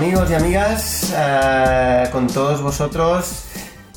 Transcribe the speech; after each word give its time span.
Amigos 0.00 0.30
y 0.30 0.34
amigas 0.34 1.12
eh, 1.14 2.08
con 2.10 2.26
todos 2.26 2.62
vosotros. 2.62 3.44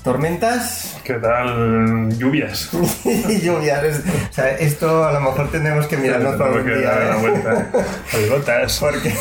Tormentas 0.03 0.97
¿Qué 1.05 1.13
tal? 1.13 2.09
Lluvias. 2.17 2.69
y 3.05 3.39
lluvias. 3.45 3.83
Es- 3.83 3.99
o 4.29 4.33
sea, 4.33 4.49
esto 4.57 5.05
a 5.05 5.13
lo 5.13 5.21
mejor 5.21 5.49
tendremos 5.49 5.87
que 5.87 5.95
mirarnos 5.95 6.37
Tenemos 6.37 6.57
algún 6.57 6.83
dar 6.83 7.23
día. 7.23 8.21
¿eh? 8.21 8.27
gotas. 8.29 8.77
Porque, 8.79 9.13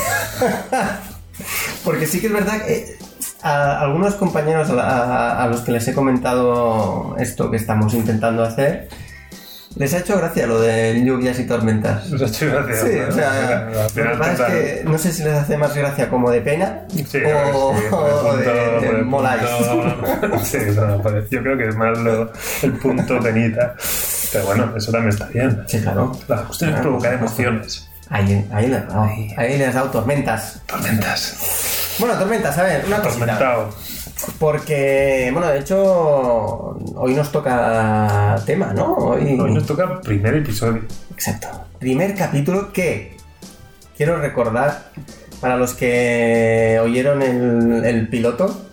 porque 1.85 2.07
sí 2.07 2.21
que 2.21 2.27
es 2.27 2.33
verdad 2.33 2.63
que 2.65 2.75
eh, 2.75 2.99
a 3.43 3.81
algunos 3.81 4.15
compañeros 4.15 4.71
a, 4.71 4.81
a- 4.83 5.45
a 5.45 5.47
los 5.47 5.61
que 5.61 5.71
les 5.73 5.87
he 5.87 5.95
comentado 5.95 7.15
esto 7.21 7.49
que 7.51 7.59
estamos 7.59 7.95
intentando 7.95 8.43
hacer, 8.43 8.89
les 9.77 9.95
ha 9.95 9.99
hecho 9.99 10.17
gracia 10.19 10.47
lo 10.47 10.61
de 10.61 11.03
lluvias 11.05 11.39
y 11.39 11.45
tormentas. 11.47 12.09
Nos 12.11 12.23
ha 12.23 12.27
hecho 12.27 12.47
gracia. 12.51 12.77
Sí, 12.77 12.99
¿no? 13.01 13.09
o 13.09 13.13
sea, 13.13 13.71
lo 13.71 13.89
que 14.13 14.19
pasa 14.19 14.49
es 14.49 14.53
que 14.79 14.85
no 14.85 14.99
sé 14.99 15.13
si 15.13 15.23
les 15.25 15.33
hace 15.35 15.57
más 15.57 15.75
gracia 15.75 16.09
como 16.09 16.31
de 16.31 16.41
pena 16.41 16.81
Sí, 16.91 17.19
o, 17.53 17.75
sí, 17.77 18.43
de, 18.87 19.03
moláis. 19.03 19.43
punto- 20.21 20.39
Sí, 20.45 20.59
no, 20.77 21.03
pues 21.03 21.31
yo 21.31 21.43
creo 21.43 21.57
que 21.59 21.69
es 21.69 21.77
más 21.77 21.99
lo- 21.99 22.33
el 22.63 22.73
punto 22.75 23.21
penita. 23.21 23.75
Pero 24.33 24.47
bueno, 24.47 24.73
eso 24.77 24.91
también 24.93 25.11
está 25.11 25.27
bien. 25.27 25.63
Sí, 25.67 25.81
claro. 25.81 26.13
La 26.29 26.37
cuestión 26.45 26.75
es 26.75 26.81
provocar 26.81 27.13
emociones. 27.15 27.89
Ahí, 28.09 28.47
ahí, 28.53 28.67
le 28.69 28.77
has 28.77 28.89
dado, 28.89 29.05
ahí 29.39 29.63
has 29.63 29.75
dado 29.75 29.91
tormentas. 29.91 30.61
Tormentas. 30.67 31.95
Bueno, 31.99 32.15
tormentas, 32.19 32.59
a 32.59 32.63
ver, 32.63 32.85
una 32.87 33.01
cosita. 33.01 33.27
Tormentado. 33.27 33.71
Porque, 34.39 35.31
bueno, 35.33 35.49
de 35.49 35.61
hecho, 35.61 36.79
hoy 36.97 37.15
nos 37.15 37.33
toca 37.33 38.37
tema, 38.47 38.73
¿no? 38.73 38.95
Hoy, 38.95 39.39
Hoy 39.39 39.53
nos 39.53 39.67
toca 39.67 40.01
primer 40.01 40.35
episodio. 40.35 40.83
Exacto. 41.13 41.49
Primer 41.79 42.15
capítulo 42.15 42.73
que 42.73 43.17
quiero 43.97 44.21
recordar 44.21 44.91
para 45.41 45.57
los 45.57 45.75
que 45.75 46.79
oyeron 46.83 47.23
el, 47.23 47.85
el 47.85 48.09
piloto, 48.09 48.65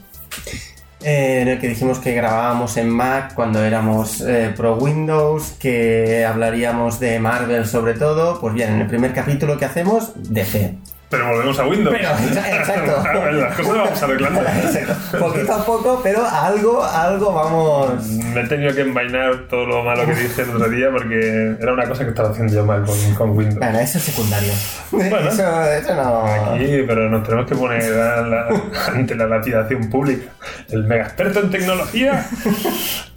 eh, 1.02 1.41
en 1.41 1.47
el 1.47 1.59
que 1.59 1.69
dijimos 1.69 2.00
que 2.00 2.13
grabábamos 2.13 2.75
en 2.78 2.89
Mac 2.89 3.34
cuando 3.34 3.63
éramos 3.63 4.22
eh, 4.22 4.53
pro 4.56 4.75
Windows, 4.75 5.56
que 5.59 6.25
hablaríamos 6.25 7.00
de 7.00 7.19
Marvel 7.19 7.66
sobre 7.66 7.94
todo. 7.94 8.39
Pues 8.39 8.53
bien, 8.53 8.73
en 8.73 8.81
el 8.81 8.88
primer 8.88 9.13
capítulo 9.13 9.58
que 9.58 9.66
hacemos, 9.66 10.11
DC. 10.16 10.75
Pero 11.10 11.28
volvemos 11.28 11.58
a 11.58 11.66
Windows. 11.66 11.96
Pero, 11.98 12.10
exacto. 12.12 13.04
Las 13.40 13.56
cosas 13.58 13.74
las 13.76 13.84
vamos 13.84 14.04
arreglando. 14.04 14.42
Exacto. 14.64 15.18
Poquito 15.20 15.54
a 15.56 15.66
poco, 15.66 16.00
pero 16.04 16.24
algo, 16.28 16.84
algo 16.84 17.34
vamos. 17.34 18.06
Me 18.08 18.42
he 18.42 18.47
tenido 18.47 18.75
que 18.75 18.81
envainar 18.81 19.48
todo 19.50 19.66
lo 19.66 19.84
malo 19.84 20.06
que 20.06 20.14
dije 20.14 20.44
el 20.44 20.52
otro 20.52 20.69
día 20.69 20.88
porque 20.92 21.56
era 21.59 21.74
una 21.74 21.88
cosa 21.88 22.03
que 22.03 22.09
estaba 22.12 22.30
haciendo 22.30 22.53
yo 22.53 22.64
mal 22.66 22.84
con, 22.86 23.16
con 23.16 23.31
Windows. 23.31 23.58
Bueno, 23.58 23.80
eso 23.80 23.98
es 23.98 24.03
secundario. 24.03 24.53
Bueno. 24.92 25.18
eso, 25.30 25.64
eso 25.72 25.96
no. 25.96 26.25
Aquí, 26.25 26.84
pero 26.88 27.09
nos 27.09 27.24
tenemos 27.24 27.48
que 27.50 27.56
poner 27.56 27.92
a 28.00 28.22
la- 28.22 28.48
ante 28.94 29.16
la 29.16 29.25
lapidación 29.25 29.90
pública. 29.90 30.30
El 30.69 30.84
mega 30.84 31.06
experto 31.06 31.40
en 31.40 31.50
tecnología. 31.50 32.28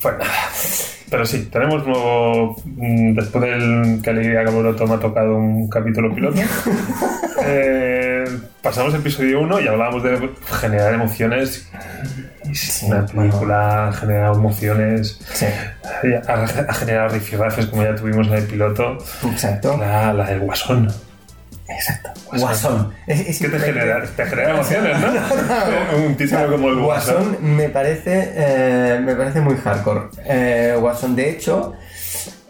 Pues 0.00 0.14
nada. 0.18 0.32
Pero 1.12 1.26
sí, 1.26 1.48
tenemos 1.52 1.86
nuevo. 1.86 2.56
mm, 2.64 3.12
Después 3.14 3.44
del 3.44 4.00
que 4.02 4.08
Alegría 4.10 4.44
Caboroto 4.44 4.86
me 4.86 4.94
ha 4.94 4.98
tocado 4.98 5.36
un 5.36 5.68
capítulo 5.68 6.14
piloto. 6.14 6.40
eh, 7.44 8.24
pasamos 8.62 8.94
episodio 8.94 9.40
1 9.42 9.60
y 9.60 9.68
hablábamos 9.68 10.02
de 10.02 10.30
generar 10.58 10.94
emociones. 10.94 11.70
Una 12.86 13.04
película 13.04 13.88
ha 13.88 13.92
generado 13.92 14.34
emociones, 14.36 15.18
Sí, 15.34 15.46
ha, 16.26 16.32
ha 16.32 16.74
generado 16.74 17.08
rifirrafes 17.10 17.66
como 17.66 17.82
ya 17.84 17.94
tuvimos 17.94 18.26
en 18.28 18.34
el 18.34 18.44
piloto. 18.44 18.96
exacto. 19.30 19.76
La, 19.78 20.14
la 20.14 20.24
del 20.24 20.40
Guasón. 20.40 20.88
Exacto. 21.68 22.10
Guasón. 22.36 22.92
Es- 23.06 23.20
es 23.28 23.38
¿Qué 23.38 23.48
te 23.48 23.58
genera? 23.58 24.02
Te 24.04 24.24
genera 24.26 24.50
emociones, 24.54 24.96
¿no? 25.00 25.08
Un 26.06 26.16
título 26.16 26.50
como 26.52 26.68
el 26.68 26.80
Guasón. 26.80 27.14
Guasón 27.14 27.56
me 27.56 27.68
parece, 27.68 28.32
eh, 28.34 29.00
me 29.02 29.14
parece 29.14 29.40
muy 29.40 29.56
hardcore. 29.56 30.00
Eh, 30.24 30.76
Guasón, 30.78 31.14
de 31.16 31.30
hecho, 31.30 31.74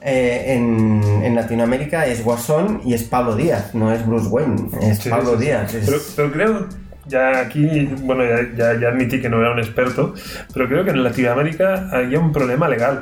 eh, 0.00 0.54
en, 0.54 1.00
en 1.22 1.34
Latinoamérica 1.34 2.06
es 2.06 2.24
Guasón 2.24 2.80
y 2.84 2.94
es 2.94 3.04
Pablo 3.04 3.36
Díaz, 3.36 3.74
no 3.74 3.92
es 3.92 4.04
Bruce 4.06 4.28
Wayne, 4.28 4.68
es 4.80 4.98
Sí, 4.98 5.10
Pablo 5.10 5.36
sí. 5.38 5.44
Díaz. 5.44 5.72
es- 5.74 5.84
Pero, 5.86 5.98
pero 6.16 6.32
creo, 6.32 6.68
ya 7.06 7.40
aquí, 7.40 7.86
bueno, 8.02 8.24
ya, 8.24 8.40
ya, 8.56 8.80
ya 8.80 8.88
admití 8.88 9.20
que 9.20 9.28
no 9.28 9.40
era 9.40 9.52
un 9.52 9.58
experto, 9.58 10.14
pero 10.54 10.68
creo 10.68 10.84
que 10.84 10.90
en 10.90 11.04
Latinoamérica 11.04 11.88
había 11.92 12.18
un 12.18 12.32
problema 12.32 12.68
legal 12.68 13.00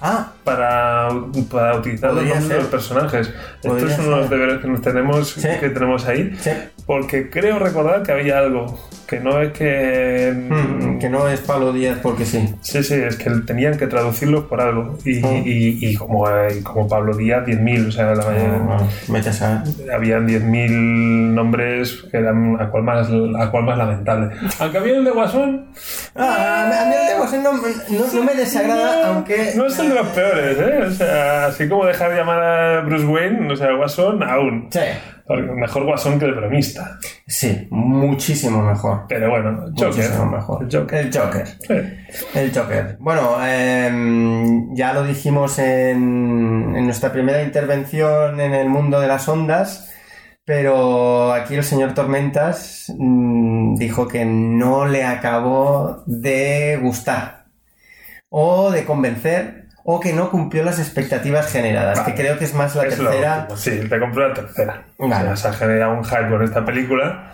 Ah, 0.00 0.32
para, 0.44 1.08
para 1.50 1.76
utilizar 1.76 2.12
los 2.14 2.24
nombres 2.24 2.48
de 2.48 2.56
los 2.58 2.66
personajes. 2.66 3.32
Estos 3.62 3.92
son 3.92 4.10
los 4.10 4.20
ser. 4.28 4.28
deberes 4.30 4.60
que 4.60 4.68
nos 4.68 4.82
tenemos, 4.82 5.28
Sí. 5.30 5.48
que 5.60 5.70
tenemos 5.70 6.06
ahí, 6.06 6.36
sí. 6.40 6.50
Porque 6.86 7.30
creo 7.30 7.58
recordar 7.58 8.02
que 8.02 8.12
había 8.12 8.38
algo, 8.38 8.78
que 9.06 9.20
no 9.20 9.40
es 9.40 9.52
que... 9.52 10.32
Mm, 10.34 10.98
que 10.98 11.08
no 11.10 11.28
es 11.28 11.40
Pablo 11.40 11.72
Díaz 11.72 11.98
porque 12.02 12.24
sí. 12.24 12.54
Sí, 12.62 12.82
sí, 12.82 12.94
es 12.94 13.16
que 13.16 13.30
tenían 13.46 13.76
que 13.76 13.86
traducirlos 13.86 14.44
por 14.44 14.60
algo. 14.60 14.98
Y, 15.04 15.24
Ah. 15.24 15.32
y, 15.44 15.78
y 15.90 15.94
como, 15.96 16.24
y 16.50 16.62
como 16.62 16.88
Pablo 16.88 17.14
Díaz, 17.16 17.44
10.000, 17.46 17.88
o 17.88 17.92
sea, 17.92 18.14
la 18.14 18.24
mayoría... 18.24 18.60
Ah, 18.70 18.86
vete 19.08 19.28
a 19.28 19.32
saber. 19.32 19.62
habían 19.92 20.26
10.000 20.26 20.70
nombres 21.34 22.04
que 22.10 22.16
eran 22.18 22.56
a 22.60 22.68
cual 22.70 22.82
más, 22.84 23.08
a 23.38 23.50
cual 23.50 23.64
más 23.64 23.76
lamentable. 23.78 24.34
Aunque 24.60 24.78
había 24.78 24.96
el 24.96 25.04
de 25.04 25.10
Guasón, 25.10 25.66
Ah, 26.16 26.82
a 26.82 26.88
mí 26.88 26.94
el 27.00 27.08
de 27.08 27.14
Guasón 27.18 27.42
no, 27.42 27.52
no- 27.52 28.12
no 28.14 28.22
me 28.24 28.34
desagrada, 28.34 29.08
aunque... 29.08 29.52
no 29.56 29.66
es 29.66 29.78
el 29.78 29.88
de 29.88 29.94
los 29.96 30.06
peores, 30.08 30.58
¿eh? 30.58 30.84
O 30.86 30.90
sea, 30.90 31.46
así 31.46 31.68
como 31.68 31.84
dejar 31.86 32.10
de 32.10 32.16
llamar 32.18 32.42
a 32.42 32.80
Bruce 32.82 33.04
Wayne, 33.06 33.52
o 33.52 33.56
sea, 33.56 33.72
Guasón, 33.72 34.22
aún. 34.22 34.68
Sí, 34.70 34.80
Porque 35.26 35.42
mejor 35.42 35.84
Guasón 35.84 36.18
que 36.18 36.26
el 36.26 36.34
bromista. 36.34 36.98
sí, 37.26 37.66
muchísimo 37.70 38.62
mejor. 38.62 39.06
Pero 39.08 39.30
bueno, 39.30 39.66
Joker. 39.70 39.86
Muchísimo 39.86 40.26
mejor. 40.26 40.62
El 40.64 40.78
Joker. 40.78 40.98
El 41.06 41.16
Joker. 41.16 41.46
Sí. 41.46 42.38
El 42.38 42.54
Joker. 42.54 42.96
Bueno, 43.00 43.44
em, 43.46 44.74
ya 44.74 44.92
lo 44.92 45.04
dijimos 45.04 45.58
en, 45.58 46.74
en 46.76 46.84
nuestra 46.84 47.10
primera 47.10 47.42
intervención 47.42 48.40
en 48.40 48.52
el 48.52 48.68
mundo 48.68 49.00
de 49.00 49.08
las 49.08 49.26
ondas, 49.28 49.90
pero 50.44 51.32
aquí 51.32 51.54
el 51.54 51.64
señor 51.64 51.94
Tormentas 51.94 52.92
mm, 52.98 53.76
dijo 53.76 54.06
que 54.06 54.26
no 54.26 54.86
le 54.86 55.04
acabó 55.04 56.02
de 56.06 56.78
gustar 56.82 57.46
o 58.28 58.70
de 58.70 58.84
convencer 58.84 59.63
o 59.84 60.00
que 60.00 60.12
no 60.12 60.30
cumplió 60.30 60.64
las 60.64 60.78
expectativas 60.78 61.50
generadas, 61.52 61.98
Vale. 62.00 62.14
que 62.14 62.20
creo 62.22 62.38
que 62.38 62.44
es 62.44 62.54
más 62.54 62.74
la 62.74 62.84
Es 62.86 62.96
tercera. 62.96 63.48
Sí, 63.56 63.80
te 63.88 64.00
compré 64.00 64.28
la 64.28 64.34
tercera. 64.34 64.82
Vale. 64.98 65.30
O 65.30 65.36
sea, 65.36 65.52
se 65.52 65.56
ha 65.56 65.58
generado 65.58 65.94
un 65.94 66.04
hype 66.04 66.28
con 66.30 66.42
esta 66.42 66.64
película. 66.64 67.32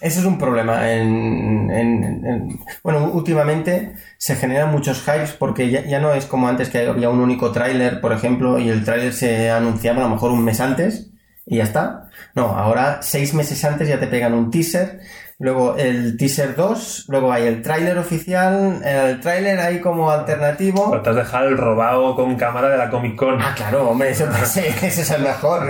Ese 0.00 0.18
es 0.18 0.24
un 0.24 0.36
problema. 0.36 0.90
En, 0.92 1.70
en- 1.70 2.26
en- 2.26 2.58
bueno, 2.82 3.04
últimamente 3.12 3.94
se 4.18 4.34
generan 4.34 4.70
muchos 4.72 5.02
hypes 5.06 5.32
porque 5.32 5.70
ya, 5.70 5.82
ya 5.84 6.00
no 6.00 6.12
es 6.12 6.26
como 6.26 6.48
antes 6.48 6.70
que 6.70 6.86
había 6.88 7.08
un 7.08 7.20
único 7.20 7.52
tráiler, 7.52 8.00
por 8.00 8.12
ejemplo, 8.12 8.58
y 8.58 8.68
el 8.68 8.84
tráiler 8.84 9.12
se 9.12 9.50
anunciaba 9.50 10.00
a 10.00 10.08
lo 10.08 10.10
mejor 10.10 10.32
un 10.32 10.44
mes 10.44 10.60
antes 10.60 11.10
y 11.46 11.58
ya 11.58 11.64
está. 11.64 12.08
No, 12.34 12.46
ahora 12.48 12.98
seis 13.02 13.32
meses 13.34 13.64
antes 13.64 13.86
ya 13.88 14.00
te 14.00 14.08
pegan 14.08 14.34
un 14.34 14.50
teaser, 14.50 15.00
luego 15.42 15.76
el 15.76 16.16
teaser 16.16 16.54
2, 16.54 17.06
luego 17.08 17.32
hay 17.32 17.48
el 17.48 17.62
tráiler 17.62 17.98
oficial, 17.98 18.80
el 18.84 19.20
tráiler 19.20 19.58
ahí 19.58 19.80
como 19.80 20.08
alternativo. 20.08 20.88
Pero 20.88 21.02
te 21.02 21.10
has 21.10 21.16
dejado 21.16 21.48
el 21.48 21.58
robado 21.58 22.14
con 22.14 22.36
cámara 22.36 22.68
de 22.68 22.78
la 22.78 22.88
Comic 22.88 23.16
Con. 23.16 23.42
Ah, 23.42 23.52
claro, 23.56 23.90
hombre, 23.90 24.10
eso, 24.10 24.28
ese, 24.42 24.68
ese 24.68 25.02
es 25.02 25.10
el 25.10 25.22
mejor. 25.22 25.66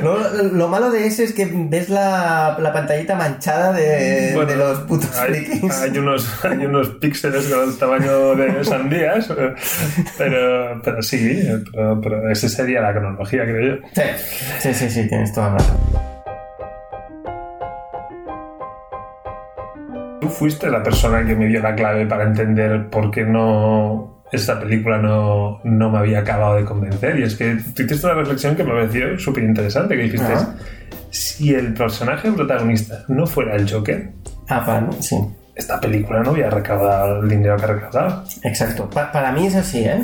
Lo, 0.00 0.42
lo 0.44 0.68
malo 0.68 0.92
de 0.92 1.04
ese 1.04 1.24
es 1.24 1.32
que 1.32 1.50
ves 1.52 1.88
la, 1.88 2.56
la 2.60 2.72
pantallita 2.72 3.16
manchada 3.16 3.72
de, 3.72 4.30
Bueno, 4.34 4.48
de 4.48 4.56
los 4.56 4.78
putos 4.80 5.18
hay, 5.18 5.46
hay 5.82 5.98
unos, 5.98 6.44
hay 6.44 6.64
unos 6.64 6.90
píxeles 6.90 7.46
con 7.46 7.68
el 7.68 7.76
tamaño 7.76 8.36
de 8.36 8.64
sandías, 8.64 9.32
pero, 10.16 10.80
pero 10.84 11.02
sí, 11.02 11.42
pero, 11.72 12.00
pero 12.00 12.30
esa 12.30 12.48
sería 12.48 12.80
la 12.80 12.92
cronología, 12.92 13.42
creo 13.42 13.76
yo. 13.76 13.82
Sí, 13.94 14.02
sí, 14.60 14.74
sí, 14.74 14.90
sí, 14.90 15.08
tienes 15.08 15.32
toda 15.32 15.50
la 15.50 15.58
razón. 15.58 16.09
Tú 20.20 20.28
fuiste 20.28 20.68
la 20.70 20.82
persona 20.82 21.24
que 21.26 21.34
me 21.34 21.46
dio 21.46 21.60
la 21.62 21.74
clave 21.74 22.06
para 22.06 22.24
entender 22.24 22.88
por 22.90 23.10
qué 23.10 23.24
no 23.24 24.22
esta 24.32 24.60
película 24.60 24.98
no, 24.98 25.60
no 25.64 25.90
me 25.90 25.98
había 25.98 26.20
acabado 26.20 26.56
de 26.56 26.64
convencer. 26.64 27.18
Y 27.18 27.24
es 27.24 27.34
que 27.36 27.56
tú 27.74 27.82
hiciste 27.82 28.06
una 28.06 28.14
reflexión 28.14 28.54
que 28.54 28.62
me 28.62 28.70
pareció 28.72 29.18
súper 29.18 29.42
interesante, 29.44 29.96
que 29.96 30.02
dijiste, 30.04 30.32
Ajá. 30.32 30.54
si 31.10 31.52
el 31.54 31.74
personaje 31.74 32.30
protagonista 32.30 33.02
no 33.08 33.26
fuera 33.26 33.56
el 33.56 33.68
Joker, 33.70 34.10
Ah, 34.48 34.64
para 34.64 34.80
mí, 34.82 34.96
sí, 35.00 35.16
esta 35.56 35.80
película 35.80 36.22
no 36.22 36.32
hubiera 36.32 36.50
recaudado 36.50 37.22
el 37.22 37.28
dinero 37.28 37.56
que 37.56 37.64
ha 37.64 37.68
recaudado. 37.68 38.24
exacto. 38.44 38.88
Pa- 38.90 39.10
para 39.12 39.32
mí 39.32 39.46
es 39.46 39.54
así, 39.56 39.80
¿eh? 39.84 40.02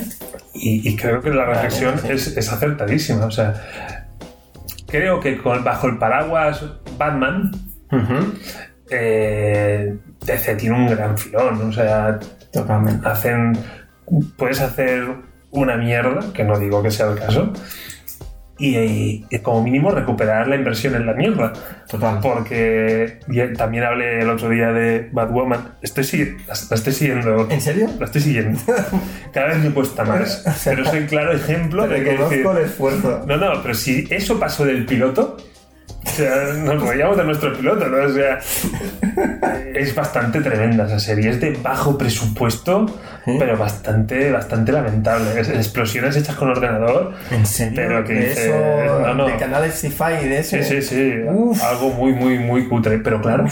Y, 0.55 0.89
y 0.89 0.97
creo 0.97 1.21
que 1.21 1.31
la 1.31 1.45
reflexión 1.45 1.99
sí. 1.99 2.09
es, 2.11 2.37
es 2.37 2.53
acertadísima. 2.53 3.27
O 3.27 3.31
sea, 3.31 3.55
creo 4.89 5.21
que 5.21 5.37
con, 5.39 5.63
bajo 5.65 5.87
el 5.89 5.99
paraguas 5.99 6.65
Batman, 6.99 7.51
eh, 8.91 9.97
tiene 10.59 10.77
un 10.77 10.87
gran 10.89 11.17
filón. 11.17 11.69
O 11.69 11.73
sea, 11.73 12.19
Totalmente. 12.53 13.07
hacen. 13.09 13.53
Puedes 14.37 14.61
hacer 14.61 15.05
una 15.51 15.77
mierda, 15.77 16.33
que 16.33 16.45
no 16.45 16.59
digo 16.59 16.83
que 16.83 16.91
sea 16.91 17.11
el 17.11 17.19
caso, 17.19 17.53
y, 18.59 19.27
y 19.29 19.39
como 19.41 19.63
mínimo 19.63 19.91
recuperar 19.91 20.49
la 20.49 20.57
inversión 20.57 20.95
en 20.95 21.07
la 21.07 21.13
mierda. 21.13 21.53
Total. 21.89 22.21
Porque 22.21 23.19
también 23.57 23.85
hablé 23.85 24.21
el 24.21 24.31
otro 24.31 24.49
día 24.49 24.73
de 24.73 25.09
Batwoman. 25.13 25.75
Estoy, 25.83 26.37
la, 26.47 26.55
estoy 26.55 26.93
siguiendo. 26.93 27.49
¿En 27.51 27.61
serio? 27.61 27.89
La 27.99 28.07
estoy 28.07 28.23
siguiendo. 28.23 28.59
Cada 29.33 29.49
vez 29.49 29.59
me 29.59 29.71
cuesta 29.71 30.05
más. 30.05 30.45
Pero 30.65 30.85
soy 30.85 31.05
claro 31.07 31.33
ejemplo 31.33 31.87
de 31.87 32.03
que. 32.03 32.13
reconozco 32.13 32.57
el 32.57 32.65
esfuerzo. 32.65 33.25
No, 33.27 33.37
no, 33.37 33.63
pero 33.63 33.75
si 33.75 34.07
eso 34.11 34.39
pasó 34.41 34.65
del 34.65 34.87
piloto, 34.87 35.37
o 36.07 36.11
sea, 36.11 36.53
nos 36.63 36.83
reíamos 36.83 37.17
de 37.17 37.25
nuestro 37.25 37.53
piloto, 37.57 37.87
¿no? 37.89 38.05
O 38.07 38.09
sea, 38.09 38.39
es 39.75 39.95
bastante 39.95 40.41
tremenda 40.41 40.87
esa 40.87 40.99
serie. 41.01 41.31
Es 41.31 41.41
de 41.41 41.51
bajo 41.63 41.99
presupuesto, 41.99 42.87
¿Sí? 43.25 43.37
pero 43.39 43.57
bastante, 43.57 44.31
bastante 44.31 44.73
lamentable. 44.73 45.39
Es- 45.39 45.49
explosiones 45.49 46.17
hechas 46.17 46.37
con 46.37 46.49
ordenador. 46.51 47.13
¿En 47.31 47.45
serio? 47.47 47.75
Pero 47.77 48.05
que 48.05 48.15
de 48.15 48.21
dices, 48.29 48.39
eso, 48.47 49.01
no, 49.01 49.15
no. 49.15 49.27
de 49.27 49.37
canales 49.37 49.75
sci-fi 49.75 50.25
y 50.25 50.29
de 50.29 50.39
eso. 50.39 50.57
Sí, 50.57 50.63
sí, 50.65 50.83
sí. 50.83 51.15
Uf. 51.29 51.63
Algo 51.63 51.91
muy, 51.91 52.13
muy, 52.13 52.39
muy 52.39 52.69
cutre. 52.69 52.99
Pero 52.99 53.21
claro, 53.21 53.45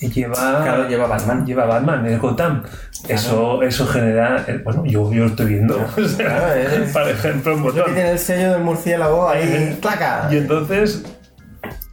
lleva. 0.00 0.34
Claro, 0.34 0.88
lleva 0.88 1.06
Batman. 1.06 1.46
Lleva 1.46 1.64
Batman, 1.66 2.06
es 2.06 2.20
Gotham. 2.20 2.62
Eso, 3.08 3.62
eso 3.62 3.86
genera. 3.86 4.44
eh, 4.48 4.60
Bueno, 4.64 4.84
yo, 4.84 5.12
yo 5.12 5.24
lo 5.24 5.26
estoy 5.30 5.46
viendo. 5.46 5.76
O 5.96 6.04
sea, 6.08 6.26
Claro, 6.26 6.54
es- 6.54 6.92
por 6.92 7.08
ejemplo, 7.08 7.54
que 7.56 7.60
Gotham. 7.62 7.94
tiene 7.94 8.10
el 8.12 8.18
sello 8.18 8.52
del 8.52 8.62
murciélago 8.62 9.28
ahí, 9.28 9.42
Eh, 9.44 9.76
claca. 9.80 10.28
Y 10.30 10.36
entonces, 10.38 11.04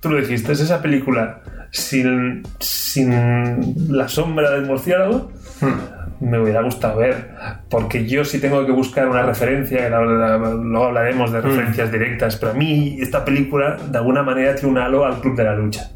tú 0.04 0.10
lo 0.12 0.18
dijiste, 0.18 0.52
es 0.52 0.60
esa 0.60 0.82
película 0.82 1.42
sin, 1.72 2.44
sin 2.60 3.88
la 3.90 4.08
sombra 4.08 4.52
del 4.52 4.66
murciélago, 4.68 5.32
Hmm. 5.62 6.26
me 6.30 6.40
hubiera 6.40 6.62
gustado 6.62 6.98
ver. 7.00 7.30
Porque 7.70 8.06
yo 8.06 8.26
sí 8.26 8.40
tengo 8.40 8.66
que 8.66 8.72
buscar 8.74 9.08
una 9.08 9.22
referencia, 9.24 9.88
luego 9.90 10.86
hablaremos 10.86 11.32
de 11.32 11.42
referencias 11.42 11.92
directas, 11.92 12.36
pero 12.36 12.52
a 12.52 12.56
mí 12.56 12.98
esta 13.00 13.24
película 13.24 13.78
de 13.78 13.98
alguna 13.98 14.24
manera 14.24 14.54
tiene 14.56 14.70
un 14.72 14.78
halo 14.78 15.06
al 15.06 15.20
Club 15.22 15.36
de 15.38 15.44
la 15.46 15.56
Lucha. 15.56 15.90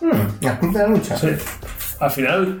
Hmm, 0.00 0.10
La 0.44 0.58
punta 0.58 0.78
de 0.80 0.88
la 0.88 0.94
lucha. 0.94 1.16
Sí. 1.16 1.28
Al 2.00 2.10
final, 2.10 2.58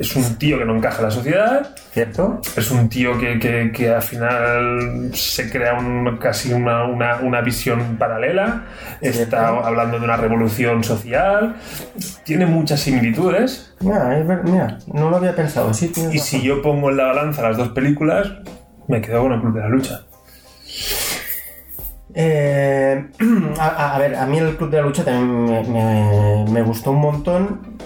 es 0.00 0.16
un 0.16 0.36
tío 0.36 0.58
que 0.58 0.64
no 0.64 0.74
encaja 0.76 0.98
en 0.98 1.04
la 1.04 1.10
sociedad, 1.12 1.74
¿Cierto? 1.92 2.40
es 2.56 2.70
un 2.70 2.88
tío 2.88 3.18
que, 3.18 3.38
que- 3.40 3.72
que 3.72 3.90
al 3.92 4.02
final 4.02 5.10
se 5.14 5.50
crea 5.50 5.74
un- 5.74 6.18
casi 6.18 6.52
una, 6.52 6.84
una- 6.84 7.16
una 7.16 7.40
visión 7.40 7.96
paralela, 7.98 8.64
está 9.00 9.48
hablando 9.48 9.98
de 9.98 10.04
una 10.04 10.16
revolución 10.16 10.84
social, 10.84 11.56
tiene 12.24 12.46
muchas 12.46 12.80
similitudes 12.80 13.74
Mira, 13.80 14.08
mira, 14.44 14.78
no 14.92 15.08
lo 15.10 15.16
había 15.16 15.34
pensado. 15.34 15.72
Sí, 15.74 15.90
y 15.96 16.00
razón. 16.00 16.18
si 16.18 16.42
yo 16.42 16.60
pongo 16.62 16.90
en 16.90 16.98
la 16.98 17.04
balanza 17.06 17.42
las 17.42 17.56
dos 17.56 17.70
películas, 17.70 18.28
me 18.86 19.00
quedo 19.00 19.22
con 19.22 19.32
el 19.32 19.40
Club 19.40 19.54
de 19.54 19.60
la 19.60 19.68
Lucha. 19.68 20.00
Eh, 22.14 23.06
a, 23.58 23.66
a- 23.66 23.94
a 23.96 23.98
ver, 23.98 24.14
a 24.16 24.26
mí 24.26 24.38
el 24.38 24.56
Club 24.56 24.70
de 24.70 24.76
la 24.78 24.82
Lucha 24.82 25.04
también 25.04 25.44
me, 25.44 25.62
me- 25.64 26.44
me 26.50 26.62
gustó 26.62 26.90
un 26.90 27.00
montón. 27.00 27.77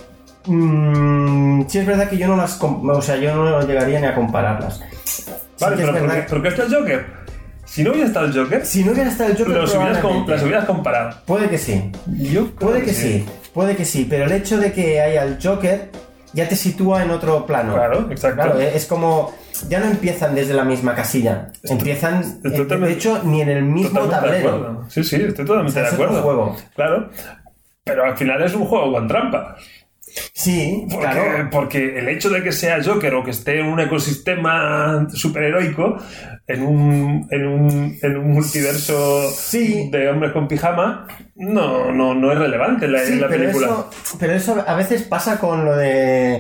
Mm, 0.47 1.67
sí 1.69 1.79
es 1.79 1.87
verdad 1.87 2.09
que 2.09 2.17
yo 2.19 2.27
no 2.27 2.37
las... 2.37 2.59
O 2.62 3.03
sea, 3.03 3.17
yo 3.17 3.35
no 3.35 3.61
llegaría 3.67 4.00
ni 4.00 4.06
a 4.06 4.15
compararlas. 4.15 4.81
Sí 5.05 5.25
Vale, 5.61 5.77
es 5.77 5.81
pero 5.81 5.93
¿por 5.93 6.00
verdad- 6.03 6.17
qué, 6.25 6.31
por 6.31 6.43
qué 6.43 6.49
está 6.49 6.62
el 6.65 6.75
Joker? 6.75 7.06
Si 7.65 7.83
no 7.85 7.91
hubiera 7.93 8.06
estado 8.09 8.27
el 8.27 8.35
Joker, 8.35 8.67
Si 8.67 8.85
no 8.85 8.93
hubiera 8.93 9.11
estado 9.11 9.31
el 9.31 9.37
Joker, 9.39 9.55
los 9.56 9.71
hubieras 9.75 9.99
com- 9.99 10.00
probablemente- 10.00 10.33
las 10.33 10.43
hubieras 10.43 10.65
comparado. 10.67 11.17
Puede 11.27 11.49
que 11.49 11.59
sí. 11.59 11.93
Yo 12.19 12.50
Puede 12.50 12.83
que 12.83 12.93
sí. 12.93 13.25
Puede 13.55 13.77
que 13.77 13.85
sí. 13.85 14.06
Pero 14.09 14.25
el 14.25 14.33
hecho 14.33 14.59
de 14.59 14.73
que 14.73 15.00
haya 15.00 15.23
el 15.25 15.39
Joker 15.43 15.91
ya 16.35 16.49
te 16.49 16.56
sitúa 16.56 17.03
en 17.03 17.11
otro 17.11 17.47
plano. 17.47 17.75
Claro, 17.75 18.09
exacto. 18.11 18.43
Claro, 18.43 18.61
eh, 18.61 18.73
es 18.75 18.87
como... 18.87 19.33
Ya 19.69 19.79
no 19.79 19.87
empiezan 19.87 20.35
desde 20.35 20.55
la 20.55 20.65
misma 20.65 20.94
casilla. 20.94 21.53
Empiezan, 21.62 22.21
estoy 22.43 22.67
eh, 22.69 22.81
de 22.81 22.93
hecho, 22.93 23.21
ni 23.23 23.43
en 23.43 23.49
el 23.50 23.62
mismo 23.62 24.00
tablero. 24.00 24.85
Sí, 24.89 25.05
sí, 25.05 25.17
estoy 25.17 25.44
totalmente 25.44 25.71
O 25.71 25.73
sea, 25.75 25.83
de 25.83 25.89
es 25.89 25.94
acuerdo. 25.94 26.23
juego. 26.23 26.56
Claro. 26.75 27.11
Pero 27.85 28.05
al 28.05 28.17
final 28.17 28.43
es 28.43 28.55
un 28.55 28.65
juego 28.65 28.93
con 28.93 29.06
trampa. 29.06 29.56
Sí, 30.35 30.87
Porque, 30.91 31.06
claro. 31.06 31.49
porque 31.50 31.99
el 31.99 32.09
hecho 32.09 32.29
de 32.31 32.43
que 32.43 32.53
sea 32.53 32.82
Joker 32.85 33.14
o 33.14 33.25
que 33.25 33.31
esté 33.31 33.61
en 33.61 33.67
un 33.67 33.81
ecosistema 33.81 35.06
superheroico, 35.12 35.97
en 36.47 36.62
un, 36.62 37.29
en 37.31 37.47
un, 37.47 37.99
en 38.03 38.17
un 38.17 38.31
multiverso 38.32 39.31
Sí. 39.31 39.88
de 39.91 40.09
hombres 40.11 40.32
con 40.32 40.49
pijama, 40.49 41.06
no, 41.37 41.93
no, 41.93 42.14
no 42.14 42.32
es 42.32 42.38
relevante 42.38 42.87
en 42.87 42.93
la, 42.93 42.99
Sí, 43.00 43.19
la 43.19 43.29
pero 43.29 43.41
película. 43.43 43.67
eso, 43.67 43.91
pero 44.19 44.32
eso 44.35 44.64
a 44.67 44.75
veces 44.75 45.03
pasa 45.03 45.38
con 45.38 45.64
lo 45.64 45.76
de... 45.76 46.35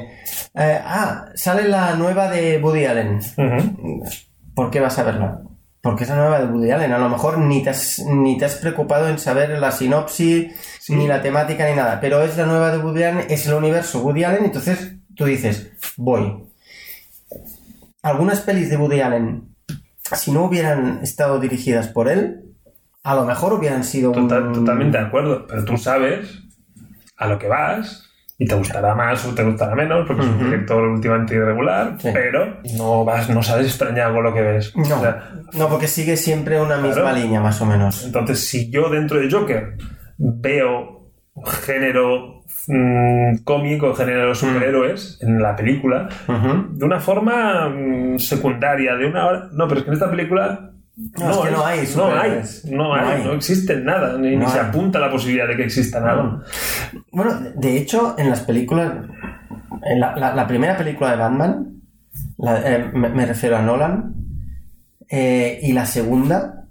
eh, 0.54 0.80
ah, 0.84 1.26
sale 1.34 1.68
la 1.68 1.94
nueva 1.94 2.28
de 2.28 2.58
Woody 2.58 2.84
Allen. 2.86 3.20
¿Por 4.54 4.70
qué 4.70 4.80
vas 4.80 4.98
a 4.98 5.04
verla? 5.04 5.40
Porque 5.80 6.04
es 6.04 6.10
la 6.10 6.16
nueva 6.16 6.38
de 6.40 6.46
Woody 6.46 6.70
Allen. 6.70 6.92
A 6.92 6.98
lo 6.98 7.08
mejor 7.08 7.38
ni 7.38 7.62
te 7.62 7.70
has, 7.70 8.00
ni 8.06 8.38
te 8.38 8.44
has 8.44 8.54
preocupado 8.56 9.08
en 9.08 9.18
saber 9.18 9.50
la 9.58 9.72
sinopsis, 9.72 10.52
ni 10.88 11.06
la 11.06 11.22
temática, 11.22 11.68
ni 11.68 11.74
nada. 11.76 12.00
Pero 12.00 12.22
es 12.22 12.36
la 12.36 12.46
nueva 12.46 12.70
de 12.70 12.78
Woody 12.78 13.02
Allen, 13.02 13.26
es 13.28 13.46
el 13.46 13.54
universo 13.54 14.00
Woody 14.02 14.24
Allen, 14.24 14.44
entonces 14.44 14.94
tú 15.16 15.24
dices, 15.26 15.70
voy. 15.96 16.44
Algunas 18.02 18.40
pelis 18.40 18.68
de 18.68 18.76
Woody 18.76 19.00
Allen, 19.00 19.48
si 20.16 20.32
no 20.32 20.44
hubieran 20.44 21.00
estado 21.02 21.38
dirigidas 21.38 21.88
por 21.88 22.08
él, 22.08 22.40
a 23.04 23.14
lo 23.14 23.24
mejor 23.24 23.52
hubieran 23.52 23.84
sido 23.84 24.10
un... 24.10 24.28
Totalmente 24.28 24.98
de 24.98 25.04
acuerdo. 25.04 25.46
Pero 25.46 25.64
tú 25.64 25.76
sabes 25.76 26.40
a 27.16 27.26
lo 27.28 27.38
que 27.38 27.46
vas 27.48 28.08
y 28.38 28.46
te 28.46 28.54
gustará 28.56 28.94
más 28.96 29.24
o 29.24 29.34
te 29.34 29.44
gustará 29.44 29.74
menos 29.76 30.04
porque 30.06 30.22
es 30.22 30.28
un 30.28 30.38
director 30.38 30.82
últimamente 30.82 31.34
irregular, 31.36 31.96
Sí. 32.00 32.08
pero 32.12 32.60
no 32.76 33.04
vas, 33.04 33.28
no 33.30 33.42
sabes 33.42 33.66
extrañar 33.68 34.12
con 34.12 34.24
lo 34.24 34.34
que 34.34 34.40
ves. 34.42 34.74
No, 34.76 34.82
O 34.82 35.00
sea, 35.00 35.30
no, 35.52 35.68
porque 35.68 35.86
sigue 35.86 36.16
siempre 36.16 36.60
una 36.60 36.76
misma 36.78 37.02
Claro. 37.02 37.16
línea, 37.18 37.40
más 37.40 37.60
o 37.60 37.66
menos. 37.66 38.04
Entonces, 38.04 38.44
si 38.48 38.68
yo 38.70 38.88
dentro 38.88 39.20
de 39.20 39.30
Joker 39.30 39.76
veo 40.24 41.10
género 41.64 42.42
mm, 42.68 43.38
cómico, 43.44 43.94
género 43.94 44.34
superhéroes 44.34 45.18
en 45.22 45.40
la 45.42 45.56
película, 45.56 46.08
de 46.70 46.84
una 46.84 47.00
forma 47.00 47.68
mm, 47.68 48.18
secundaria, 48.18 48.94
de 48.96 49.06
una 49.06 49.26
hora... 49.26 49.48
No, 49.52 49.66
pero 49.66 49.80
es 49.80 49.84
que 49.84 49.90
en 49.90 49.94
esta 49.94 50.10
película... 50.10 50.68
No, 51.18 51.30
es 51.30 51.36
que 51.38 51.50
no 51.50 51.64
hay 51.64 51.88
no 51.96 52.06
hay, 52.06 52.30
no 52.70 52.76
No 52.76 52.94
hay, 52.94 53.20
hay. 53.20 53.24
no 53.24 53.32
existe 53.32 53.76
nada, 53.76 54.18
ni, 54.18 54.36
No 54.36 54.44
ni 54.44 54.50
se 54.50 54.60
apunta 54.60 54.98
la 55.00 55.10
posibilidad 55.10 55.48
de 55.48 55.56
que 55.56 55.64
exista 55.64 56.00
nada. 56.00 56.42
Bueno, 57.10 57.40
de 57.56 57.78
hecho, 57.78 58.14
en 58.18 58.28
las 58.28 58.40
películas. 58.42 58.92
En 59.84 59.98
la, 60.00 60.14
la- 60.16 60.34
la 60.34 60.46
primera 60.46 60.76
película 60.76 61.10
de 61.12 61.16
Batman, 61.16 61.80
la- 62.36 62.60
eh, 62.70 62.90
me, 62.92 63.08
me 63.08 63.24
refiero 63.24 63.56
a 63.56 63.62
Nolan, 63.62 64.14
eh, 65.08 65.58
y 65.62 65.72
la 65.72 65.86
segunda, 65.86 66.66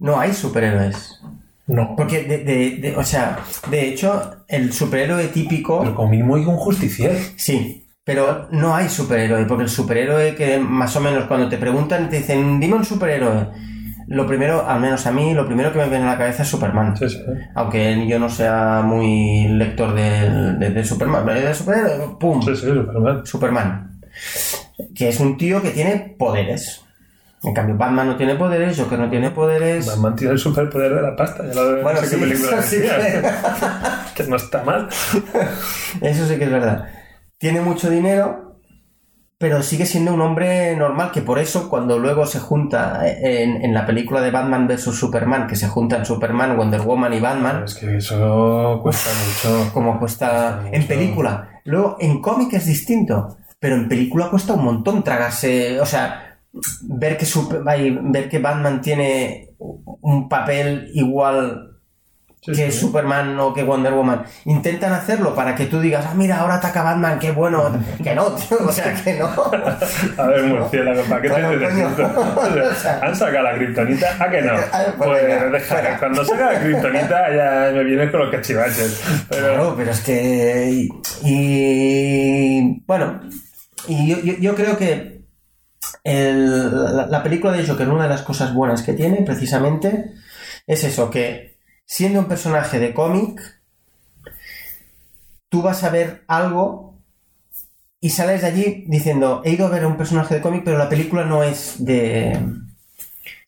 no 0.00 0.18
hay 0.18 0.32
superhéroes. 0.32 1.22
No. 1.66 1.94
Porque, 1.96 2.24
de, 2.24 2.38
de- 2.38 2.76
de- 2.80 2.96
o 2.96 3.02
sea, 3.04 3.38
de 3.70 3.88
hecho, 3.88 4.36
el 4.48 4.72
superhéroe 4.72 5.28
típico. 5.28 5.80
Pero 5.80 5.94
como 5.94 6.10
mínimo 6.10 6.36
hay 6.36 6.44
un 6.44 6.56
justiciero. 6.56 7.14
Sí, 7.36 7.86
pero 8.04 8.48
no 8.50 8.74
hay 8.76 8.88
superhéroe, 8.88 9.46
porque 9.46 9.64
el 9.64 9.70
superhéroe 9.70 10.34
que 10.34 10.58
más 10.58 10.94
o 10.96 11.00
menos 11.00 11.24
cuando 11.24 11.48
te 11.48 11.56
preguntan 11.56 12.10
te 12.10 12.18
dicen, 12.18 12.60
dime 12.60 12.74
un 12.74 12.84
superhéroe. 12.84 13.48
lo 14.08 14.26
primero, 14.26 14.68
al 14.68 14.80
menos 14.80 15.06
a 15.06 15.12
mí, 15.12 15.32
lo 15.32 15.46
primero 15.46 15.72
que 15.72 15.78
me 15.78 15.88
viene 15.88 16.04
a 16.04 16.08
la 16.12 16.18
cabeza 16.18 16.42
es 16.42 16.48
Superman. 16.50 16.94
Sí, 16.98 17.08
sí. 17.08 17.18
Aunque 17.54 18.06
yo 18.06 18.18
no 18.18 18.28
sea 18.28 18.82
muy 18.84 19.48
lector 19.48 19.94
de, 19.94 20.54
de- 20.58 20.70
de 20.70 20.84
Superman, 20.84 21.24
de 21.24 21.54
superhéroe, 21.54 22.16
¡pum! 22.20 22.42
Sí, 22.42 22.54
Superman. 22.54 23.24
Superman. 23.24 24.00
Que 24.94 25.08
es 25.08 25.18
un 25.20 25.38
tío 25.38 25.62
que 25.62 25.70
tiene 25.70 26.14
poderes. 26.18 26.83
En 27.44 27.52
cambio, 27.54 27.76
Batman 27.76 28.06
no 28.08 28.16
tiene 28.16 28.34
poderes, 28.36 28.78
Joker 28.80 28.98
no 28.98 29.10
tiene 29.10 29.30
poderes. 29.30 29.86
Batman 29.86 30.16
tiene 30.16 30.32
el 30.32 30.38
superpoder 30.38 30.94
de 30.94 31.02
la 31.02 31.14
pasta. 31.14 31.44
Ya 31.46 31.54
lo 31.54 31.82
Bueno, 31.82 32.00
no 32.00 32.06
sé 32.06 32.06
sí, 32.08 32.16
qué 32.16 32.20
película 32.22 32.62
sí 32.62 32.76
que- 32.80 33.22
que 34.24 34.30
no 34.30 34.36
está 34.36 34.62
mal. 34.64 34.88
Eso 36.00 36.26
sí 36.26 36.36
que 36.38 36.44
es 36.44 36.50
verdad. 36.50 36.88
Tiene 37.38 37.60
mucho 37.60 37.90
dinero, 37.90 38.58
pero 39.38 39.62
sigue 39.62 39.84
siendo 39.84 40.14
un 40.14 40.20
hombre 40.22 40.74
normal, 40.76 41.10
que 41.12 41.20
por 41.20 41.38
eso 41.38 41.68
cuando 41.68 41.98
luego 41.98 42.24
se 42.24 42.38
junta 42.38 43.02
en, 43.06 43.62
en 43.62 43.74
la 43.74 43.84
película 43.84 44.22
de 44.22 44.30
Batman 44.30 44.66
vs. 44.66 44.94
Superman, 44.94 45.46
que 45.46 45.56
se 45.56 45.68
juntan 45.68 46.06
Superman, 46.06 46.56
Wonder 46.56 46.80
Woman 46.80 47.12
y 47.12 47.20
Batman, 47.20 47.64
Es 47.64 47.74
que 47.74 47.98
eso 47.98 48.80
cuesta 48.82 49.10
mucho. 49.10 49.70
como 49.74 49.98
cuesta 49.98 50.60
Mucho. 50.62 50.74
en 50.74 50.86
película. 50.86 51.60
Luego, 51.64 51.96
en 52.00 52.22
cómic 52.22 52.54
es 52.54 52.64
distinto, 52.66 53.36
pero 53.58 53.74
en 53.74 53.88
película 53.88 54.30
cuesta 54.30 54.54
un 54.54 54.64
montón 54.64 55.02
tragarse, 55.04 55.78
o 55.80 55.86
sea, 55.86 56.23
ver 56.82 57.16
que, 57.16 57.26
Super- 57.26 57.62
ay, 57.66 57.98
ver 58.02 58.28
que 58.28 58.38
Batman 58.38 58.80
tiene 58.80 59.50
un 59.58 60.28
papel 60.28 60.90
igual 60.94 61.70
Sí, 62.46 62.52
que 62.52 62.70
sí. 62.70 62.80
Superman 62.80 63.40
o 63.40 63.54
que 63.54 63.62
Wonder 63.62 63.94
Woman. 63.94 64.22
Intentan 64.44 64.92
hacerlo 64.92 65.34
para 65.34 65.54
que 65.54 65.64
tú 65.64 65.80
digas, 65.80 66.04
ah, 66.06 66.12
mira, 66.14 66.40
ahora 66.40 66.56
ataca 66.56 66.82
Batman, 66.82 67.18
qué 67.18 67.30
bueno. 67.32 67.72
Que 68.02 68.14
no, 68.14 68.26
tío, 68.32 68.58
o 68.68 68.70
sea, 68.70 68.92
que 68.92 69.14
no. 69.14 69.28
A 70.18 70.26
ver, 70.26 70.42
murciélago, 70.44 71.04
¿para 71.04 71.22
qué 71.22 71.30
te. 71.30 71.34
O 72.04 72.74
sea- 72.74 73.00
¿Han 73.02 73.16
sacado 73.16 73.44
la 73.44 73.54
kriptonita? 73.54 74.06
¿A 74.22 74.28
que 74.30 74.42
no? 74.42 74.52
pues 74.98 75.08
Pues 75.08 75.22
venga, 75.22 75.46
deja, 75.46 75.98
cuando 75.98 76.22
saca 76.22 76.52
la 76.52 76.60
kriptonita 76.60 77.34
ya 77.34 77.72
me 77.72 77.82
vienes 77.84 78.10
con 78.10 78.20
los 78.20 78.30
cachivaches. 78.30 79.02
Pero 79.30 79.46
Claro, 79.46 79.74
pero 79.74 79.90
es 79.90 80.00
que. 80.02 80.70
Y, 80.70 80.88
y- 81.58 82.82
bueno, 82.86 83.20
y 83.88 84.06
yo, 84.08 84.18
yo- 84.20 84.36
yo 84.38 84.54
creo 84.54 84.76
que 84.76 85.13
el- 86.04 86.70
la, 86.96 87.06
la 87.06 87.22
película 87.22 87.52
de 87.52 87.66
Joker, 87.66 87.88
una 87.88 88.04
de 88.04 88.10
las 88.10 88.22
cosas 88.22 88.54
buenas 88.54 88.82
que 88.82 88.92
tiene, 88.92 89.22
precisamente, 89.22 90.12
es 90.66 90.84
eso: 90.84 91.10
que 91.10 91.56
siendo 91.86 92.20
un 92.20 92.26
personaje 92.26 92.78
de 92.78 92.94
cómic, 92.94 93.40
tú 95.48 95.62
vas 95.62 95.82
a 95.84 95.90
ver 95.90 96.22
algo 96.26 96.98
y 98.00 98.10
sales 98.10 98.42
de 98.42 98.46
allí 98.48 98.84
diciendo: 98.86 99.42
He 99.44 99.52
ido 99.52 99.66
a 99.66 99.70
ver 99.70 99.84
a 99.84 99.88
un 99.88 99.96
personaje 99.96 100.34
de 100.34 100.40
cómic, 100.40 100.62
pero 100.64 100.78
la 100.78 100.88
película 100.88 101.24
no 101.24 101.42
es 101.42 101.82
de. 101.84 102.38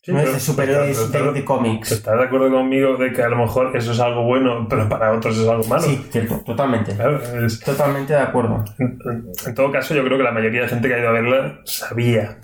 Sí, 0.01 0.13
no 0.13 0.21
es 0.21 0.31
de 0.33 0.39
superhéroes 0.39 0.97
pero- 0.97 1.11
pero- 1.11 1.33
de, 1.33 1.39
de 1.41 1.45
cómics. 1.45 1.91
¿Estás 1.91 2.17
de 2.17 2.23
acuerdo 2.25 2.49
conmigo 2.49 2.95
de 2.95 3.11
que 3.11 3.21
a 3.21 3.27
lo 3.27 3.35
mejor 3.35 3.75
eso 3.75 3.91
es 3.91 3.99
algo 3.99 4.23
bueno, 4.23 4.65
pero 4.69 4.87
para 4.87 5.11
otros 5.11 5.37
es 5.37 5.45
algo 5.47 5.65
malo? 5.65 5.83
Sí, 5.83 6.01
cierto, 6.09 6.39
totalmente. 6.45 6.95
Claro, 6.95 7.21
es- 7.45 7.59
Totalmente 7.59 8.13
de 8.13 8.19
acuerdo. 8.19 8.63
en, 8.79 8.97
en 9.45 9.53
todo 9.53 9.69
caso, 9.69 9.93
yo 9.93 10.05
creo 10.05 10.17
que 10.17 10.23
la 10.23 10.31
mayoría 10.31 10.61
de 10.61 10.69
gente 10.69 10.87
que 10.87 10.93
ha 10.93 10.99
ido 10.99 11.09
a 11.09 11.11
verla 11.11 11.59
sabía. 11.65 12.37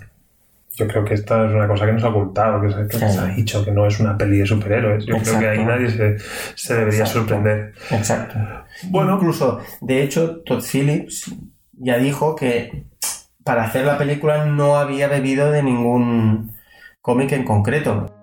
Yo 0.76 0.88
creo 0.88 1.04
que 1.04 1.14
esta 1.14 1.46
es 1.46 1.52
una 1.52 1.68
cosa 1.68 1.86
que 1.86 1.92
nos 1.92 2.02
ha 2.04 2.08
ocultado, 2.08 2.60
que 2.60 2.68
que 2.88 2.98
Sí. 2.98 3.08
se 3.12 3.18
ha 3.18 3.26
dicho 3.26 3.64
que 3.64 3.70
no 3.70 3.86
es 3.86 4.00
una 4.00 4.16
peli 4.18 4.38
de 4.38 4.46
superhéroes. 4.46 5.06
Yo 5.06 5.16
creo 5.18 5.38
que 5.38 5.48
ahí 5.48 5.64
nadie 5.64 5.88
se, 5.90 6.16
se 6.56 6.74
debería 6.74 7.00
Exacto. 7.00 7.18
sorprender. 7.20 7.72
Exacto. 7.90 8.38
Bueno. 8.84 9.14
incluso, 9.16 9.60
de 9.80 10.02
hecho, 10.02 10.40
Todd 10.40 10.62
Phillips 10.62 11.32
ya 11.72 11.98
dijo 11.98 12.34
que 12.34 12.84
para 13.44 13.64
hacer 13.64 13.84
la 13.84 13.98
película 13.98 14.46
no 14.46 14.76
había 14.76 15.06
bebido 15.08 15.50
de 15.50 15.62
ningún 15.62 16.52
cómic 17.00 17.32
en 17.32 17.44
concreto. 17.44 18.13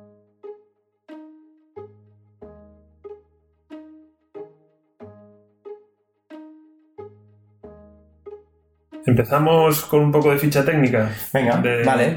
Empezamos 9.05 9.85
con 9.85 10.01
un 10.01 10.11
poco 10.11 10.31
de 10.31 10.37
ficha 10.37 10.63
técnica. 10.63 11.09
Venga, 11.33 11.57
De- 11.57 11.83
vale. 11.83 12.15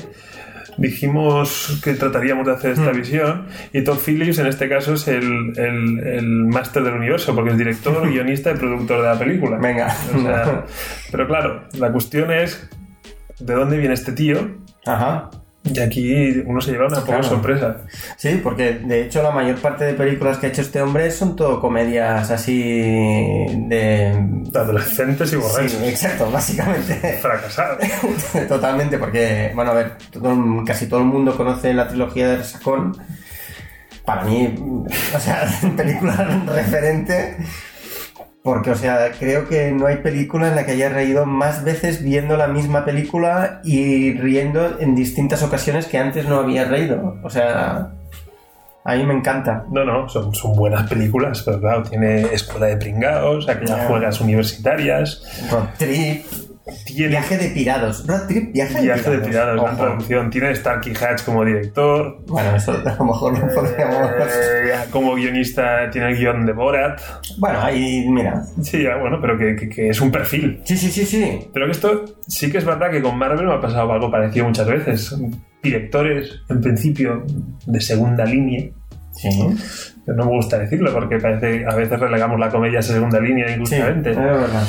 Dijimos 0.77 1.81
que 1.85 1.95
trataríamos 1.95 2.45
de 2.47 2.53
hacer 2.53 2.73
esta 2.73 2.91
Hmm. 2.93 2.97
visión 2.97 3.47
y 3.73 3.83
Todd 3.85 3.99
Phillips 4.05 4.39
en 4.39 4.47
este 4.49 4.69
caso 4.69 4.95
es 4.95 5.07
el, 5.07 5.53
el, 5.57 6.01
el 6.05 6.27
máster 6.47 6.83
del 6.83 6.95
universo 6.95 7.33
porque 7.35 7.51
es 7.53 7.59
director, 7.59 8.09
guionista 8.11 8.51
y 8.51 8.55
productor 8.55 9.03
de 9.03 9.09
la 9.09 9.19
película. 9.19 9.57
Venga. 9.59 9.95
O 10.17 10.21
sea, 10.21 10.65
pero 11.13 11.27
claro, 11.29 11.63
la 11.79 11.93
cuestión 11.93 12.33
es 12.33 12.69
de 13.39 13.55
dónde 13.55 13.79
viene 13.79 13.95
este 13.95 14.13
tío 14.13 14.57
Ajá. 14.85 15.31
Y 15.65 15.79
aquí 15.81 16.43
uno 16.47 16.61
se 16.61 16.73
lleva 16.73 16.87
una 16.87 16.97
poca 16.97 17.07
Claro. 17.07 17.23
sorpresa. 17.25 17.77
Sí, 18.17 18.41
porque 18.43 18.75
de 18.75 19.03
hecho 19.03 19.23
la 19.23 19.31
mayor 19.31 19.57
parte 19.57 19.85
de 19.85 19.95
películas 19.95 20.37
que 20.39 20.47
ha 20.47 20.49
hecho 20.51 20.61
este 20.61 20.83
hombre 20.83 21.11
son 21.11 21.35
todo 21.37 21.61
comedias 21.61 22.31
así 22.31 22.63
de... 23.69 24.15
De 24.51 24.59
adolescentes 24.59 25.33
y 25.33 25.37
borrachos. 25.37 25.73
Sí, 25.73 25.85
exacto, 25.89 26.31
básicamente. 26.31 26.95
Fracasados. 27.23 27.79
Totalmente, 28.49 28.99
porque, 28.99 29.53
bueno, 29.55 29.71
a 29.71 29.75
ver, 29.75 29.93
todo- 30.13 30.65
casi 30.67 30.87
todo 30.87 31.01
el 31.01 31.07
mundo 31.07 31.35
conoce 31.37 31.73
la 31.73 31.89
trilogía 31.89 32.29
de 32.29 32.37
Resacón. 32.37 32.97
Para 34.05 34.25
mí, 34.25 34.55
o 35.15 35.19
sea, 35.19 35.49
película 35.77 36.43
referente. 36.47 37.37
Porque, 38.45 38.73
o 38.73 38.75
sea, 38.75 39.11
creo 39.19 39.49
que 39.49 39.71
no 39.73 39.87
hay 39.87 39.97
película 39.97 40.49
en 40.49 40.55
la 40.55 40.67
que 40.67 40.73
haya 40.73 40.91
reído 40.91 41.25
más 41.25 41.65
veces 41.65 42.03
viendo 42.03 42.37
la 42.37 42.47
misma 42.47 42.85
película 42.85 43.63
y 43.65 44.13
riendo 44.19 44.79
en 44.81 44.95
distintas 44.95 45.43
ocasiones 45.43 45.87
que 45.87 45.97
antes 45.97 46.29
no 46.29 46.41
había 46.41 46.67
reído. 46.67 47.17
O 47.23 47.31
sea, 47.31 47.95
a 48.85 48.95
mí 48.97 49.07
me 49.07 49.15
encanta. 49.15 49.65
No, 49.71 49.87
no, 49.87 50.11
son, 50.11 50.35
son 50.35 50.55
buenas 50.57 50.87
películas, 50.91 51.43
pero 51.43 51.59
claro, 51.59 51.85
tiene 51.85 52.21
Escuela 52.35 52.67
de 52.67 52.77
Pringados, 52.77 53.49
aquellas 53.49 53.87
juegas 53.87 54.21
universitarias, 54.21 55.23
Trip, 55.79 56.27
tiene 56.87 57.09
viaje 57.09 57.37
de 57.37 57.49
pirados. 57.49 58.07
Road 58.07 58.27
Trip, 58.27 58.53
viaje 58.53 58.75
de 58.75 58.81
Viaje 58.83 59.11
de 59.11 59.19
Pirados, 59.19 59.61
gran 59.63 59.77
traducción, 59.77 60.31
tiene 60.31 60.55
Starkey 60.55 60.95
Hatch 60.95 61.23
como 61.25 61.45
director, 61.45 62.19
Bueno, 62.27 62.57
eso 62.57 62.73
a 62.73 62.95
lo 62.99 63.05
mejor 63.05 63.39
no 63.39 63.47
podríamos... 63.55 64.11
eh, 64.35 64.73
como 64.91 65.15
guionista 65.15 65.91
tiene 65.91 66.09
el 66.11 66.17
guion 66.17 66.47
de 66.47 66.53
Borat, 66.53 67.01
Bueno, 67.39 67.61
ahí, 67.63 68.07
mira. 68.09 68.43
sí, 68.63 68.83
ya, 68.83 68.97
bueno, 68.97 69.19
pero 69.21 69.37
que, 69.37 69.55
que- 69.57 69.69
que 69.69 69.89
es 69.91 70.01
un 70.01 70.11
perfil. 70.11 70.61
Sí, 70.65 70.77
sí, 70.77 70.91
sí, 70.91 71.05
sí. 71.05 71.49
Pero 71.53 71.67
que 71.67 71.73
esto 71.73 72.05
sí 72.27 72.51
que 72.51 72.59
es 72.59 72.65
verdad 72.65 72.91
que 72.91 73.03
con 73.03 73.19
Marvel 73.19 73.47
me 73.47 73.55
ha 73.55 73.61
pasado 73.61 73.93
algo 73.93 74.11
parecido 74.11 74.47
muchas 74.47 74.67
veces. 74.67 75.15
Directores, 75.63 76.41
en 76.49 76.61
principio, 76.61 77.25
de 77.67 77.81
segunda 77.81 78.25
línea, 78.25 78.71
Sí. 79.13 79.29
pero 80.05 80.17
no 80.19 80.25
me 80.25 80.33
gusta 80.33 80.59
decirlo 80.59 80.93
porque 80.93 81.19
parece 81.19 81.61
que 81.61 81.65
a 81.67 81.75
veces 81.77 82.01
relegamos 82.01 82.39
la 82.41 82.49
comedia 82.51 82.81
a 82.81 82.83
segunda 82.83 83.21
línea 83.21 83.47
Sí, 83.47 83.53
es 83.53 83.59
injustamente. 83.59 84.11
verdad. 84.11 84.67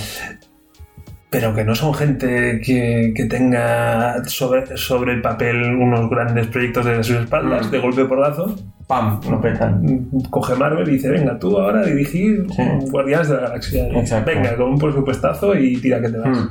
Pero 1.30 1.54
que 1.54 1.64
no 1.66 1.76
son 1.76 1.94
gente 1.94 2.62
que, 2.64 3.12
que 3.16 3.26
tenga 3.26 4.24
sobre, 4.26 4.78
sobre 4.78 5.14
el 5.14 5.22
papel 5.22 5.58
unos 5.76 6.10
grandes 6.10 6.48
proyectos 6.48 6.86
de 6.86 7.04
sus 7.04 7.18
espaldas, 7.18 7.68
Mm. 7.68 7.72
de 7.72 7.80
golpe 7.80 8.06
porrazo. 8.06 8.56
Pam, 8.88 9.20
lo 9.32 9.42
petan. 9.42 9.82
Coge 10.30 10.54
Marvel 10.54 10.88
y 10.88 10.92
dice, 10.94 11.10
venga, 11.10 11.40
tú 11.40 11.58
ahora 11.58 11.80
a 11.80 11.86
dirigir 11.86 12.46
Sí. 12.56 12.62
Guardianes 12.92 13.30
de 13.30 13.36
la 13.36 13.42
Galaxia. 13.42 13.88
Exacto. 13.88 14.32
Venga, 14.32 14.56
con 14.56 14.70
un 14.70 14.78
presupuestazo 14.78 15.56
y 15.56 15.78
tira 15.78 16.00
que 16.00 16.10
te 16.10 16.18
vas. 16.20 16.38
Mm. 16.38 16.50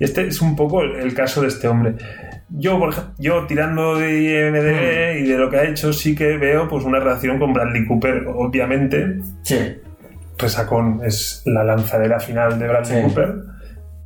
Y 0.00 0.04
este 0.04 0.26
es 0.26 0.40
un 0.40 0.56
poco 0.56 0.80
el, 0.82 0.92
el 0.96 1.12
caso 1.12 1.42
de 1.42 1.48
este 1.48 1.68
hombre. 1.68 1.94
Yo, 2.48 2.78
por 2.78 2.88
ejemplo, 2.88 3.12
yo 3.18 3.46
tirando 3.46 3.96
de 3.98 4.06
Mm. 4.08 4.54
IMDb 4.56 5.24
y 5.26 5.28
de 5.30 5.36
lo 5.38 5.50
que 5.50 5.58
ha 5.58 5.64
hecho, 5.64 5.92
sí 5.92 6.14
que 6.14 6.38
veo 6.38 6.66
pues 6.68 6.84
una 6.86 7.00
relación 7.00 7.38
con 7.38 7.52
Bradley 7.52 7.86
Cooper, 7.86 8.28
obviamente. 8.34 9.18
Sí. 9.42 9.76
Resacón 10.38 11.00
es 11.04 11.42
la 11.44 11.64
lanzadera 11.64 12.18
final 12.18 12.58
de 12.58 12.66
Bradley 12.66 12.96
Sí. 12.96 13.02
Cooper, 13.06 13.34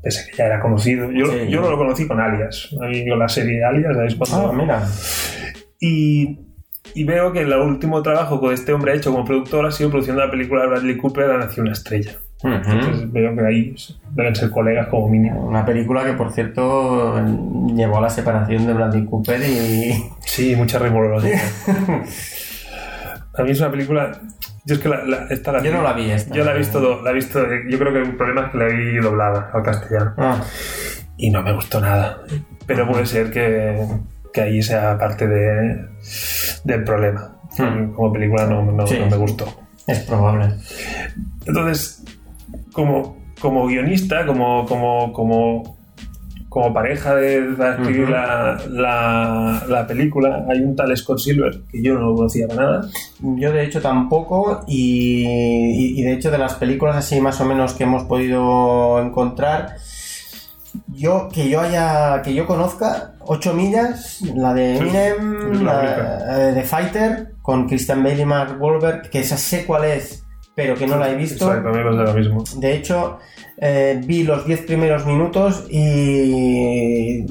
pese 0.02 0.20
a 0.20 0.26
que 0.30 0.36
ya 0.36 0.46
era 0.46 0.60
conocido. 0.60 1.10
Yo, 1.10 1.26
Sí. 1.26 1.48
yo 1.48 1.60
no 1.60 1.70
lo 1.70 1.78
conocí 1.78 2.06
con 2.06 2.20
Alias, 2.20 2.68
ahí 2.82 3.08
con 3.08 3.18
la 3.18 3.28
serie 3.28 3.64
Alias, 3.64 3.94
¿sabéis 3.94 4.14
cuándo? 4.16 4.48
Ah, 4.50 4.52
mira. 4.52 4.86
Y, 5.80 6.38
y 6.94 7.04
veo 7.04 7.32
que 7.32 7.40
el 7.42 7.52
último 7.54 8.02
trabajo 8.02 8.40
que 8.40 8.52
este 8.54 8.72
hombre 8.72 8.92
ha 8.92 8.94
hecho 8.96 9.10
como 9.12 9.24
productor 9.24 9.66
ha 9.66 9.70
sido 9.70 9.90
produciendo 9.90 10.24
la 10.24 10.30
película 10.30 10.62
de 10.62 10.68
Bradley 10.68 10.96
Cooper, 10.96 11.26
La 11.28 11.38
Nación 11.38 11.66
una 11.66 11.72
Estrella. 11.72 12.12
Entonces 12.40 13.10
veo 13.10 13.34
que 13.34 13.44
ahí 13.44 13.74
deben 14.12 14.36
ser 14.36 14.50
colegas 14.50 14.86
como 14.88 15.08
mínimo. 15.08 15.44
Una 15.48 15.66
película 15.66 16.04
que, 16.04 16.12
por 16.12 16.30
cierto, 16.32 17.16
llevó 17.74 17.98
a 17.98 18.02
la 18.02 18.10
separación 18.10 18.64
de 18.64 18.74
Bradley 18.74 19.04
Cooper 19.06 19.40
y... 19.40 19.92
Sí, 20.20 20.54
mucha 20.54 20.78
remología. 20.78 21.40
a 23.38 23.44
mí 23.44 23.50
es 23.52 23.60
una 23.60 23.70
película... 23.70 24.12
Yo 24.64 24.74
es 24.74 24.80
que 24.80 24.88
la, 24.88 25.02
la- 25.04 25.26
esta 25.30 25.52
la 25.52 25.62
Yo 25.62 25.72
no 25.72 25.82
la 25.82 25.92
vi 25.94 26.10
esta. 26.10 26.34
Yo 26.34 26.44
la 26.44 26.54
he 26.54 26.58
visto, 26.58 26.80
do- 26.80 27.00
la 27.02 27.10
he 27.10 27.14
visto, 27.14 27.40
yo 27.68 27.78
creo 27.78 27.92
que 27.92 28.00
el 28.02 28.16
problema 28.16 28.46
es 28.46 28.52
que 28.52 28.58
la 28.58 28.64
vi 28.66 28.96
doblada 28.96 29.50
al 29.54 29.62
castellano. 29.62 30.14
Ah, 30.18 30.42
y 31.16 31.30
no 31.30 31.42
me 31.42 31.52
gustó 31.54 31.80
nada. 31.80 32.18
Pero 32.66 32.86
puede 32.86 33.06
ser 33.06 33.30
que, 33.30 33.82
que 34.32 34.40
ahí 34.42 34.62
sea 34.62 34.98
parte 34.98 35.26
de, 35.26 35.86
del 36.64 36.84
problema. 36.84 37.34
Hmm. 37.56 37.92
Como 37.94 38.12
película 38.12 38.46
no, 38.46 38.62
no- 38.70 38.86
Sí. 38.86 38.98
no 38.98 39.06
me 39.06 39.16
gustó. 39.16 39.46
es 39.86 40.00
probable. 40.00 40.54
Entonces, 41.46 42.04
como, 42.72 43.16
como 43.40 43.66
guionista, 43.66 44.26
como, 44.26 44.66
como, 44.66 45.12
como 45.14 45.77
como 46.48 46.72
pareja 46.72 47.14
de, 47.14 47.42
para 47.56 47.74
escribir 47.76 48.08
la, 48.08 48.58
la- 48.70 49.64
la 49.68 49.86
película, 49.86 50.44
hay 50.48 50.60
un 50.60 50.74
tal 50.74 50.96
Scott 50.96 51.18
Silver, 51.18 51.60
que 51.70 51.82
yo 51.82 51.94
no 51.94 52.00
lo 52.00 52.14
conocía 52.16 52.48
para 52.48 52.62
nada. 52.62 52.88
Yo 53.20 53.52
de 53.52 53.64
hecho 53.64 53.80
tampoco 53.82 54.62
y, 54.66 55.24
y- 55.26 56.00
y 56.00 56.02
de 56.02 56.12
hecho 56.14 56.30
de 56.30 56.38
las 56.38 56.54
películas 56.54 56.96
así 56.96 57.20
más 57.20 57.40
o 57.40 57.44
menos 57.44 57.74
que 57.74 57.84
hemos 57.84 58.04
podido 58.04 59.00
encontrar, 59.02 59.76
yo 60.94 61.28
que 61.32 61.48
yo 61.48 61.60
haya 61.60 62.22
que 62.22 62.34
yo 62.34 62.46
conozca 62.46 63.12
8 63.20 63.52
millas, 63.54 64.20
la 64.34 64.54
de 64.54 64.74
Sí, 64.74 64.80
Eminem, 64.80 65.52
es 65.52 65.60
la 65.60 65.72
la 65.72 65.78
única. 65.80 66.48
eh, 66.48 66.52
de 66.54 66.62
Fighter 66.62 67.32
con 67.42 67.66
Christian 67.68 68.02
Bale 68.02 68.22
y 68.22 68.24
Mark 68.26 68.56
Wahlberg, 68.60 69.10
que 69.10 69.20
esa 69.20 69.36
sé 69.36 69.64
cuál 69.66 69.84
es, 69.84 70.24
pero 70.58 70.74
que 70.74 70.88
no 70.88 70.96
la 70.96 71.08
he 71.08 71.14
visto. 71.14 71.46
Exacto, 71.46 71.70
me 71.70 71.84
pasa 71.84 72.02
lo 72.02 72.14
mismo. 72.14 72.42
De 72.56 72.74
hecho, 72.74 73.20
eh, 73.58 74.00
vi 74.04 74.24
los 74.24 74.44
10 74.44 74.62
primeros 74.62 75.06
minutos 75.06 75.64
y. 75.70 77.24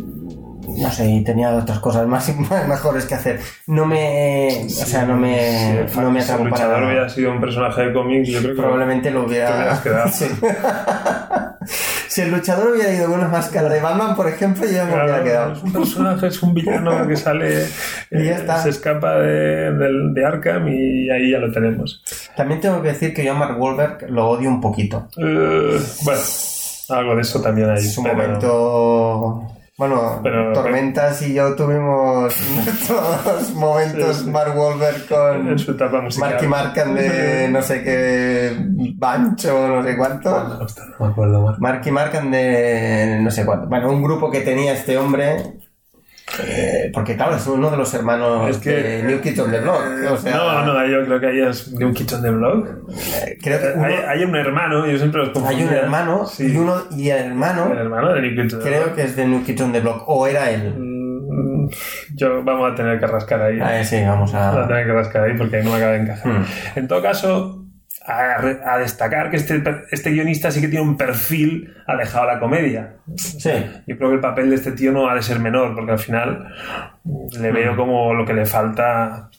No 0.79 0.89
sé, 0.91 1.09
y 1.09 1.23
tenía 1.25 1.53
otras 1.53 1.79
cosas 1.79 2.07
más, 2.07 2.33
más 2.49 2.67
mejores 2.69 3.05
que 3.05 3.15
hacer. 3.15 3.41
No 3.65 3.85
me. 3.85 4.47
O 4.65 4.69
sea, 4.69 5.05
no 5.05 5.17
me, 5.17 5.89
Si 5.89 5.99
no 5.99 6.09
me 6.09 6.19
el 6.19 6.23
atrapó 6.23 6.43
para 6.43 6.49
luchador 6.51 6.77
nada. 6.79 6.87
hubiera 6.87 7.09
sido 7.09 7.31
un 7.33 7.41
personaje 7.41 7.81
de 7.81 7.93
cómic, 7.93 8.23
yo 8.23 8.39
creo 8.39 8.55
que 8.55 8.61
Probablemente 8.61 9.11
lo 9.11 9.21
te 9.25 9.27
hubiera. 9.27 9.55
hubieras 9.57 9.81
quedado. 9.81 10.09
Sí. 10.13 10.25
si 12.17 12.21
el 12.23 12.31
luchador 12.31 12.71
hubiera 12.71 12.91
ido 12.91 13.05
con 13.05 13.19
una 13.19 13.27
máscara 13.27 13.69
de 13.69 13.79
Batman, 13.79 14.15
por 14.15 14.27
ejemplo, 14.27 14.65
yo 14.65 14.71
ya 14.71 14.85
me 14.85 14.91
hubiera 14.93 15.05
Claro, 15.07 15.23
quedado. 15.23 15.53
es 15.53 15.63
un 15.63 15.71
personaje, 15.73 16.27
es 16.27 16.41
un 16.43 16.53
villano 16.53 17.07
que 17.07 17.15
sale, 17.15 17.65
Y 18.11 18.23
ya 18.25 18.37
eh, 18.39 18.45
se 18.63 18.69
escapa 18.69 19.17
de, 19.17 19.71
del- 19.73 20.13
de 20.13 20.25
Arkham 20.25 20.67
y 20.67 21.09
ahí 21.11 21.31
ya 21.31 21.37
lo 21.39 21.51
tenemos. 21.51 22.03
También 22.35 22.59
tengo 22.59 22.81
que 22.81 22.89
decir 22.89 23.13
que 23.13 23.23
yo 23.23 23.33
a 23.33 23.35
Mark 23.35 23.59
Wahlberg 23.61 24.09
lo 24.09 24.29
odio 24.29 24.49
un 24.49 24.59
poquito. 24.61 25.07
Eh, 25.17 25.79
bueno, 26.03 26.21
algo 26.89 27.15
de 27.15 27.21
eso 27.21 27.41
también 27.41 27.69
hay. 27.69 27.77
Es 27.77 27.97
un 27.97 28.03
pero- 28.05 28.15
momento. 28.17 29.47
Bueno, 29.77 30.21
Pero- 30.23 30.53
Tormentas 30.53 31.21
y 31.21 31.35
yo 31.35 31.55
tuvimnos 31.55 32.33
nuestros 32.55 33.53
momentos 33.53 34.17
Sí, 34.17 34.23
sí. 34.23 34.29
Mark 34.31 34.57
Wahlberg 34.57 35.07
con 35.07 35.47
en 35.49 35.59
su 35.59 35.71
etapa 35.71 36.01
musical. 36.01 36.31
Marky 36.31 36.47
Markan 36.47 36.95
de 36.95 37.47
no 37.51 37.61
sé 37.61 37.83
qué 37.83 38.57
Bancho, 38.95 39.67
no 39.67 39.83
sé 39.83 39.95
cuánto. 39.95 40.35
Ostras, 40.61 40.87
no 40.99 41.05
me 41.05 41.11
acuerdo 41.11 41.41
más. 41.43 41.59
Marky 41.59 41.91
Markan 41.91 42.31
de 42.31 43.19
no 43.21 43.29
sé 43.29 43.45
cuánto. 43.45 43.67
Bueno, 43.67 43.91
un 43.91 44.01
grupo 44.01 44.31
que 44.31 44.41
tenía 44.41 44.73
este 44.73 44.97
hombre. 44.97 45.59
Eh, 46.45 46.91
porque 46.93 47.15
claro, 47.15 47.35
es 47.35 47.47
uno 47.47 47.71
de 47.71 47.77
los 47.77 47.93
hermanos 47.93 48.49
Es 48.49 48.57
que- 48.57 48.69
de 48.71 49.03
New 49.03 49.21
Kids 49.21 49.39
on 49.39 49.51
the 49.51 49.59
Block. 49.59 49.81
O 50.11 50.17
sea, 50.17 50.35
No, 50.35 50.65
no, 50.65 50.85
yo 50.87 51.05
creo 51.05 51.19
que 51.19 51.27
ahí 51.27 51.39
es 51.41 51.73
kitchen 51.95 52.21
de 52.21 52.31
blog. 52.31 52.67
creo 53.41 53.59
que 53.59 53.67
uno- 53.75 53.85
Hay, 53.85 53.93
hay 54.07 54.23
un 54.23 54.35
hermano, 54.35 54.85
yo 54.85 54.97
siempre 54.97 55.19
los 55.21 55.29
hay 55.29 55.33
confundía. 55.33 55.65
un 55.67 55.73
hermano 55.73 56.25
Sí. 56.25 56.51
y 56.53 56.57
uno 56.57 56.75
y 56.91 57.09
el 57.09 57.25
hermano 57.27 57.71
El 57.71 57.77
hermano 57.79 58.13
de 58.13 58.21
Nick 58.21 58.41
Kitchen. 58.41 58.59
creo 58.59 58.93
que 58.93 59.03
es 59.03 59.15
de 59.15 59.25
New 59.25 59.43
Kids 59.43 59.61
on 59.61 59.71
the 59.71 59.79
Block 59.79 60.03
o 60.07 60.27
era 60.27 60.51
él. 60.51 60.73
Mm, 60.77 61.69
Yo 62.15 62.43
vamos 62.43 62.71
a 62.71 62.75
tener 62.75 62.99
que 62.99 63.07
rascar 63.07 63.41
ahí. 63.41 63.59
Ah, 63.61 63.83
sí, 63.83 64.01
vamos 64.05 64.31
Vamos 64.33 64.57
a 64.57 64.63
a. 64.63 64.67
tener 64.67 64.85
que 64.85 64.93
rascar 64.93 65.23
ahí 65.23 65.33
porque 65.37 65.57
ahí 65.57 65.63
no 65.63 65.71
me 65.71 65.77
acaba 65.77 65.91
de 65.93 65.99
encajar. 65.99 66.31
Hmm. 66.31 66.45
En 66.75 66.87
todo 66.87 67.01
caso, 67.01 67.65
a, 68.07 68.73
a 68.73 68.77
destacar 68.79 69.29
que 69.29 69.37
este, 69.37 69.61
este 69.91 70.11
guionista 70.11 70.49
sí 70.49 70.61
que 70.61 70.69
tiene 70.69 70.85
un 70.85 70.95
perfil 70.97 71.73
alejado 71.85 72.25
de 72.27 72.33
la 72.33 72.39
comedia. 72.39 72.93
Sí. 73.15 73.51
Yo 73.85 73.97
creo 73.97 74.09
que 74.09 74.15
el 74.15 74.21
papel 74.21 74.49
de 74.49 74.55
este 74.55 74.71
tío 74.71 74.91
no 74.91 75.09
ha 75.09 75.15
de 75.15 75.21
ser 75.21 75.39
menor, 75.39 75.75
porque 75.75 75.91
al 75.91 75.99
final 75.99 76.47
mm, 77.03 77.41
le 77.41 77.51
veo 77.51 77.75
como 77.75 78.13
lo 78.13 78.25
que 78.25 78.33
le 78.33 78.45
falta 78.45 79.29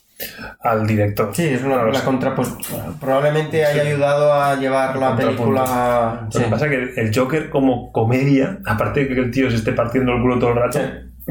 al 0.61 0.85
director. 0.85 1.29
Sí, 1.33 1.47
es 1.47 1.63
una, 1.63 1.85
una 1.85 2.03
contraposición. 2.03 2.97
Probablemente 2.99 3.65
haya 3.65 3.81
ayudado 3.83 4.33
a 4.33 4.55
llevar 4.55 4.95
la 4.97 5.15
película. 5.15 6.21
Lo 6.25 6.31
Sí. 6.31 6.43
que 6.43 6.49
pasa 6.49 6.65
es 6.67 6.71
que 6.71 7.01
el 7.01 7.11
Joker 7.15 7.49
como 7.49 7.91
comedia, 7.91 8.59
aparte 8.65 9.01
de 9.05 9.07
que 9.07 9.19
el 9.21 9.31
tío 9.31 9.49
se 9.49 9.55
esté 9.57 9.71
partiendo 9.71 10.11
el 10.13 10.21
culo 10.21 10.37
todo 10.37 10.49
el 10.51 10.55
rato, 10.57 10.77
Sí. 10.79 10.85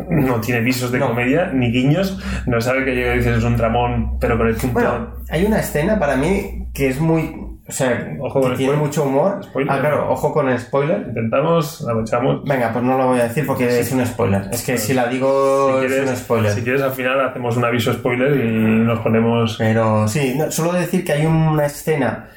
No 0.08 0.40
tiene 0.40 0.60
visos 0.60 0.90
de 0.92 0.98
No. 0.98 1.08
comedia 1.08 1.50
ni 1.52 1.70
guiños, 1.72 2.18
no 2.46 2.60
sabe 2.60 2.84
que 2.84 2.94
llega 2.94 3.14
y 3.14 3.18
dices 3.18 3.38
es 3.38 3.44
un 3.44 3.56
tramón, 3.56 4.18
pero 4.20 4.36
con 4.38 4.48
el 4.48 4.54
punto... 4.56 4.74
Bueno, 4.74 5.14
hay 5.30 5.44
una 5.44 5.60
escena 5.60 5.98
para 5.98 6.16
mí 6.16 6.68
que 6.74 6.88
es 6.88 7.00
muy. 7.00 7.44
O 7.68 7.70
sea, 7.72 8.16
Ojo 8.20 8.40
que 8.40 8.46
tiene 8.56 8.72
spoiler. 8.72 8.76
mucho 8.78 9.02
humor. 9.04 9.44
Spoiler. 9.44 9.70
Ah, 9.74 9.80
claro, 9.80 10.10
ojo 10.10 10.32
con 10.32 10.48
el 10.48 10.58
spoiler. 10.58 11.04
Intentamos, 11.08 11.82
aprovechamos. 11.82 12.42
Venga, 12.44 12.72
pues 12.72 12.82
no 12.82 12.96
lo 12.96 13.08
voy 13.08 13.20
a 13.20 13.24
decir 13.24 13.44
porque 13.46 13.80
es 13.80 13.92
un 13.92 14.06
spoiler. 14.06 14.48
Es 14.50 14.64
que 14.64 14.78
si 14.78 14.94
la 14.94 15.06
digo 15.06 15.78
Si 15.80 15.84
es 15.84 15.92
un 15.92 15.98
quieres, 15.98 16.18
spoiler. 16.20 16.52
si 16.52 16.62
quieres, 16.62 16.80
al 16.80 16.92
final 16.92 17.20
hacemos 17.20 17.58
un 17.58 17.64
aviso 17.66 17.92
spoiler 17.92 18.42
y 18.42 18.50
nos 18.86 19.00
ponemos... 19.00 19.56
Pero 19.58 20.08
sí, 20.08 20.34
no, 20.38 20.50
solo 20.50 20.72
decir 20.72 21.04
que 21.04 21.12
hay 21.12 21.26
una 21.26 21.66
escena 21.66 22.30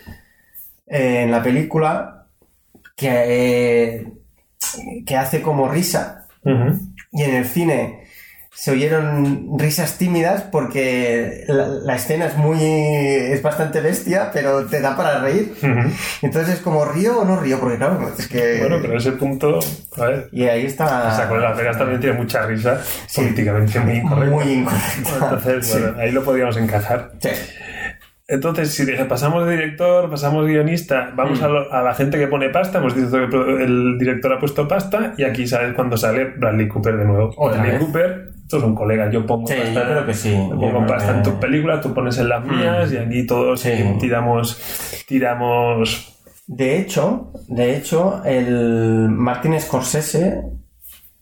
eh, 0.85 1.21
en 1.23 1.31
la 1.31 1.41
película 1.41 2.25
que, 2.97 3.09
eh, 3.09 4.07
que 5.05 5.15
hace 5.15 5.41
como 5.41 5.69
risa. 5.69 6.27
Y 7.11 7.23
en 7.23 7.35
el 7.35 7.45
cine 7.45 7.99
se 8.53 8.71
oyeron 8.71 9.57
risas 9.57 9.97
tímidas 9.97 10.41
porque 10.43 11.45
la, 11.47 11.67
la 11.67 11.95
escena 11.95 12.25
es 12.25 12.35
muy 12.35 12.59
es 12.61 13.41
bastante 13.41 13.79
bestia 13.79 14.29
pero 14.33 14.65
te 14.65 14.81
da 14.81 14.95
para 14.97 15.19
reír 15.21 15.53
entonces 16.21 16.55
es 16.55 16.59
como 16.61 16.83
río 16.83 17.19
o 17.21 17.25
no 17.25 17.39
río 17.39 17.59
porque 17.61 17.77
claro 17.77 18.11
es 18.19 18.27
que 18.27 18.57
Bueno, 18.59 18.77
pero 18.81 18.97
ese 18.97 19.13
punto, 19.13 19.59
a 19.97 20.05
ver, 20.05 20.29
y 20.33 20.43
ahí 20.43 20.65
está 20.65 21.15
Saco 21.15 21.35
de 21.35 21.41
Las 21.41 21.57
Vegas 21.57 21.77
también 21.77 22.01
tiene 22.01 22.17
mucha 22.17 22.45
risa, 22.45 22.81
políticamente 23.15 23.79
muy 23.79 23.93
incorrecta. 23.97 24.35
muy 24.35 24.53
incorrecta 24.53 24.97
Entonces, 25.23 25.67
Sí. 25.67 25.79
bueno, 25.79 25.97
ahí 25.99 26.11
lo 26.11 26.23
podríamos 26.23 26.57
encajar. 26.57 27.11
Sí. 27.19 27.29
Entonces, 28.33 28.73
si 28.73 28.85
dije, 28.85 29.03
pasamos 29.05 29.45
de 29.45 29.51
director, 29.57 30.09
pasamos 30.09 30.45
de 30.45 30.53
guionista, 30.53 31.11
vamos 31.15 31.41
Mm. 31.41 31.43
a, 31.43 31.47
lo- 31.49 31.73
a 31.73 31.81
la 31.83 31.93
gente 31.93 32.17
que 32.17 32.27
pone 32.27 32.49
pasta, 32.49 32.77
hemos 32.79 32.95
dicho 32.95 33.11
que 33.29 33.63
el 33.63 33.97
director 33.99 34.31
ha 34.33 34.39
puesto 34.39 34.67
pasta 34.67 35.13
y 35.17 35.23
aquí 35.23 35.45
sabes 35.45 35.73
cuando 35.75 35.97
sale 35.97 36.25
Bradley 36.37 36.67
Cooper 36.69 36.95
de 36.97 37.05
nuevo. 37.05 37.35
Bradley 37.37 37.71
vez. 37.71 37.79
Cooper, 37.81 38.29
estos 38.41 38.61
son 38.61 38.73
colegas, 38.73 39.11
yo 39.13 39.25
pongo 39.25 39.47
Sí, 39.47 39.55
pasta, 39.55 39.73
yo 39.83 39.89
creo 39.91 40.05
que 40.05 40.13
sí. 40.13 40.31
yo 40.33 40.49
pongo 40.59 40.85
pasta 40.87 41.11
en 41.11 41.17
que- 41.21 41.29
tus 41.29 41.39
películas, 41.39 41.81
tú 41.81 41.93
pones 41.93 42.17
en 42.19 42.29
las 42.29 42.45
mías 42.45 42.91
y 42.93 42.97
aquí 42.97 43.25
todos 43.27 43.59
Sí. 43.59 43.71
tiramos, 43.99 44.57
tiramos 45.07 46.07
De 46.47 46.77
hecho, 46.79 47.31
de 47.47 47.77
hecho, 47.77 48.21
el 48.25 49.07
Martin 49.09 49.57
Scorsese 49.59 50.41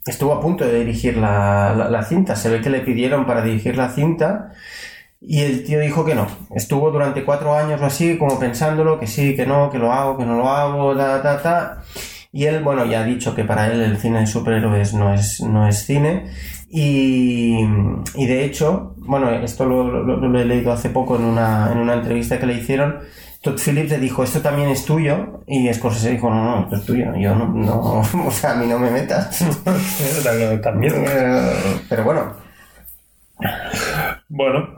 estuvo 0.05 0.33
a 0.33 0.41
punto 0.41 0.65
de 0.65 0.79
dirigir 0.79 1.17
la, 1.17 1.73
la- 1.77 1.87
la 1.89 2.03
cinta. 2.03 2.35
Se 2.35 2.49
ve 2.49 2.61
que 2.61 2.69
le 2.71 2.79
pidieron 2.79 3.25
para 3.27 3.43
dirigir 3.43 3.77
la 3.77 3.89
cinta 3.89 4.51
y 5.21 5.41
el 5.41 5.63
tío 5.63 5.79
dijo 5.79 6.05
que 6.05 6.15
no. 6.15 6.27
Estuvo 6.55 6.91
durante 6.91 7.23
cuatro 7.25 7.55
años 7.55 7.81
o 7.81 7.85
así, 7.85 8.17
como 8.17 8.39
pensándolo, 8.39 8.99
que 8.99 9.07
sí, 9.07 9.35
que 9.35 9.45
no, 9.45 9.69
que 9.69 9.77
lo 9.79 9.91
hago, 9.91 10.17
que 10.17 10.25
no 10.25 10.37
lo 10.37 10.49
hago, 10.49 10.95
ta, 10.95 11.21
ta, 11.21 11.41
ta. 11.41 11.83
Y 12.31 12.45
él, 12.45 12.63
bueno, 12.63 12.85
ya 12.85 13.01
ha 13.01 13.03
dicho 13.05 13.33
que 13.35 13.43
para 13.43 13.67
él 13.67 13.81
el 13.81 13.97
cine 13.97 14.19
de 14.21 14.27
superhéroes 14.27 14.93
no 14.93 15.13
es, 15.13 15.41
no 15.41 15.67
es 15.67 15.85
cine. 15.85 16.29
Y, 16.69 17.57
y 18.15 18.25
de 18.27 18.45
hecho, 18.45 18.93
bueno, 18.97 19.31
esto 19.31 19.65
lo, 19.65 19.83
lo- 19.83 20.17
lo 20.17 20.39
he 20.39 20.45
leído 20.45 20.71
hace 20.71 20.89
poco 20.91 21.15
en 21.15 21.23
una, 21.23 21.71
en 21.71 21.79
una 21.79 21.95
entrevista 21.95 22.39
que 22.39 22.45
le 22.45 22.53
hicieron. 22.53 22.99
Todd 23.41 23.57
Phillips 23.57 23.89
le 23.89 23.99
dijo, 23.99 24.23
esto 24.23 24.41
también 24.41 24.69
es 24.69 24.85
tuyo. 24.85 25.41
Y 25.47 25.73
Scorsese 25.73 26.11
dijo, 26.11 26.29
no, 26.29 26.43
no, 26.43 26.63
esto 26.63 26.75
es 26.75 26.85
tuyo. 26.85 27.15
Yo 27.17 27.33
no, 27.35 27.47
no 27.47 28.01
o 28.27 28.31
sea, 28.31 28.51
a 28.51 28.55
mí 28.55 28.67
no 28.67 28.77
me 28.77 28.91
metas. 28.91 29.39
también. 30.61 30.93
Pero 31.89 32.03
bueno, 32.03 32.33
Bueno, 34.29 34.69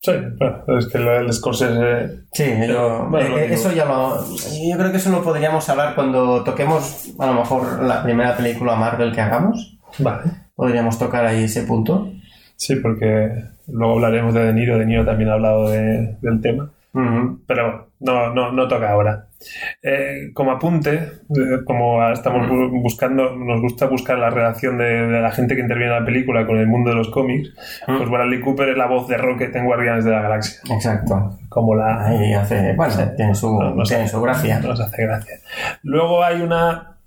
sí, 0.00 0.12
es 0.78 0.86
que 0.86 0.98
del 0.98 1.32
Scorsese 1.32 2.20
sí, 2.32 2.44
yo- 2.68 3.06
Bueno, 3.10 3.36
eh, 3.38 3.48
eso 3.52 3.70
ya 3.72 3.84
lo... 3.84 4.24
Yo 4.24 4.76
creo 4.78 4.90
que 4.90 4.96
eso 4.96 5.10
lo 5.10 5.22
podríamos 5.22 5.68
hablar 5.68 5.94
cuando 5.94 6.42
toquemos, 6.42 7.10
a 7.18 7.26
lo 7.26 7.34
mejor, 7.34 7.82
la 7.82 8.02
primera 8.02 8.36
película 8.36 8.76
Marvel 8.76 9.12
que 9.12 9.20
hagamos. 9.20 9.78
Vale. 9.98 10.22
Podríamos 10.56 10.98
tocar 10.98 11.26
ahí 11.26 11.44
ese 11.44 11.62
punto. 11.62 12.10
Sí, 12.56 12.76
porque 12.76 13.44
luego 13.68 13.94
hablaremos 13.94 14.32
de 14.34 14.44
De 14.46 14.52
Niro. 14.54 14.78
De 14.78 14.86
Niro 14.86 15.04
también 15.04 15.30
ha 15.30 15.34
hablado 15.34 15.68
de- 15.68 16.16
del 16.22 16.40
tema. 16.40 16.70
Pero 17.46 17.90
no, 18.00 18.32
no, 18.32 18.52
no 18.52 18.68
toca 18.68 18.90
ahora. 18.90 19.26
Eh, 19.82 20.30
como 20.32 20.52
apunte, 20.52 20.92
eh, 20.94 21.64
como 21.66 22.08
estamos 22.10 22.48
bu- 22.48 22.70
buscando, 22.82 23.34
nos 23.34 23.60
gusta 23.60 23.86
buscar 23.86 24.16
la 24.18 24.30
relación 24.30 24.78
de, 24.78 24.84
de 25.08 25.20
la 25.20 25.32
gente 25.32 25.56
que 25.56 25.60
interviene 25.62 25.92
en 25.92 26.00
la 26.00 26.06
película 26.06 26.46
con 26.46 26.56
el 26.58 26.68
mundo 26.68 26.90
de 26.90 26.96
los 26.96 27.10
cómics, 27.10 27.52
pues 27.84 28.08
Bradley 28.08 28.40
Cooper 28.40 28.68
es 28.68 28.76
la 28.78 28.86
voz 28.86 29.08
de 29.08 29.16
Rocket 29.16 29.54
en 29.56 29.64
Guardianes 29.66 30.04
de 30.04 30.12
la 30.12 30.22
Galaxia. 30.22 30.60
Exacto. 30.72 31.36
Como 31.48 31.74
la, 31.74 32.06
Ahí 32.06 32.32
hace, 32.32 32.74
bueno, 32.74 32.94
tiene 33.16 33.34
su, 33.34 33.58
tiene 33.88 34.06
su 34.08 34.22
gracia. 34.22 34.60
nos 34.60 34.80
hace 34.80 35.02
gracia. 35.02 35.34
Luego 35.82 36.22
hay 36.22 36.40
una, 36.42 36.98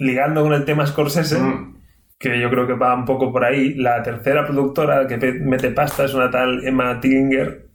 ligando 0.00 0.42
con 0.42 0.52
el 0.54 0.64
tema 0.64 0.86
Scorsese, 0.86 1.38
que 2.18 2.38
yo 2.40 2.50
creo 2.50 2.66
que 2.66 2.74
va 2.74 2.94
un 2.96 3.04
poco 3.04 3.32
por 3.32 3.44
ahí. 3.44 3.74
La 3.74 4.02
tercera 4.02 4.44
productora 4.44 5.06
que 5.06 5.16
mete 5.40 5.70
pasta 5.70 6.04
es 6.04 6.14
una 6.14 6.30
tal 6.30 6.66
Emma 6.66 7.00
Tillinger, 7.00 7.66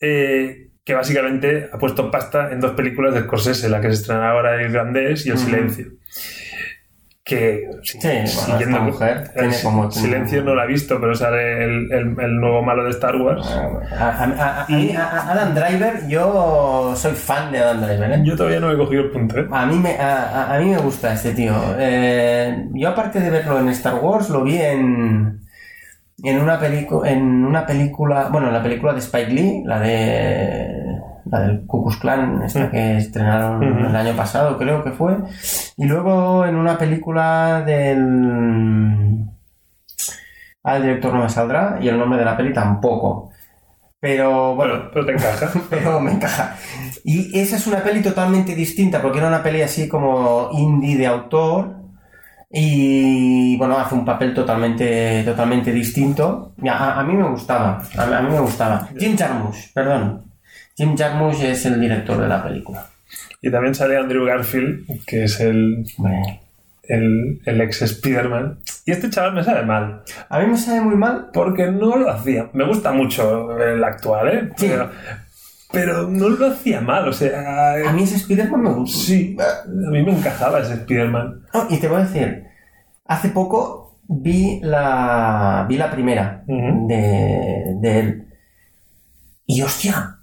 eh, 0.00 0.61
que 0.84 0.94
básicamente 0.94 1.68
ha 1.72 1.78
puesto 1.78 2.10
pasta 2.10 2.50
en 2.52 2.60
dos 2.60 2.72
películas 2.72 3.14
de 3.14 3.20
Scorsese, 3.22 3.68
la 3.68 3.80
que 3.80 3.88
se 3.88 3.94
estrenará 3.94 4.30
ahora 4.32 4.56
en 4.60 4.70
Irlandés 4.70 5.24
y 5.26 5.30
El. 5.30 5.38
Silencio. 5.38 5.86
que 7.24 7.68
sí, 7.84 7.98
bueno, 8.02 8.26
siguiendo 8.26 8.78
esta 8.78 8.80
mujer 8.80 9.30
el 9.36 9.48
tiene 9.50 9.62
como- 9.62 9.90
silencio 9.92 10.42
no 10.42 10.56
la 10.56 10.64
he 10.64 10.66
visto 10.66 11.00
pero 11.00 11.14
sale 11.14 11.62
el, 11.64 11.92
el- 11.92 12.16
el 12.20 12.40
nuevo 12.40 12.62
malo 12.62 12.82
de 12.82 12.90
Star 12.90 13.14
Wars 13.14 13.46
A, 13.46 14.08
a- 14.08 14.24
a- 14.24 14.62
a 14.62 14.66
a- 14.66 15.30
Adam 15.32 15.54
Driver, 15.54 16.08
yo 16.08 16.94
soy 16.96 17.12
fan 17.12 17.52
de 17.52 17.58
Adam 17.60 17.80
Driver, 17.80 18.10
¿eh? 18.10 18.22
yo 18.24 18.36
todavía 18.36 18.58
no 18.58 18.72
he 18.72 18.76
cogido 18.76 19.02
el 19.04 19.10
punto 19.12 19.38
¿eh? 19.38 19.46
A 19.52 19.64
mí 19.66 19.78
me, 19.78 19.96
a 20.00 20.58
mí 20.60 20.70
me 20.70 20.78
gusta 20.78 21.14
este 21.14 21.32
tío. 21.32 21.54
Eh, 21.78 22.66
yo 22.74 22.88
aparte 22.88 23.20
de 23.20 23.30
verlo 23.30 23.60
en 23.60 23.68
Star 23.68 23.94
Wars, 24.02 24.28
lo 24.28 24.42
vi 24.42 24.56
en, 24.56 25.41
en, 26.22 26.40
una 26.40 26.58
película, 26.58 27.10
en 27.10 27.44
una 27.44 27.66
película, 27.66 28.28
bueno, 28.30 28.48
en 28.48 28.54
la 28.54 28.62
película 28.62 28.92
de 28.92 29.00
Spike 29.00 29.30
Lee, 29.30 29.62
la 29.64 29.80
de 29.80 30.82
la 31.26 31.40
del 31.40 31.66
Ku 31.66 31.82
Klux 31.82 31.96
Klan, 31.98 32.42
esta 32.42 32.70
que 32.70 32.98
estrenaron 32.98 33.56
Ujú. 33.56 33.86
el 33.86 33.96
año 33.96 34.14
pasado, 34.14 34.58
creo 34.58 34.84
que 34.84 34.90
fue. 34.90 35.16
Y 35.76 35.86
luego 35.86 36.44
en 36.44 36.56
una 36.56 36.76
película 36.78 37.62
del... 37.64 39.24
Ah, 40.64 40.76
el 40.76 40.82
director 40.82 41.12
no 41.12 41.22
me 41.22 41.28
saldrá 41.28 41.78
y 41.80 41.88
el 41.88 41.98
nombre 41.98 42.18
de 42.18 42.24
la 42.24 42.36
peli 42.36 42.52
tampoco. 42.52 43.30
Pero 43.98 44.54
bueno, 44.54 44.74
bueno 44.74 44.90
pero 44.92 45.06
te 45.06 45.12
encaja 45.12 45.50
pero 45.70 46.00
me 46.00 46.12
encaja. 46.12 46.56
Y 47.04 47.38
esa 47.38 47.56
es 47.56 47.66
una 47.66 47.78
peli 47.78 48.02
totalmente 48.02 48.54
distinta, 48.54 49.00
porque 49.00 49.18
era 49.18 49.28
una 49.28 49.42
peli 49.42 49.62
así 49.62 49.88
como 49.88 50.50
indie 50.52 50.96
de 50.96 51.06
autor. 51.06 51.81
Y 52.52 53.56
bueno, 53.56 53.78
hace 53.78 53.94
un 53.94 54.04
papel 54.04 54.34
totalmente, 54.34 55.22
totalmente 55.24 55.72
distinto. 55.72 56.52
A, 56.68 57.00
a 57.00 57.02
mí 57.04 57.14
me 57.14 57.28
gustaba, 57.28 57.82
a, 57.96 58.02
a 58.18 58.22
mí 58.22 58.30
me 58.30 58.40
gustaba. 58.40 58.88
Jim 58.98 59.16
Jarmusch, 59.16 59.72
perdón. 59.72 60.22
Jim 60.76 60.96
Jarmusch 60.96 61.40
es 61.42 61.64
el 61.66 61.80
director 61.80 62.18
de 62.20 62.28
la 62.28 62.42
película. 62.42 62.86
y 63.40 63.50
también 63.50 63.74
sale 63.74 63.96
Andrew 63.96 64.24
Garfield 64.26 64.86
que 65.06 65.24
es 65.24 65.40
el, 65.40 65.84
el, 66.84 67.40
el 67.44 67.60
ex 67.60 67.82
Spider-Man 67.82 68.58
y 68.86 68.90
este 68.92 69.10
chaval 69.10 69.34
me 69.34 69.44
sabe 69.44 69.64
mal 69.64 70.02
A 70.28 70.38
mí 70.40 70.46
me 70.46 70.56
sabe 70.56 70.80
muy 70.80 70.96
mal. 70.96 71.26
porque 71.32 71.66
no 71.70 71.96
lo 71.96 72.10
hacía 72.10 72.48
me 72.52 72.64
gusta 72.64 72.92
mucho 72.92 73.56
el 73.60 73.82
actual 73.84 74.28
¿eh? 74.28 74.48
Sí. 74.56 74.68
pero, 74.70 74.90
pero 75.72 76.06
no 76.08 76.28
lo 76.28 76.46
hacía 76.48 76.80
mal 76.80 77.08
o 77.08 77.12
sea 77.12 77.72
A 77.88 77.92
mí 77.92 78.02
ese 78.02 78.16
Spider-Man 78.16 78.60
me 78.62 78.70
gusta. 78.74 78.98
Sí, 78.98 79.36
a 79.40 79.90
mí 79.90 80.02
me 80.02 80.12
encajaba 80.12 80.60
ese 80.60 80.74
Spider-Man. 80.74 81.46
Oh, 81.54 81.66
y 81.70 81.78
te 81.78 81.88
voy 81.88 82.00
a 82.00 82.04
decir, 82.04 82.44
hace 83.06 83.30
poco 83.30 83.98
vi 84.08 84.60
la, 84.62 85.64
vi 85.68 85.76
la 85.76 85.90
primera 85.90 86.44
de, 86.46 87.76
de 87.80 87.98
él. 88.00 88.28
Y 89.46 89.62
hostia, 89.62 90.18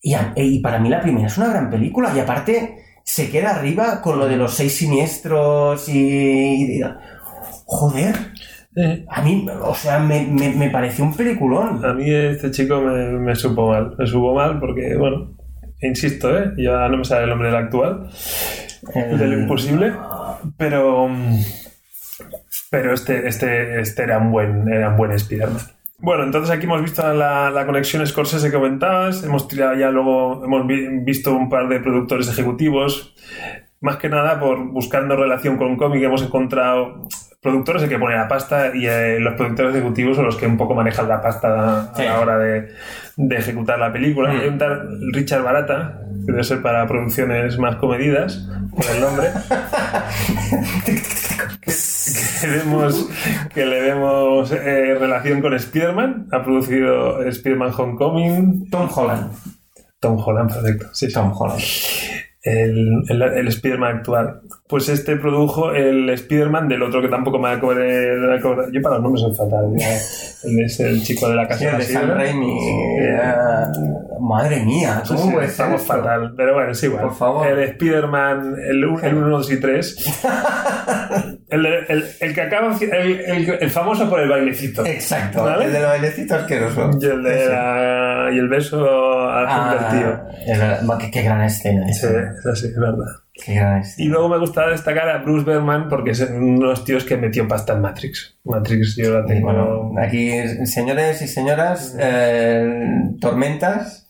y, 0.00 0.14
a- 0.14 0.32
y 0.36 0.60
para 0.60 0.78
mí 0.78 0.88
la 0.88 1.00
primera 1.00 1.26
es 1.26 1.36
una 1.38 1.48
gran 1.48 1.70
película. 1.70 2.12
Y 2.14 2.20
aparte 2.20 2.76
se 3.04 3.30
queda 3.30 3.50
arriba 3.56 4.00
con 4.02 4.18
lo 4.18 4.26
de 4.28 4.36
los 4.36 4.54
seis 4.54 4.76
siniestros 4.76 5.88
y... 5.88 6.78
y- 6.78 6.82
joder, 7.66 8.29
a 9.08 9.22
mí, 9.22 9.46
o 9.62 9.74
sea, 9.74 9.98
me, 9.98 10.26
me, 10.26 10.50
me 10.50 10.70
pareció 10.70 11.04
un 11.04 11.14
peliculón. 11.16 11.84
A 11.84 11.92
mí 11.92 12.08
este 12.08 12.50
chico 12.50 12.80
me, 12.80 13.10
me 13.18 13.34
supo 13.34 13.68
mal. 13.68 13.94
Me 13.98 14.06
supo 14.06 14.34
mal 14.34 14.58
porque, 14.60 14.96
bueno, 14.96 15.32
insisto, 15.82 16.36
¿eh? 16.38 16.52
ya 16.56 16.88
no 16.88 16.98
me 16.98 17.04
sale 17.04 17.24
el 17.24 17.30
nombre 17.30 17.48
del 17.48 17.56
actual, 17.56 18.08
El- 18.94 19.18
de 19.18 19.26
lo 19.26 19.40
imposible, 19.40 19.92
pero, 20.56 21.08
pero 22.70 22.92
este, 22.94 23.26
este, 23.28 23.80
este 23.80 24.02
era 24.02 24.18
un 24.18 24.30
buen, 24.30 24.68
era 24.72 24.90
un 24.90 24.96
buen 24.96 25.12
Spider-Man. 25.12 25.62
Bueno, 25.98 26.24
entonces 26.24 26.50
aquí 26.50 26.64
hemos 26.64 26.80
visto 26.80 27.12
la, 27.12 27.50
la 27.50 27.66
conexión 27.66 28.06
Scorsese 28.06 28.46
que 28.50 28.56
comentabas, 28.56 29.22
hemos 29.22 29.48
tirado 29.48 29.74
ya 29.74 29.90
luego, 29.90 30.42
hemos 30.44 30.66
vi- 30.66 30.88
visto 31.04 31.34
un 31.36 31.50
par 31.50 31.68
de 31.68 31.80
productores 31.80 32.28
ejecutivos, 32.28 33.14
más 33.80 33.96
que 33.96 34.08
nada 34.08 34.40
por 34.40 34.64
buscando 34.70 35.14
relación 35.16 35.56
con 35.58 35.76
cómic 35.76 36.02
hemos 36.02 36.22
encontrado 36.22 37.06
productores 37.40 37.82
hay 37.82 37.88
que 37.88 37.98
poner 37.98 38.18
la 38.18 38.28
pasta 38.28 38.70
y 38.74 38.86
eh, 38.86 39.18
los 39.18 39.34
productores 39.34 39.74
ejecutivos 39.74 40.16
son 40.16 40.26
los 40.26 40.36
que 40.36 40.46
un 40.46 40.58
poco 40.58 40.74
manejan 40.74 41.08
la 41.08 41.22
pasta 41.22 41.90
a 41.90 42.02
la 42.02 42.20
hora 42.20 42.38
de, 42.38 42.68
de 43.16 43.36
ejecutar 43.36 43.78
la 43.78 43.92
película. 43.92 44.30
Mm. 44.32 44.40
Hay 44.40 44.48
un 44.48 44.58
tal 44.58 45.00
Richard 45.12 45.42
Barata, 45.42 46.02
que 46.26 46.32
debe 46.32 46.44
ser 46.44 46.60
para 46.60 46.86
producciones 46.86 47.58
más 47.58 47.76
comedidas, 47.76 48.46
por 48.76 48.84
el 48.94 49.00
nombre. 49.00 49.28
que, 50.84 51.02
que 52.40 52.46
vemos, 52.46 53.08
que 53.54 53.64
le 53.64 53.80
vemos 53.80 54.52
eh, 54.52 54.96
relación 54.98 55.40
con 55.40 55.54
Spider-Man. 55.54 56.28
Ha 56.32 56.42
producido 56.42 57.22
Spider-Man 57.22 57.72
Homecoming. 57.76 58.70
Tom 58.70 58.88
Holland. 58.94 59.32
Tom 59.98 60.18
Holland, 60.18 60.52
perfecto. 60.52 60.88
Sí. 60.92 61.10
Tom 61.12 61.32
Holland. 61.34 61.62
El, 62.42 63.02
el, 63.08 63.22
el 63.22 63.48
Spider-Man 63.48 63.98
actual. 63.98 64.40
Pues 64.66 64.88
este 64.88 65.16
produjo 65.16 65.72
el 65.72 66.08
Spider-Man 66.08 66.68
del 66.68 66.82
otro 66.82 67.02
que 67.02 67.08
tampoco 67.08 67.38
me 67.38 67.50
acuerdo. 67.50 67.82
Yo 68.72 68.80
para 68.80 68.94
los 68.96 69.02
nombres 69.02 69.22
soy 69.22 69.34
fatal. 69.34 69.66
ya. 69.76 69.96
Es 70.64 70.80
el 70.80 71.02
chico 71.02 71.28
de 71.28 71.34
la 71.34 71.46
casa 71.46 71.58
Sí, 71.58 71.64
de 71.66 71.72
la 71.72 71.80
Sam 71.82 72.02
Sidra. 72.02 72.14
Raimi. 72.14 72.58
Madre 74.20 74.62
mía, 74.64 75.02
¿cómo 75.06 75.40
sí, 75.40 75.46
estamos 75.46 75.80
esto? 75.82 75.94
fatal, 75.94 76.34
pero 76.36 76.54
bueno, 76.54 76.70
es 76.72 76.82
igual. 76.82 77.02
Por 77.04 77.14
favor. 77.14 77.46
El 77.46 77.58
Spider-Man, 77.60 78.54
el 78.70 78.84
1, 78.86 79.28
2 79.28 79.52
y 79.52 79.60
3. 79.60 79.96
el, 81.50 81.66
el, 81.66 82.04
el 82.20 82.34
que 82.34 82.40
acaba, 82.40 82.76
el, 82.80 83.50
el, 83.60 83.70
famoso 83.70 84.08
por 84.08 84.20
el 84.20 84.28
bailecito. 84.28 84.84
Exacto, 84.86 85.42
¿Vale? 85.44 85.66
el 85.66 85.72
de 85.72 85.80
los 85.80 85.88
bailecito 85.88 86.34
asqueroso. 86.34 86.90
Y 87.00 87.04
el, 87.06 87.22
de 87.22 87.46
la- 87.46 88.28
y 88.32 88.38
el 88.38 88.48
beso 88.48 89.28
al 89.28 89.46
Ah, 89.48 89.88
tío. 89.90 90.98
Qué, 90.98 91.10
qué 91.10 91.22
gran 91.22 91.42
escena 91.42 91.86
Sí, 91.92 92.06
es 92.06 92.46
así, 92.46 92.66
es 92.68 92.78
verdad. 92.78 93.06
Qué 93.32 93.54
gran 93.54 93.80
escena. 93.80 94.06
Y 94.06 94.08
luego 94.08 94.28
me 94.28 94.38
gusta 94.38 94.68
destacar 94.68 95.08
a 95.08 95.18
Bruce 95.18 95.44
Berman 95.44 95.88
porque 95.88 96.10
es 96.10 96.20
uno 96.20 96.60
de 96.60 96.66
los 96.66 96.84
tíos 96.84 97.04
que 97.04 97.16
metió 97.16 97.48
pasta 97.48 97.72
en 97.72 97.80
Matrix. 97.80 98.36
Matrix 98.44 98.96
yo 98.96 99.18
la 99.20 99.26
tengo. 99.26 99.46
bueno, 99.46 99.92
aquí, 100.00 100.30
señores 100.66 101.22
y 101.22 101.28
señoras, 101.28 101.96
eh, 101.98 103.10
Tormentas 103.20 104.08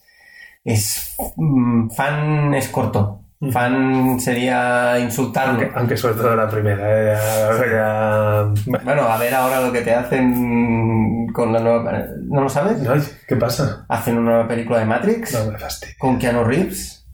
es 0.63 1.15
mm, 1.37 1.89
fan 1.89 2.53
es 2.53 2.67
corto. 2.69 3.17
Mm. 3.17 3.20
Fan 3.51 4.19
sería 4.19 4.99
insultarlo. 4.99 5.53
aunque, 5.61 5.71
aunque 5.75 5.97
sobre 5.97 6.13
todo 6.15 6.35
la 6.35 6.47
primera. 6.47 7.13
eh, 7.13 7.17
ya- 7.17 7.71
ya- 7.71 8.53
bueno. 8.83 9.01
A 9.03 9.17
ver 9.17 9.33
ahora 9.33 9.61
lo 9.61 9.71
que 9.71 9.81
te 9.81 9.93
hacen 9.95 11.25
con 11.33 11.51
la 11.51 11.59
nueva. 11.59 12.03
¿No 12.25 12.41
lo 12.41 12.49
sabes? 12.49 12.87
Ay, 12.87 13.01
¿Qué 13.27 13.35
pasa? 13.37 13.85
Hacen 13.89 14.17
una 14.19 14.31
nueva 14.31 14.47
película 14.47 14.79
de 14.79 14.85
Matrix 14.85 15.33
No 15.45 15.51
me 15.53 15.57
fastidio. 15.57 15.95
con 15.99 16.19
Keanu 16.19 16.43
Reeves 16.43 17.07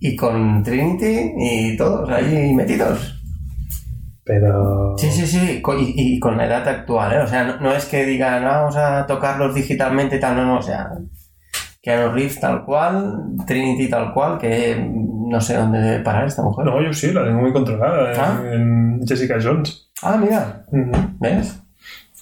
y 0.00 0.16
con 0.16 0.62
Trinity 0.62 1.32
y 1.36 1.76
todos 1.76 2.08
ahí 2.10 2.54
metidos. 2.54 3.20
Pero. 4.24 4.94
Sí, 4.96 5.10
sí, 5.10 5.26
sí, 5.26 5.62
y, 5.78 6.14
y 6.16 6.18
con 6.20 6.38
la 6.38 6.46
edad 6.46 6.66
actual, 6.66 7.12
¿eh? 7.12 7.18
O 7.20 7.26
sea, 7.26 7.44
no, 7.44 7.60
no 7.60 7.72
es 7.74 7.84
que 7.84 8.06
digan, 8.06 8.44
"Ah, 8.46 8.60
vamos 8.60 8.76
a 8.76 9.04
tocarlos 9.06 9.54
digitalmente 9.54 10.16
y 10.16 10.20
tal, 10.20 10.36
no, 10.36 10.46
no, 10.46 10.58
o 10.58 10.62
sea, 10.62 10.88
Keanu 11.84 12.14
Reeves 12.14 12.40
tal 12.40 12.64
cual, 12.64 13.36
Trinity 13.46 13.90
tal 13.90 14.14
cual, 14.14 14.38
que 14.38 14.74
no 14.90 15.38
sé 15.40 15.54
dónde 15.56 15.80
debe 15.80 16.02
parar 16.02 16.26
esta 16.26 16.42
mujer. 16.42 16.64
No, 16.64 16.80
yo 16.82 16.92
sí, 16.94 17.12
la 17.12 17.24
tengo 17.24 17.40
muy 17.42 17.52
controlada 17.52 18.12
en, 18.14 18.20
Ah. 18.20 18.42
en 18.54 19.06
Jessica 19.06 19.36
Jones. 19.42 19.90
Ah, 20.02 20.16
mira. 20.16 20.64
¿ves? 21.20 21.60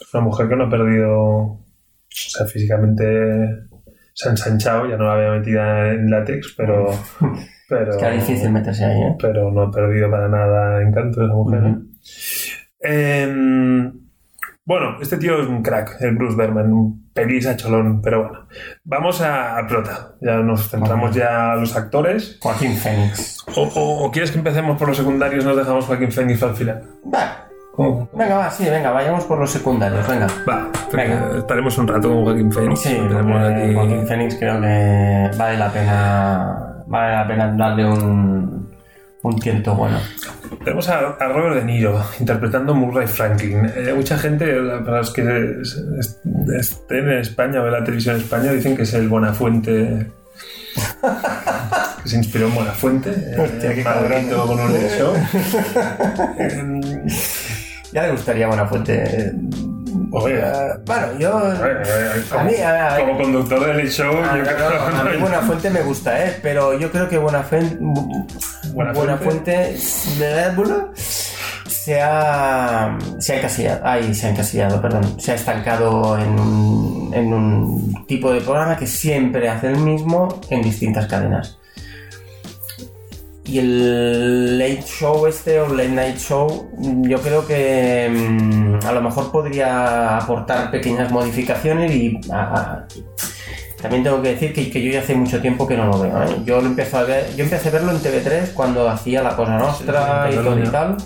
Es 0.00 0.12
una 0.14 0.24
mujer 0.24 0.48
que 0.48 0.56
no 0.56 0.64
ha 0.64 0.68
perdido. 0.70 1.12
O 1.14 1.60
sea, 2.10 2.44
físicamente 2.46 3.04
se 4.14 4.28
ha 4.28 4.32
ensanchado, 4.32 4.88
ya 4.88 4.96
no 4.96 5.04
la 5.04 5.14
había 5.14 5.30
metida 5.38 5.90
en 5.92 6.10
látex, 6.10 6.54
pero. 6.56 6.90
pero 7.68 7.90
Es 7.92 7.96
que 7.96 8.04
era 8.04 8.14
difícil 8.14 8.50
meterse 8.50 8.84
ahí, 8.84 9.00
¿eh? 9.00 9.16
Pero 9.20 9.52
no 9.52 9.62
ha 9.62 9.70
perdido 9.70 10.10
para 10.10 10.28
nada 10.28 10.82
encanto 10.82 11.24
esa 11.24 11.34
mujer. 11.34 11.62
¿eh? 11.64 11.76
Em, 12.80 13.92
bueno, 14.64 14.96
este 15.00 15.16
tío 15.18 15.40
es 15.42 15.48
un 15.48 15.62
crack, 15.62 15.96
el 16.00 16.14
Bruce 16.16 16.36
Berman, 16.36 16.72
un 16.72 17.10
pelis 17.12 17.46
a 17.46 17.56
cholón, 17.56 18.00
pero 18.00 18.22
bueno. 18.22 18.46
Vamos 18.84 19.20
a, 19.20 19.58
a 19.58 19.66
prota. 19.66 20.14
Ya 20.20 20.36
nos 20.36 20.68
centramos 20.70 21.14
ya 21.14 21.52
a 21.52 21.56
los 21.56 21.76
actores. 21.76 22.38
Joaquín 22.40 22.74
Phoenix. 22.76 23.38
O, 23.56 23.62
o- 23.62 24.04
o 24.06 24.10
quieres 24.10 24.30
que 24.30 24.38
empecemos 24.38 24.78
por 24.78 24.88
los 24.88 24.96
secundarios 24.96 25.44
y 25.44 25.46
nos 25.46 25.56
dejamos 25.56 25.84
Joaquín 25.86 26.12
Phoenix 26.12 26.42
al 26.42 26.54
final? 26.54 26.82
Va, 27.12 27.48
¿Cómo? 27.74 28.08
venga, 28.12 28.36
va, 28.36 28.50
sí, 28.50 28.64
venga, 28.68 28.90
vayamos 28.92 29.24
por 29.24 29.38
los 29.38 29.50
secundarios, 29.50 30.06
venga. 30.06 30.26
Va, 30.48 30.68
Venga. 30.92 31.14
eh, 31.34 31.38
estaremos 31.38 31.76
un 31.78 31.88
rato 31.88 32.08
con 32.10 32.22
Joaquín 32.24 32.52
Phoenix. 32.52 32.80
Sí, 32.80 32.96
aquí- 32.98 33.74
Joaquín 33.74 34.06
Phoenix 34.06 34.36
creo 34.36 34.60
que 34.60 35.30
vale 35.38 35.56
la 35.58 35.72
pena, 35.72 36.84
vale 36.86 37.14
la 37.16 37.26
pena 37.26 37.54
darle 37.56 37.86
un, 37.86 38.61
un 39.22 39.38
tiento 39.38 39.74
bueno. 39.74 39.98
Tenemos 40.64 40.88
a, 40.88 40.98
a 41.18 41.28
Robert 41.28 41.56
De 41.56 41.64
Niro 41.64 42.04
interpretando 42.20 42.74
Murray 42.74 43.06
Franklin. 43.06 43.70
Eh, 43.76 43.92
mucha 43.94 44.18
gente, 44.18 44.46
para 44.84 44.98
los 44.98 45.12
que 45.12 45.22
es- 45.62 45.76
es- 45.98 46.18
estén 46.58 47.08
en 47.08 47.18
España 47.18 47.60
o 47.62 47.66
en 47.66 47.72
la 47.72 47.84
televisión 47.84 48.16
en 48.16 48.22
España, 48.22 48.52
dicen 48.52 48.76
que 48.76 48.82
es 48.82 48.92
el 48.94 49.08
Buenafuente. 49.08 50.06
que 52.02 52.08
se 52.08 52.16
inspiró 52.16 52.48
en 52.48 52.54
Buenafuente. 52.54 53.10
eh, 53.10 53.36
Hostia, 53.40 53.82
cabrón. 53.84 54.28
con 54.46 54.60
un 54.60 54.72
show. 54.98 55.14
Ya 57.92 58.04
le 58.06 58.12
gustaría 58.12 58.46
Buenafuente. 58.46 59.32
Bueno, 59.92 61.18
yo. 61.18 61.52
eh, 61.52 61.82
eh, 61.86 62.24
A 62.38 62.42
mí, 62.44 62.54
a- 62.56 62.94
a- 62.94 63.00
como 63.00 63.16
conductor 63.18 63.76
del 63.76 63.90
show, 63.90 64.12
a- 64.16 64.36
yo 64.36 64.42
no, 64.42 64.48
creo 64.48 64.80
a 64.82 65.04
mí 65.04 65.16
Buenafuente 65.18 65.70
me 65.70 65.82
gusta, 65.82 66.24
¿eh? 66.26 66.38
Pero 66.42 66.78
yo 66.78 66.90
creo 66.90 67.08
que 67.08 67.18
Buenafuente. 67.18 67.76
Buenafuente. 68.72 68.72
Buenafuente. 68.74 69.76
se 71.68 72.00
ha, 72.00 72.96
se 73.18 73.32
ha 73.32 73.36
encasillado, 73.38 73.80
ay, 73.84 74.14
se 74.14 74.26
ha 74.26 74.30
encasillado, 74.30 74.80
perdón, 74.80 75.18
se 75.20 75.32
ha 75.32 75.34
estancado 75.34 76.16
en 76.18 76.38
un, 76.38 77.10
en 77.14 77.32
un 77.34 78.04
tipo 78.06 78.32
de 78.32 78.40
programa 78.40 78.76
que 78.76 78.86
siempre 78.86 79.48
hace 79.48 79.68
el 79.68 79.78
mismo 79.78 80.40
en 80.50 80.62
distintas 80.62 81.06
cadenas. 81.06 81.58
Y 83.52 83.58
el 83.58 84.58
late 84.58 84.82
show 84.86 85.26
este 85.26 85.60
o 85.60 85.68
late 85.68 85.88
night 85.90 86.16
show, 86.16 86.70
yo 87.02 87.20
creo 87.20 87.46
que 87.46 88.08
mm, 88.10 88.86
a 88.86 88.92
lo 88.92 89.02
mejor 89.02 89.30
podría 89.30 90.16
aportar 90.16 90.70
pequeñas 90.70 91.12
modificaciones 91.12 91.92
y 91.94 92.18
a- 92.32 92.40
a- 92.40 92.86
también 93.82 94.04
tengo 94.04 94.22
que 94.22 94.30
decir 94.30 94.54
que, 94.54 94.70
que 94.70 94.80
yo 94.82 94.90
ya 94.92 95.00
hace 95.00 95.14
mucho 95.14 95.40
tiempo 95.42 95.66
que 95.66 95.76
no 95.76 95.86
lo 95.88 95.98
veo. 96.00 96.22
¿eh? 96.22 96.36
Yo 96.46 96.60
lo 96.62 96.68
empiezo 96.68 96.96
a 96.98 97.02
ver, 97.02 97.26
yo 97.36 97.44
empecé 97.44 97.68
a 97.68 97.72
verlo 97.72 97.90
en 97.90 97.98
TV3 97.98 98.52
cuando 98.54 98.88
hacía 98.88 99.22
la 99.22 99.36
cosa 99.36 99.58
nostra 99.58 100.28
Sí, 100.30 100.32
y 100.32 100.36
todo 100.42 100.58
y 100.58 100.62
tal. 100.70 100.96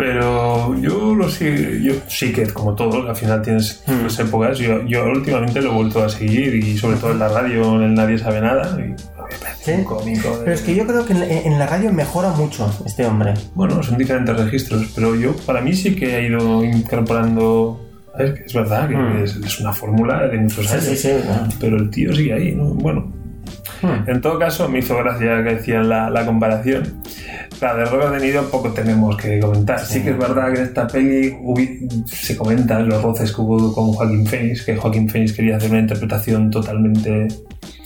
Pero 0.00 0.80
yo 0.80 1.14
lo 1.14 1.28
sí, 1.28 1.44
yo 1.82 1.92
sí 2.08 2.32
que 2.32 2.46
como 2.48 2.74
todos, 2.74 3.08
al 3.08 3.14
final 3.16 3.42
tienes 3.42 3.82
Mm. 3.86 4.02
tus 4.04 4.18
épocas. 4.18 4.58
Yo, 4.58 4.82
yo 4.86 5.04
últimamente 5.04 5.60
lo 5.60 5.72
he 5.72 5.74
vuelto 5.74 6.02
a 6.02 6.08
seguir 6.08 6.54
y 6.54 6.76
sobre 6.78 6.96
todo 6.96 7.12
en 7.12 7.18
la 7.18 7.28
radio, 7.28 7.76
en 7.76 7.82
el 7.82 7.94
Nadie 7.94 8.18
sabe 8.18 8.40
nada. 8.40 8.76
Y, 8.78 8.88
me 8.90 9.36
parece 9.40 9.76
Sí. 9.76 9.84
cómico. 9.84 10.30
de- 10.38 10.44
Pero 10.44 10.52
es 10.52 10.62
que 10.62 10.74
yo 10.74 10.86
creo 10.86 11.04
que 11.06 11.12
en, 11.12 11.22
en 11.22 11.58
la 11.58 11.66
radio 11.66 11.92
mejora 11.92 12.30
mucho 12.30 12.68
este 12.86 13.04
hombre. 13.06 13.34
Bueno, 13.54 13.82
son 13.82 13.96
diferentes 13.98 14.36
registros, 14.36 14.90
pero 14.94 15.14
yo 15.14 15.36
para 15.46 15.60
mí 15.60 15.72
sí 15.74 15.94
que 15.94 16.16
he 16.18 16.26
ido 16.26 16.64
incorporando. 16.64 17.86
Es, 18.18 18.32
que 18.32 18.44
es 18.44 18.52
verdad 18.54 18.88
que 18.88 18.96
Mm. 18.96 19.22
es, 19.22 19.36
es 19.36 19.60
una 19.60 19.72
fórmula 19.72 20.26
de 20.26 20.38
muchos 20.38 20.66
Sí, 20.66 20.72
años. 20.72 20.84
sí, 20.84 20.96
sí. 20.96 21.10
claro. 21.22 21.44
Pero 21.60 21.76
el 21.76 21.90
tío 21.90 22.12
sigue 22.12 22.32
ahí, 22.32 22.52
¿no? 22.54 22.64
Bueno, 22.74 23.12
Hmm. 23.82 24.08
en 24.08 24.20
todo 24.20 24.38
caso, 24.38 24.68
me 24.68 24.80
hizo 24.80 24.96
gracia 24.96 25.42
que 25.42 25.56
decían 25.56 25.88
la, 25.88 26.10
la 26.10 26.24
comparación. 26.26 27.02
La 27.60 27.74
de 27.74 27.84
Robert 27.84 28.14
De 28.14 28.26
Niro 28.26 28.48
poco 28.50 28.70
tenemos 28.72 29.16
que 29.16 29.38
comentar. 29.38 29.80
Sí 29.80 30.02
que 30.02 30.10
es 30.10 30.18
verdad 30.18 30.52
que 30.52 30.60
en 30.60 30.64
esta 30.64 30.86
peli 30.86 31.36
se 32.06 32.36
comentan 32.36 32.88
los 32.88 33.02
roces 33.02 33.32
que 33.32 33.40
hubo 33.40 33.74
con 33.74 33.92
Joaquín 33.92 34.26
Phoenix, 34.26 34.62
que 34.62 34.76
Joaquín 34.76 35.08
Phoenix 35.08 35.34
quería 35.34 35.56
hacer 35.56 35.70
una 35.70 35.80
interpretación 35.80 36.50
totalmente 36.50 37.28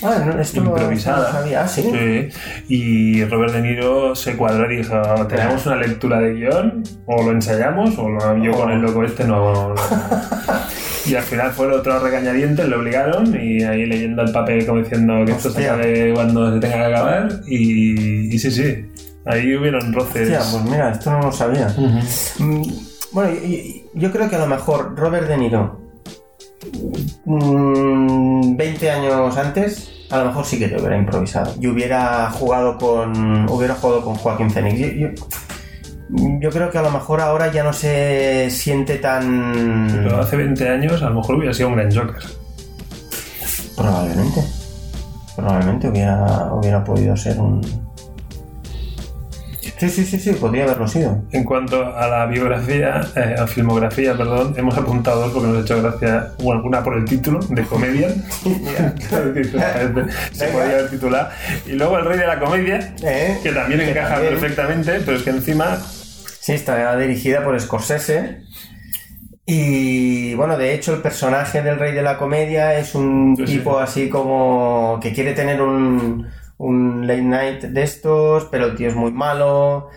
Ah, 0.05 0.23
no, 0.25 0.40
esto 0.40 0.61
no- 0.61 0.71
improvisada. 0.71 1.27
no 1.33 1.33
sabía. 1.38 1.62
Ah, 1.64 1.69
sí. 1.69 1.83
Sí. 1.83 2.29
Y 2.69 3.25
Robert 3.25 3.53
De 3.55 3.62
Niro 3.62 4.14
se 4.14 4.37
cuadró 4.37 4.71
y 4.71 4.77
dijo, 4.79 5.01
¿tenemos 5.29 5.64
una 5.67 5.77
lectura 5.77 6.19
de 6.21 6.35
guion? 6.35 6.83
¿O 7.07 7.23
lo 7.23 7.33
ensayamos? 7.33 7.99
¿O 7.99 8.09
lo, 8.09 8.37
yo 8.38 8.53
con 8.53 8.71
el 8.71 8.81
loco 8.81 9.03
este 9.05 9.25
no...? 9.25 9.71
no". 9.71 9.75
y 11.07 11.14
al 11.14 11.23
final 11.23 11.51
fue 11.53 11.71
otro 11.73 11.99
regañadientes, 11.99 12.67
lo 12.69 12.79
obligaron 12.81 13.35
y 13.38 13.62
ahí 13.62 13.87
leyendo 13.87 14.23
el 14.23 14.33
papel 14.33 14.64
como 14.67 14.81
diciendo 14.81 15.25
que 15.27 15.33
esto 15.33 15.51
se 15.51 15.69
acabe 15.69 16.12
cuando 16.14 16.53
se 16.55 16.61
tenga 16.61 16.77
que 16.77 16.85
acabar. 16.95 17.29
Y, 17.47 18.35
y 18.35 18.38
sí, 18.38 18.51
sí, 18.51 18.87
ahí 19.27 19.55
hubieron 19.57 19.93
roces. 19.93 20.31
Hostia, 20.31 20.40
pues 20.59 20.64
mira, 20.71 20.90
esto 20.90 21.11
no 21.11 21.21
lo 21.23 21.33
sabía. 21.33 21.69
Mm, 22.38 22.62
Bueno, 23.12 23.31
y- 23.33 23.47
y- 23.55 23.85
yo 23.95 24.11
creo 24.11 24.29
que 24.29 24.37
a 24.37 24.40
lo 24.40 24.47
mejor 24.49 24.99
Robert 24.99 25.29
De 25.29 25.37
Niro, 25.37 25.81
mm, 27.24 28.57
20 28.57 28.90
años 28.90 29.37
antes, 29.37 29.90
a 30.11 30.18
lo 30.18 30.27
mejor 30.27 30.44
sí 30.44 30.59
que 30.59 30.68
te 30.68 30.77
hubiera 30.77 30.96
improvisado. 30.98 31.53
Y 31.61 31.66
hubiera 31.66 32.31
jugado 32.31 32.79
con, 32.79 33.48
hubiera 33.50 33.74
jugado 33.74 34.05
con 34.05 34.14
Joaquín 34.16 34.50
Phoenix. 34.50 34.79
Yo, 34.79 34.87
yo- 34.88 35.09
yo 36.40 36.50
creo 36.50 36.70
que 36.70 36.79
a 36.79 36.83
lo 36.83 36.90
mejor 36.90 37.20
ahora 37.22 37.50
ya 37.50 37.64
no 37.64 37.72
se 37.72 38.48
siente 38.50 38.96
tan... 38.98 39.88
Pero 39.90 40.20
hace 40.20 40.37
20 40.37 40.68
años 40.68 41.03
a 41.03 41.09
lo 41.09 41.16
mejor 41.16 41.37
hubiera 41.37 41.55
sido 41.55 41.70
un 41.70 41.77
gran 41.77 41.92
Joker. 41.92 42.22
Probablemente. 43.77 44.44
Probablemente 45.35 45.88
hubiera, 45.88 46.53
hubiera 46.53 46.85
podido 46.85 47.16
ser 47.16 47.40
un... 47.40 47.61
Sí, 49.78 49.88
sí, 49.90 50.04
sí, 50.04 50.18
sí, 50.20 50.32
podría 50.34 50.64
haberlo 50.64 50.87
sido. 50.87 51.24
En 51.32 51.42
cuanto 51.44 51.94
a 51.96 52.06
la 52.08 52.26
biografía, 52.26 53.00
eh, 53.16 53.34
a 53.38 53.46
filmografía, 53.46 54.16
perdón, 54.16 54.54
hemos 54.56 54.76
apuntado 54.78 55.22
dos 55.22 55.32
porque 55.32 55.48
nos 55.48 55.58
ha 55.58 55.60
hecho 55.62 55.82
gracia, 55.82 56.28
bueno, 56.38 56.62
una 56.64 56.82
por 56.82 56.96
el 56.96 57.04
título, 57.04 57.40
de 57.40 57.62
comedia, 57.64 58.08
se 60.32 60.46
podía 60.48 60.70
haber 60.70 60.90
titulado, 60.90 61.28
y 61.66 61.72
luego 61.72 61.98
El 61.98 62.04
Rey 62.04 62.18
de 62.18 62.26
la 62.26 62.38
Comedia, 62.38 62.94
¿Eh? 63.02 63.38
que 63.42 63.50
también 63.50 63.80
Que 63.80 63.90
encaja 63.90 64.14
también. 64.14 64.32
perfectamente, 64.34 64.92
pero 65.04 65.16
es 65.16 65.22
que 65.22 65.30
encima, 65.30 65.78
Sí, 66.40 66.52
está 66.52 66.94
dirigida 66.98 67.42
por 67.42 67.58
Scorsese. 67.58 68.42
Y 69.46 70.34
bueno, 70.34 70.56
de 70.56 70.74
hecho, 70.74 70.94
el 70.94 71.00
personaje 71.02 71.62
del 71.62 71.78
rey 71.78 71.92
de 71.92 72.02
la 72.02 72.16
comedia 72.18 72.78
es 72.78 72.94
un 72.94 73.34
Sí, 73.37 73.46
sí. 73.46 73.58
tipo 73.58 73.78
así 73.78 74.08
como 74.08 74.98
que 75.02 75.12
quiere 75.12 75.32
tener 75.32 75.60
un, 75.60 76.26
un 76.59 77.07
late 77.07 77.23
night 77.23 77.62
de 77.64 77.83
estos, 77.83 78.47
pero 78.47 78.67
el 78.67 78.77
tío 78.77 78.88
es 78.88 78.97
muy 78.97 79.12
malo. 79.12 79.88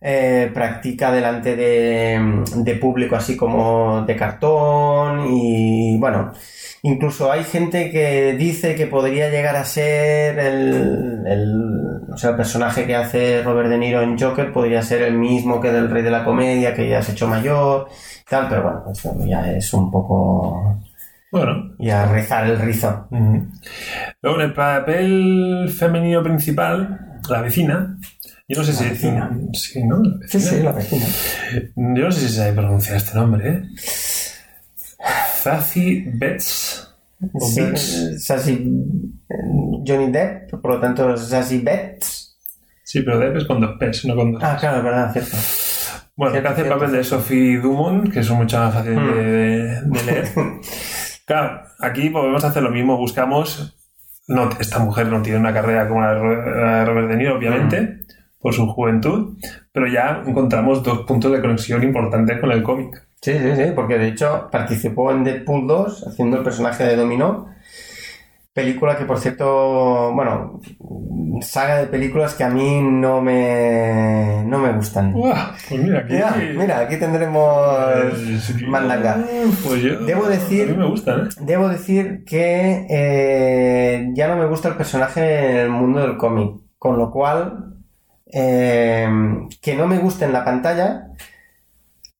eh, 0.00 0.50
practica 0.54 1.10
delante 1.10 1.56
de, 1.56 2.44
de 2.56 2.74
público 2.76 3.16
así 3.16 3.36
como 3.36 4.02
de 4.06 4.14
cartón. 4.16 5.26
Y 5.30 5.98
bueno, 5.98 6.32
incluso 6.82 7.32
hay 7.32 7.44
gente 7.44 7.90
que 7.90 8.34
dice 8.34 8.74
que 8.74 8.86
podría 8.86 9.30
llegar 9.30 9.56
a 9.56 9.64
ser 9.64 10.38
el, 10.38 11.22
el- 11.26 12.02
o 12.12 12.16
sea, 12.18 12.30
el 12.30 12.36
personaje 12.36 12.86
que 12.86 12.94
hace 12.96 13.42
Robert 13.42 13.68
De 13.68 13.78
Niro 13.78 14.00
en 14.02 14.18
Joker 14.18 14.52
podría 14.52 14.82
ser 14.82 15.02
el 15.02 15.14
mismo 15.14 15.60
que 15.60 15.72
del 15.72 15.90
Rey 15.90 16.02
de 16.02 16.10
la 16.10 16.24
Comedia, 16.24 16.74
que 16.74 16.88
ya 16.88 17.02
se 17.02 17.12
hecho 17.12 17.26
mayor, 17.28 17.88
tal, 18.28 18.48
pero 18.48 18.62
bueno, 18.62 19.26
ya 19.26 19.50
es 19.52 19.72
un 19.74 19.90
poco 19.90 20.78
bueno. 21.30 21.74
ya 21.78 22.06
rizar 22.12 22.46
el 22.46 22.58
rizo. 22.58 23.08
ujú. 23.10 23.46
Luego 24.22 24.40
en 24.40 24.44
el 24.46 24.52
papel 24.54 25.74
femenino 25.76 26.22
principal, 26.22 27.18
la 27.28 27.40
vecina, 27.42 27.98
yo 28.48 28.58
no 28.58 28.64
sé 28.64 28.72
La 28.72 28.78
si... 28.78 28.84
vecina. 28.90 29.30
Sí, 29.52 29.84
¿no? 29.84 29.96
La 30.02 30.28
Sí, 30.28 30.38
vecina. 30.38 30.50
sí, 30.50 30.62
la 30.62 30.72
vecina. 30.72 31.06
Yo 31.94 32.04
no 32.04 32.12
sé 32.12 32.20
si 32.20 32.28
se 32.28 32.34
sabe 32.36 32.52
pronunciar 32.52 32.96
este 32.96 33.14
nombre, 33.18 33.48
¿eh? 33.48 33.62
Zazie 35.42 36.10
Betts. 36.14 36.94
Sí. 37.40 38.18
Sassy 38.18 38.70
Johnny 39.86 40.10
Depp, 40.12 40.50
por 40.60 40.74
lo 40.74 40.80
tanto 40.80 41.16
Sassy 41.16 41.58
Betts. 41.60 42.36
Sí, 42.84 43.00
pero 43.02 43.18
Depp 43.18 43.36
es 43.36 43.44
con 43.46 43.60
dos 43.60 43.76
P's, 43.80 44.04
no 44.04 44.14
con 44.14 44.32
dos 44.32 44.42
Ah, 44.44 44.56
claro, 44.60 44.78
es 44.78 44.84
verdad, 44.84 45.12
cierto. 45.12 45.36
Bueno, 46.14 46.32
Cierto, 46.32 46.48
que 46.48 46.52
hace 46.54 46.62
el 46.62 46.68
papel 46.68 46.92
de 46.92 47.04
Sophie 47.04 47.58
Dumont, 47.58 48.10
que 48.12 48.20
es 48.20 48.30
mucho 48.30 48.58
más 48.58 48.72
fácil 48.74 48.92
Mm. 48.96 49.14
de, 49.14 49.22
de- 49.24 49.80
de 49.82 50.02
leer. 50.04 50.28
Claro, 51.26 51.62
aquí 51.80 52.08
volvemos 52.08 52.44
a 52.44 52.48
hacer 52.48 52.62
lo 52.62 52.70
mismo, 52.70 52.96
buscamos... 52.96 53.72
No, 54.28 54.48
esta 54.58 54.78
mujer 54.80 55.06
no 55.08 55.22
tiene 55.22 55.38
una 55.38 55.52
carrera 55.52 55.86
como 55.86 56.00
la 56.00 56.14
de 56.14 56.18
Ro- 56.20 56.60
la 56.64 56.78
de 56.80 56.84
Robert 56.84 57.08
De 57.08 57.16
Niro, 57.16 57.36
obviamente, 57.36 57.80
Mm. 57.82 57.98
por 58.40 58.54
su 58.54 58.66
juventud, 58.66 59.36
pero 59.72 59.86
ya 59.86 60.22
encontramos 60.26 60.82
dos 60.82 61.00
puntos 61.00 61.30
de 61.32 61.40
conexión 61.40 61.82
importantes 61.84 62.40
con 62.40 62.50
el 62.50 62.62
cómic. 62.62 63.06
Sí, 63.20 63.32
sí, 63.38 63.56
sí, 63.56 63.72
porque 63.74 63.98
de 63.98 64.08
hecho 64.08 64.48
participó 64.50 65.10
en 65.12 65.22
Deadpool 65.24 65.66
2 65.68 66.06
haciendo 66.08 66.38
el 66.38 66.42
personaje 66.44 66.84
de 66.84 66.96
Dominó. 66.96 67.48
Película 68.56 68.96
que, 68.96 69.04
por 69.04 69.18
cierto, 69.18 70.12
bueno, 70.14 70.60
saga 71.42 71.76
de 71.76 71.88
películas 71.88 72.32
que 72.32 72.42
a 72.42 72.48
mí 72.48 72.80
no 72.80 73.20
me, 73.20 74.42
no 74.46 74.58
me 74.58 74.72
gustan. 74.72 75.14
¡Uah! 75.14 75.52
Pues 75.68 75.78
mira, 75.82 75.98
aquí... 75.98 76.14
Mira, 76.14 76.34
mira, 76.56 76.78
aquí 76.80 76.96
tendremos 76.96 77.54
Eh, 78.18 78.66
mandanga. 78.66 79.18
Pues 79.62 79.82
yo... 79.82 80.00
Debo 80.06 80.24
decir- 80.26 80.70
A 80.70 80.72
mí 80.72 80.78
me 80.78 80.86
gustan, 80.88 81.26
¿eh? 81.26 81.28
Debo 81.42 81.68
decir 81.68 82.24
que 82.24 82.86
eh, 82.88 84.08
ya 84.14 84.26
no 84.28 84.36
me 84.36 84.46
gusta 84.46 84.68
el 84.68 84.76
personaje 84.76 85.50
en 85.50 85.56
el 85.58 85.68
mundo 85.68 86.00
del 86.00 86.16
cómic, 86.16 86.56
con 86.78 86.96
lo 86.96 87.10
cual 87.10 87.74
eh, 88.32 89.06
que 89.60 89.76
no 89.76 89.86
me 89.86 89.98
guste 89.98 90.24
en 90.24 90.32
la 90.32 90.46
pantalla 90.46 91.08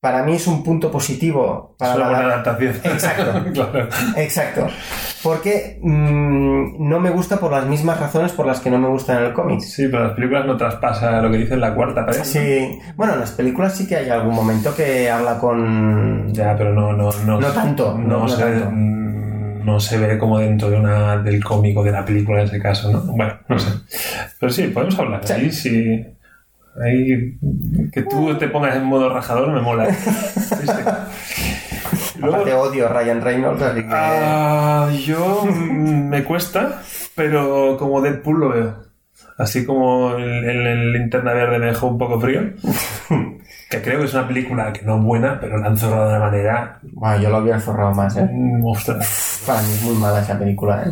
para 0.07 0.23
mí 0.23 0.35
es 0.35 0.47
un 0.47 0.63
punto 0.63 0.89
positivo 0.89 1.75
para 1.77 1.91
Es 1.91 1.97
una 1.97 2.09
buena 2.09 2.25
adaptación. 2.27 2.75
Exacto. 2.85 3.45
claro. 3.53 3.89
Exacto. 4.17 4.69
Porque 5.21 5.81
mm, 5.83 6.89
no 6.89 7.01
me 7.01 7.11
gusta 7.11 7.41
por 7.41 7.51
las 7.51 7.67
mismas 7.67 7.99
razones 7.99 8.31
por 8.31 8.47
las 8.47 8.61
que 8.61 8.71
no 8.71 8.79
me 8.79 8.87
gusta 8.87 9.19
en 9.19 9.25
el 9.25 9.33
cómic. 9.33 9.59
Sí, 9.63 9.89
pero 9.91 10.05
las 10.05 10.13
películas 10.13 10.47
no 10.47 10.57
traspasa 10.57 11.21
lo 11.21 11.29
que 11.29 11.39
dice 11.39 11.55
en 11.55 11.61
la 11.61 11.75
cuarta 11.75 12.07
pared. 12.07 12.23
Sí. 12.23 12.79
Bueno, 12.95 13.15
en 13.15 13.19
las 13.19 13.33
películas 13.33 13.77
sí 13.77 13.89
que 13.89 13.97
hay 13.97 14.09
algún 14.09 14.33
momento 14.33 14.73
que 14.77 15.11
habla 15.11 15.41
con. 15.41 16.33
Ya, 16.33 16.55
pero 16.57 16.73
no, 16.73 16.93
no, 16.93 17.11
no. 17.27 17.41
No 17.41 17.49
tanto, 17.49 17.99
No, 17.99 18.29
se, 18.29 18.45
tanto. 18.45 18.71
mm, 18.71 19.65
no 19.65 19.81
se 19.81 19.99
ve 19.99 20.19
como 20.19 20.39
dentro 20.39 20.71
de 20.71 20.77
una, 20.77 21.17
del 21.17 21.43
cómico 21.43 21.83
de 21.83 21.91
la 21.91 22.05
película 22.05 22.43
en 22.43 22.47
ese 22.47 22.61
caso, 22.63 22.93
¿no? 22.93 23.01
Bueno, 23.01 23.35
no 23.49 23.59
sé. 23.59 23.71
Pero 24.39 24.53
sí, 24.53 24.69
podemos 24.69 24.97
hablar. 25.01 25.27
Sí. 25.27 25.51
Sí. 25.51 26.07
Ahí, 26.85 27.39
que 27.93 28.03
tú 28.03 28.37
te 28.39 28.49
pongas 28.49 28.77
en 28.77 28.85
modo 28.85 29.09
rajador 29.13 29.51
me 29.51 29.61
mola. 29.61 29.89
Sí, 29.95 30.67
sí. 30.67 32.19
Luego- 32.21 32.37
Aparte 32.37 32.55
odio 32.55 32.87
a 32.87 32.89
Ryan 32.89 33.21
Reynolds, 33.23 33.63
así 33.63 33.81
que. 33.83 33.89
Ah, 33.91 34.91
yo 35.05 35.45
mm, 35.45 36.09
me 36.09 36.25
cuesta, 36.25 36.81
pero 37.15 37.77
como 37.79 38.01
Deadpool 38.01 38.41
lo 38.41 38.49
veo. 38.51 38.75
Así 39.39 39.67
como 39.67 40.15
el, 40.17 40.25
el, 40.45 40.67
el 40.67 40.93
Linterna 40.95 41.33
Verde 41.35 41.59
me 41.59 41.67
dejó 41.67 41.89
un 41.89 41.99
poco 41.99 42.21
frío. 42.21 42.41
Que 43.69 43.83
creo 43.83 43.99
que 43.99 44.05
es 44.07 44.15
una 44.15 44.29
película 44.29 44.73
que 44.73 44.83
no 44.83 44.97
es 44.97 45.03
buena, 45.03 45.41
pero 45.41 45.59
la 45.59 45.67
han 45.67 45.77
zorrado 45.77 46.09
de 46.09 46.17
una 46.17 46.27
manera. 46.27 46.79
Bueno, 46.93 47.21
yo 47.21 47.31
lo 47.31 47.37
había 47.39 47.59
forrado 47.59 47.93
más, 47.95 48.17
¿eh? 48.17 48.29
mm, 48.31 48.65
Ostras. 48.65 49.43
Para 49.45 49.61
mí 49.63 49.73
es 49.73 49.83
muy 49.83 49.97
mala 49.97 50.21
esa 50.21 50.39
película, 50.39 50.85
¿eh? 50.85 50.91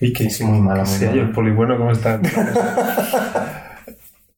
Y 0.00 0.12
que 0.12 0.24
Es 0.24 0.40
muy 0.42 0.60
mala, 0.60 0.80
muy 0.84 0.90
Sí, 0.92 1.06
mala. 1.06 1.22
el 1.22 1.30
polibueno, 1.32 1.78
¿cómo 1.78 1.92
está? 1.92 2.20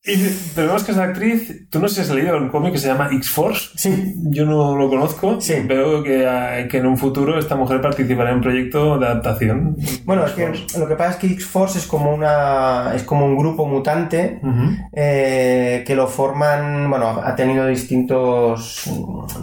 Y, 0.08 0.16
pero 0.54 0.68
vemos 0.68 0.84
que 0.84 0.92
esa 0.92 1.04
actriz, 1.04 1.68
tú 1.70 1.78
no 1.80 1.88
sé 1.88 1.96
si 1.96 2.00
has 2.00 2.16
leído 2.16 2.36
un 2.38 2.48
cómic 2.48 2.72
que 2.72 2.78
se 2.78 2.88
llama 2.88 3.10
X-Force. 3.12 3.70
Sí. 3.76 4.14
Yo 4.30 4.46
no 4.46 4.76
lo 4.76 4.88
conozco. 4.88 5.40
Sí. 5.40 5.54
Veo 5.66 6.02
que, 6.02 6.24
eh, 6.26 6.66
que 6.68 6.78
en 6.78 6.86
un 6.86 6.96
futuro 6.96 7.38
esta 7.38 7.56
mujer 7.56 7.80
participará 7.80 8.30
en 8.30 8.36
un 8.36 8.42
proyecto 8.42 8.98
de 8.98 9.06
adaptación. 9.06 9.76
Bueno, 10.04 10.24
es 10.24 10.32
que 10.32 10.78
lo 10.78 10.88
que 10.88 10.96
pasa 10.96 11.10
es 11.10 11.16
que 11.16 11.26
X-Force 11.28 11.78
es 11.78 11.86
como 11.86 12.14
una 12.14 12.92
es 12.94 13.02
como 13.02 13.26
un 13.26 13.36
grupo 13.36 13.66
mutante 13.66 14.40
eh, 14.92 15.84
que 15.86 15.94
lo 15.94 16.08
forman, 16.08 16.88
bueno, 16.88 17.20
ha 17.22 17.36
tenido 17.36 17.66
distintos 17.66 18.90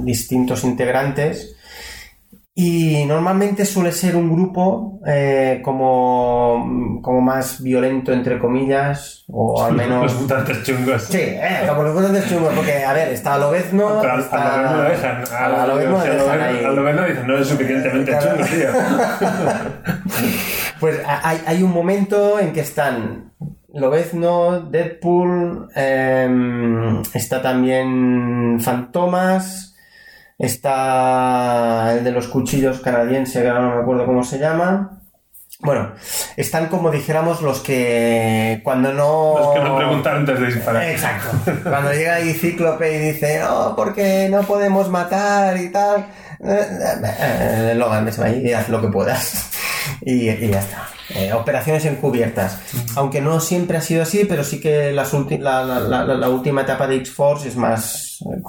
distintos 0.01 0.63
integrantes 0.63 1.55
y 2.58 3.04
normalmente 3.06 3.65
suele 3.65 3.91
ser 3.91 4.15
un 4.15 4.32
grupo 4.34 5.02
eh, 5.06 5.60
como, 5.62 7.00
como 7.02 7.20
más 7.20 7.62
violento 7.62 8.13
entre 8.13 8.39
comillas 8.39 9.26
o 9.28 9.62
al 9.65 9.74
menos 9.74 10.04
Los 10.04 10.22
mutantes 10.22 10.63
chungos. 10.63 11.04
Sí, 11.04 11.18
eh, 11.20 11.63
como 11.68 11.84
los 11.84 11.94
mutantes 11.94 12.30
chungos, 12.30 12.54
porque 12.56 12.86
a 12.86 12.94
ver, 12.94 13.10
está 13.10 13.38
Lobezno, 13.38 13.98
Pero 14.00 14.13
al, 14.13 14.20
está... 14.22 14.56
al 14.56 14.62
Lobezno 14.62 14.78
lo 14.84 14.89
dejan. 14.89 15.18
Lobezno 15.68 16.00
al 16.00 16.10
dejan 16.10 16.39
Lobezno- 16.39 16.44
ahí. 16.60 16.63
al 16.65 16.76
Lobezno 16.78 17.04
dicen, 17.06 17.28
no 17.28 17.38
es 17.38 17.48
suficientemente 17.48 18.12
Claro. 18.12 18.36
chungo, 18.38 18.48
tío. 18.48 18.70
Pues 20.80 21.00
hay, 21.08 21.41
hay 21.46 21.63
un 21.63 21.72
momento 21.72 22.39
en 22.39 22.52
que 22.54 22.60
están 22.60 23.32
Lobezno, 23.74 24.60
Deadpool, 24.62 25.68
em, 25.76 27.02
está 27.13 27.41
también 27.41 28.60
Fantomas, 28.62 29.75
está 30.38 31.93
el 31.98 32.04
de 32.04 32.12
los 32.12 32.28
cuchillos 32.28 32.80
canadiense, 32.80 33.41
que 33.41 33.50
ahora 33.50 33.62
no 33.62 33.76
me 33.76 33.82
acuerdo 33.82 34.06
cómo 34.06 34.24
se 34.24 34.39
llama. 34.39 35.02
Bueno, 35.62 35.93
están 36.36 36.67
como 36.67 36.91
dijéramos 36.91 37.41
los 37.41 37.62
que 37.62 38.60
cuando 38.63 38.91
no... 38.93 39.36
Los 39.39 39.54
que 39.54 39.60
no 39.62 39.78
preguntan 39.78 40.17
antes 40.17 40.39
de 40.39 40.48
disparar. 40.48 40.84
Exacto. 40.84 41.30
Cuando 41.63 41.93
llega 41.93 42.15
ahí 42.15 42.34
Cíclope 42.34 42.93
y 42.93 43.00
dice, 43.13 43.39
no, 43.39 43.74
porque 43.76 44.28
no 44.30 44.43
podemos 44.43 44.89
matar 44.89 45.56
y 45.58 45.69
tal. 45.71 46.08
Eh, 46.43 46.67
eh, 47.19 47.74
Logan, 47.76 48.04
vete 48.04 48.21
ahí 48.21 48.41
y 48.45 48.52
haz 48.54 48.67
lo 48.67 48.82
que 48.82 48.89
puedas. 48.89 49.50
Y, 50.02 50.30
y 50.30 50.50
ya 50.50 50.60
está. 50.60 50.88
Eh, 51.15 51.32
operaciones 51.32 51.86
encubiertas. 51.86 52.60
Aunque 52.98 53.21
no 53.21 53.39
siempre 53.39 53.78
ha 53.78 53.82
sido 53.82 54.04
así, 54.04 54.26
pero 54.26 54.43
sí 54.43 54.60
que 54.60 54.91
las 54.91 55.13
la, 55.13 55.63
la- 55.63 56.04
la- 56.04 56.30
última 56.30 56.62
etapa 56.63 56.86
de 56.88 56.98
X-Force 56.98 57.48
es 57.48 57.56
más 57.56 58.17
eh, 58.21 58.41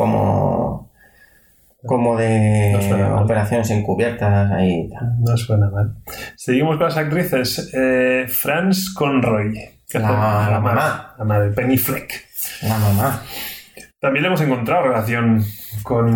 como. 1.86 2.12
No 2.14 2.18
de 2.18 2.96
mal. 3.08 3.22
operaciones 3.24 3.70
encubiertas 3.70 4.50
ahí. 4.52 4.90
No 5.20 5.36
suena 5.36 5.70
mal. 5.70 5.94
Seguimos 6.36 6.76
con 6.76 6.86
las 6.86 6.96
actrices. 6.96 7.70
Eh, 7.74 8.26
Franz 8.28 8.92
Conroy. 8.94 9.54
que 9.88 9.98
La- 10.00 10.10
la 10.10 10.16
madre- 10.16 10.60
mamá. 10.60 11.14
La 11.18 11.24
madre, 11.24 11.50
Penny 11.52 11.76
Fleck. 11.76 12.12
La 12.62 12.76
mamá. 12.78 13.22
También 14.00 14.22
le 14.24 14.28
hemos 14.28 14.40
encontrado 14.40 14.82
relación 14.88 15.42
con, 15.82 16.10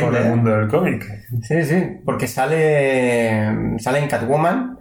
con 0.00 0.16
el 0.16 0.16
¿eh? 0.16 0.28
mundo 0.28 0.50
del 0.50 0.68
cómic. 0.68 1.04
Sí, 1.42 1.62
sí, 1.64 1.82
porque 2.04 2.26
sale, 2.26 3.78
sale 3.78 3.98
en 3.98 4.08
Catwoman 4.08 4.77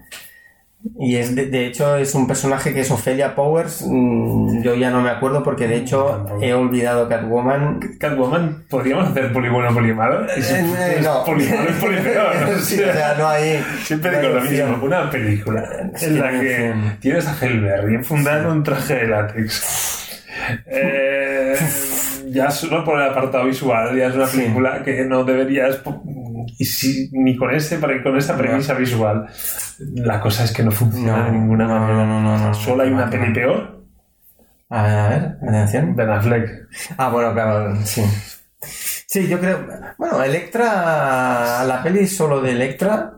y 1.00 1.16
es 1.18 1.36
de, 1.36 1.48
de 1.48 1.68
hecho 1.68 1.98
es 1.98 2.13
un 2.16 2.28
personaje 2.28 2.74
que 2.74 2.82
es 2.82 2.92
Ophelia 2.92 3.36
Powers. 3.36 3.84
mm, 3.86 4.62
Yo 4.63 4.76
ya 4.76 4.90
no 4.90 5.02
me 5.02 5.10
acuerdo 5.10 5.44
porque 5.44 5.68
de 5.68 5.78
hecho 5.78 6.06
Tampoco. 6.26 6.42
he 6.44 6.54
olvidado 6.54 7.10
Catwoman. 7.10 7.80
Catwoman, 8.00 8.63
¿podríamos 8.70 9.10
hacer 9.10 9.34
poli 9.34 9.50
bueno, 9.50 9.74
poli 9.74 9.94
malo? 9.94 10.26
Y 10.38 10.42
si 10.42 10.54
Eh, 10.54 10.60
eh, 10.60 10.96
es 11.00 11.06
no. 11.06 11.24
poli 11.26 11.46
malo, 11.46 11.70
es 11.70 11.76
poli 11.78 11.98
peor. 11.98 12.36
¿no? 12.42 12.58
Sí, 12.62 12.82
o 12.82 12.94
sea, 12.94 13.16
no 13.18 13.28
hay. 13.28 13.63
Siempre 13.84 14.12
no 14.12 14.20
digo 14.22 14.34
lo 14.36 14.42
mismo. 14.42 14.80
Una 14.86 15.10
película 15.10 15.63
Es 15.94 16.04
en 16.04 16.20
la 16.20 16.32
que 16.40 16.74
tienes 17.02 17.28
a 17.28 17.36
Hellberry 17.46 17.96
enfundado 17.96 18.42
en 18.42 18.58
un 18.58 18.63
traje 18.63 18.96
de 18.96 19.08
látex. 19.08 20.04
Eh, 20.68 21.56
ya 22.38 22.52
solo 22.52 22.84
por 22.86 23.00
el 23.00 23.10
apartado 23.10 23.45
visual, 23.45 23.95
ya 23.97 24.08
es 24.08 24.15
una 24.15 24.28
Sí. 24.28 24.38
película 24.39 24.84
que 24.84 25.04
no 25.06 25.23
deberías. 25.23 25.82
Y 26.60 26.65
si, 26.65 27.10
ni 27.12 27.36
con, 27.36 27.54
ese, 27.54 27.80
con 28.04 28.17
esa 28.17 28.38
premisa 28.38 28.73
visual. 28.73 29.28
La 29.95 30.19
cosa 30.21 30.43
es 30.45 30.52
que 30.54 30.63
no 30.63 30.71
funciona 30.71 31.17
No, 31.17 31.26
de 31.26 31.32
ninguna 31.32 31.67
no, 31.67 31.80
manera. 31.80 32.06
no, 32.06 32.21
no, 32.21 32.38
no. 32.38 32.54
Solo 32.54 32.84
hay 32.84 32.89
una 32.91 33.10
peli 33.10 33.34
peor: 33.34 33.84
A 34.69 34.84
ver, 34.84 34.95
a 35.00 35.10
ver, 35.10 35.38
atención. 35.50 35.95
Ben 35.95 36.10
Affleck. 36.10 36.67
Ah, 36.97 37.10
bueno, 37.10 37.34
claro, 37.34 37.76
sí. 37.84 38.02
Sí, 38.62 39.28
yo 39.28 39.39
creo. 39.39 39.67
Bueno, 39.97 40.23
Electra. 40.23 41.63
La 41.65 41.82
peli 41.84 42.08
solo 42.08 42.41
de 42.41 42.52
Electra 42.52 43.13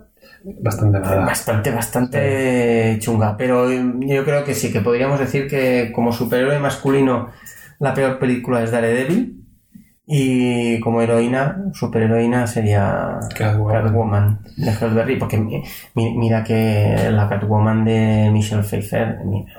Bastante 0.61 0.99
nada. 0.99 1.25
Bastante, 1.25 1.71
bastante 1.71 2.97
chunga, 2.99 3.35
pero 3.37 3.69
yo 3.71 4.23
creo 4.23 4.43
que 4.45 4.53
sí, 4.55 4.71
que 4.71 4.79
podríamos 4.81 5.19
decir 5.19 5.47
que 5.49 5.91
como 5.93 6.13
superhéroe 6.13 6.59
masculino 6.59 7.31
la 7.79 7.93
peor 7.93 8.19
película 8.19 8.61
es 8.63 8.71
Daredevil 8.71 9.35
y 10.11 10.79
como 10.79 11.01
heroína, 11.01 11.65
superheroína 11.73 12.47
sería 12.47 13.19
Catwoman. 13.37 13.83
Catwoman 13.83 14.39
de 14.57 14.71
Hellberry, 14.71 15.17
porque 15.17 15.37
mi- 15.37 15.63
mi- 15.93 16.17
mira 16.17 16.43
que 16.43 17.09
la 17.11 17.29
Catwoman 17.29 17.85
de 17.85 18.29
Michelle 18.33 18.63
Pfeiffer, 18.63 19.19
mira, 19.25 19.53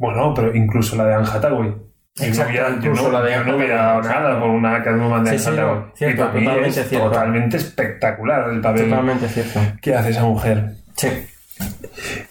Bueno, 0.00 0.34
pero 0.34 0.54
incluso 0.54 0.96
la 0.96 1.04
de 1.06 1.14
Anne 1.14 1.28
Hathaway. 1.32 1.68
Yo 2.18 2.24
no 2.24 2.28
Exacto, 2.28 2.52
yo 2.54 2.68
incluso 2.76 3.02
no, 3.04 3.12
la 3.12 3.22
de 3.22 3.32
yo 3.32 3.44
no 3.44 3.56
hubiera 3.56 3.76
dado 3.76 4.02
nada 4.02 4.40
por 4.40 4.48
una 4.48 4.82
Catwoman 4.82 5.22
de 5.22 5.38
Sí, 5.38 5.46
Anne 5.48 5.56
sí, 5.56 5.62
no, 5.62 5.68
Hathaway. 5.70 5.90
cierto, 5.94 6.22
Y 6.22 6.24
para 6.26 6.32
mí 6.40 6.44
totalmente 6.46 6.80
es 6.80 6.88
cierto. 6.88 7.08
totalmente 7.10 7.56
espectacular 7.58 8.50
el 8.50 8.60
papel 8.62 8.88
totalmente 8.88 9.28
cierto. 9.28 9.60
que 9.80 9.94
hace 9.94 10.10
esa 10.10 10.24
mujer. 10.24 10.72
Sí, 10.96 11.08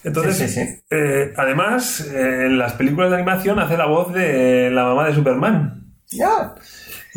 Entonces, 0.04 0.38
Sí, 0.38 0.48
sí, 0.48 0.66
sí. 0.66 0.80
eh, 0.92 1.34
además, 1.38 2.02
eh, 2.14 2.46
en 2.46 2.58
las 2.58 2.74
películas 2.74 3.10
de 3.10 3.18
animación 3.18 3.60
hace 3.60 3.78
la 3.78 3.86
voz 3.88 4.14
de 4.14 4.70
la 4.72 4.84
mamá 4.84 5.08
de 5.08 5.16
Superman. 5.16 5.82
ya, 6.12 6.54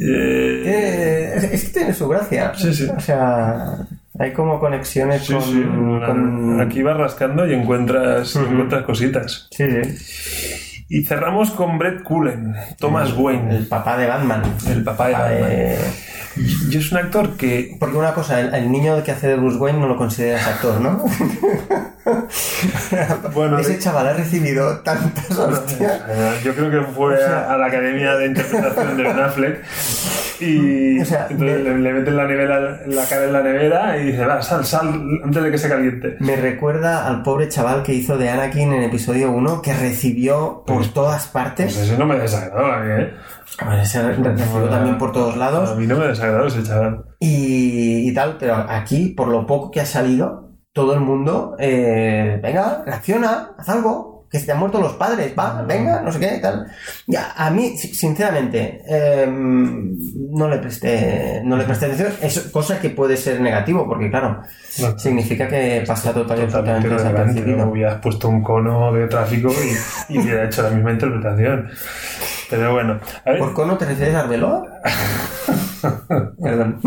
Eh, 0.01 0.61
tiene- 0.63 1.35
es, 1.35 1.45
es 1.45 1.65
que 1.65 1.71
tiene 1.79 1.93
su 1.93 2.09
gracia. 2.09 2.53
Sí, 2.57 2.73
sí. 2.73 2.87
O 2.97 3.01
sea, 3.01 3.65
hay 4.19 4.33
como 4.33 4.59
conexiones 4.61 5.29
con, 5.29 6.61
Aquí 6.61 6.83
vas 6.83 6.97
rascando 6.97 7.47
y 7.47 7.53
encuentras, 7.55 8.35
encuentras 8.37 8.85
cositas. 8.85 9.49
Sí, 9.51 9.65
sí. 9.83 10.85
Y 10.91 11.05
cerramos 11.05 11.51
con 11.51 11.79
Brett 11.79 12.03
Cullen, 12.03 12.55
Thomas 12.79 13.13
Wayne, 13.13 13.57
El 13.57 13.67
papá 13.67 13.99
de 13.99 14.07
Batman. 14.07 14.43
el 14.69 14.83
papá 14.85 15.09
de 15.09 15.13
Papá 15.13 15.29
Batman. 15.29 15.51
de- 15.51 15.79
Y 16.71 16.77
es 16.77 16.93
un 16.93 16.99
actor 16.99 17.37
que 17.37 17.77
Porque 17.81 17.97
una 17.97 18.15
cosa, 18.15 18.41
el, 18.41 18.55
el 18.55 18.71
niño 18.71 19.03
que 19.03 19.11
hace 19.13 19.29
de 19.29 19.37
Bruce 19.37 19.57
Wayne 19.59 19.79
no 19.81 19.89
lo 19.89 19.97
consideras 19.97 20.47
actor, 20.47 20.81
¿no? 20.81 21.03
Bueno, 23.35 23.59
Ese 23.59 23.79
chaval 23.79 24.09
ha 24.09 24.13
recibido 24.15 24.79
tantas 24.81 25.31
hostias. 25.39 26.01
Eh, 26.09 26.41
Yo 26.45 26.55
creo 26.55 26.71
que 26.71 26.81
fue 26.93 27.15
O 27.15 27.17
sea- 27.19 27.53
a 27.53 27.57
la 27.59 27.67
Academia 27.67 28.15
de 28.17 28.27
Interpretación 28.27 28.97
de 28.97 29.03
Ben 29.03 29.19
Affleck 29.19 29.65
y 30.41 31.01
O 31.01 31.05
sea, 31.05 31.27
entonces 31.31 31.61
le, 31.65 31.79
le 31.79 31.93
meten 31.93 32.17
la, 32.17 32.25
nevera, 32.27 32.81
la 32.87 33.05
cara 33.07 33.25
en 33.25 33.33
la 33.33 33.43
nevera 33.43 33.99
y 33.99 34.07
dice, 34.13 34.25
va, 34.25 34.41
sal, 34.41 34.65
sal 34.65 34.89
antes 35.25 35.43
de 35.43 35.51
que 35.51 35.59
se 35.59 35.69
caliente. 35.69 36.17
Me 36.21 36.37
recuerda 36.37 37.07
al 37.07 37.23
pobre 37.23 37.49
chaval 37.49 37.83
que 37.83 37.93
hizo 37.93 38.17
de 38.17 38.31
Anakin 38.31 38.73
en 38.73 38.85
episodio 38.85 39.31
1, 39.33 39.61
que 39.63 39.75
recibió 39.75 40.63
por 40.67 40.77
Pues- 40.79 40.93
todas 40.95 41.27
Pues 41.27 41.45
partes. 41.45 41.77
eso 41.77 41.99
no 41.99 42.07
me 42.07 42.17
desagradó 42.19 42.67
a 42.73 42.79
mí, 42.81 43.03
¿eh? 43.03 43.11
A 43.59 43.83
ese 43.83 44.03
recibió 44.03 44.69
también 44.69 44.99
por 44.99 45.13
todos 45.13 45.35
A 45.35 45.39
lados. 45.39 45.77
mí 45.77 45.87
no 45.87 45.97
me 45.97 46.07
desagradó 46.09 46.47
ese 46.47 46.63
chaval. 46.63 47.05
y, 47.21 48.09
y 48.09 48.15
tal, 48.15 48.37
pero 48.39 48.55
aquí, 48.55 49.09
por 49.17 49.29
lo 49.29 49.47
poco 49.47 49.71
que 49.71 49.81
ha 49.81 49.87
salido, 49.87 50.51
todo 50.73 50.95
el 50.95 51.01
mundo, 51.01 51.57
eh, 51.59 52.39
venga, 52.43 52.83
reacciona, 52.87 53.53
haz 53.59 53.69
algo, 53.69 54.27
que 54.31 54.39
se 54.39 54.45
te 54.47 54.53
han 54.53 54.59
muerto 54.59 54.79
los 54.81 54.93
padres, 54.93 55.33
va, 55.37 55.63
venga, 55.63 56.03
no 56.03 56.13
sé 56.13 56.21
qué, 56.21 56.39
tal. 56.41 56.67
Ya, 57.07 57.33
a 57.35 57.51
mí, 57.51 57.77
si- 57.79 57.95
sinceramente, 57.95 58.83
eh, 58.87 59.27
no 59.27 60.49
le 60.49 60.59
presté, 60.59 61.41
no 61.45 61.57
le 61.57 61.65
presté 61.65 61.87
atención, 61.87 62.13
es 62.23 62.39
cosa 62.53 62.79
que 62.79 62.91
puede 62.91 63.17
ser 63.17 63.41
negativo, 63.41 63.89
porque 63.89 64.11
claro, 64.11 64.43
No. 64.81 64.99
significa 64.99 65.49
que 65.49 65.83
pasa 65.87 66.13
total 66.13 66.47
Totalmente. 66.47 66.89
No 66.89 66.95
desapercibido. 66.97 67.69
hubieras 67.71 68.01
puesto 68.03 68.29
un 68.29 68.43
cono 68.43 68.93
de 68.93 69.07
tráfico 69.09 69.51
y, 70.09 70.13
y 70.15 70.19
hubiera 70.21 70.45
hecho 70.45 70.63
la 70.63 70.71
misma 70.71 70.93
interpretación. 70.93 71.71
Pero 72.51 72.73
bueno, 72.73 73.01
a 73.25 73.31
ver, 73.31 73.39
¿Por 73.39 73.53
cono 73.53 73.77
te 73.77 73.85
refieres 73.85 74.15
a 74.15 74.21
Arbeloa? 74.21 74.65
Perdón. 76.43 76.81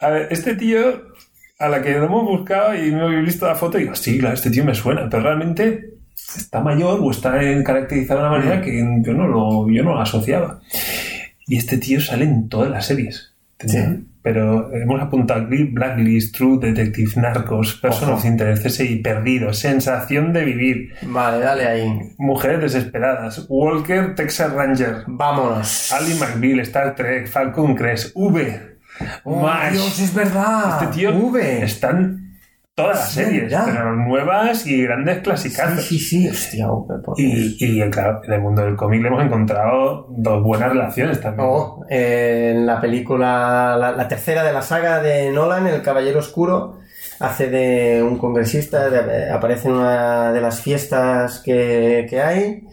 A 0.00 0.08
ver, 0.10 0.28
este 0.30 0.56
tío, 0.56 0.80
a 1.58 1.68
la 1.68 1.82
que 1.82 1.92
lo 1.92 2.06
hemos 2.06 2.24
buscado 2.24 2.74
y 2.74 2.90
me 2.90 3.06
he 3.06 3.22
visto 3.22 3.46
la 3.46 3.54
foto, 3.54 3.78
y 3.78 3.82
digo, 3.82 3.94
sí, 3.94 4.18
claro, 4.18 4.34
este 4.34 4.50
tío 4.50 4.64
me 4.64 4.74
suena, 4.74 5.08
pero 5.08 5.22
realmente 5.22 5.94
está 6.36 6.60
mayor 6.60 7.00
o 7.02 7.10
está 7.10 7.38
caracterizado 7.64 8.20
de 8.20 8.26
una 8.26 8.38
manera 8.38 8.62
que 8.62 8.78
yo 9.02 9.12
no 9.12 9.26
lo, 9.28 9.70
yo 9.70 9.82
no 9.82 9.94
lo 9.94 10.00
asociaba. 10.00 10.60
Y 11.46 11.56
este 11.56 11.78
tío 11.78 12.00
sale 12.00 12.24
en 12.24 12.48
todas 12.48 12.70
las 12.70 12.86
series. 12.86 13.32
Sí. 13.58 13.78
Pero 14.22 14.70
hemos 14.74 15.00
apuntado 15.00 15.46
aquí 15.46 15.64
Blacklist, 15.64 16.36
True 16.36 16.58
Detective, 16.60 17.12
Narcos, 17.16 17.74
Person 17.76 18.10
Ojo. 18.10 18.18
of 18.18 18.24
Interest, 18.26 18.66
CSI, 18.66 18.96
Perdido, 18.96 19.52
Sensación 19.54 20.32
de 20.34 20.44
Vivir, 20.44 20.92
Vale, 21.02 21.38
dale 21.38 21.66
ahí. 21.66 22.12
Mujeres 22.18 22.60
Desesperadas, 22.60 23.46
Walker, 23.48 24.14
Texas 24.14 24.52
Ranger, 24.52 25.04
Vámonos. 25.06 25.90
Ali 25.92 26.14
McBeal, 26.14 26.60
Star 26.60 26.94
Trek, 26.94 27.28
Falcon 27.28 27.74
Crest, 27.74 28.12
V, 28.14 28.68
Oh. 29.24 29.48
Dios, 29.72 29.98
es 29.98 30.12
verdad. 30.12 30.82
Este 30.82 30.98
tío 30.98 31.16
V. 31.16 31.62
está 31.64 31.90
en 31.90 32.29
todas 32.82 32.96
las 32.98 33.08
Sí, 33.10 33.24
series, 33.24 33.50
ya. 33.50 33.64
pero 33.64 33.94
nuevas 33.96 34.66
y 34.66 34.82
grandes 34.82 35.16
Sí, 35.16 35.22
clasicazos. 35.22 35.84
sí, 35.84 35.98
sí, 35.98 36.28
hostia. 36.28 36.66
Y, 37.16 37.80
en 37.82 37.92
el 38.32 38.40
mundo 38.40 38.62
del 38.62 38.76
cómic 38.76 39.02
le 39.02 39.08
hemos 39.08 39.24
encontrado 39.24 40.06
dos 40.10 40.42
buenas 40.42 40.70
relaciones 40.70 41.20
también. 41.20 41.48
Oh, 41.50 41.84
eh, 41.88 42.52
en 42.54 42.66
la 42.66 42.80
película, 42.80 43.76
la, 43.78 43.92
la 43.92 44.08
tercera 44.08 44.42
de 44.44 44.52
la 44.52 44.62
saga 44.62 45.00
de 45.02 45.30
Nolan, 45.30 45.66
El 45.66 45.82
Caballero 45.82 46.18
Oscuro, 46.20 46.78
hace 47.20 47.48
de 47.50 48.02
un 48.02 48.16
congresista, 48.18 48.88
de- 48.88 49.30
aparece 49.30 49.68
en 49.68 49.74
una 49.74 50.32
de 50.32 50.40
las 50.40 50.60
fiestas 50.60 51.40
que, 51.44 52.06
que 52.08 52.20
hay. 52.20 52.64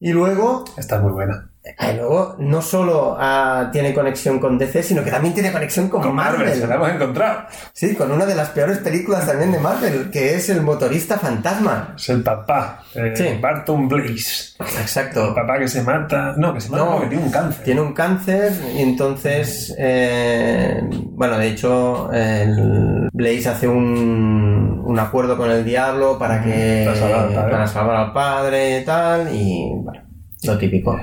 Y 0.00 0.12
luego, 0.12 0.64
Esta 0.76 0.96
es 0.96 1.02
muy 1.02 1.12
buena. 1.12 1.47
Eh, 1.78 1.94
luego 1.96 2.36
no 2.38 2.62
solo 2.62 3.16
ah, 3.18 3.68
tiene 3.72 3.92
conexión 3.92 4.38
con 4.38 4.56
DC, 4.58 4.82
sino 4.82 5.02
que 5.04 5.10
también 5.10 5.34
tiene 5.34 5.52
conexión 5.52 5.88
con, 5.88 6.02
Con 6.02 6.14
Marvel, 6.14 6.52
se 6.54 6.66
la 6.66 6.76
hemos 6.76 6.90
encontrado. 6.90 7.40
Sí, 7.72 7.94
con 7.94 8.10
una 8.12 8.24
de 8.26 8.34
las 8.34 8.50
peores 8.50 8.78
películas 8.78 9.26
también 9.26 9.52
de 9.52 9.58
Marvel, 9.58 10.10
que 10.10 10.34
es 10.34 10.48
El 10.48 10.62
Motorista 10.62 11.18
Fantasma. 11.18 11.94
Es 11.96 12.08
el 12.08 12.22
papá, 12.22 12.82
eh, 12.94 13.12
Sí. 13.14 13.24
Barton 13.40 13.88
Blaze. 13.88 14.54
El 14.60 14.80
Exacto. 14.80 15.34
papá 15.34 15.58
que 15.58 15.68
se 15.68 15.82
mata. 15.82 16.34
No, 16.36 16.54
que 16.54 16.60
se 16.60 16.70
mata 16.70 16.84
No. 16.84 16.92
porque 16.92 17.08
tiene 17.08 17.24
un 17.24 17.30
cáncer. 17.30 17.64
Tiene 17.64 17.80
un 17.80 17.92
cáncer 17.92 18.52
y 18.76 18.82
entonces, 18.82 19.74
eh, 19.78 20.80
bueno, 21.12 21.38
de 21.38 21.48
hecho, 21.48 22.10
el 22.12 23.08
Blaze 23.12 23.48
hace 23.48 23.68
un, 23.68 24.82
un 24.84 24.98
acuerdo 24.98 25.36
con 25.36 25.50
el 25.50 25.64
diablo 25.64 26.18
para 26.18 26.42
que 26.42 26.84
Para 26.86 26.96
salvar 26.98 27.20
al 27.20 27.34
padre. 27.34 27.50
para 27.52 27.66
salvar 27.66 27.96
al 27.96 28.12
padre 28.12 28.80
y 28.80 28.84
tal, 28.84 29.34
y 29.34 29.70
bueno, 29.74 30.02
lo 30.44 30.58
típico. 30.58 30.98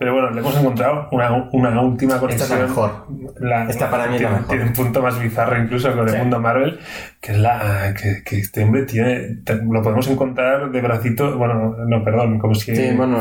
Pero 0.00 0.12
bueno, 0.12 0.30
le 0.30 0.38
hemos 0.38 0.56
encontrado 0.56 1.08
una, 1.10 1.48
una 1.52 1.80
última 1.80 2.14
Esta 2.14 2.26
es 2.28 2.48
conexión. 2.48 2.58
la 2.60 2.66
mejor. 2.66 3.06
La- 3.40 3.64
Esta 3.68 3.90
para 3.90 4.06
mí 4.06 4.14
es 4.14 4.22
la 4.22 4.30
mejor. 4.30 4.46
tiene 4.46 4.64
un 4.66 4.72
punto 4.72 5.02
más 5.02 5.18
bizarro 5.18 5.60
incluso 5.60 5.90
con 5.92 6.06
el 6.06 6.10
Sí. 6.14 6.18
mundo 6.18 6.38
Marvel, 6.38 6.78
que 7.20 7.32
es 7.32 7.38
la 7.38 7.94
que, 8.00 8.22
que 8.24 8.38
este 8.38 8.62
hombre 8.62 8.84
tiene, 8.84 9.38
te- 9.44 9.56
lo 9.56 9.82
podemos 9.82 10.06
encontrar 10.08 10.70
de 10.70 10.80
bracito, 10.80 11.36
bueno, 11.36 11.76
no, 11.88 12.04
perdón, 12.04 12.38
como 12.38 12.54
si, 12.54 12.76
Sí, 12.76 12.90
bueno, 12.96 13.20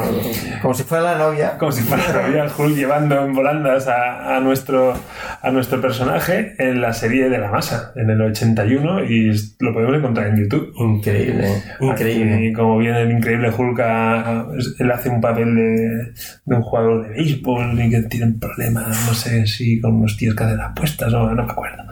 como 0.62 0.74
si 0.76 0.84
fuera 0.84 1.04
la 1.04 1.18
novia. 1.18 1.58
como 1.60 1.72
si 1.72 1.82
fuera 1.82 2.04
todavía 2.06 2.46
Hulk 2.46 2.76
llevando 2.76 3.26
en 3.26 3.34
volandas 3.34 3.88
a, 3.88 4.36
a 4.38 4.40
nuestro, 4.40 4.94
a 5.42 5.50
nuestro 5.52 5.82
personaje 5.82 6.54
en 6.60 6.80
la 6.80 6.94
serie 6.94 7.28
de 7.30 7.40
la 7.40 7.50
masa, 7.50 7.92
en 7.96 8.12
el 8.12 8.22
81, 8.22 9.04
y 9.06 9.32
lo 9.60 9.74
podemos 9.74 9.98
encontrar 9.98 10.28
en 10.28 10.38
YouTube. 10.44 10.72
Increíble, 10.78 11.64
increíble. 11.80 12.46
Y 12.46 12.54
como 12.54 12.78
viene 12.78 13.02
el 13.02 13.12
increíble 13.12 13.50
Hulk, 13.50 13.80
a- 13.80 14.22
a- 14.42 14.48
él 14.78 14.92
hace 14.92 15.10
un 15.10 15.22
papel 15.22 15.56
de, 15.56 16.14
de 16.46 16.56
un 16.56 16.62
jugador 16.62 17.08
de 17.08 17.16
béisbol 17.16 17.82
y 17.82 17.90
que 17.90 18.04
tienen 18.04 18.40
problemas, 18.40 18.88
no 19.08 19.14
sé 19.16 19.48
si 19.48 19.82
con 19.82 19.96
unos 19.96 20.16
tíos 20.18 20.36
que 20.36 20.44
hacen 20.44 20.62
apuestas 20.62 21.12
o 21.14 21.34
no 21.34 21.44
me 21.44 21.52
acuerdo. 21.52 21.84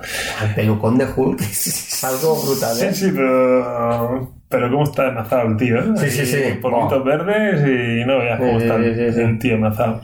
El 0.43 0.53
pelucón 0.53 0.99
de 0.99 1.05
Hulk 1.05 1.41
algo 2.03 2.35
brutal, 2.41 2.75
Sí, 2.75 2.85
¿eh? 2.85 2.93
sí, 2.93 3.11
pero. 3.13 4.33
Pero 4.47 4.69
cómo 4.71 4.83
está 4.83 5.09
mazado 5.11 5.47
el 5.47 5.57
tío, 5.57 5.77
¿eh? 5.79 5.83
Sí, 5.97 6.09
sí, 6.11 6.25
sí. 6.25 6.37
Polvitos 6.61 7.03
Buah. 7.03 7.17
verdes 7.17 7.61
y 7.67 8.05
no 8.05 8.19
veas 8.19 8.39
cómo 8.39 8.59
Sí, 8.59 8.65
está 8.65 8.77
sí, 8.77 8.93
sí, 8.95 9.13
sí. 9.13 9.19
el 9.21 9.39
tío 9.39 9.57
mazado. 9.57 10.01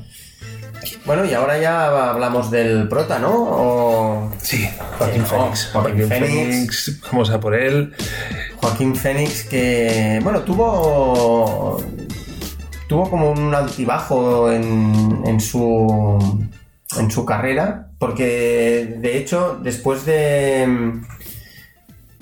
Bueno, 1.05 1.23
y 1.25 1.33
ahora 1.33 1.59
ya 1.59 2.09
hablamos 2.09 2.49
del 2.49 2.87
prota, 2.87 3.19
¿no? 3.19 3.29
O- 3.33 4.31
Sí, 4.41 4.67
Joaquín 4.97 5.25
Sí, 5.25 5.31
no, 5.35 5.39
Phoenix. 5.41 5.69
Joaquín 5.71 5.91
Joaquín 5.97 6.07
Phoenix. 6.09 6.31
Phoenix. 6.85 7.01
Vamos 7.11 7.29
a 7.29 7.39
por 7.39 7.53
él. 7.55 7.93
Joaquín 8.57 8.95
Phoenix 8.95 9.43
que, 9.43 10.19
bueno, 10.23 10.41
tuvo 10.41 11.83
tuvo 12.87 13.09
como 13.09 13.31
un 13.31 13.53
altibajo 13.55 14.51
en, 14.51 15.21
en 15.25 15.39
su 15.39 16.17
en 16.99 17.09
su 17.11 17.25
carrera 17.25 17.87
porque 17.99 18.95
de 18.99 19.17
hecho 19.17 19.59
después 19.63 20.05
de 20.05 20.67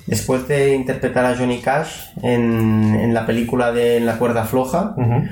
después 0.10 0.47
de 0.47 0.74
interpretar 0.76 1.26
a 1.26 1.38
Johnny 1.38 1.60
Cash 1.60 2.10
en, 2.24 2.95
en 2.99 3.14
la 3.14 3.26
película 3.26 3.72
de 3.72 3.97
En 3.97 4.05
la 4.05 4.18
cuerda 4.18 4.43
floja 4.43 4.93
Ujú. 4.97 5.28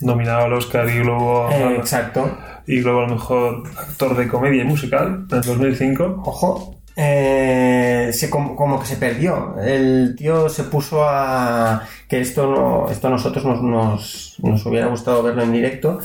Nominado 0.00 0.44
al 0.44 0.52
Oscar 0.52 0.88
y 0.88 0.98
luego, 0.98 1.48
eh, 1.50 1.76
exacto 1.76 2.38
y 2.66 2.80
luego 2.80 3.00
a 3.00 3.06
lo 3.06 3.14
mejor 3.14 3.62
actor 3.76 4.16
de 4.16 4.28
comedia 4.28 4.62
y 4.62 4.66
musical 4.66 5.26
en 5.30 5.36
el 5.36 5.42
2005. 5.42 6.22
Ojo, 6.24 6.80
eh, 6.96 8.10
se, 8.12 8.28
como, 8.28 8.54
como 8.54 8.80
que 8.80 8.86
se 8.86 8.96
perdió. 8.96 9.56
El 9.60 10.14
tío 10.16 10.48
se 10.48 10.64
puso 10.64 11.04
a. 11.04 11.82
que 12.08 12.20
esto 12.20 12.46
no, 12.46 12.90
esto 12.90 13.08
a 13.08 13.10
nosotros 13.10 13.44
nos, 13.44 13.62
nos, 13.62 14.36
nos 14.42 14.66
hubiera 14.66 14.86
gustado 14.86 15.22
verlo 15.22 15.42
en 15.42 15.52
directo. 15.52 15.98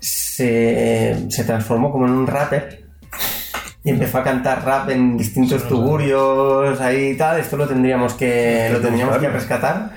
Se, 0.00 1.30
se 1.30 1.44
transformó 1.44 1.90
como 1.90 2.06
en 2.06 2.12
un 2.12 2.26
rapper. 2.26 2.81
Y 3.84 3.90
empezó 3.90 4.18
a 4.18 4.22
cantar 4.24 4.64
rap 4.64 4.90
en 4.90 5.16
distintos 5.16 5.62
Sí, 5.62 5.68
tuburios, 5.68 6.80
ahí 6.80 7.10
y 7.10 7.16
tal. 7.16 7.40
Esto 7.40 7.56
lo 7.56 7.66
tendríamos 7.66 8.14
que, 8.14 8.68
lo 8.72 8.80
tendríamos 8.80 9.18
que 9.18 9.28
rescatar. 9.28 9.90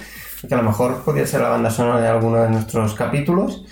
Que 0.47 0.53
a 0.53 0.57
lo 0.57 0.63
mejor 0.63 1.03
podría 1.03 1.25
ser 1.27 1.41
la 1.41 1.49
banda 1.49 1.69
sonora 1.71 2.01
de 2.01 2.07
alguno 2.07 2.37
de 2.43 2.49
nuestros 2.49 2.93
capítulos. 2.95 3.65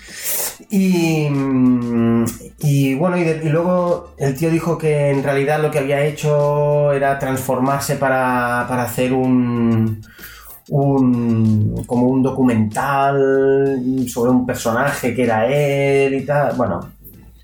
Y, 0.70 1.28
mm, 1.30 2.24
y 2.60 2.94
bueno, 2.94 3.16
y, 3.16 3.24
de- 3.24 3.40
y 3.44 3.48
luego 3.48 4.14
el 4.18 4.36
tío 4.36 4.50
dijo 4.50 4.78
que 4.78 5.10
en 5.10 5.22
realidad 5.22 5.60
lo 5.60 5.70
que 5.70 5.80
había 5.80 6.04
hecho 6.04 6.92
era 6.92 7.18
transformarse 7.18 7.96
para, 7.96 8.66
para 8.68 8.84
hacer 8.84 9.12
un, 9.12 10.00
un 10.70 11.84
como 11.86 12.06
un 12.08 12.22
documental 12.22 13.80
sobre 14.08 14.30
un 14.30 14.46
personaje 14.46 15.14
que 15.14 15.24
era 15.24 15.46
él 15.46 16.14
y 16.14 16.24
tal. 16.24 16.54
Bueno, 16.56 16.93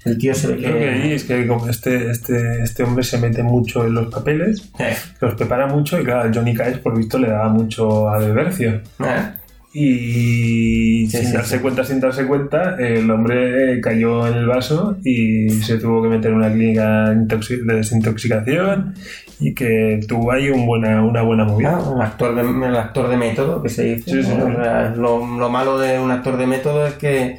el 0.04 0.16
tío 0.18 0.34
se 0.34 0.48
ve 0.48 0.56
Creo 0.56 0.78
que 0.78 0.88
ahí 0.88 1.02
que... 1.02 1.14
es 1.14 1.24
que 1.24 1.46
como 1.46 1.68
este, 1.68 2.10
este, 2.10 2.62
este 2.62 2.82
hombre 2.84 3.04
se 3.04 3.18
mete 3.18 3.42
mucho 3.42 3.84
en 3.86 3.94
los 3.94 4.12
papeles, 4.12 4.70
Eh, 4.78 4.96
que 5.18 5.26
los 5.26 5.34
prepara 5.34 5.66
mucho 5.66 6.00
y 6.00 6.04
claro, 6.04 6.30
Johnny 6.34 6.54
Cash 6.54 6.78
por 6.78 6.96
visto 6.96 7.18
le 7.18 7.28
daba 7.28 7.48
mucho 7.48 8.08
a 8.08 8.18
Bercio. 8.18 8.80
eh, 9.04 9.30
Y 9.72 11.06
Sí, 11.08 11.16
sin 11.18 11.26
sí, 11.28 11.32
darse 11.32 11.56
sí. 11.56 11.62
cuenta, 11.62 11.84
sin 11.84 12.00
darse 12.00 12.26
cuenta, 12.26 12.76
el 12.78 13.10
hombre 13.10 13.80
cayó 13.80 14.26
en 14.26 14.34
el 14.34 14.46
vaso 14.46 14.96
y 15.04 15.48
se 15.50 15.78
tuvo 15.78 16.02
que 16.02 16.08
meter 16.08 16.30
en 16.32 16.36
una 16.38 16.52
clínica 16.52 17.10
de 17.10 17.74
desintoxicación 17.76 18.94
y 19.38 19.54
que 19.54 20.00
tuvo 20.08 20.32
ahí 20.32 20.50
un 20.50 20.66
buena, 20.66 21.02
una 21.02 21.22
buena 21.22 21.44
movida. 21.44 21.78
Ah, 21.80 21.92
el, 21.94 22.02
actor 22.02 22.34
de, 22.34 22.66
el 22.68 22.76
actor 22.76 23.08
de 23.08 23.16
método, 23.16 23.62
que 23.62 23.68
se 23.68 23.84
dice. 23.84 24.10
Sí, 24.10 24.22
sí, 24.24 24.34
¿no? 24.36 24.48
Lo, 24.96 25.38
lo 25.38 25.48
malo 25.50 25.78
de 25.78 25.98
un 25.98 26.10
actor 26.10 26.36
de 26.36 26.46
método 26.46 26.86
es 26.86 26.94
que 26.94 27.38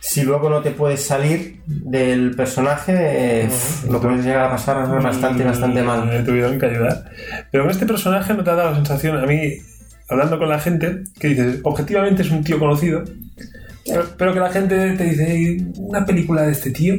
si 0.00 0.22
luego 0.22 0.48
no 0.50 0.60
te 0.62 0.70
puedes 0.70 1.04
salir 1.04 1.60
del 1.66 2.34
personaje, 2.34 2.94
eh, 3.44 3.48
lo 3.90 4.00
puedes 4.00 4.24
llegar 4.24 4.46
a 4.46 4.50
pasar 4.50 4.88
bastante, 5.02 5.44
bastante 5.44 5.82
mal. 5.82 6.06
Me 6.06 6.22
tuvieron 6.22 6.58
que 6.58 6.66
ayudar. 6.66 7.04
Pero 7.50 7.64
con 7.64 7.70
este 7.70 7.86
personaje 7.86 8.32
no 8.34 8.42
te 8.42 8.50
ha 8.50 8.54
dado 8.54 8.70
la 8.70 8.76
sensación, 8.76 9.18
a 9.18 9.26
mí, 9.26 9.52
hablando 10.08 10.38
con 10.38 10.48
la 10.48 10.58
gente, 10.58 11.02
que 11.18 11.28
dices, 11.28 11.60
objetivamente 11.62 12.22
es 12.22 12.30
un 12.30 12.42
tío 12.42 12.58
conocido, 12.58 13.04
pero, 13.86 14.04
pero 14.16 14.32
que 14.34 14.40
la 14.40 14.50
gente 14.50 14.92
te 14.92 15.04
dice, 15.04 15.30
"Ey, 15.32 15.66
una 15.76 16.04
película 16.04 16.42
de 16.42 16.52
este 16.52 16.70
tío, 16.70 16.96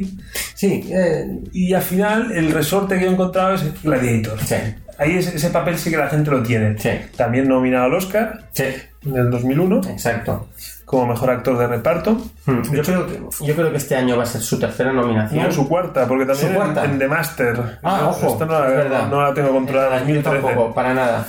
Sí, 0.54 0.84
eh, 0.92 1.40
y 1.52 1.72
al 1.74 1.82
final 1.82 2.30
el 2.30 2.52
resorte 2.52 2.96
que 2.96 3.04
he 3.06 3.08
encontrado 3.08 3.54
es 3.54 3.64
Gladiator. 3.82 4.38
sí, 4.44 4.54
Ahí 4.96 5.16
ese, 5.16 5.36
ese 5.36 5.50
papel 5.50 5.76
sí 5.76 5.90
que 5.90 5.96
la 5.96 6.08
gente 6.08 6.30
lo 6.30 6.40
tiene. 6.42 6.78
sí, 6.78 6.90
También 7.16 7.48
nominado 7.48 7.86
al 7.86 7.94
Oscar 7.94 8.48
sí, 8.52 8.64
en 9.04 9.16
el 9.16 9.28
2001 9.30 9.80
exacto. 9.90 10.48
Como 10.92 11.06
mejor 11.06 11.30
actor 11.30 11.56
de 11.56 11.66
reparto. 11.66 12.20
Hmm, 12.44 12.60
Yo 12.70 12.82
creo, 12.82 13.06
que, 13.06 13.22
yo 13.46 13.54
creo 13.54 13.70
que 13.70 13.78
este 13.78 13.96
año 13.96 14.14
va 14.18 14.24
a 14.24 14.26
ser 14.26 14.42
su 14.42 14.58
tercera 14.58 14.92
nominación. 14.92 15.42
No, 15.46 15.50
su 15.50 15.66
cuarta, 15.66 16.06
porque 16.06 16.26
también 16.26 16.48
¿Su 16.50 16.54
cuarta? 16.54 16.84
En, 16.84 16.90
en 16.90 16.98
The 16.98 17.08
Master. 17.08 17.78
Ah, 17.82 18.08
ojo, 18.10 18.26
Esta 18.34 18.44
no 18.44 18.52
la, 18.60 18.68
es 18.68 18.74
verdad. 18.76 19.08
no 19.08 19.22
la 19.22 19.32
tengo 19.32 19.52
controlada. 19.52 19.96
Eh, 19.96 20.00
yo 20.06 20.14
2013. 20.16 20.42
tampoco, 20.42 20.74
para 20.74 20.92
nada. 20.92 21.26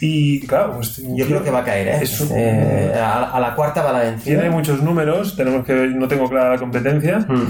Y 0.00 0.46
claro, 0.46 0.76
pues, 0.76 1.02
Yo 1.06 1.26
creo 1.26 1.44
que 1.44 1.50
va 1.50 1.58
a 1.58 1.64
caer, 1.64 1.88
¿eh? 1.88 1.98
Es 2.00 2.18
un- 2.18 2.28
Eh, 2.34 2.94
a, 2.98 3.24
a 3.24 3.40
la 3.40 3.54
cuarta 3.54 3.82
va 3.82 3.92
la 3.92 3.98
vencida. 4.00 4.40
Tiene 4.40 4.48
muchos 4.48 4.80
números, 4.82 5.36
tenemos 5.36 5.66
que 5.66 5.74
no 5.74 6.08
tengo 6.08 6.26
clara 6.30 6.52
la 6.52 6.58
competencia. 6.58 7.18
Hmm. 7.18 7.46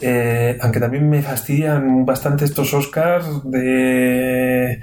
Eh, 0.00 0.56
aunque 0.62 0.80
también 0.80 1.06
me 1.10 1.20
fastidian 1.20 2.06
bastante 2.06 2.46
estos 2.46 2.72
Oscars 2.72 3.26
de 3.44 4.80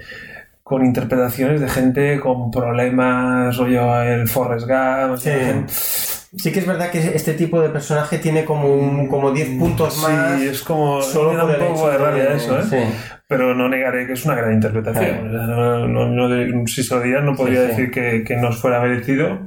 con 0.63 0.85
interpretaciones 0.85 1.59
de 1.59 1.67
gente 1.67 2.19
con 2.21 2.49
problemas, 2.49 3.57
rollo 3.57 4.01
el 4.03 4.25
Forrest 4.29 4.67
Gump. 4.67 5.17
Sí. 5.17 5.29
Sí 6.33 6.51
que 6.53 6.59
es 6.59 6.65
verdad 6.65 6.89
que 6.91 6.99
este 6.99 7.33
tipo 7.33 7.59
de 7.61 7.69
personaje 7.69 8.17
tiene 8.17 8.45
como 8.45 8.73
un, 8.73 9.07
como 9.07 9.31
10 9.31 9.59
puntos 9.59 9.93
Sí, 9.95 10.01
más. 10.03 10.41
es 10.41 10.61
como 10.63 11.01
solo 11.01 11.31
me 11.31 11.37
da 11.37 11.57
por 11.57 11.67
un 11.67 11.73
poco 11.75 11.89
de 11.89 11.97
rabia 11.97 12.33
eso, 12.33 12.57
¿eh? 12.57 12.63
sí. 12.69 12.77
Pero 13.27 13.53
no 13.53 13.67
negaré 13.67 14.07
que 14.07 14.13
es 14.13 14.25
una 14.25 14.35
gran 14.35 14.53
interpretación. 14.53 15.05
Sí. 15.05 15.27
No- 15.29 15.87
no- 15.87 16.07
no 16.29 16.67
si 16.67 16.83
se 16.83 16.95
lo 16.95 17.01
diera, 17.01 17.21
no 17.21 17.35
podría 17.35 17.59
Sí, 17.61 17.65
sí. 17.65 17.69
decir 17.71 17.91
que, 17.91 18.23
que 18.23 18.37
nos 18.37 18.61
fuera 18.61 18.79
merecido 18.81 19.39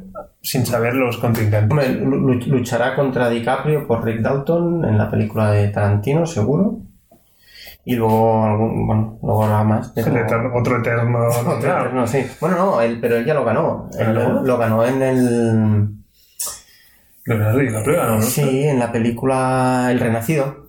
sin 0.43 0.67
saber 0.67 0.95
los 0.95 1.17
contrincantes. 1.17 2.01
Luchará 2.49 2.95
contra 2.95 3.31
DiCaprio 3.31 3.87
por 3.87 4.05
Rick 4.05 4.21
Dalton 4.21 4.85
en 4.85 4.99
la 4.99 5.11
película 5.11 5.53
de 5.53 5.69
Tarantino, 5.69 6.27
seguro. 6.27 6.81
Y 7.87 7.97
luego, 7.97 8.45
algún, 8.45 8.87
bueno, 8.87 9.19
luego 9.23 9.45
habrá 9.45 9.65
más. 9.65 9.91
pero- 9.95 10.09
El 10.09 10.17
eterno- 10.19 10.51
otro 10.55 10.79
eterno. 10.79 11.19
Otro 11.29 11.59
eterno, 11.59 12.07
sí. 12.07 12.27
Bueno, 12.41 12.57
no, 12.57 12.81
él, 12.83 12.99
pero 13.01 13.17
él 13.17 13.25
ya 13.25 13.33
lo 13.35 13.45
ganó. 13.45 13.89
Él 13.99 14.07
¿Ganó? 14.15 14.43
lo 14.43 14.59
ganó 14.59 14.85
en 14.85 15.03
el. 15.03 15.89
Sí, 18.23 18.65
en 18.65 18.79
la 18.79 18.93
película 18.93 19.89
El 19.91 20.01
Renacido. 20.01 20.69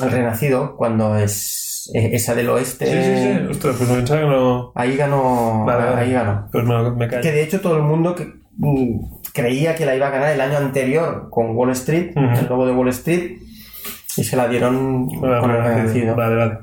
El 0.00 0.10
Renacido, 0.10 0.76
cuando 0.76 1.16
es. 1.16 1.90
esa 1.92 2.34
del 2.34 2.50
oeste. 2.50 2.86
Sí, 2.86 2.92
sí, 2.92 3.22
sí. 3.22 3.46
Ostras, 3.50 3.76
pues 3.78 3.88
me 3.90 3.96
pensaba 3.96 4.20
que 4.20 4.26
no. 4.26 4.72
Ahí 4.74 4.96
ganó. 4.96 5.64
Vale, 5.64 5.84
vale. 5.86 6.00
Ahí 6.02 6.12
ganó. 6.12 6.48
Pues 6.52 6.64
me, 6.64 6.90
me 6.92 7.08
callo. 7.08 7.22
Que 7.22 7.32
de 7.32 7.42
hecho 7.42 7.60
todo 7.60 7.76
el 7.76 7.82
mundo 7.82 8.14
que, 8.14 8.32
mm, 8.58 9.00
creía 9.32 9.74
que 9.74 9.86
la 9.86 9.96
iba 9.96 10.06
a 10.08 10.10
ganar 10.10 10.30
el 10.32 10.40
año 10.40 10.58
anterior 10.58 11.28
con 11.30 11.56
Wall 11.56 11.70
Street, 11.70 12.12
Ujú. 12.16 12.38
el 12.38 12.46
logo 12.46 12.66
de 12.66 12.72
Wall 12.72 12.88
Street, 12.90 13.38
y 14.16 14.24
se 14.24 14.36
la 14.36 14.48
dieron 14.48 15.06
Bueno, 15.06 15.40
con 15.40 15.50
el 15.50 15.62
vale, 15.62 15.74
vencido. 15.82 16.14
Vale, 16.14 16.34
vale. 16.36 16.58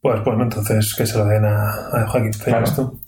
Pues 0.00 0.24
bueno, 0.24 0.42
entonces 0.44 0.94
que 0.96 1.06
se 1.06 1.16
lo 1.18 1.26
den 1.26 1.44
a, 1.44 1.68
a 1.92 2.06
Joaquín 2.08 2.32
Claro. 2.42 3.00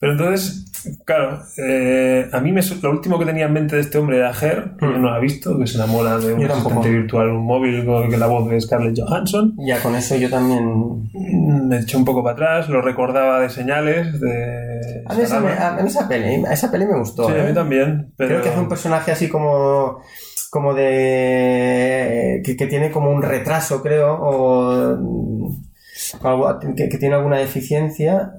Pero 0.00 0.12
entonces, 0.12 0.69
claro, 1.04 1.42
eh, 1.58 2.28
a 2.32 2.40
mí 2.40 2.52
me, 2.52 2.60
lo 2.82 2.90
último 2.90 3.18
que 3.18 3.24
tenía 3.26 3.46
en 3.46 3.52
mente 3.52 3.76
de 3.76 3.82
este 3.82 3.98
hombre 3.98 4.18
era 4.18 4.30
Her, 4.32 4.72
que 4.78 4.86
Mm. 4.86 5.02
no 5.02 5.10
lo 5.10 5.16
he 5.16 5.20
visto, 5.20 5.58
que 5.58 5.66
se 5.66 5.76
enamora 5.76 6.18
de 6.18 6.32
un 6.34 6.44
asistente 6.50 6.90
virtual, 6.90 7.28
un 7.30 7.44
móvil 7.44 7.84
con 7.84 8.08
que 8.10 8.16
la 8.16 8.26
voz 8.26 8.48
de 8.48 8.60
Scarlett 8.60 8.98
Johansson. 8.98 9.54
Ya 9.58 9.80
con 9.82 9.94
eso 9.94 10.16
yo 10.16 10.28
también. 10.30 10.64
Mm, 11.12 11.68
Me 11.68 11.78
eché 11.78 11.96
un 11.96 12.04
poco 12.04 12.22
para 12.22 12.32
atrás, 12.34 12.68
lo 12.68 12.80
recordaba 12.82 13.40
de 13.40 13.50
señales, 13.50 14.20
de... 14.20 15.02
A 15.06 15.14
mí, 15.14 15.22
esa, 15.22 15.40
me- 15.40 15.50
a 15.52 15.78
esa 15.86 16.08
peli, 16.08 16.44
a 16.44 16.52
esa 16.52 16.70
peli 16.70 16.86
me 16.86 16.98
gustó. 16.98 17.26
Sí, 17.28 17.32
a 17.38 17.42
mí 17.44 17.50
¿eh? 17.50 17.54
también, 17.54 18.12
pero... 18.16 18.28
Creo 18.30 18.42
que 18.42 18.48
hace 18.50 18.60
un 18.60 18.68
personaje 18.68 19.12
así 19.12 19.28
como 19.28 19.98
como 20.50 20.74
de 20.74 22.42
que, 22.44 22.56
que 22.56 22.66
tiene 22.66 22.90
como 22.90 23.10
un 23.12 23.22
retraso 23.22 23.80
creo 23.82 24.14
o 24.20 24.96
mm, 24.98 26.74
que 26.76 26.98
tiene 26.98 27.14
alguna 27.14 27.38
deficiencia 27.38 28.32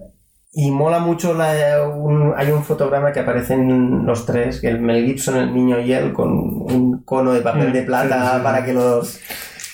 y 0.54 0.70
mola 0.72 0.99
mucho 0.99 1.34
la- 1.34 1.88
un- 1.88 2.34
hay 2.36 2.52
un 2.52 2.64
fotograma 2.64 3.12
que 3.14 3.22
aparecen 3.22 4.06
los 4.06 4.26
tres 4.26 4.60
que 4.60 4.68
el 4.68 4.82
Mel 4.82 5.06
Gibson 5.06 5.38
el 5.38 5.54
niño 5.54 5.80
y 5.80 5.93
él 5.93 6.12
con 6.14 6.32
un 6.32 7.04
cono 7.04 7.32
de 7.34 7.41
papel 7.41 7.70
Mm, 7.70 7.74
de 7.74 7.82
plata 7.84 8.22
sí, 8.22 8.28
sí, 8.32 8.36
sí. 8.38 8.43
para 8.43 8.66
que 8.66 8.74
los 8.74 9.20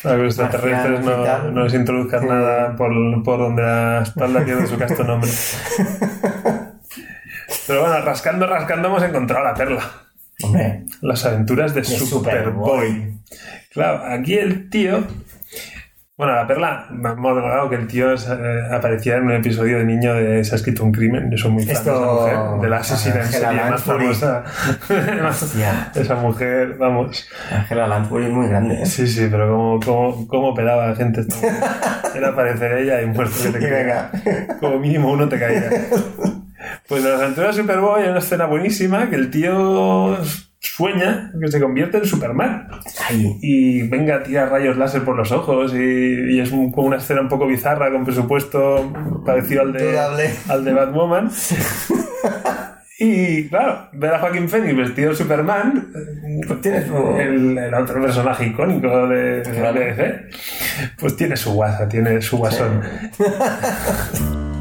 A 0.03 0.13
los 0.13 0.25
extraterrestres 0.39 1.01
no, 1.03 1.63
les 1.63 1.73
introduzcan 1.73 2.27
nada 2.27 2.75
por, 2.75 2.91
por 3.23 3.39
donde 3.39 3.63
la 3.63 4.01
espalda 4.03 4.45
quede 4.45 4.67
su 4.67 4.77
casto 4.77 5.03
nombre. 5.03 5.29
Pero 7.67 7.81
bueno, 7.81 7.99
rascando, 8.01 8.47
rascando 8.47 8.87
hemos 8.87 9.03
encontrado 9.03 9.43
la 9.43 9.53
perla. 9.53 9.81
hombre 10.43 10.83
Las 11.01 11.25
aventuras 11.25 11.73
de, 11.73 11.81
De 11.81 11.87
Superboy. 11.87 12.87
Superboy. 12.87 13.13
Claro, 13.71 14.03
aquí 14.13 14.35
el 14.37 14.69
tío. 14.69 14.99
Bueno, 16.17 16.33
la 16.33 16.47
perla, 16.47 16.87
me 16.89 17.09
ha 17.09 17.13
molado 17.13 17.69
que 17.69 17.75
el 17.75 17.85
tío 17.85 18.11
eh, 18.11 18.17
aparecía 18.71 19.17
en 19.17 19.25
un 19.25 19.33
episodio 19.33 19.77
de 19.77 19.85
niño 19.85 20.15
de 20.15 20.43
Se 20.43 20.53
ha 20.53 20.55
escrito 20.55 20.83
un 20.83 20.91
crimen. 20.91 21.29
Yo 21.29 21.37
soy 21.37 21.51
muy 21.51 21.63
fan 21.63 21.75
Esto- 21.75 21.91
de 22.25 22.31
esa 22.31 22.43
mujer, 22.43 22.61
de 22.61 22.69
la 22.69 22.77
asesina 22.77 23.15
en 23.17 23.25
serie 23.27 23.61
más 23.69 23.83
famosa. 23.83 24.43
Esa 25.93 26.15
mujer, 26.15 26.73
vamos. 26.79 27.29
Angela 27.51 27.87
Lansbury 27.87 28.25
es 28.25 28.31
muy 28.31 28.47
grande 28.47 28.81
¿eh? 28.81 28.85
Sí, 28.87 29.05
sí, 29.05 29.27
pero 29.29 29.47
cómo, 29.47 29.79
cómo, 29.79 30.27
cómo 30.27 30.55
pelaba 30.55 30.85
a 30.85 30.87
la 30.89 30.95
gente. 30.95 31.21
Era 32.15 32.29
aparecer 32.29 32.71
ella 32.79 32.99
y 33.03 33.05
muerto 33.05 33.35
que 33.43 33.49
te 33.59 33.69
caiga. 33.69 34.09
Como 34.59 34.79
mínimo 34.79 35.11
uno 35.11 35.29
te 35.29 35.37
caía. 35.39 35.69
Pues 36.87 37.03
en 37.03 37.11
las 37.11 37.21
aventuras 37.21 37.55
de 37.55 37.61
Superboy 37.61 38.01
hay 38.03 38.09
una 38.09 38.19
escena 38.19 38.45
buenísima 38.45 39.09
que 39.09 39.15
el 39.15 39.29
tío 39.29 40.17
sueña 40.59 41.31
que 41.39 41.47
se 41.49 41.61
convierte 41.61 41.97
en 41.97 42.05
Superman. 42.05 42.67
Ay, 43.07 43.37
Y 43.41 43.83
venga, 43.87 44.23
tira 44.23 44.47
rayos 44.47 44.77
láser 44.77 45.03
por 45.03 45.15
los 45.15 45.31
ojos 45.31 45.73
y, 45.73 46.35
y 46.35 46.39
es 46.39 46.51
un- 46.51 46.73
una 46.75 46.97
escena 46.97 47.21
un 47.21 47.29
poco 47.29 47.45
bizarra 47.47 47.91
con 47.91 48.03
presupuesto 48.05 48.91
parecido 49.25 49.61
al 49.61 49.73
de, 49.73 49.97
al 50.49 50.65
de 50.65 50.73
Batwoman. 50.73 51.29
Y 52.99 53.47
claro, 53.49 53.89
ver 53.93 54.11
a 54.11 54.17
Joaquín 54.17 54.49
Phoenix 54.49 54.75
vestido 54.75 55.11
de 55.11 55.15
Superman, 55.15 55.93
pues 56.47 56.61
tiene 56.61 56.83
su- 56.87 57.15
el, 57.15 57.55
el 57.55 57.73
otro 57.75 58.01
personaje 58.01 58.47
icónico 58.47 59.07
de, 59.07 59.43
de 59.43 59.71
DC, 59.71 60.29
pues 60.99 61.15
tiene 61.15 61.37
su 61.37 61.53
guasa, 61.53 61.87
tiene 61.87 62.19
su 62.23 62.37
guasón. 62.39 62.81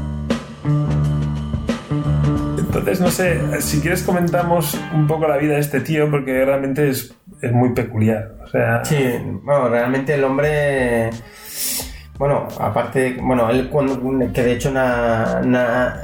Entonces, 2.79 2.99
no 3.01 3.09
sé, 3.11 3.61
si 3.61 3.79
quieres 3.81 4.03
comentamos 4.03 4.77
un 4.93 5.07
poco 5.07 5.27
la 5.27 5.37
vida 5.37 5.55
de 5.55 5.59
este 5.61 5.81
tío, 5.81 6.09
porque 6.11 6.43
realmente 6.45 6.89
es, 6.89 7.13
es 7.41 7.51
muy 7.51 7.73
peculiar. 7.73 8.35
O 8.45 8.47
sea, 8.49 8.83
Sí, 8.85 8.95
bueno, 9.43 9.69
realmente 9.69 10.13
el 10.13 10.23
hombre. 10.23 11.09
Bueno, 12.17 12.47
aparte, 12.59 13.17
bueno, 13.21 13.49
él 13.51 13.69
cuando, 13.69 13.99
que 14.33 14.41
de 14.43 14.53
hecho 14.53 14.71
na- 14.71 15.41
na- 15.45 16.01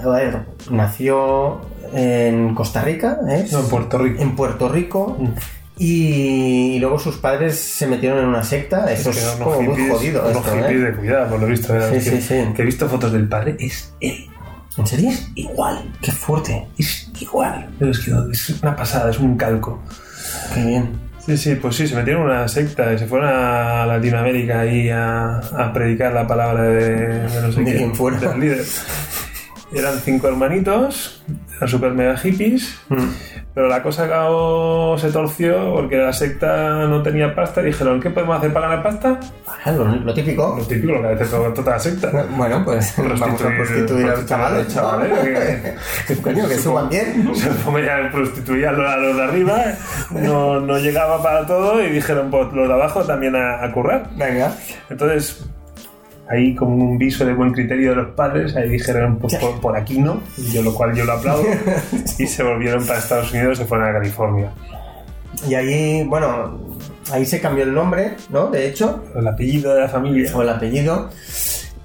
nació 0.69 1.61
en 1.93 2.53
Costa 2.53 2.81
Rica, 2.83 3.17
¿eh? 3.29 3.45
no, 3.51 3.59
en 3.61 3.67
Puerto 3.67 3.97
Rico. 3.97 4.21
en 4.21 4.35
Puerto 4.35 4.69
Rico, 4.69 5.17
Mm. 5.19 5.29
y, 5.79 6.77
luego 6.79 6.99
sus 6.99 7.17
padres 7.17 7.57
se 7.59 7.87
metieron 7.87 8.19
en 8.19 8.25
una 8.25 8.43
secta, 8.43 8.91
eso 8.91 9.09
es, 9.09 9.17
que 9.17 9.23
eran 9.23 9.39
como 9.39 9.61
muy 9.61 9.89
jodido 9.89 10.29
esto, 10.29 10.55
¿eh? 10.55 10.77
de 10.77 10.93
cuidado, 10.93 11.29
por 11.31 11.39
lo 11.39 11.47
visto. 11.47 11.73
Sí, 11.89 11.93
que, 11.95 12.01
sí, 12.01 12.21
sí. 12.21 12.45
que 12.55 12.61
he 12.61 12.65
visto 12.65 12.87
fotos 12.87 13.11
del 13.11 13.27
padre, 13.27 13.55
es 13.59 13.93
él. 13.99 14.27
¿En 14.77 14.87
serio? 14.87 15.11
Igual, 15.35 15.83
Qué 16.01 16.11
fuerte, 16.11 16.67
es 16.77 17.11
igual. 17.19 17.69
Pero 17.77 17.91
es 17.91 17.99
que 17.99 18.11
es 18.31 18.49
una 18.61 18.75
pasada, 18.75 19.11
es 19.11 19.19
un 19.19 19.37
calco. 19.37 19.81
qué 20.53 20.65
bien. 20.65 20.89
Sí, 21.25 21.37
sí, 21.37 21.55
pues 21.55 21.75
sí, 21.77 21.87
se 21.87 21.95
metieron 21.95 22.23
en 22.23 22.29
una 22.29 22.47
secta 22.49 22.91
y 22.93 22.97
se 22.99 23.05
fueron 23.05 23.29
a 23.29 23.85
Latinoamérica 23.85 24.59
ahí 24.61 24.89
a, 24.89 25.37
a 25.37 25.71
predicar 25.71 26.11
la 26.11 26.27
palabra 26.27 26.63
de, 26.63 26.95
de 27.29 27.41
no 27.41 27.51
sé 27.51 27.61
De 27.61 27.75
quién, 27.77 27.95
fuera. 27.95 28.17
del 28.19 28.39
líder. 28.41 28.65
Eran 29.73 29.99
cinco 30.03 30.27
hermanitos, 30.27 31.23
eran 31.55 31.69
super 31.69 31.91
mega 31.93 32.17
hippies, 32.17 32.75
Mm. 32.89 33.07
Pero 33.53 33.67
la 33.67 33.83
cosa 33.83 34.05
acabó, 34.05 34.97
se 34.97 35.11
torció 35.11 35.73
porque 35.73 35.97
la 35.97 36.11
secta 36.13 36.85
no 36.87 37.01
tenía 37.03 37.35
pasta 37.35 37.61
y 37.61 37.65
dijeron, 37.65 37.99
¿qué 38.01 38.09
podemos 38.09 38.37
hacer 38.37 38.51
para 38.51 38.67
ganar 38.69 38.83
pasta? 38.83 39.19
Ah, 39.65 39.71
lo, 39.71 39.85
lo 39.85 40.13
típico. 40.13 40.55
Lo 40.57 40.65
típico, 40.65 40.93
lo 40.93 41.01
que 41.01 41.07
hace 41.09 41.25
todo- 41.25 41.53
toda 41.53 41.71
la 41.73 41.79
secta. 41.79 42.11
Bueno, 42.35 42.61
pues 42.65 42.93
vamos 43.19 43.41
a 43.41 43.47
prostituir 43.47 44.07
a 44.07 44.15
los 44.15 44.25
chavales, 44.25 44.67
chavales, 44.73 45.77
Que 46.07 46.15
coño, 46.21 46.47
que 46.47 46.55
suban 46.57 46.89
bien. 46.89 47.29
Se 47.35 47.49
prostituir 48.11 48.67
a 48.67 48.71
los, 48.71 48.89
a 48.89 48.97
los 48.97 49.15
de 49.17 49.23
arriba, 49.23 49.63
no, 50.11 50.59
no 50.59 50.77
llegaba 50.77 51.21
para 51.21 51.45
todo 51.45 51.81
y 51.83 51.89
dijeron, 51.89 52.29
pues 52.31 52.51
los 52.53 52.67
de 52.67 52.73
abajo 52.73 53.03
también 53.03 53.35
a, 53.35 53.63
a 53.63 53.71
currar. 53.71 54.09
Venga. 54.15 54.53
Entonces, 54.89 55.45
ahí 56.33 56.55
como 56.55 56.75
un 56.75 56.97
viso 56.97 57.25
de 57.25 57.33
buen 57.33 57.51
criterio 57.51 57.91
de 57.91 57.95
los 57.97 58.15
padres, 58.15 58.55
ahí 58.55 58.69
dijeron, 58.69 59.17
pues 59.19 59.35
por, 59.35 59.59
por 59.61 59.77
aquí 59.77 59.99
no, 59.99 60.21
yo, 60.51 60.61
lo 60.61 60.73
cual 60.73 60.95
yo 60.95 61.05
lo 61.05 61.13
aplaudo, 61.13 61.45
y 62.19 62.27
se 62.27 62.43
volvieron 62.43 62.85
para 62.85 62.99
Estados 62.99 63.31
Unidos, 63.31 63.57
se 63.57 63.65
fueron 63.65 63.89
a 63.89 63.93
California. 63.93 64.51
Y 65.47 65.55
ahí, 65.55 66.03
bueno, 66.03 66.59
ahí 67.11 67.25
se 67.25 67.39
cambió 67.39 67.63
el 67.63 67.73
nombre, 67.73 68.15
¿no? 68.29 68.47
De 68.47 68.67
hecho, 68.67 69.03
El 69.15 69.27
apellido 69.27 69.73
de 69.73 69.81
la 69.81 69.89
familia. 69.89 70.29
o 70.35 70.41
el 70.41 70.49
apellido. 70.49 71.09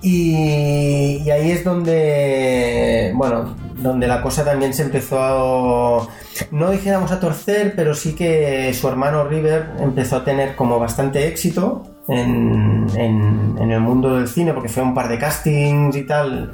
Y, 0.00 1.22
y 1.24 1.30
ahí 1.30 1.50
es 1.50 1.64
donde, 1.64 3.12
bueno, 3.16 3.56
donde 3.78 4.06
la 4.06 4.22
cosa 4.22 4.44
también 4.44 4.72
se 4.72 4.82
empezó 4.82 5.18
a, 5.20 6.08
no 6.52 6.70
dijéramos 6.70 7.10
a 7.10 7.18
torcer, 7.18 7.74
pero 7.74 7.94
sí 7.94 8.14
que 8.14 8.72
su 8.74 8.86
hermano 8.86 9.24
River 9.24 9.70
empezó 9.80 10.16
a 10.16 10.24
tener 10.24 10.54
como 10.54 10.78
bastante 10.78 11.26
éxito 11.26 11.97
en, 12.08 12.86
en- 12.96 13.56
en 13.60 13.70
el 13.70 13.80
mundo 13.80 14.16
del 14.16 14.26
cine, 14.28 14.52
porque 14.52 14.68
fue 14.68 14.82
un 14.82 14.94
par 14.94 15.08
de 15.08 15.18
castings 15.18 15.94
y 15.96 16.02
tal, 16.04 16.52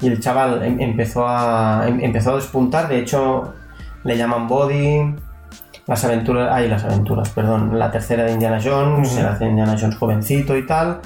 y 0.00 0.08
el 0.08 0.20
chaval 0.20 0.62
em- 0.64 0.80
empezó 0.80 1.26
a, 1.26 1.84
em- 1.86 2.00
empezó 2.02 2.32
a 2.32 2.36
despuntar, 2.36 2.88
de 2.88 2.98
hecho 3.00 3.54
le 4.04 4.16
llaman 4.16 4.46
Body, 4.48 5.14
las 5.86 6.04
aventuras, 6.04 6.48
ay, 6.52 6.68
las 6.68 6.82
aventuras, 6.84 7.28
perdón, 7.30 7.78
la 7.78 7.90
tercera 7.90 8.24
de 8.24 8.32
Indiana 8.32 8.58
Jones, 8.62 9.08
se 9.10 9.20
hace 9.20 9.46
Indiana 9.46 9.76
Jones 9.80 9.96
jovencito 9.96 10.56
y 10.56 10.66
tal. 10.66 11.00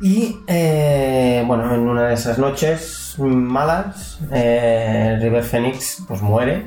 Y 0.00 0.36
eh, 0.46 1.42
bueno, 1.46 1.74
en 1.74 1.80
una 1.80 2.08
de 2.08 2.14
esas 2.14 2.38
noches 2.38 3.16
malas, 3.18 4.20
eh, 4.30 5.18
River 5.20 5.42
Phoenix 5.42 6.04
pues 6.06 6.20
muere 6.22 6.66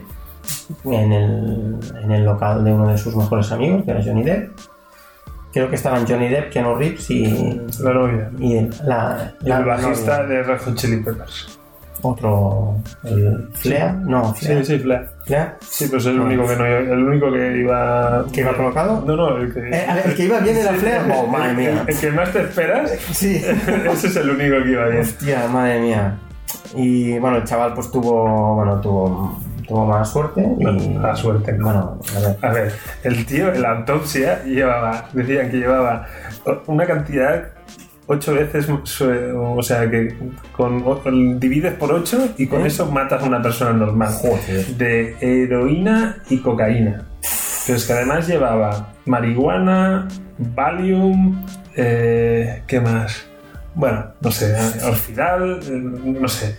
en 0.84 1.12
el, 1.14 1.80
en 2.04 2.12
el 2.12 2.26
local 2.26 2.64
de 2.64 2.74
uno 2.74 2.88
de 2.88 2.98
sus 2.98 3.16
mejores 3.16 3.52
amigos, 3.52 3.84
que 3.86 3.92
era 3.92 4.02
Johnny 4.04 4.24
Depp. 4.24 4.58
Creo 5.52 5.70
que 5.70 5.76
estaban 5.76 6.06
Johnny 6.08 6.28
Depp, 6.30 6.52
Keanu 6.52 6.76
Reeves 6.76 7.10
y, 7.10 7.60
La 7.82 7.94
novia. 7.94 8.30
y 8.40 8.58
el- 8.58 8.70
la, 8.86 9.34
Y 9.42 9.50
la- 9.50 9.58
el 9.60 9.66
bajista 9.66 10.24
novia. 10.24 10.28
de 10.38 10.44
Red 10.44 10.60
Hot 10.62 10.76
Chili 10.76 10.98
Peppers. 10.98 11.56
Otro, 12.02 12.76
el 13.04 13.50
Flea, 13.56 13.92
no, 13.92 14.34
Flea, 14.34 14.60
Sí, 14.64 14.66
sí, 14.66 14.80
Flea. 14.80 15.04
Flea, 15.26 15.58
Sí, 15.60 15.88
pues 15.90 16.06
es 16.06 16.14
el 16.14 16.20
único 16.22 16.48
que 16.48 16.56
no 16.56 16.66
el 16.66 17.04
único 17.04 17.30
que 17.30 17.58
iba. 17.58 18.26
¿Que 18.32 18.40
iba 18.40 18.54
colocado? 18.56 19.04
No, 19.06 19.18
no, 19.18 19.36
el 19.38 19.54
que. 19.54 19.60
Eh, 19.70 19.86
el 20.06 20.16
que 20.16 20.24
iba 20.24 20.40
bien 20.40 20.56
era 20.56 20.72
Flea, 20.76 21.06
oh, 21.14 21.28
madre 21.28 21.54
mía. 21.56 21.84
El, 21.86 21.94
el 21.94 22.00
que 22.00 22.12
más 22.12 22.32
te 22.32 22.42
esperas, 22.44 22.92
Sí. 23.12 23.36
ese 23.92 24.08
es 24.08 24.16
el 24.16 24.30
único 24.30 24.64
que 24.64 24.70
iba 24.72 24.86
bien. 24.88 25.02
Hostia, 25.02 25.48
madre 25.50 25.82
mía. 25.82 26.16
Y 26.74 27.20
bueno, 27.20 27.36
el 27.38 27.44
chaval 27.44 27.74
pues 27.74 27.92
tuvo, 27.92 28.56
bueno, 28.56 28.80
tuvo, 28.80 29.38
tuvo 29.70 29.86
mala 29.86 30.04
suerte 30.04 30.46
y... 30.60 30.90
Mala 30.90 31.16
suerte, 31.16 31.54
no. 31.54 31.64
Bueno, 31.64 32.00
a 32.16 32.20
ver. 32.20 32.38
A 32.42 32.52
ver, 32.52 32.74
el 33.04 33.26
tío 33.26 33.54
en 33.54 33.62
la 33.62 33.78
autopsia 33.78 34.44
llevaba, 34.44 35.08
decían 35.14 35.50
que 35.50 35.58
llevaba 35.58 36.08
una 36.68 36.86
cantidad 36.86 37.50
ocho 38.08 38.34
veces, 38.34 38.68
o 38.68 39.62
sea, 39.62 39.90
que 39.90 40.18
con, 40.52 41.40
divides 41.40 41.76
por 41.76 41.94
ocho 41.94 42.30
y 42.38 42.48
con 42.48 42.64
¿Eh? 42.64 42.68
eso 42.68 42.92
matas 42.92 43.22
a 43.22 43.26
una 43.28 43.42
persona 43.42 43.72
normal. 43.72 44.12
Joder. 44.12 44.66
De 44.78 45.16
heroína 45.22 46.18
y 46.30 46.40
cocaína. 46.40 47.06
Pero 47.68 47.78
es 47.78 47.86
que 47.86 47.94
además 47.94 48.28
llevaba 48.28 48.94
marihuana, 49.06 50.08
Valium, 50.40 51.46
eh, 51.76 52.64
¿qué 52.66 52.82
más? 52.82 53.30
bueno, 53.80 54.06
no 54.20 54.32
sé, 54.32 54.56
orfidal, 54.84 55.60
eh, 55.64 55.72
no 55.72 56.28
sé. 56.28 56.58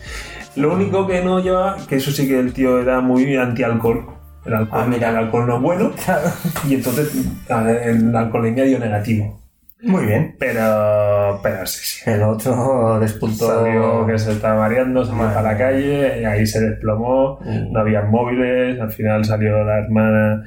Lo 0.56 0.72
único 0.74 1.06
que 1.06 1.22
no 1.22 1.38
llevaba, 1.40 1.76
que 1.88 1.96
eso 1.96 2.10
sí 2.10 2.26
que 2.28 2.38
el 2.38 2.52
tío 2.52 2.80
era 2.80 3.00
muy 3.00 3.36
anti-alcohol. 3.36 4.06
El 4.44 4.54
alcohol, 4.54 4.80
Ah, 4.84 4.86
mira. 4.88 5.10
el 5.10 5.16
alcohol 5.16 5.46
no 5.46 5.56
es 5.56 5.62
bueno. 5.62 5.90
Y 6.68 6.74
entonces 6.74 7.12
a 7.48 7.70
el 7.70 8.14
alcoholemia 8.16 8.64
dio 8.64 8.78
negativo. 8.78 9.38
Muy 9.82 10.04
bien. 10.06 10.36
Pero, 10.38 11.40
pero 11.42 11.64
sí, 11.66 11.80
sí. 11.82 12.10
El 12.10 12.22
otro 12.22 12.98
despuntó. 13.00 13.46
Salió 13.46 14.06
que 14.06 14.18
se 14.18 14.32
estaba 14.32 14.60
mareando, 14.60 15.04
salió 15.04 15.18
Madre 15.22 15.34
para 15.34 15.52
la 15.52 15.58
calle, 15.58 16.20
y 16.20 16.24
ahí 16.24 16.46
se 16.46 16.60
desplomó, 16.60 17.38
Mm. 17.40 17.72
no 17.72 17.80
había 17.80 18.02
móviles, 18.02 18.78
al 18.80 18.90
final 18.92 19.24
salió 19.24 19.64
la 19.64 19.78
hermana. 19.78 20.42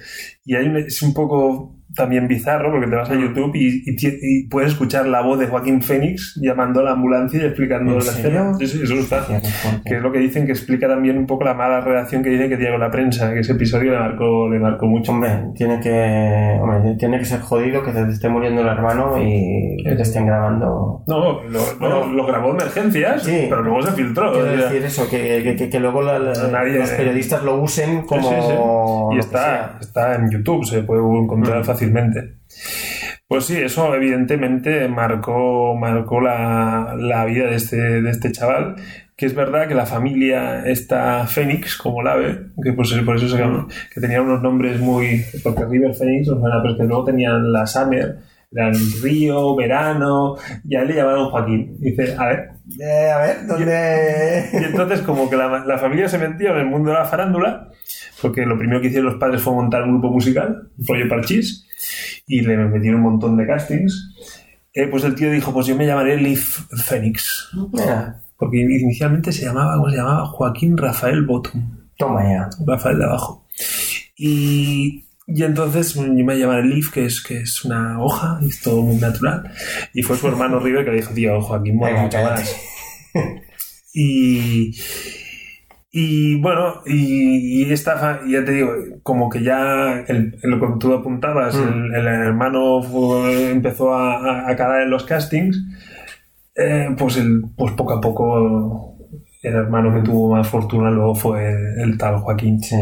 Y 0.45 0.55
hay 0.55 0.67
un- 0.67 0.77
es 0.77 1.01
un 1.01 1.13
poco 1.15 1.75
también 1.95 2.27
bizarro 2.27 2.71
porque 2.71 2.87
te 2.87 2.95
vas 2.95 3.09
a 3.09 3.13
Mm. 3.13 3.21
YouTube 3.21 3.51
y, 3.55 3.83
y 3.85 3.95
ti- 3.95 4.17
y 4.21 4.47
puedes 4.47 4.71
escuchar 4.71 5.07
la 5.07 5.21
voz 5.21 5.39
de 5.39 5.47
Joaquín 5.47 5.81
Fénix 5.81 6.39
llamando 6.41 6.79
a 6.79 6.83
la 6.83 6.91
ambulancia 6.91 7.41
y 7.41 7.45
explicando 7.45 7.91
¿En 7.91 7.97
la 7.99 8.03
escena. 8.03 8.53
Sí, 8.59 8.67
sí, 8.67 8.79
eso 8.83 8.95
está. 8.95 9.25
Que 9.85 9.95
es 9.97 10.01
lo 10.01 10.11
que 10.11 10.19
dicen 10.19 10.45
que 10.45 10.51
explica 10.51 10.87
también 10.87 11.17
un 11.17 11.25
poco 11.27 11.43
la 11.43 11.53
mala 11.53 11.81
relación 11.81 12.23
que 12.23 12.29
dicen 12.29 12.49
que 12.49 12.57
tiene 12.57 12.71
con 12.71 12.79
la 12.81 12.89
prensa, 12.91 13.31
que 13.33 13.39
ese 13.39 13.53
episodio 13.53 13.91
le 13.91 13.99
marcó, 13.99 14.49
le 14.49 14.59
marcó 14.59 14.85
mucho. 14.87 15.11
Hombre, 15.11 15.29
tiene 15.55 15.79
que, 15.79 16.57
hombre, 16.61 16.95
tiene 16.97 17.19
que 17.19 17.25
ser 17.25 17.41
jodido 17.41 17.83
que 17.83 17.91
te 17.91 18.01
esté 18.09 18.29
muriendo 18.29 18.61
el 18.61 18.67
hermano 18.67 19.15
y 19.21 19.77
que 19.83 19.95
te 19.95 20.01
estén 20.01 20.25
grabando. 20.25 21.03
No, 21.07 21.41
lo, 21.43 21.59
lo- 21.79 22.07
lo 22.07 22.25
grabó 22.25 22.51
emergencias, 22.51 23.23
Sí. 23.23 23.47
pero 23.49 23.61
luego 23.61 23.81
se 23.83 23.91
filtró. 23.91 24.31
Quiero 24.31 24.47
o 24.47 24.51
sea, 24.57 24.65
decir 24.69 24.83
eso, 24.83 25.09
que, 25.09 25.41
que- 25.43 25.55
que- 25.55 25.69
que 25.69 25.79
luego 25.79 26.01
la- 26.01 26.19
la- 26.19 26.33
Nadie- 26.51 26.79
los 26.79 26.89
periodistas 26.91 27.43
lo 27.43 27.61
usen 27.61 28.01
como. 28.03 29.09
Y 29.13 29.19
está, 29.19 29.77
está 29.79 30.15
en 30.15 30.29
YouTube, 30.31 30.65
se 30.65 30.83
puede 30.83 31.01
encontrar 31.01 31.59
Mm. 31.59 31.63
fácilmente. 31.63 31.82
Pues 33.27 33.45
sí, 33.45 33.57
eso 33.57 33.95
evidentemente 33.95 34.87
marcó, 34.87 35.75
marcó 35.75 36.21
la, 36.21 36.95
la 36.97 37.25
vida 37.25 37.47
de 37.47 37.55
este, 37.55 38.01
de 38.01 38.09
este 38.09 38.31
chaval. 38.31 38.75
Que 39.15 39.27
es 39.27 39.35
verdad 39.35 39.67
que 39.67 39.75
la 39.75 39.85
familia 39.85 40.65
esta 40.65 41.25
Fénix, 41.27 41.77
como 41.77 42.01
la 42.01 42.13
ave, 42.13 42.47
que 42.63 42.73
por, 42.73 42.85
por 43.05 43.15
eso 43.15 43.29
se 43.29 43.37
llama, 43.37 43.67
que 43.93 44.01
tenía 44.01 44.21
unos 44.21 44.41
nombres 44.41 44.79
muy. 44.79 45.23
Porque 45.43 45.65
River 45.65 45.93
Fénix, 45.93 46.27
nos 46.27 46.39
suena, 46.39 46.61
pero 46.63 46.75
que 46.77 46.83
luego 46.83 47.05
tenían 47.05 47.51
la 47.53 47.65
Summer, 47.67 48.17
eran 48.51 48.73
Río, 49.03 49.55
Verano, 49.55 50.35
y 50.67 50.75
a 50.75 50.81
él 50.81 50.87
le 50.87 50.95
llamaron 50.95 51.29
Joaquín. 51.29 51.77
Y 51.79 51.91
dice, 51.91 52.15
a 52.17 52.25
ver, 52.27 52.49
Eh, 52.79 53.11
a 53.11 53.17
ver, 53.19 53.47
¿dónde.? 53.47 54.49
y 54.53 54.63
entonces 54.63 55.01
como 55.01 55.29
que 55.29 55.35
la, 55.37 55.63
la 55.65 55.77
familia 55.77 56.07
se 56.09 56.17
metió 56.17 56.51
en 56.51 56.57
el 56.57 56.65
mundo 56.65 56.89
de 56.91 56.97
la 56.97 57.05
farándula, 57.05 57.69
porque 58.23 58.45
lo 58.45 58.57
primero 58.57 58.81
que 58.81 58.87
hicieron 58.87 59.11
los 59.11 59.19
padres 59.19 59.41
fue 59.41 59.53
montar 59.53 59.83
un 59.83 59.91
grupo 59.91 60.09
musical, 60.09 60.71
un 60.77 60.87
rollo 60.87 61.07
parchís, 61.07 61.67
y 62.25 62.41
le 62.41 62.57
metieron 62.57 63.01
un 63.01 63.11
montón 63.11 63.37
de 63.37 63.45
castings. 63.45 64.15
Eh, 64.73 64.87
pues 64.87 65.03
el 65.03 65.13
tío 65.13 65.29
dijo, 65.29 65.53
pues 65.53 65.67
yo 65.67 65.75
me 65.75 65.85
llamaré 65.85 66.19
Leaf 66.19 66.61
Phoenix, 66.71 67.49
Mira, 67.71 68.23
porque 68.37 68.57
inicialmente 68.57 69.31
se 69.31 69.45
llamaba, 69.45 69.75
¿cómo 69.75 69.91
se 69.91 69.97
llamaba? 69.97 70.25
Joaquín 70.25 70.75
Rafael 70.75 71.23
Bottom, 71.23 71.89
toma 71.97 72.23
ya. 72.23 72.49
Rafael 72.65 72.97
de 72.97 73.05
abajo. 73.05 73.45
Y, 74.17 75.05
y 75.27 75.43
entonces 75.43 75.95
mm, 75.95 76.17
yo 76.17 76.25
me 76.25 76.39
llamaré 76.39 76.65
Leaf, 76.65 76.91
que 76.91 77.05
es, 77.05 77.21
que 77.21 77.41
es 77.41 77.63
una 77.63 78.01
hoja, 78.01 78.39
y 78.41 78.47
es 78.47 78.61
todo 78.61 78.81
muy 78.81 78.95
natural. 78.95 79.43
Y 79.93 80.01
fue 80.01 80.17
su 80.17 80.27
hermano 80.27 80.59
River 80.59 80.85
que 80.85 80.91
le 80.91 80.97
dijo, 80.97 81.13
tío, 81.13 81.41
Joaquín 81.41 81.75
mola 81.75 82.01
mucho 82.01 82.17
más. 82.23 82.55
Y, 83.95 84.75
y 85.95 86.41
bueno, 86.41 86.81
y, 86.87 87.61
y 87.67 87.71
esta, 87.71 88.21
ya 88.27 88.43
te 88.43 88.51
digo, 88.51 88.71
como 89.03 89.29
que 89.29 89.43
ya 89.43 89.99
el, 90.07 90.39
que 90.59 90.67
tú 90.79 90.91
apuntabas, 90.91 91.55
Mm. 91.55 91.93
el, 91.93 91.95
el 91.95 92.07
hermano 92.07 92.81
fue- 92.81 93.51
empezó 93.51 93.93
a, 93.93 94.49
a- 94.49 94.55
calar 94.55 94.81
en 94.81 94.89
los 94.89 95.03
castings, 95.03 95.55
eh, 96.55 96.89
pues, 96.97 97.17
el, 97.17 97.43
pues 97.55 97.73
poco 97.73 97.93
a 97.93 98.01
poco 98.01 98.97
el 99.43 99.53
hermano 99.53 99.93
que 99.93 100.01
tuvo 100.01 100.33
más 100.35 100.47
fortuna 100.47 100.89
luego 100.89 101.13
fue 101.15 101.53
el 101.83 101.97
tal 101.97 102.17
Joaquín. 102.17 102.59
Sí. 102.63 102.75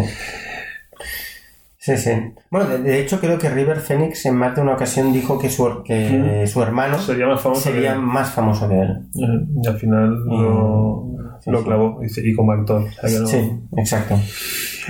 Sí, 1.83 1.97
sí. 1.97 2.11
Bueno, 2.51 2.69
de, 2.69 2.77
de 2.77 2.99
hecho 3.01 3.19
creo 3.19 3.39
que 3.39 3.49
River 3.49 3.79
Phoenix 3.79 4.23
en 4.27 4.35
más 4.35 4.55
de 4.55 4.61
una 4.61 4.73
ocasión 4.73 5.11
dijo 5.11 5.39
que 5.39 5.49
su, 5.49 5.81
que 5.83 6.45
su 6.45 6.61
hermano 6.61 6.99
Sería 6.99 7.25
más 7.27 7.41
famoso 7.41 7.63
que 7.69 7.73
sería 7.73 7.93
él. 7.93 7.99
más 8.01 8.29
famoso 8.29 8.69
que 8.69 8.79
él. 8.79 9.07
Y 9.15 9.67
al 9.67 9.77
final 9.79 10.09
lo, 10.27 11.07
sí, 11.41 11.49
lo 11.49 11.57
sí. 11.57 11.63
clavó, 11.65 11.99
y, 12.03 12.29
y 12.29 12.35
como 12.35 12.51
actor. 12.51 12.83
o 12.83 12.91
sea 12.91 13.09
que 13.09 13.19
no- 13.19 13.25
Sí, 13.25 13.51
exacto. 13.77 14.15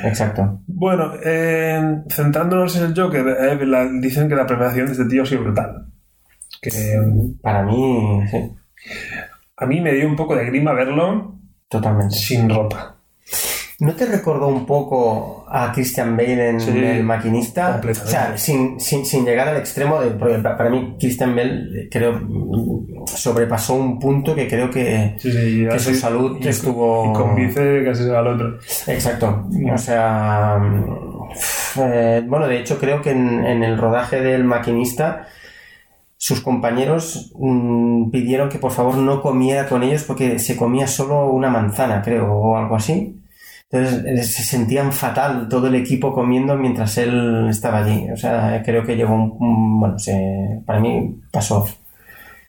Exacto. 0.04 0.60
Bueno, 0.68 1.14
eh, 1.24 2.02
centrándonos 2.10 2.76
en 2.76 2.84
el 2.84 2.94
Joker, 2.94 3.26
eh, 3.40 3.66
la- 3.66 3.88
dicen 4.02 4.28
que 4.28 4.36
la 4.36 4.46
preparación 4.46 4.88
de 4.88 4.92
este 4.92 5.06
tío 5.06 5.24
ha 5.24 5.26
sido 5.26 5.44
brutal. 5.44 5.86
Que 6.62 6.70
eh, 6.72 7.00
Para 7.42 7.64
mí, 7.64 8.20
sí, 8.30 8.38
a 9.56 9.66
mí 9.66 9.80
me 9.80 9.94
dio 9.94 10.08
un 10.08 10.18
poco 10.18 10.36
de 10.36 10.44
grima 10.46 10.74
verlo 10.74 11.40
totalmente. 11.70 12.16
sin 12.16 12.50
ropa. 12.50 12.98
¿No 13.82 13.94
te 13.94 14.06
recordó 14.06 14.48
un 14.48 14.66
poco 14.68 15.44
a 15.50 15.72
Christian 15.74 16.16
Bale 16.16 16.50
en 16.50 16.60
Sí, 16.62 16.70
El 16.70 17.04
Maquinista? 17.04 17.82
O 17.84 17.94
sea, 18.12 18.38
sin, 18.38 18.80
sin, 18.80 19.06
sin 19.06 19.26
llegar 19.26 19.48
al 19.48 19.58
extremo 19.58 20.00
de... 20.00 20.12
Para 20.12 20.70
mí 20.70 20.96
Christian 21.00 21.36
Bale, 21.36 21.54
eh, 21.86 21.90
creo, 21.92 22.14
mm, 22.14 23.06
sobrepasó 23.08 23.74
un 23.74 23.98
punto 24.00 24.36
que 24.36 24.48
creo 24.48 24.70
que... 24.70 25.16
Sí, 25.18 25.32
sí, 25.32 25.66
Que 25.70 25.80
su 25.80 25.96
salud 25.96 26.38
y, 26.40 26.48
estuvo- 26.48 27.10
Y 27.10 27.14
con 27.14 27.36
Vice 27.36 27.84
casi 27.84 28.04
se 28.04 28.10
va 28.12 28.20
al 28.20 28.28
otro. 28.28 28.58
Exacto. 28.88 29.48
O 29.74 29.78
sea... 29.78 30.58
mm, 30.62 31.80
eh, 31.82 32.24
bueno, 32.28 32.48
de 32.48 32.60
hecho 32.60 32.78
creo 32.78 33.02
que 33.02 33.12
en, 33.12 33.46
en 33.46 33.64
el 33.64 33.78
rodaje 33.80 34.22
del 34.22 34.44
Maquinista 34.44 35.28
sus 36.18 36.42
compañeros 36.42 37.32
mm, 37.40 38.12
pidieron 38.12 38.50
que 38.50 38.60
por 38.60 38.72
favor 38.72 38.98
no 38.98 39.24
comiera 39.24 39.68
con 39.68 39.82
ellos 39.82 40.04
porque 40.04 40.38
se 40.38 40.56
comía 40.56 40.86
solo 40.86 41.32
una 41.32 41.50
manzana, 41.50 42.04
creo, 42.04 42.32
o 42.32 42.58
algo 42.58 42.76
así. 42.76 43.18
Entonces 43.72 44.04
eh, 44.06 44.24
se 44.24 44.44
sentían 44.44 44.92
fatal 44.92 45.48
todo 45.50 45.68
el 45.68 45.76
equipo 45.76 46.14
comiendo 46.14 46.56
mientras 46.58 46.98
él 46.98 47.48
estaba 47.50 47.80
allí. 47.80 48.10
O 48.12 48.18
sea, 48.18 48.62
creo 48.66 48.84
que 48.86 48.96
llegó 48.96 49.14
un... 49.14 49.36
un- 49.40 49.80
bueno, 49.80 49.98
se, 50.00 50.62
para 50.66 50.80
mí 50.80 51.16
pasó. 51.32 51.66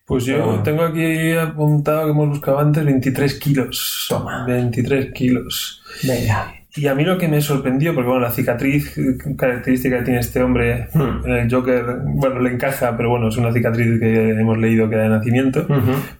Pues 0.04 0.24
yo 0.26 0.60
tengo 0.64 0.82
aquí 0.82 1.32
apuntado 1.34 2.04
que 2.06 2.10
hemos 2.10 2.28
buscado 2.28 2.58
antes 2.58 2.84
23 2.84 3.34
kilos. 3.38 4.06
Toma. 4.08 4.44
23 4.46 5.12
kilos. 5.12 5.82
Venga. 6.02 6.52
Y 6.74 6.86
a 6.86 6.94
mí 6.94 7.04
lo 7.04 7.18
que 7.18 7.28
me 7.28 7.42
sorprendió, 7.42 7.94
porque 7.94 8.08
bueno, 8.08 8.22
la 8.22 8.30
cicatriz 8.30 8.94
característica 9.36 9.98
que 9.98 10.04
tiene 10.04 10.20
este 10.20 10.42
hombre 10.42 10.88
Hmm. 10.94 11.26
en 11.26 11.32
el 11.32 11.50
Joker, 11.52 11.84
bueno, 12.14 12.40
le 12.40 12.54
encaja, 12.54 12.96
pero 12.96 13.10
bueno, 13.10 13.28
es 13.28 13.36
una 13.36 13.52
cicatriz 13.52 14.00
que 14.00 14.30
hemos 14.30 14.56
leído 14.56 14.88
que 14.88 14.94
era 14.94 15.04
de 15.04 15.10
nacimiento. 15.10 15.66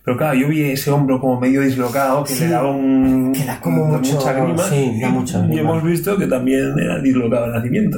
Pero 0.05 0.15
claro, 0.15 0.35
yo 0.35 0.47
vi 0.47 0.61
ese 0.61 0.91
hombro 0.91 1.19
como 1.19 1.39
medio 1.39 1.61
dislocado, 1.61 2.23
que 2.23 2.33
Sí. 2.33 2.43
le 2.43 2.49
daba 2.51 2.69
un, 2.69 3.33
Que 3.33 3.45
da 3.45 3.59
como 3.59 3.91
da 3.91 3.97
mucho- 3.97 4.13
mucha 4.15 4.33
grima. 4.33 4.57
sí, 4.59 4.99
da 5.01 5.09
y, 5.09 5.11
mucha 5.11 5.39
y 5.39 5.47
grima. 5.47 5.61
hemos 5.61 5.83
visto 5.83 6.17
que 6.17 6.27
también 6.27 6.77
era 6.77 6.99
dislocado 6.99 7.47
de 7.47 7.53
nacimiento. 7.53 7.97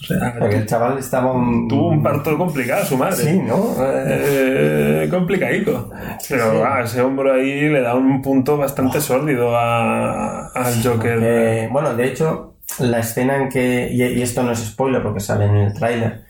O 0.00 0.06
sea, 0.06 0.34
Porque 0.38 0.56
el 0.56 0.66
chaval 0.66 0.98
estaba 0.98 1.32
un... 1.32 1.68
tuvo 1.68 1.88
un 1.88 2.02
parto 2.02 2.36
complicado 2.36 2.84
su 2.84 2.96
madre. 2.96 3.16
Sí, 3.16 3.38
¿no? 3.38 3.74
Eh, 3.80 5.08
complicadico. 5.10 5.90
Pero 6.28 6.50
sí. 6.52 6.58
ah, 6.66 6.80
ese 6.84 7.00
hombro 7.00 7.32
ahí 7.32 7.68
le 7.68 7.80
da 7.80 7.94
un 7.94 8.20
punto 8.20 8.56
bastante 8.56 9.00
sórdido 9.00 9.56
a- 9.56 10.48
al 10.48 10.82
Joker. 10.82 11.18
Eh, 11.22 11.68
bueno, 11.70 11.94
de 11.94 12.06
hecho, 12.06 12.56
la 12.80 12.98
escena 12.98 13.36
en 13.36 13.48
que, 13.48 13.88
y, 13.90 14.02
y 14.02 14.22
esto 14.22 14.42
no 14.42 14.50
es 14.52 14.58
spoiler 14.60 15.02
porque 15.02 15.20
sale 15.20 15.44
en 15.46 15.56
el 15.56 15.72
tráiler, 15.74 16.24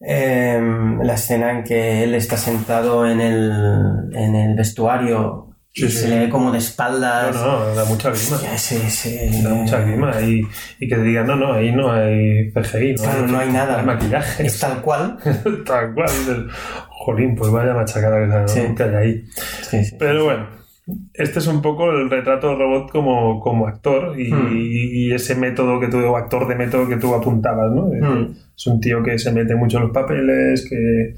eh, 0.00 0.60
la 1.02 1.14
escena 1.14 1.50
en 1.52 1.64
que 1.64 2.02
él 2.04 2.14
está 2.14 2.36
sentado 2.36 3.06
en 3.06 3.20
el, 3.20 4.10
en 4.12 4.34
el 4.34 4.54
vestuario 4.56 5.45
y 5.76 5.88
se 5.90 6.08
le 6.08 6.18
ve 6.20 6.28
como 6.30 6.46
de 6.46 6.52
No, 6.52 6.58
espaldas. 6.58 7.36
no, 7.36 7.74
da 7.74 7.84
mucha 7.84 8.10
grima. 8.10 8.38
Ya, 8.42 8.54
ese- 8.54 8.86
ese- 8.86 9.30
Da 9.42 9.50
mucha 9.54 9.80
grima. 9.80 10.20
Y, 10.22 10.40
y 10.80 10.88
que 10.88 10.96
te 10.96 11.02
digan, 11.02 11.26
no, 11.26 11.36
no, 11.36 11.52
ahí 11.52 11.70
no 11.72 11.92
hay 11.92 12.50
CGI. 12.52 12.94
No 12.94 13.02
Claro, 13.02 13.26
no 13.26 13.38
hay 13.38 13.50
nada. 13.52 13.72
No 13.74 13.78
hay 13.80 13.86
maquillaje. 13.96 14.46
Es 14.46 14.58
tal 14.58 14.80
cual. 14.80 15.18
Tal 15.66 15.92
cual. 15.94 16.08
dices, 16.08 16.38
Jolín, 16.88 17.34
pues 17.36 17.50
vaya 17.50 17.74
machacada 17.74 18.44
que, 18.46 18.48
Sí. 18.48 18.60
que 18.74 18.82
hay 18.82 18.94
ahí. 18.94 19.24
Sí, 19.62 19.84
sí. 19.84 19.96
Pero 19.98 20.24
bueno, 20.24 20.46
este 21.14 21.38
es 21.40 21.46
un 21.46 21.60
poco 21.60 21.90
el 21.90 22.08
retrato 22.08 22.48
del 22.48 22.58
robot 22.58 22.90
como, 22.90 23.38
como 23.40 23.66
actor 23.66 24.18
y, 24.18 24.32
Hmm. 24.32 24.48
y 24.54 25.12
ese 25.12 25.34
método 25.34 25.78
que 25.78 25.88
tú, 25.88 25.98
o 25.98 26.16
actor 26.16 26.48
de 26.48 26.54
método 26.56 26.88
que 26.88 26.96
tú 26.96 27.14
apuntabas, 27.14 27.70
¿no? 27.72 27.82
Hmm. 27.88 28.34
Es 28.56 28.66
un 28.66 28.80
tío 28.80 29.02
que 29.02 29.18
se 29.18 29.30
mete 29.30 29.54
mucho 29.54 29.76
en 29.76 29.82
los 29.84 29.92
papeles, 29.92 30.66
que 30.68 31.14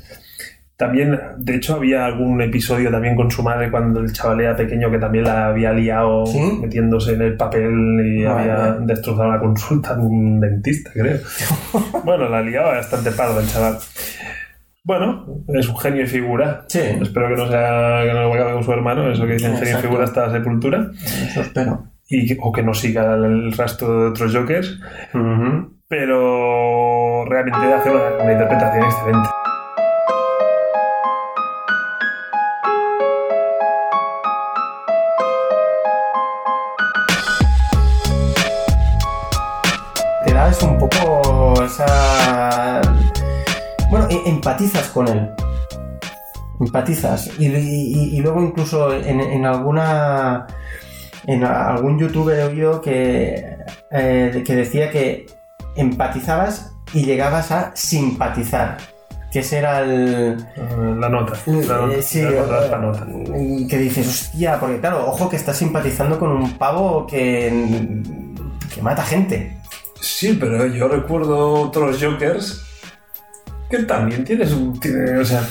también, 0.79 1.19
de 1.37 1.57
hecho, 1.57 1.75
había 1.75 2.07
algún 2.07 2.41
episodio 2.41 2.91
también 2.91 3.17
con 3.17 3.31
su 3.31 3.43
madre 3.43 3.69
cuando 3.71 3.99
el 4.01 4.13
chaval 4.13 4.41
era 4.41 4.55
pequeño 4.57 4.91
que 4.91 4.99
también 4.99 5.25
la 5.25 5.49
había 5.49 5.73
liado 5.73 6.25
¿Sí? 6.25 6.41
metiéndose 6.63 7.15
en 7.15 7.23
el 7.23 7.37
papel 7.37 7.73
y 8.07 8.25
había 8.25 8.75
destrozado 8.81 9.31
la 9.33 9.41
consulta 9.41 9.95
de 9.97 10.03
un 10.03 10.39
dentista, 10.41 10.91
creo. 10.95 11.19
bueno, 12.05 12.29
la 12.29 12.41
liaba 12.43 12.75
bastante 12.75 13.11
pardo 13.11 13.41
el 13.41 13.49
chaval. 13.49 13.77
Bueno, 14.85 15.27
es 15.49 15.69
un 15.69 15.77
genio 15.79 16.05
y 16.05 16.07
figura. 16.07 16.65
Sí. 16.69 16.79
Espero 16.81 17.29
que 17.29 17.35
no 17.35 17.49
sea 17.49 18.05
que 18.07 18.13
no 18.15 18.33
acabe 18.33 18.53
con 18.55 18.63
su 18.65 18.73
hermano, 18.73 19.11
eso 19.11 19.27
que 19.27 19.33
dicen 19.35 19.57
genio 19.57 19.79
y 19.79 19.83
figura 19.83 20.05
hasta 20.05 20.29
la 20.29 20.33
sepultura. 20.33 20.91
Eso 21.05 21.41
espero. 21.43 21.89
Y, 22.09 22.25
que- 22.27 22.39
o 22.41 22.53
que 22.53 22.63
no 22.63 22.73
siga 22.73 23.15
el 23.17 23.53
rastro 23.53 24.01
de 24.05 24.09
otros 24.11 24.35
Jokers. 24.35 24.79
Pero 25.89 27.25
realmente 27.25 27.59
hace 27.75 27.91
una, 27.91 28.23
una 28.23 28.33
interpretación 28.33 28.85
excelente. 28.85 29.29
Empatizas 44.39 44.89
con 44.89 45.09
él. 45.09 45.29
Empatizas. 46.61 47.31
Y, 47.39 47.47
y- 47.47 48.17
y 48.17 48.21
luego 48.21 48.43
incluso 48.43 48.93
en, 48.95 49.21
en 49.21 49.45
alguna... 49.47 50.47
En 51.27 51.45
algún 51.45 51.99
youtuber 51.99 52.39
he 52.39 52.45
oído 52.45 52.81
que, 52.81 53.57
eh, 53.91 54.43
que 54.47 54.57
decía 54.57 54.91
que 54.91 55.27
empatizabas 55.77 56.73
y 56.95 57.05
llegabas 57.05 57.51
a 57.53 57.73
simpatizar. 57.77 58.79
Que 59.31 59.41
ese 59.41 59.59
era 59.59 59.81
el... 59.83 60.39
La 60.99 61.09
nota. 61.11 61.35
La 61.47 61.77
nota. 61.77 62.01
Sí, 62.03 62.23
la 62.23 62.31
nota, 62.31 62.69
la 62.71 62.79
nota. 62.79 63.07
que 63.69 63.77
dices, 63.79 64.07
hostia, 64.09 64.59
porque 64.59 64.81
claro, 64.81 65.07
ojo 65.07 65.29
que 65.29 65.37
estás 65.37 65.59
simpatizando 65.59 66.19
con 66.19 66.31
un 66.31 66.53
pavo 66.57 67.07
que, 67.07 68.01
que 68.75 68.81
mata 68.81 69.03
gente. 69.03 69.59
Sí, 70.01 70.35
pero 70.41 70.67
yo 70.67 70.89
recuerdo 70.89 71.53
otros 71.65 72.03
Jokers 72.03 72.65
que 73.71 73.79
también 73.85 74.25
tienes 74.25 74.53
un. 74.53 74.79
tiene- 74.81 75.19
o 75.19 75.25
sea, 75.25 75.43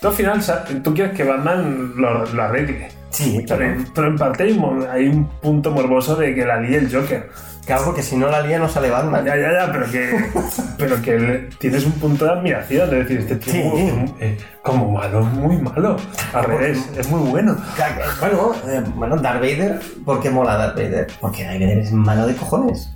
tú 0.00 0.08
al 0.08 0.14
final 0.14 0.40
tú 0.82 0.94
quieres 0.94 1.14
que 1.16 1.24
Batman 1.24 1.92
lo, 1.96 2.24
lo 2.26 2.42
arregle. 2.42 2.88
Sí, 3.10 3.42
Pero, 3.48 3.58
claro. 3.58 3.84
pero 3.94 4.06
en 4.08 4.16
parte 4.16 4.42
hay 4.44 4.52
un, 4.52 4.86
hay 4.90 5.08
un 5.08 5.26
punto 5.40 5.70
morboso 5.70 6.14
de 6.14 6.34
que 6.34 6.44
la 6.44 6.60
líe 6.60 6.76
el 6.78 6.94
Joker. 6.94 7.28
Claro, 7.64 7.84
porque 7.86 8.02
si 8.02 8.16
no 8.16 8.28
la 8.30 8.40
lía 8.42 8.58
no 8.58 8.68
sale 8.68 8.88
Batman. 8.90 9.24
Ya, 9.26 9.36
ya, 9.36 9.52
ya, 9.52 9.72
pero 9.72 9.90
que, 9.90 10.24
pero 10.78 11.02
que 11.02 11.48
tienes 11.58 11.84
un 11.84 11.92
punto 11.92 12.24
de 12.26 12.30
admiración. 12.32 12.84
Es 12.94 13.08
decir, 13.08 13.18
este 13.30 13.50
Sí. 13.50 13.58
muy- 13.62 14.14
eh, 14.20 14.38
como 14.62 14.90
malo, 14.92 15.22
muy 15.22 15.56
malo. 15.56 15.96
Al 16.32 16.44
revés, 16.44 16.88
es 16.96 17.08
muy 17.08 17.20
bueno. 17.30 17.56
Claro, 17.76 17.94
Bueno, 18.20 18.52
eh, 18.68 18.82
bueno, 18.94 19.16
Darth 19.16 19.40
Vader, 19.40 19.80
¿por 20.04 20.20
qué 20.22 20.30
mola 20.30 20.56
Darth 20.56 20.76
Vader? 20.76 21.06
Porque 21.20 21.44
Darth 21.44 21.60
Vader 21.60 21.78
es 21.78 21.92
malo 21.92 22.26
de 22.26 22.36
cojones. 22.36 22.90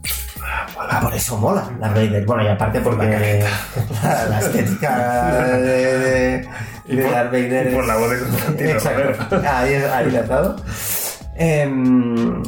Ah, 0.90 1.00
por 1.03 1.14
eso 1.14 1.36
mola 1.38 1.68
Darth 1.80 1.94
Vader. 1.94 2.24
Bueno, 2.26 2.42
y 2.44 2.48
aparte 2.48 2.80
porque 2.80 3.44
la, 4.03 4.24
la 4.26 4.38
estética 4.40 5.46
de, 5.59 5.98
de, 5.98 6.48
Y 6.86 6.96
de 6.96 7.03
por- 7.03 7.12
Darth 7.12 7.32
Vader 7.32 7.70
y 7.70 7.74
por 7.74 7.82
es- 7.82 7.88
la 7.88 7.96
voz 7.96 8.11
de 8.11 8.18
Constantino 8.18 8.70
Exacto. 8.70 9.42
Ahí, 9.48 9.74
ahí 9.74 10.11
le 10.11 10.18
has 10.18 10.28
dado. 10.28 10.57
Em, 11.36 12.42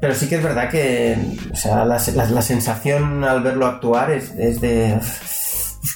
pero 0.00 0.14
sí 0.14 0.28
que 0.28 0.36
es 0.36 0.42
verdad 0.42 0.70
que 0.70 1.16
o 1.52 1.56
sea, 1.56 1.84
la, 1.84 1.98
la- 2.14 2.24
la 2.30 2.42
sensación 2.42 3.24
al 3.24 3.42
verlo 3.42 3.66
actuar 3.66 4.10
es, 4.12 4.30
es 4.38 4.60
de... 4.60 4.94
"Uf, 4.98 5.38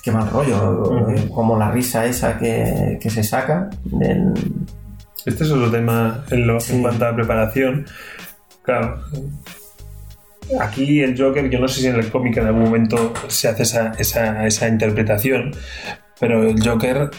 Qué 0.03 0.11
mal 0.11 0.29
rollo, 0.31 1.29
como 1.33 1.57
la 1.57 1.71
risa 1.71 2.05
esa 2.07 2.37
que, 2.37 2.99
que 3.01 3.09
se 3.09 3.23
saca 3.23 3.71
del, 3.85 4.33
Este 5.25 5.45
es 5.45 5.51
otro 5.53 5.71
tema 5.71 6.25
en, 6.31 6.45
lo, 6.45 6.59
Sí. 6.59 6.75
en 6.75 6.83
cuanto 6.83 7.05
a 7.05 7.11
la 7.11 7.15
preparación. 7.17 7.87
Claro. 8.65 9.01
Aquí 10.61 11.01
el 11.01 11.17
Joker, 11.21 11.49
yo 11.51 11.59
no 11.59 11.69
sé 11.69 11.81
si 11.81 11.87
en 11.87 11.97
el 11.97 12.11
cómic 12.11 12.37
en 12.37 12.47
algún 12.47 12.63
momento 12.65 13.13
se 13.29 13.49
hace 13.49 13.63
esa, 13.65 13.93
esa, 13.99 14.47
esa 14.47 14.69
interpretación, 14.69 15.53
pero 16.21 16.43
el 16.49 16.63
Joker 16.63 17.11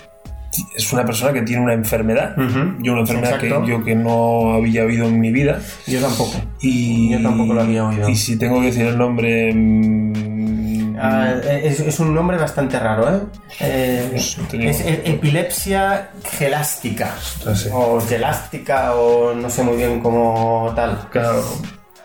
es 0.76 0.94
una 0.94 1.04
persona 1.04 1.34
que 1.34 1.42
tiene 1.42 1.64
una 1.64 1.74
enfermedad. 1.74 2.38
Ujú. 2.38 2.76
Yo 2.84 2.92
una 2.94 3.02
enfermedad 3.02 3.40
que 3.40 3.48
Exacto. 3.48 3.68
yo 3.68 3.84
que 3.84 3.96
no 3.96 4.54
había 4.54 4.84
oído 4.86 5.08
en 5.08 5.20
mi 5.20 5.32
vida. 5.32 5.60
Yo 5.88 6.00
tampoco. 6.00 6.34
Y, 6.62 7.10
Yo 7.12 7.22
tampoco 7.22 7.54
lo 7.56 7.62
había 7.62 7.86
oído. 7.88 8.08
Y 8.10 8.16
si 8.16 8.38
tengo 8.38 8.60
que 8.60 8.68
decir 8.68 8.86
el 8.86 8.98
nombre... 8.98 9.52
mm, 9.54 10.74
Ah, 11.06 11.34
es, 11.50 11.80
es 11.82 12.00
un 12.00 12.14
nombre 12.14 12.38
bastante 12.38 12.80
raro, 12.80 13.10
¿eh? 13.14 13.20
Eh, 13.60 14.08
Pues, 14.12 14.38
tenía- 14.50 14.70
es 14.70 14.80
e- 14.82 15.02
epilepsia 15.06 16.12
gelástica. 16.38 17.14
no 17.46 17.56
sé. 17.56 17.70
O 17.74 18.00
gelástica, 18.00 18.94
o 18.96 19.34
no 19.34 19.50
sé 19.50 19.64
muy 19.64 19.76
bien 19.76 20.00
cómo 20.00 20.72
tal. 20.76 21.10
Claro, 21.12 21.44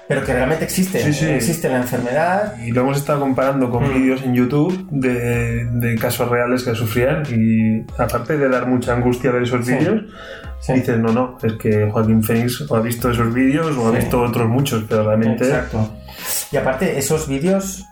Pero 0.08 0.24
que 0.24 0.32
realmente 0.32 0.64
existe. 0.64 1.00
Sí, 1.02 1.12
sí. 1.12 1.26
Existe 1.26 1.68
la 1.68 1.76
enfermedad. 1.76 2.54
Y 2.64 2.72
lo 2.72 2.80
hemos 2.80 2.96
estado 2.96 3.20
comparando 3.20 3.70
con 3.70 3.84
Mm. 3.84 3.94
vídeos 3.94 4.22
en 4.22 4.34
YouTube 4.34 4.88
de, 4.90 5.66
de 5.66 5.94
casos 5.96 6.28
reales 6.30 6.64
que 6.64 6.74
sufrían 6.74 7.22
y 7.30 7.84
aparte 8.00 8.38
de 8.38 8.48
dar 8.48 8.66
mucha 8.66 8.94
angustia 8.94 9.30
ver 9.30 9.42
esos 9.42 9.66
vídeos, 9.66 10.02
Sí. 10.60 10.72
dices, 10.72 10.98
no, 10.98 11.12
no, 11.12 11.36
es 11.42 11.52
que 11.52 11.88
Joaquín 11.90 12.22
Phoenix 12.22 12.62
o 12.68 12.74
ha 12.76 12.80
visto 12.80 13.10
esos 13.10 13.32
vídeos 13.32 13.76
o 13.76 13.88
ha 13.88 13.90
visto 13.92 14.20
otros 14.22 14.48
muchos, 14.48 14.84
pero 14.88 15.04
realmente... 15.04 15.44
Exacto. 15.44 15.94
Y 16.50 16.56
aparte, 16.56 16.98
esos 16.98 17.28
vídeos. 17.28 17.84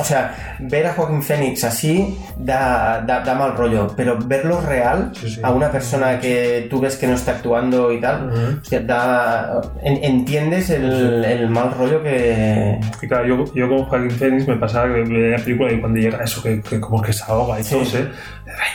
O 0.00 0.04
sea, 0.04 0.56
ver 0.60 0.86
a 0.86 0.94
Joaquín 0.94 1.22
Phoenix 1.22 1.62
así 1.62 2.18
da, 2.36 3.02
da, 3.06 3.20
da 3.20 3.34
mal 3.34 3.54
rollo, 3.54 3.92
pero 3.94 4.16
verlo 4.18 4.60
real 4.62 5.12
Sí, 5.14 5.28
sí. 5.34 5.40
a 5.42 5.50
una 5.50 5.70
persona 5.70 6.18
que 6.18 6.66
tú 6.70 6.80
ves 6.80 6.96
que 6.96 7.06
no 7.06 7.14
está 7.14 7.32
actuando 7.32 7.92
y 7.92 8.00
tal, 8.00 8.28
Ujú. 8.30 8.60
hostia, 8.62 8.80
da, 8.80 9.60
en- 9.82 10.02
entiendes 10.02 10.70
el, 10.70 11.22
el 11.24 11.50
mal 11.50 11.72
rollo 11.76 12.02
que... 12.02 12.80
Claro, 13.08 13.26
yo, 13.26 13.54
yo 13.54 13.68
con 13.68 13.84
Joaquín 13.84 14.10
Phoenix 14.10 14.48
me 14.48 14.56
pasaba 14.56 14.86
que 14.86 15.02
veía 15.02 15.36
la 15.36 15.44
película 15.44 15.70
y 15.72 15.80
cuando 15.80 16.00
llega 16.00 16.24
eso, 16.24 16.42
que, 16.42 16.62
que 16.62 16.80
como 16.80 17.02
que 17.02 17.12
se 17.12 17.22
ahoga 17.26 17.60
y 17.60 17.64
Sí. 17.64 17.74
todo, 17.74 18.00
¿eh? 18.00 18.08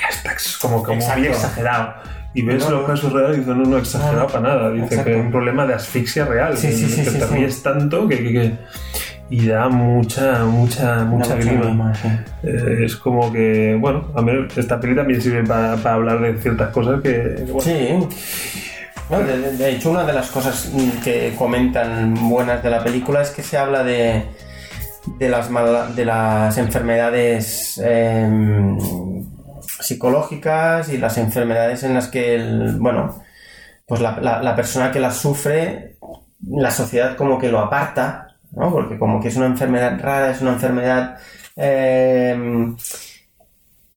está 0.09 0.31
como, 0.61 0.83
como 0.83 0.93
Exacto. 0.99 1.19
muy 1.19 1.27
exagerado. 1.29 1.93
Y 2.35 2.41
ves 2.41 2.63
No, 2.65 2.69
los 2.71 2.85
casos 2.87 3.13
reales 3.13 3.37
y 3.37 3.39
dices, 3.39 3.55
no, 3.55 3.63
no, 3.63 3.77
exagerado 3.77 4.19
No, 4.19 4.27
para 4.27 4.39
nada. 4.41 4.69
Dice 4.71 4.85
Exacto. 4.87 5.03
que 5.05 5.13
hay 5.15 5.21
un 5.21 5.31
problema 5.31 5.65
de 5.65 5.73
asfixia 5.73 6.25
real, 6.25 6.57
Sí, 6.57 6.71
sí, 6.71 6.85
sí, 6.87 7.03
que 7.03 7.11
te 7.17 7.25
ríes 7.27 7.63
tanto 7.63 8.07
que... 8.07 8.17
que- 8.17 8.31
que- 8.33 8.57
y 9.29 9.47
da 9.47 9.67
mucha, 9.69 10.43
mucha, 10.45 11.03
mucha 11.05 11.35
grima. 11.35 11.93
Eh, 12.43 12.83
es 12.85 12.95
como 12.95 13.31
que, 13.33 13.75
bueno, 13.79 14.05
a 14.15 14.21
mí 14.21 14.31
esta 14.55 14.79
peli 14.79 14.95
también 14.95 15.21
sirve 15.21 15.43
para, 15.43 15.75
para 15.77 15.95
hablar 15.95 16.21
de 16.21 16.37
ciertas 16.39 16.69
cosas 16.71 17.01
que, 17.01 17.35
que, 17.45 17.51
bueno, 17.51 17.61
Sí. 17.61 18.07
No, 19.09 19.19
de, 19.19 19.69
hecho, 19.71 19.91
una 19.91 20.03
de 20.03 20.13
las 20.13 20.31
cosas 20.31 20.71
mm, 20.73 21.03
que 21.03 21.33
comentan 21.37 22.15
buenas 22.27 22.63
de 22.63 22.71
la 22.71 22.83
película 22.83 23.21
es 23.21 23.29
que 23.29 23.43
se 23.43 23.55
habla 23.55 23.83
de, 23.83 24.23
de, 25.19 25.29
las, 25.29 25.51
mal- 25.51 25.93
de 25.95 26.05
las 26.05 26.57
enfermedades 26.57 27.79
em, 27.83 28.77
psicológicas 29.79 30.89
y 30.91 30.97
las 30.97 31.17
enfermedades 31.17 31.83
en 31.83 31.93
las 31.93 32.07
que, 32.07 32.35
el, 32.35 32.77
bueno, 32.79 33.21
pues 33.87 34.01
la, 34.01 34.19
la- 34.19 34.41
la 34.41 34.55
persona 34.55 34.91
que 34.91 34.99
las 34.99 35.17
sufre, 35.17 35.97
la 36.47 36.71
sociedad 36.71 37.15
como 37.15 37.37
que 37.37 37.49
lo 37.49 37.59
aparta, 37.59 38.24
¿no? 38.55 38.71
Porque 38.71 38.97
como 38.97 39.19
que 39.21 39.29
es 39.29 39.35
una 39.37 39.47
enfermedad 39.47 39.99
rara, 40.01 40.31
es 40.31 40.41
una 40.41 40.53
enfermedad... 40.53 41.17
em, 41.55 42.75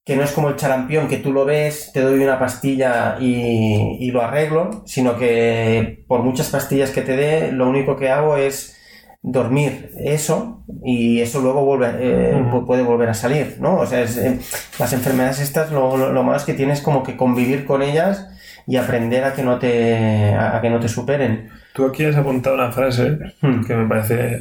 que 0.05 0.17
no 0.17 0.23
es 0.23 0.33
como 0.33 0.49
el 0.49 0.57
charampión, 0.57 1.07
que 1.07 1.19
tú 1.19 1.33
lo 1.33 1.45
ves, 1.45 1.91
te 1.93 2.01
doy 2.01 2.23
una 2.23 2.39
pastilla 2.39 3.17
y, 3.21 3.99
y 4.01 4.11
lo 4.11 4.23
arreglo, 4.23 4.83
sino 4.87 5.19
que 5.19 6.05
por 6.09 6.23
muchas 6.23 6.49
pastillas 6.49 6.91
que 6.91 7.03
te 7.03 7.15
dé, 7.17 7.53
lo 7.53 7.69
único 7.69 7.97
que 7.97 8.09
hago 8.09 8.37
es 8.39 8.75
dormir 9.21 9.91
eso 9.99 10.65
y 10.83 11.21
eso 11.21 11.41
luego 11.41 11.63
vuelve, 11.65 11.89
eh, 11.99 12.43
puede 12.67 12.83
volver 12.83 13.11
a 13.11 13.15
salir, 13.15 13.59
¿no? 13.61 13.77
O 13.81 13.87
sea, 13.87 14.01
es, 14.01 14.17
eh, 14.17 14.39
las 14.79 14.93
enfermedades 14.95 15.41
estas, 15.41 15.71
lo, 15.73 15.97
lo, 15.99 16.11
lo 16.13 16.23
malo 16.23 16.39
es 16.39 16.45
que 16.45 16.55
tienes 16.55 16.81
como 16.81 17.03
que 17.03 17.17
convivir 17.17 17.67
con 17.67 17.83
ellas 17.83 18.29
y 18.67 18.77
aprender 18.77 19.25
a 19.25 19.35
que 19.35 19.43
no 19.43 19.59
te, 19.59 20.33
a, 20.35 20.57
a 20.57 20.61
que 20.63 20.71
no 20.71 20.81
te 20.81 20.89
superen. 20.89 21.51
Tú 21.79 21.87
aquí 21.87 22.05
has 22.05 22.17
apuntado 22.17 22.57
una 22.57 22.73
frase 22.73 23.17
Hmm. 23.41 23.63
que 23.65 23.77
me 23.77 23.87
parece, 23.87 24.41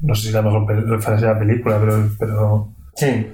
no 0.00 0.14
sé 0.14 0.28
si 0.28 0.32
la 0.32 0.42
mejor 0.42 0.64
frase 1.02 1.26
de 1.26 1.32
la 1.32 1.38
película, 1.40 1.76
pero, 1.80 2.08
pero 2.20 2.68
Sí. 2.94 3.26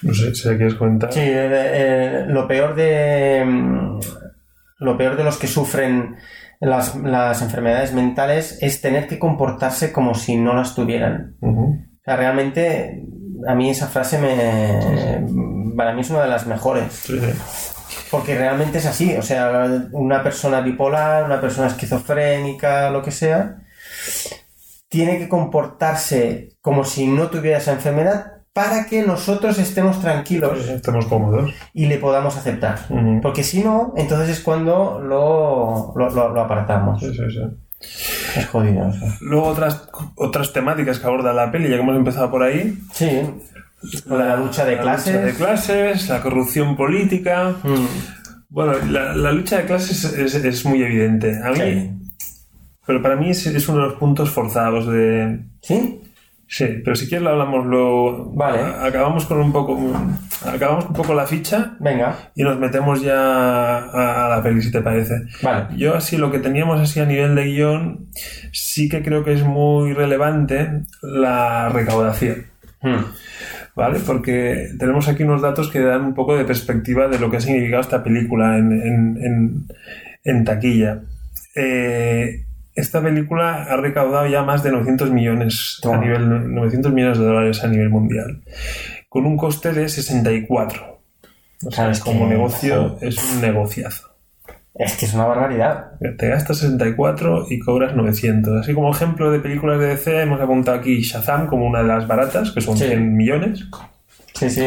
no 0.00 0.14
sé 0.14 0.34
si 0.34 0.48
la 0.48 0.56
quieres 0.56 0.76
comentar. 0.76 1.12
Sí, 1.12 1.20
eh, 1.20 1.48
eh, 1.52 2.24
lo 2.26 2.48
peor 2.48 2.74
de 2.74 3.44
mm, 3.44 4.00
lo 4.78 4.96
peor 4.96 5.14
de 5.18 5.24
los 5.24 5.36
que 5.36 5.46
sufren 5.46 6.16
las, 6.58 6.96
las 6.96 7.42
enfermedades 7.42 7.92
mentales 7.92 8.56
es 8.62 8.80
tener 8.80 9.06
que 9.06 9.18
comportarse 9.18 9.92
como 9.92 10.14
si 10.14 10.38
no 10.38 10.54
las 10.54 10.74
tuvieran. 10.74 11.34
O 11.42 11.76
sea, 12.02 12.16
realmente 12.16 13.02
a 13.46 13.54
mí 13.54 13.68
esa 13.68 13.88
frase 13.88 14.18
me 14.18 15.22
para 15.76 15.92
mí 15.92 16.00
es 16.00 16.08
una 16.08 16.22
de 16.22 16.28
las 16.30 16.46
mejores. 16.46 16.92
Sí, 16.94 17.18
sí. 17.20 17.32
Porque 18.10 18.36
realmente 18.36 18.78
es 18.78 18.86
así. 18.86 19.14
O 19.16 19.22
sea, 19.22 19.62
una 19.92 20.22
persona 20.22 20.60
bipolar, 20.60 21.24
una 21.24 21.40
persona 21.40 21.68
esquizofrénica, 21.68 22.90
lo 22.90 23.02
que 23.02 23.10
sea, 23.12 23.58
tiene 24.88 25.18
que 25.18 25.28
comportarse 25.28 26.56
como 26.60 26.84
si 26.84 27.06
no 27.06 27.28
tuviera 27.28 27.58
esa 27.58 27.72
enfermedad 27.72 28.32
para 28.52 28.86
que 28.86 29.02
nosotros 29.02 29.58
estemos 29.60 30.00
tranquilos 30.00 30.64
Sí, 30.66 30.72
Estamos 30.72 31.06
cómodos. 31.06 31.52
y 31.72 31.86
le 31.86 31.98
podamos 31.98 32.36
aceptar. 32.36 32.80
Porque 33.22 33.44
si 33.44 33.62
no, 33.62 33.94
entonces 33.96 34.28
es 34.30 34.40
cuando 34.40 34.98
lo, 35.00 35.92
lo, 35.94 36.10
lo- 36.10 36.28
lo 36.30 36.40
apartamos. 36.40 36.98
Sí, 37.00 37.12
sí, 37.14 37.22
sí. 37.30 37.40
Es 38.36 38.46
jodido. 38.48 38.90
eso. 38.90 39.06
Luego 39.20 39.46
otras, 39.46 39.88
otras 40.16 40.52
temáticas 40.52 40.98
que 40.98 41.06
aborda 41.06 41.32
la 41.32 41.50
peli, 41.52 41.68
ya 41.70 41.76
que 41.76 41.82
hemos 41.82 41.96
empezado 41.96 42.30
por 42.30 42.42
ahí. 42.42 42.76
Sí. 42.92 43.22
Lo 44.06 44.18
de 44.18 44.24
la 44.24 44.36
lucha 44.36 44.64
de 44.64 44.76
La 44.76 44.82
clases. 44.82 45.14
lucha 45.14 45.26
de 45.26 45.34
clases, 45.34 46.08
la 46.08 46.20
corrupción 46.22 46.76
política. 46.76 47.54
Mm. 47.62 47.86
Bueno, 48.50 48.72
la, 48.90 49.14
la 49.14 49.32
lucha 49.32 49.58
de 49.58 49.64
clases 49.64 50.04
es, 50.04 50.34
es 50.34 50.64
muy 50.64 50.82
evidente. 50.82 51.38
A 51.42 51.50
mí, 51.50 51.56
Sí. 51.58 51.90
Pero 52.86 53.00
para 53.02 53.14
mí 53.16 53.30
es, 53.30 53.46
es 53.46 53.68
uno 53.68 53.82
de 53.82 53.88
los 53.90 53.98
puntos 53.98 54.30
forzados 54.30 54.86
de... 54.88 55.40
¿Sí? 55.62 56.00
Sí, 56.48 56.66
pero 56.84 56.96
si 56.96 57.06
quieres 57.08 57.22
lo 57.22 57.30
hablamos 57.30 57.64
luego. 57.64 58.32
Vale. 58.34 58.58
Acabamos 58.60 59.24
con 59.26 59.38
un 59.38 59.52
poco. 59.52 59.78
Acabamos 60.44 60.86
un 60.86 60.94
poco 60.94 61.14
la 61.14 61.24
ficha 61.24 61.76
Venga, 61.78 62.16
y 62.34 62.42
nos 62.42 62.58
metemos 62.58 63.00
ya 63.02 63.76
a 63.76 64.28
la 64.28 64.42
peli, 64.42 64.60
si 64.60 64.72
te 64.72 64.80
parece. 64.80 65.14
vale. 65.42 65.66
Yo 65.76 65.94
así 65.94 66.16
lo 66.16 66.32
que 66.32 66.40
teníamos 66.40 66.80
así 66.80 66.98
a 66.98 67.06
nivel 67.06 67.36
de 67.36 67.44
guion, 67.44 68.06
sí 68.52 68.88
que 68.88 69.00
creo 69.04 69.22
que 69.22 69.34
es 69.34 69.44
muy 69.44 69.92
relevante 69.92 70.82
la 71.02 71.68
recaudación. 71.68 72.46
Hmm. 72.82 73.04
¿Vale? 73.80 73.98
Porque 74.06 74.68
tenemos 74.78 75.08
aquí 75.08 75.22
unos 75.22 75.40
datos 75.40 75.70
que 75.70 75.80
dan 75.80 76.02
un 76.04 76.12
poco 76.14 76.36
de 76.36 76.44
perspectiva 76.44 77.08
de 77.08 77.18
lo 77.18 77.30
que 77.30 77.38
ha 77.38 77.40
significado 77.40 77.80
esta 77.80 78.02
película 78.04 78.58
en, 78.58 78.72
en- 78.72 79.18
en- 79.24 79.66
en 80.22 80.44
taquilla. 80.44 81.00
Eh, 81.56 82.44
esta 82.74 83.00
película 83.00 83.62
ha 83.64 83.76
recaudado 83.78 84.26
ya 84.26 84.42
más 84.42 84.62
de 84.62 84.70
900 84.72 85.10
millones 85.10 85.80
a 85.90 85.96
nivel 85.96 86.52
900 86.54 86.92
millones 86.92 87.18
de 87.18 87.24
dólares 87.24 87.64
a 87.64 87.68
nivel 87.68 87.88
mundial, 87.88 88.42
con 89.08 89.24
un 89.24 89.38
coste 89.38 89.72
de 89.72 89.88
64. 89.88 91.00
O 91.66 91.70
sea, 91.70 91.90
es 91.90 92.00
como 92.00 92.28
que- 92.28 92.34
negocio 92.34 92.98
es 93.00 93.16
un 93.32 93.40
negociazo. 93.40 94.09
Es 94.74 94.96
que 94.96 95.06
es 95.06 95.14
una 95.14 95.26
barbaridad. 95.26 95.92
Te 96.18 96.28
gastas 96.28 96.58
64 96.58 97.46
y 97.50 97.58
cobras 97.58 97.94
900. 97.94 98.60
Así 98.62 98.72
como 98.72 98.90
ejemplo 98.92 99.30
de 99.30 99.40
películas 99.40 99.78
de 99.80 99.86
DC, 99.88 100.22
hemos 100.22 100.40
apuntado 100.40 100.78
aquí 100.78 101.00
Shazam 101.02 101.48
como 101.48 101.66
una 101.66 101.80
de 101.82 101.88
las 101.88 102.06
baratas, 102.06 102.52
que 102.52 102.60
son 102.60 102.76
Sí. 102.78 102.84
100 102.86 103.16
millones, 103.16 103.64
Sí, 104.32 104.48
sí. 104.48 104.62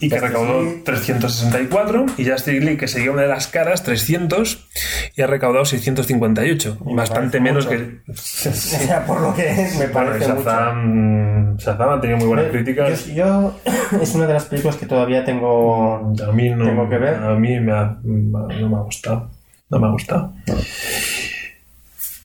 y 0.00 0.10
que 0.10 0.20
recaudó 0.20 0.62
League. 0.62 0.82
364, 0.84 2.06
y 2.18 2.26
Justice 2.26 2.60
League, 2.60 2.76
que 2.76 2.86
seguía 2.86 3.10
una 3.10 3.22
de 3.22 3.28
las 3.28 3.48
caras, 3.48 3.82
300, 3.82 4.68
y 5.16 5.22
ha 5.22 5.26
recaudado 5.26 5.64
658. 5.64 6.78
Me 6.84 6.94
Bastante 6.94 7.40
menos 7.40 7.64
mucho. 7.66 7.76
que... 7.78 8.00
O 8.12 8.14
sea, 8.14 9.04
por 9.06 9.20
lo 9.20 9.34
que 9.34 9.48
es, 9.50 9.76
me 9.78 9.86
Bueno, 9.88 10.10
parece 10.10 10.28
mucho. 10.28 10.44
Shazam, 10.44 11.56
Shazam 11.56 11.88
ha 11.90 12.00
tenido 12.00 12.18
muy 12.18 12.28
buenas 12.28 12.46
Eh, 12.46 12.50
críticas. 12.50 13.06
Yo, 13.06 13.14
yo- 13.14 13.54
es 14.02 14.14
una 14.14 14.26
de 14.26 14.34
las 14.34 14.44
películas 14.44 14.76
que 14.76 14.86
todavía 14.86 15.24
tengo. 15.24 15.96
A 16.28 16.32
mí 16.32 16.50
no, 16.50 16.66
Tengo 16.66 16.88
que 16.88 16.98
ver. 16.98 17.14
A 17.16 17.34
mí 17.34 17.58
me 17.58 17.72
ha- 17.72 17.98
no 18.04 18.68
me 18.68 18.76
ha 18.76 18.80
gustado. 18.80 19.30
No 19.70 19.78
me 19.78 19.86
ha 19.86 19.90
gustado. 19.90 20.32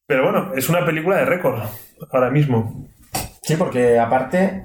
Pero 0.07 0.23
bueno, 0.23 0.53
es 0.55 0.69
una 0.69 0.85
película 0.85 1.17
de 1.17 1.25
récord 1.25 1.61
ahora 2.11 2.29
mismo. 2.29 2.87
Sí, 3.41 3.55
porque 3.55 3.99
aparte, 3.99 4.63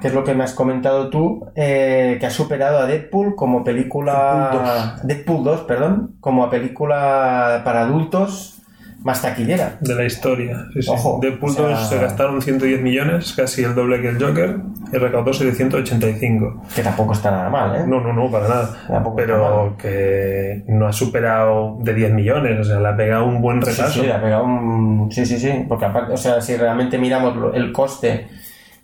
que 0.00 0.08
es 0.08 0.14
lo 0.14 0.24
que 0.24 0.34
me 0.34 0.44
has 0.44 0.54
comentado 0.54 1.08
tú, 1.10 1.46
eh, 1.54 2.16
que 2.20 2.26
ha 2.26 2.30
superado 2.30 2.78
a 2.78 2.86
Deadpool 2.86 3.34
como 3.34 3.64
película. 3.64 5.00
Deadpool 5.02 5.44
2, 5.44 5.60
perdón, 5.62 6.16
como 6.20 6.44
a 6.44 6.50
película 6.50 7.62
para 7.64 7.82
adultos 7.82 8.61
más 9.04 9.20
taquillera. 9.22 9.76
de 9.80 9.94
la 9.94 10.04
historia. 10.04 10.66
Sí, 10.74 10.82
sí. 10.82 10.90
Ojo, 10.90 11.18
Deadpool 11.20 11.50
o 11.50 11.52
sea- 11.52 11.68
2 11.70 11.88
se 11.88 11.98
gastaron 11.98 12.40
110 12.40 12.80
millones, 12.80 13.32
casi 13.36 13.62
el 13.64 13.74
doble 13.74 14.00
que 14.00 14.08
el 14.10 14.22
Joker, 14.22 14.56
y 14.92 14.96
recaudó 14.96 15.32
785. 15.32 16.62
Que 16.74 16.82
tampoco 16.82 17.12
está 17.12 17.30
nada 17.30 17.50
mal, 17.50 17.74
¿eh? 17.80 17.84
No, 17.86 18.00
no, 18.00 18.12
no, 18.12 18.30
para 18.30 18.48
nada. 18.48 18.70
Tampoco 18.88 19.16
Pero 19.16 19.76
que 19.78 20.64
no 20.68 20.86
ha 20.86 20.92
superado 20.92 21.78
de 21.80 21.94
10 21.94 22.12
millones, 22.12 22.60
o 22.60 22.64
sea, 22.64 22.78
le 22.80 22.88
ha 22.88 22.96
pegado 22.96 23.26
un 23.26 23.40
buen 23.42 23.60
Sí, 23.64 23.70
retraso. 23.70 24.00
sí, 24.00 24.06
le 24.06 24.12
ha 24.12 24.22
pegado 24.22 24.44
un... 24.44 25.08
Sí, 25.10 25.26
sí, 25.26 25.38
sí. 25.38 25.64
Porque 25.68 25.84
aparte, 25.86 26.12
o 26.12 26.16
sea, 26.16 26.40
si 26.40 26.56
realmente 26.56 26.98
miramos 26.98 27.34
el 27.54 27.72
coste 27.72 28.28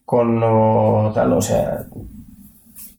con 0.04 0.40
lo 0.40 1.12
tal, 1.14 1.32
o 1.32 1.40
sea, 1.42 1.78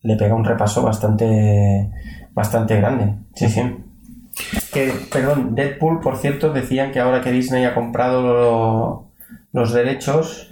le 0.03 0.15
pega 0.15 0.33
un 0.35 0.45
repaso 0.45 0.81
bastante, 0.83 1.89
bastante 2.33 2.77
grande. 2.77 3.13
Sí, 3.35 3.49
sí. 3.49 3.61
Que, 4.73 4.93
perdón, 5.11 5.55
Deadpool, 5.55 5.99
por 5.99 6.17
cierto, 6.17 6.51
decían 6.53 6.91
que 6.91 6.99
ahora 6.99 7.21
que 7.21 7.31
Disney 7.31 7.65
ha 7.65 7.73
comprado 7.73 8.21
lo- 8.21 9.11
los 9.51 9.73
derechos, 9.73 10.45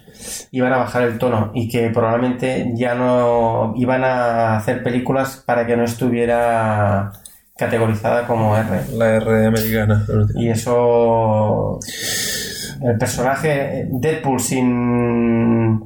iban 0.52 0.74
a 0.74 0.78
bajar 0.78 1.04
el 1.04 1.20
tono 1.20 1.52
y 1.54 1.70
que 1.70 1.90
probablemente 1.92 2.72
ya 2.76 2.96
no 2.96 3.74
iban 3.78 4.04
a 4.04 4.58
hacer 4.58 4.82
películas 4.82 5.44
para 5.46 5.68
que 5.68 5.78
no 5.78 5.84
estuviera 5.84 7.12
categorizada 7.56 8.26
como 8.26 8.58
R. 8.58 8.68
La 8.94 9.16
R 9.18 9.46
americana. 9.46 10.04
Y 10.36 10.50
eso. 10.50 11.80
El 12.82 12.98
personaje 12.98 13.88
Deadpool 13.92 14.40
sin. 14.40 15.82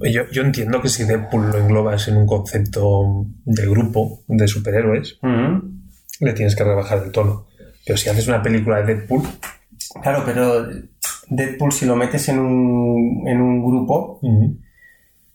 Yo, 0.00 0.22
yo 0.32 0.42
entiendo 0.42 0.80
que 0.80 0.88
si 0.88 1.04
Deadpool 1.04 1.50
lo 1.50 1.58
englobas 1.58 2.08
en 2.08 2.16
un 2.16 2.26
concepto 2.26 3.24
de 3.44 3.66
grupo, 3.68 4.20
de 4.26 4.48
superhéroes, 4.48 5.18
Ujú. 5.22 5.70
Le 6.20 6.32
tienes 6.32 6.54
que 6.56 6.64
rebajar 6.64 7.02
el 7.04 7.12
tono. 7.12 7.46
Pero 7.84 7.96
si 7.98 8.08
haces 8.08 8.28
una 8.28 8.42
película 8.42 8.82
de 8.82 8.94
Deadpool, 8.94 9.22
Claro, 10.02 10.22
pero 10.24 10.66
Deadpool, 11.28 11.72
si 11.72 11.84
lo 11.86 11.96
metes 11.96 12.28
en 12.28 12.38
un, 12.38 13.24
en 13.26 13.40
un 13.42 13.62
grupo, 13.64 14.20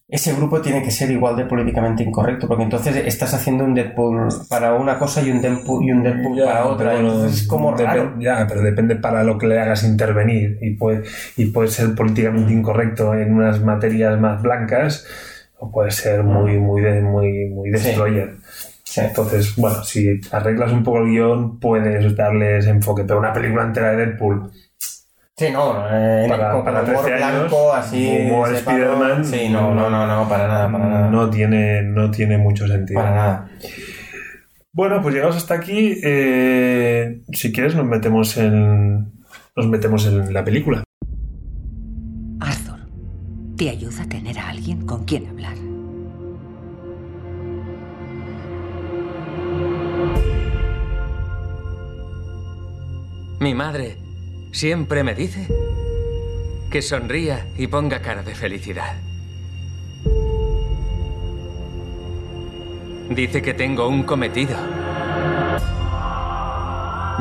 ese 0.07 0.33
grupo 0.33 0.61
tiene 0.61 0.81
que 0.81 0.89
ser 0.89 1.11
igual 1.11 1.35
de 1.35 1.45
políticamente 1.45 2.01
incorrecto, 2.01 2.47
porque 2.47 2.63
entonces 2.63 2.95
estás 3.05 3.33
haciendo 3.33 3.65
un 3.65 3.73
Deadpool 3.75 4.29
para 4.49 4.73
una 4.75 4.97
cosa 4.97 5.21
y 5.21 5.29
un 5.31 5.41
Deadpool, 5.41 5.83
y 5.85 5.91
un 5.91 6.01
Deadpool 6.01 6.37
Ya, 6.37 6.45
para 6.45 6.65
otra. 6.65 6.93
bueno, 6.93 7.25
es 7.25 7.43
como 7.45 7.75
raro. 7.75 8.15
Ya, 8.19 8.45
pero 8.47 8.61
depende 8.61 8.95
para 8.95 9.23
lo 9.23 9.37
que 9.37 9.47
le 9.47 9.59
hagas 9.59 9.83
intervenir 9.83 10.57
y 10.61 10.75
puede, 10.75 11.03
y 11.35 11.47
puede 11.47 11.67
ser 11.67 11.93
políticamente 11.93 12.53
incorrecto 12.53 13.13
en 13.13 13.33
unas 13.33 13.61
materias 13.61 14.17
más 14.19 14.41
blancas 14.41 15.05
o 15.59 15.71
puede 15.71 15.91
ser 15.91 16.23
muy, 16.23 16.57
muy, 16.57 16.81
muy, 17.01 17.49
muy 17.49 17.67
Sí. 17.77 17.87
destroyer. 17.87 18.35
Sí. 18.37 18.46
Entonces, 19.05 19.55
bueno, 19.55 19.83
si 19.83 20.19
arreglas 20.31 20.71
un 20.71 20.83
poco 20.83 20.99
el 20.99 21.11
guion, 21.11 21.59
puedes 21.59 22.15
darles 22.15 22.67
enfoque, 22.67 23.03
pero 23.03 23.19
una 23.19 23.33
película 23.33 23.63
entera 23.63 23.91
de 23.91 24.05
Deadpool 24.05 24.51
Sí, 25.39 25.51
no, 25.53 25.85
eh, 25.91 26.25
Para- 26.27 26.51
con 26.51 26.65
para 26.65 26.81
humor 26.81 27.05
13 27.05 27.23
años, 27.23 27.39
blanco, 27.41 27.71
así. 27.73 28.17
humor 28.25 28.55
Spider-Man, 28.55 29.23
Sí, 29.23 29.49
no, 29.49 29.71
no, 29.75 29.87
no, 29.87 30.07
no, 30.07 30.27
para 30.27 30.47
nada, 30.47 30.71
para 30.71 30.89
nada. 30.89 31.09
no 31.11 31.29
tiene, 31.29 31.83
no 31.83 32.09
tiene 32.09 32.39
mucho 32.39 32.67
sentido. 32.67 32.99
Para 32.99 33.13
nada. 33.15 33.49
Bueno, 34.73 34.99
pues 35.03 35.13
llegados 35.13 35.35
hasta 35.37 35.53
aquí, 35.53 35.99
eh, 36.03 37.21
si 37.33 37.51
quieres 37.51 37.75
nos 37.75 37.85
metemos 37.85 38.35
en 38.37 39.11
nos 39.55 39.67
metemos 39.67 40.07
en 40.07 40.33
la 40.33 40.43
película. 40.43 40.83
Arthur, 42.39 42.79
te 43.57 43.69
ayuda 43.69 44.03
a 44.03 44.09
tener 44.09 44.37
a 44.39 44.49
alguien 44.49 44.85
con 44.87 45.03
quien 45.05 45.27
hablar. 45.27 45.55
Mi 53.39 53.53
madre 53.53 53.97
siempre 54.51 55.03
me 55.03 55.13
dice 55.13 55.47
que 56.71 56.81
sonría 56.81 57.45
y 57.55 57.67
ponga 57.67 58.01
cara 58.01 58.23
de 58.23 58.33
felicidad. 58.33 58.95
Dice 63.11 63.43
que 63.43 63.53
tengo 63.53 63.87
un 63.87 64.03
cometido. 64.03 64.57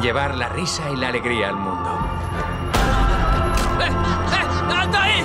Llevar 0.00 0.36
la 0.36 0.48
risa 0.48 0.90
y 0.90 0.96
la 0.96 1.08
alegría 1.08 1.50
al 1.50 1.56
mundo. 1.56 1.90
¡Eh! 3.80 3.90
¡Eh! 4.32 4.74
¡Alto 4.74 4.98
ahí! 4.98 5.24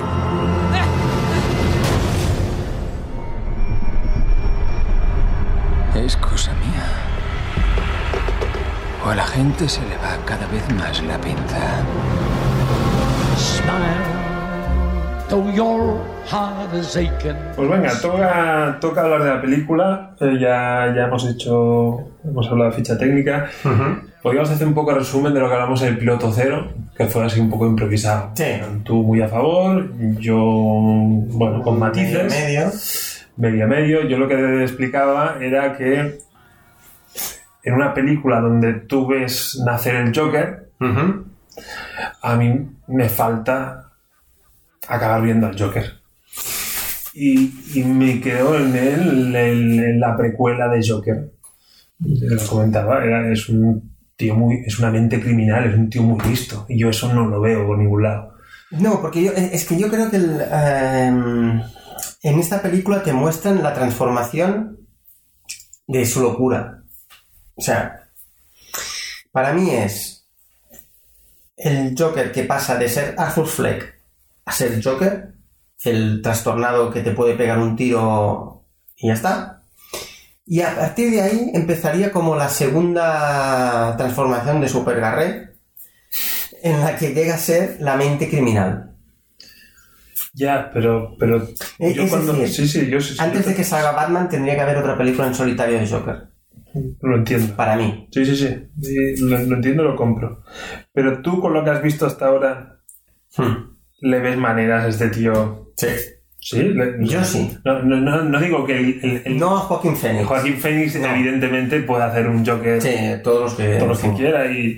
Es 6.04 6.16
cosa 6.18 6.52
mía. 6.52 7.11
O 9.04 9.08
a 9.08 9.14
la 9.16 9.26
gente 9.26 9.68
se 9.68 9.80
le 9.80 9.96
va 9.96 10.16
cada 10.24 10.46
vez 10.46 10.62
más 10.74 11.02
la 11.02 11.18
pinza. 11.20 11.82
Pues 17.56 17.68
venga, 17.68 17.90
toca, 18.00 18.78
toca 18.80 19.00
hablar 19.02 19.24
de 19.24 19.30
la 19.30 19.40
película. 19.40 20.14
Eh, 20.20 20.38
ya, 20.40 20.92
ya 20.94 21.06
hemos 21.06 21.28
hecho, 21.28 22.10
hemos 22.24 22.48
hablado 22.48 22.70
de 22.70 22.76
ficha 22.76 22.96
técnica. 22.96 23.50
Podríamos 24.22 24.50
hacer 24.50 24.68
un 24.68 24.74
poco 24.74 24.92
de 24.92 25.00
resumen 25.00 25.34
de 25.34 25.40
lo 25.40 25.48
que 25.48 25.54
hablamos 25.54 25.82
en 25.82 25.88
el 25.88 25.98
piloto 25.98 26.30
cero, 26.32 26.68
que 26.96 27.06
fue 27.06 27.24
así 27.24 27.40
un 27.40 27.50
poco 27.50 27.66
improvisado. 27.66 28.30
Sí. 28.34 28.44
Tú 28.84 29.02
muy 29.02 29.20
a 29.20 29.28
favor, 29.28 29.90
yo, 30.20 30.38
bueno, 30.38 31.60
con 31.62 31.78
matices. 31.78 32.30
Medio. 32.30 32.70
medio 33.36 33.64
a 33.64 33.68
medio. 33.68 34.02
Yo 34.06 34.18
lo 34.18 34.28
que 34.28 34.62
explicaba 34.62 35.38
era 35.40 35.76
que 35.76 36.20
en 37.62 37.74
una 37.74 37.94
película 37.94 38.40
donde 38.40 38.74
tú 38.74 39.06
ves 39.06 39.60
nacer 39.64 39.96
el 39.96 40.16
Joker, 40.16 40.70
a 42.22 42.36
mí 42.36 42.68
me 42.88 43.08
falta 43.08 43.92
acabar 44.88 45.22
viendo 45.22 45.46
al 45.46 45.58
Joker. 45.58 46.00
Y, 47.14 47.52
y 47.74 47.84
me 47.84 48.20
quedó 48.20 48.56
en 48.58 48.74
él 48.74 49.36
en 49.36 50.00
la 50.00 50.16
precuela 50.16 50.68
de 50.68 50.86
Joker. 50.86 51.32
Lo 51.98 52.46
comentaba, 52.46 53.04
era, 53.04 53.30
es 53.30 53.48
un 53.48 53.92
tío 54.16 54.34
muy, 54.34 54.62
es 54.66 54.78
una 54.78 54.90
mente 54.90 55.20
criminal, 55.20 55.68
es 55.68 55.76
un 55.76 55.88
tío 55.88 56.02
muy 56.02 56.20
listo. 56.28 56.66
Y 56.68 56.78
yo 56.78 56.90
eso 56.90 57.12
no 57.12 57.26
lo 57.26 57.40
veo 57.40 57.66
por 57.66 57.78
ningún 57.78 58.02
lado. 58.02 58.32
No, 58.70 59.00
porque 59.00 59.22
yo, 59.22 59.32
es 59.32 59.66
que 59.66 59.78
yo 59.78 59.88
creo 59.88 60.10
que 60.10 60.16
el, 60.16 60.40
em, 60.50 61.60
en 62.22 62.38
esta 62.38 62.62
película 62.62 63.02
te 63.02 63.12
muestran 63.12 63.62
la 63.62 63.74
transformación 63.74 64.78
de 65.86 66.06
su 66.06 66.22
locura. 66.22 66.81
O 67.54 67.62
sea, 67.62 68.08
para 69.30 69.52
mí 69.52 69.70
es 69.70 70.26
el 71.56 71.94
Joker 71.96 72.32
que 72.32 72.44
pasa 72.44 72.76
de 72.76 72.88
ser 72.88 73.14
Arthur 73.18 73.46
Fleck 73.46 74.00
a 74.44 74.52
ser 74.52 74.82
Joker 74.82 75.32
el 75.84 76.22
trastornado 76.22 76.90
que 76.90 77.00
te 77.00 77.10
puede 77.12 77.34
pegar 77.34 77.58
un 77.58 77.76
tiro 77.76 78.64
y 78.96 79.08
ya 79.08 79.14
está. 79.14 79.62
Y 80.46 80.60
a 80.60 80.74
partir 80.74 81.10
de 81.10 81.22
ahí 81.22 81.50
empezaría 81.54 82.12
como 82.12 82.36
la 82.36 82.48
segunda 82.48 83.96
transformación 83.96 84.60
de 84.60 84.68
Super 84.68 85.00
Garret, 85.00 85.56
en 86.62 86.80
la 86.80 86.96
que 86.96 87.14
llega 87.14 87.34
a 87.34 87.38
ser 87.38 87.76
la 87.80 87.96
mente 87.96 88.28
criminal. 88.28 88.94
Ya, 90.34 90.70
pero, 90.72 91.14
pero 91.18 91.46
yo 91.78 92.02
es 92.02 92.10
cuando... 92.10 92.32
decir, 92.32 92.68
sí, 92.68 92.80
sí, 92.80 92.90
yo 92.90 93.00
sí, 93.00 93.14
sí, 93.14 93.20
Antes 93.20 93.44
de 93.46 93.54
que 93.54 93.64
salga 93.64 93.92
Batman 93.92 94.28
tendría 94.28 94.54
que 94.54 94.62
haber 94.62 94.78
otra 94.78 94.96
película 94.96 95.26
en 95.26 95.34
solitario 95.34 95.78
de 95.78 95.86
Joker, 95.86 96.28
lo 97.00 97.16
entiendo. 97.16 97.54
para 97.56 97.76
mí. 97.76 98.08
Sí, 98.12 98.24
sí, 98.24 98.36
sí, 98.36 98.48
Sí, 98.80 99.16
lo, 99.24 99.38
lo 99.38 99.56
entiendo, 99.56 99.82
lo 99.84 99.96
compro. 99.96 100.42
Pero 100.92 101.20
tú 101.22 101.40
con 101.40 101.52
lo 101.54 101.64
que 101.64 101.70
has 101.70 101.82
visto 101.82 102.06
hasta 102.06 102.26
ahora, 102.26 102.78
Hmm. 103.36 103.74
le 104.00 104.18
ves 104.20 104.36
maneras 104.36 104.84
a 104.84 104.88
este 104.88 105.08
tío. 105.08 105.72
Sí. 105.76 105.88
Sí, 106.44 106.58
le- 106.60 106.96
Yo 107.06 107.22
sí. 107.24 107.56
No, 107.64 107.82
no, 107.82 107.96
no, 108.00 108.24
no 108.24 108.40
digo 108.40 108.64
que 108.66 108.76
el, 108.76 109.00
el- 109.04 109.22
el- 109.24 109.38
No 109.38 109.56
a 109.56 109.60
Joaquín 109.60 109.96
Phoenix. 109.96 110.26
Joaquín 110.26 110.56
Phoenix 110.56 110.94
evidentemente 110.96 111.80
puede 111.80 112.02
hacer 112.04 112.26
un 112.28 112.44
Joker 112.44 112.82
Sí, 112.82 112.90
todos 113.22 113.42
los 113.42 113.54
que... 113.54 113.76
todo 113.76 113.88
lo 113.88 113.94
que 113.96 114.08
sí. 114.08 114.14
quiera 114.16 114.50
y 114.50 114.76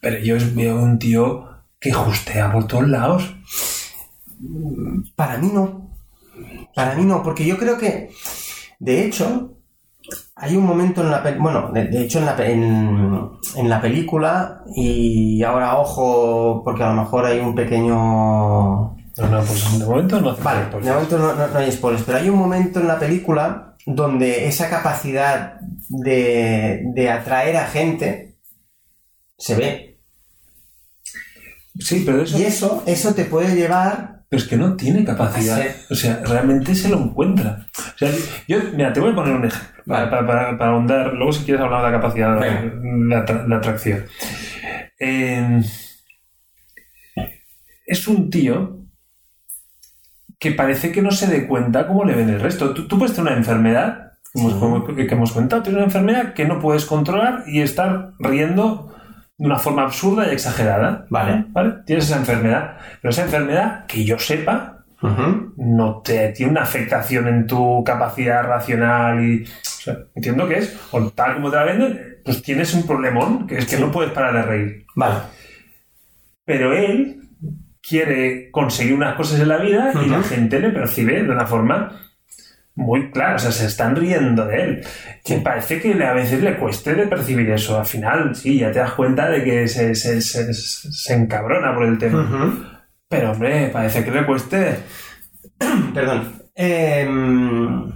pero 0.00 0.18
yo 0.18 0.36
veo 0.54 0.76
un 0.82 0.98
tío 0.98 1.48
que 1.80 1.92
justea 1.92 2.50
por 2.50 2.66
todos 2.66 2.88
lados. 2.88 3.34
Para 5.16 5.38
mí 5.38 5.50
no. 5.52 5.90
Para 6.74 6.94
mí 6.96 7.04
no, 7.04 7.22
porque 7.22 7.46
yo 7.46 7.56
creo 7.56 7.78
que, 7.78 8.10
de 8.80 9.04
hecho, 9.06 9.53
hay 10.36 10.56
un 10.56 10.64
momento 10.64 11.00
en 11.02 11.10
la 11.10 11.20
bueno, 11.38 11.70
de, 11.72 11.84
de 11.84 12.02
hecho 12.02 12.18
en 12.18 12.26
la, 12.26 12.36
en, 12.46 13.30
en 13.56 13.68
la 13.68 13.80
película, 13.80 14.62
y 14.74 15.42
ahora 15.42 15.78
ojo, 15.78 16.62
porque 16.64 16.82
a 16.82 16.92
lo 16.92 17.02
mejor 17.02 17.24
hay 17.26 17.38
un 17.40 17.54
pequeño... 17.54 17.94
No, 19.16 19.28
no, 19.30 19.42
pues 19.44 19.78
de 19.78 19.86
momento 19.86 20.20
no 20.20 20.30
hace 20.30 20.42
Vale, 20.42 20.64
spoilers. 20.66 20.84
de 20.86 20.92
momento 20.92 21.18
no, 21.18 21.34
no- 21.34 21.46
no 21.46 21.58
hay 21.58 21.70
spoilers, 21.72 22.02
pero 22.04 22.18
hay 22.18 22.28
un 22.28 22.38
momento 22.38 22.80
en 22.80 22.88
la 22.88 22.98
película 22.98 23.76
donde 23.86 24.46
esa 24.48 24.68
capacidad 24.68 25.60
de, 25.88 26.82
de 26.94 27.10
atraer 27.10 27.56
a 27.56 27.66
gente 27.66 28.36
se 29.38 29.54
ve. 29.54 29.98
Sí, 31.78 32.02
pero 32.06 32.22
eso, 32.22 32.38
Y 32.38 32.42
eso, 32.42 32.82
eso 32.86 33.14
te 33.14 33.24
puede 33.24 33.54
llevar... 33.54 34.13
pero 34.34 34.42
es 34.42 34.48
que 34.48 34.56
no 34.56 34.74
tiene 34.76 35.04
capacidad. 35.04 35.58
Sí. 35.62 35.68
O 35.90 35.94
sea, 35.94 36.20
realmente 36.24 36.74
se 36.74 36.88
lo 36.88 36.98
encuentra. 36.98 37.66
O 37.94 37.98
sea, 37.98 38.10
yo, 38.48 38.58
mira, 38.74 38.92
te 38.92 38.98
voy 39.00 39.12
a 39.12 39.14
poner 39.14 39.34
un 39.34 39.44
ejemplo 39.44 39.82
para, 39.86 40.10
para, 40.10 40.26
para- 40.26 40.58
para 40.58 40.70
ahondar. 40.72 41.12
Luego, 41.14 41.32
si 41.32 41.44
quieres 41.44 41.62
hablar 41.62 41.84
de 41.84 41.90
la 41.92 41.96
capacidad 42.00 42.40
de, 42.40 43.16
atra- 43.16 43.56
atracción. 43.56 44.04
Eh, 44.98 45.60
es 47.86 48.08
un 48.08 48.30
tío 48.30 48.80
que 50.38 50.52
parece 50.52 50.90
que 50.92 51.02
no 51.02 51.10
se 51.10 51.26
dé 51.26 51.46
cuenta 51.46 51.86
cómo 51.86 52.04
le 52.04 52.14
ven 52.14 52.28
el 52.30 52.40
resto. 52.40 52.74
Tú, 52.74 52.86
tú 52.88 52.98
puedes 52.98 53.14
tener 53.14 53.30
una 53.32 53.38
enfermedad, 53.38 54.12
como, 54.32 54.50
Sí. 54.50 54.56
como- 54.58 54.84
que, 54.84 55.06
que 55.06 55.14
hemos 55.14 55.32
comentado, 55.32 55.62
tienes 55.62 55.76
una 55.78 55.86
enfermedad 55.86 56.34
que 56.34 56.44
no 56.46 56.58
puedes 56.58 56.84
controlar 56.86 57.44
y 57.46 57.60
estar 57.60 58.12
riendo 58.18 58.94
de 59.36 59.46
una 59.46 59.58
forma 59.58 59.82
absurda 59.82 60.28
y 60.28 60.32
exagerada. 60.32 61.06
Vale. 61.10 61.46
¿Vale? 61.48 61.74
Tienes 61.86 62.04
esa 62.06 62.18
enfermedad. 62.18 62.76
Pero 63.00 63.10
esa 63.10 63.22
enfermedad, 63.24 63.86
que 63.86 64.04
yo 64.04 64.18
sepa, 64.18 64.70
no 65.56 66.00
te 66.02 66.28
tiene 66.30 66.52
una 66.52 66.62
afectación 66.62 67.28
en 67.28 67.46
tu 67.46 67.82
capacidad 67.84 68.42
racional 68.44 69.22
y. 69.22 69.42
O 69.44 69.46
sea, 69.62 69.98
entiendo 70.14 70.48
que 70.48 70.58
es, 70.58 70.80
o 70.92 71.10
tal 71.10 71.34
como 71.34 71.50
te 71.50 71.56
la 71.56 71.64
venden, 71.64 72.00
pues 72.24 72.42
tienes 72.42 72.72
un 72.72 72.86
problemón, 72.86 73.46
que 73.46 73.58
es 73.58 73.66
que 73.66 73.76
Sí. 73.76 73.82
no 73.82 73.90
puedes 73.90 74.12
parar 74.12 74.32
de 74.32 74.42
reír. 74.42 74.86
Vale. 74.96 75.16
Pero 76.46 76.72
él 76.72 77.20
quiere 77.86 78.50
conseguir 78.50 78.94
unas 78.94 79.14
cosas 79.14 79.40
en 79.40 79.48
la 79.48 79.58
vida 79.58 79.92
y 80.02 80.08
la 80.08 80.22
gente 80.22 80.58
le 80.58 80.70
percibe 80.70 81.22
de 81.22 81.30
una 81.30 81.46
forma 81.46 81.92
muy 82.76 83.10
clara, 83.10 83.36
o 83.36 83.38
sea, 83.38 83.52
se 83.52 83.66
están 83.66 83.94
riendo 83.96 84.46
de 84.46 84.62
él. 84.62 84.86
Y 85.26 85.34
parece 85.36 85.80
que 85.80 85.94
le- 85.94 86.06
a 86.06 86.12
veces 86.12 86.42
le 86.42 86.56
cueste 86.56 86.94
de 86.94 87.06
percibir 87.06 87.48
eso. 87.50 87.78
Al 87.78 87.86
final, 87.86 88.34
sí, 88.34 88.58
ya 88.58 88.72
te 88.72 88.80
das 88.80 88.92
cuenta 88.92 89.28
de 89.28 89.44
que 89.44 89.68
se, 89.68 89.94
se, 89.94 90.20
se, 90.20 90.52
se 90.52 91.14
encabrona 91.14 91.74
por 91.74 91.84
el 91.84 91.98
tema. 91.98 92.68
Pero 93.08 93.30
hombre, 93.32 93.68
parece 93.68 94.04
que 94.04 94.10
le 94.10 94.26
cueste. 94.26 94.76
Perdón. 95.94 96.40
Em, 96.56 97.92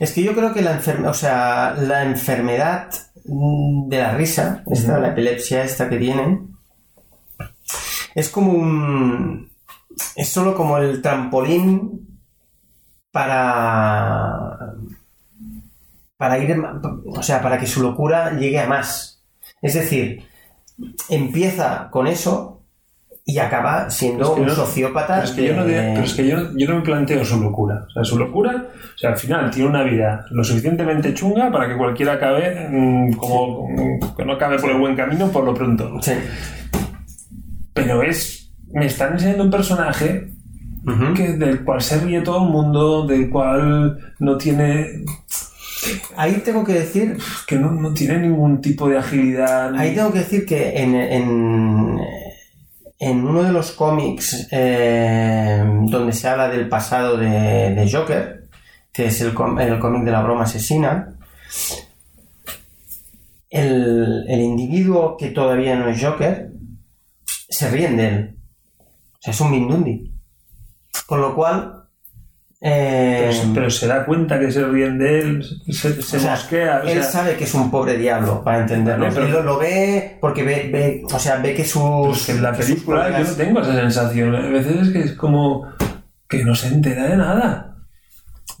es 0.00 0.12
que 0.12 0.22
yo 0.22 0.34
creo 0.34 0.52
que 0.52 0.62
la 0.62 0.72
enfermedad, 0.72 1.10
o 1.10 1.14
sea, 1.14 1.74
la 1.78 2.04
enfermedad 2.04 2.88
de 3.24 3.98
la 3.98 4.12
risa, 4.16 4.64
esta, 4.70 4.98
la 4.98 5.08
epilepsia 5.08 5.62
esta 5.62 5.88
que 5.88 5.98
tienen, 5.98 6.48
es 8.14 8.28
como 8.28 8.52
un... 8.52 9.50
es 10.16 10.28
solo 10.28 10.54
como 10.54 10.78
el 10.78 11.00
trampolín 11.02 12.09
para... 13.10 14.74
para 16.16 16.38
ir, 16.38 16.56
o 17.06 17.22
sea, 17.22 17.40
para 17.42 17.58
que 17.58 17.66
su 17.66 17.82
locura 17.82 18.32
llegue 18.38 18.60
a 18.60 18.66
más. 18.66 19.22
Es 19.62 19.74
decir, 19.74 20.24
empieza 21.08 21.88
con 21.90 22.06
eso 22.06 22.62
y 23.24 23.38
acaba 23.38 23.90
siendo 23.90 24.24
Es 24.24 24.30
que 24.30 24.40
un 24.40 24.46
no- 24.46 24.54
sociópata. 24.54 25.14
Pero 25.14 25.24
es 25.24 25.30
que, 25.32 25.46
yo 25.46 25.54
no, 25.56 25.64
pero 25.64 26.02
es 26.02 26.14
que 26.14 26.26
yo, 26.26 26.36
yo 26.56 26.68
no 26.68 26.76
me 26.76 26.82
planteo 26.82 27.24
su 27.24 27.40
locura. 27.40 27.84
O 27.86 27.90
sea, 27.90 28.04
su 28.04 28.18
locura, 28.18 28.68
o 28.94 28.98
sea, 28.98 29.10
al 29.10 29.16
final 29.18 29.50
tiene 29.50 29.68
una 29.68 29.82
vida 29.82 30.24
lo 30.30 30.42
suficientemente 30.42 31.14
chunga 31.14 31.50
para 31.52 31.68
que 31.68 31.76
cualquiera 31.76 32.14
acabe 32.14 32.68
mm, 32.70 33.12
como 33.14 33.68
que 34.16 34.24
no 34.24 34.32
acabe 34.32 34.58
por 34.58 34.70
el 34.70 34.78
buen 34.78 34.96
camino 34.96 35.28
por 35.28 35.44
lo 35.44 35.54
pronto. 35.54 36.00
Sí. 36.02 36.12
Pero 37.72 38.02
es. 38.02 38.52
Me 38.72 38.86
están 38.86 39.12
enseñando 39.14 39.44
un 39.44 39.50
personaje 39.50 40.30
Que, 41.14 41.32
del 41.34 41.64
cual 41.64 41.82
se 41.82 42.00
ríe 42.00 42.22
todo 42.22 42.44
el 42.44 42.50
mundo, 42.50 43.06
del 43.06 43.28
cual 43.28 44.14
no 44.18 44.38
tiene. 44.38 45.04
Ahí 46.16 46.42
tengo 46.44 46.64
que 46.64 46.72
decir, 46.74 47.18
que 47.46 47.56
no, 47.56 47.70
no 47.70 47.92
tiene 47.92 48.18
ningún 48.18 48.60
tipo 48.60 48.88
de 48.88 48.98
agilidad. 48.98 49.74
ahí 49.76 49.94
tengo 49.94 50.12
que 50.12 50.20
decir 50.20 50.46
que 50.46 50.80
en, 50.80 50.94
en, 50.94 51.98
en 52.98 53.24
uno 53.26 53.42
de 53.42 53.52
los 53.52 53.72
cómics 53.72 54.48
eh, 54.50 55.64
donde 55.86 56.12
se 56.12 56.28
habla 56.28 56.48
del 56.48 56.68
pasado 56.68 57.16
de, 57.16 57.74
de 57.74 57.90
Joker, 57.90 58.44
que 58.92 59.06
es 59.06 59.20
el, 59.20 59.34
el 59.60 59.78
cómic 59.78 60.04
de 60.04 60.10
la 60.10 60.22
broma 60.22 60.44
asesina, 60.44 61.14
el, 63.48 64.24
el 64.28 64.40
individuo 64.40 65.16
que 65.16 65.30
todavía 65.30 65.76
no 65.76 65.88
es 65.88 66.02
Joker 66.02 66.50
se 67.50 67.68
ríen 67.68 67.96
de 67.96 68.08
él. 68.08 68.36
O 68.78 69.22
sea, 69.22 69.32
es 69.32 69.40
un 69.40 69.50
Mindundi. 69.50 70.09
Con 71.10 71.20
lo 71.20 71.34
cual... 71.34 71.72
eh, 72.60 73.16
Pero, 73.22 73.32
se- 73.32 73.48
pero 73.54 73.70
se 73.70 73.86
da 73.88 74.04
cuenta 74.04 74.38
que 74.38 74.52
se 74.52 74.64
ríen 74.64 74.96
de 74.96 75.18
él, 75.20 75.44
se, 75.70 76.00
se 76.00 76.16
O 76.18 76.20
sea, 76.20 76.30
mosquea. 76.32 76.82
o 76.84 76.86
él 76.86 77.02
sea, 77.02 77.02
sabe 77.02 77.34
que 77.36 77.42
es 77.44 77.54
un 77.54 77.68
pobre 77.68 77.96
diablo, 77.98 78.44
para 78.44 78.60
entenderlo. 78.60 79.06
Vale, 79.06 79.16
pero- 79.16 79.38
Él 79.40 79.44
lo, 79.44 79.58
ve 79.58 80.18
porque 80.20 80.44
ve, 80.44 80.68
ve- 80.72 81.02
o 81.12 81.18
sea, 81.18 81.38
ve 81.38 81.52
que 81.54 81.64
sus... 81.64 81.82
Pero 81.82 82.12
es 82.12 82.26
que 82.26 82.32
en 82.32 82.42
la 82.42 82.52
película 82.52 83.10
yo 83.18 83.24
no 83.28 83.34
tengo 83.34 83.60
esa 83.60 83.74
sensación. 83.74 84.36
A 84.36 84.40
veces 84.50 84.76
es 84.86 84.90
que 84.90 85.00
es 85.00 85.12
como 85.14 85.66
que 86.28 86.44
no 86.44 86.54
se 86.54 86.68
entera 86.68 87.08
de 87.08 87.16
nada. 87.16 87.66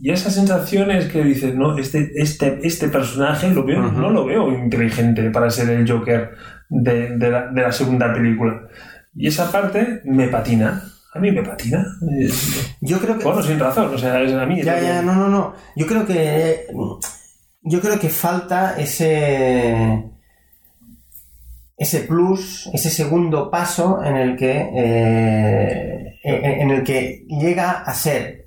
Y 0.00 0.10
esa 0.10 0.30
sensación 0.30 0.90
es 0.90 1.06
que 1.06 1.22
dices, 1.22 1.54
no, 1.54 1.78
este, 1.78 2.10
este, 2.16 2.58
este 2.66 2.88
personaje 2.88 3.50
lo 3.50 3.62
veo, 3.64 3.86
Ujú. 3.86 3.92
no 4.00 4.10
lo 4.10 4.24
veo 4.24 4.50
inteligente 4.52 5.30
para 5.30 5.50
ser 5.50 5.70
el 5.70 5.88
Joker 5.88 6.30
de, 6.68 7.16
de 7.16 7.30
la, 7.30 7.46
de 7.46 7.60
la 7.62 7.70
segunda 7.70 8.12
película. 8.12 8.62
Y 9.14 9.28
esa 9.28 9.52
parte 9.52 10.00
me 10.04 10.26
patina. 10.28 10.82
A 11.12 11.18
mí 11.18 11.32
me 11.32 11.42
patina. 11.42 11.84
Yo 12.80 12.98
creo 13.00 13.18
que... 13.18 13.24
Bueno, 13.24 13.42
sin 13.42 13.58
razón. 13.58 13.92
O 13.94 13.98
sea, 13.98 14.20
es 14.22 14.32
a 14.32 14.46
mí. 14.46 14.62
Ya, 14.62 14.80
ya, 14.80 15.02
no, 15.02 15.14
no, 15.14 15.28
no. 15.28 15.54
Yo 15.74 15.86
creo 15.86 16.06
que... 16.06 16.66
Yo 17.62 17.80
creo 17.80 17.98
que 17.98 18.08
falta 18.08 18.76
ese... 18.78 20.04
Ese 21.76 22.00
plus, 22.00 22.68
ese 22.74 22.90
segundo 22.90 23.50
paso 23.50 24.02
en 24.04 24.16
el 24.16 24.36
que... 24.36 24.52
eh, 24.74 26.18
en, 26.22 26.44
en 26.60 26.70
el 26.70 26.84
que 26.84 27.24
llega 27.28 27.70
a 27.82 27.94
ser 27.94 28.44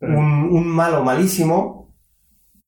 un, 0.00 0.48
un 0.50 0.66
malo 0.66 1.04
malísimo, 1.04 1.94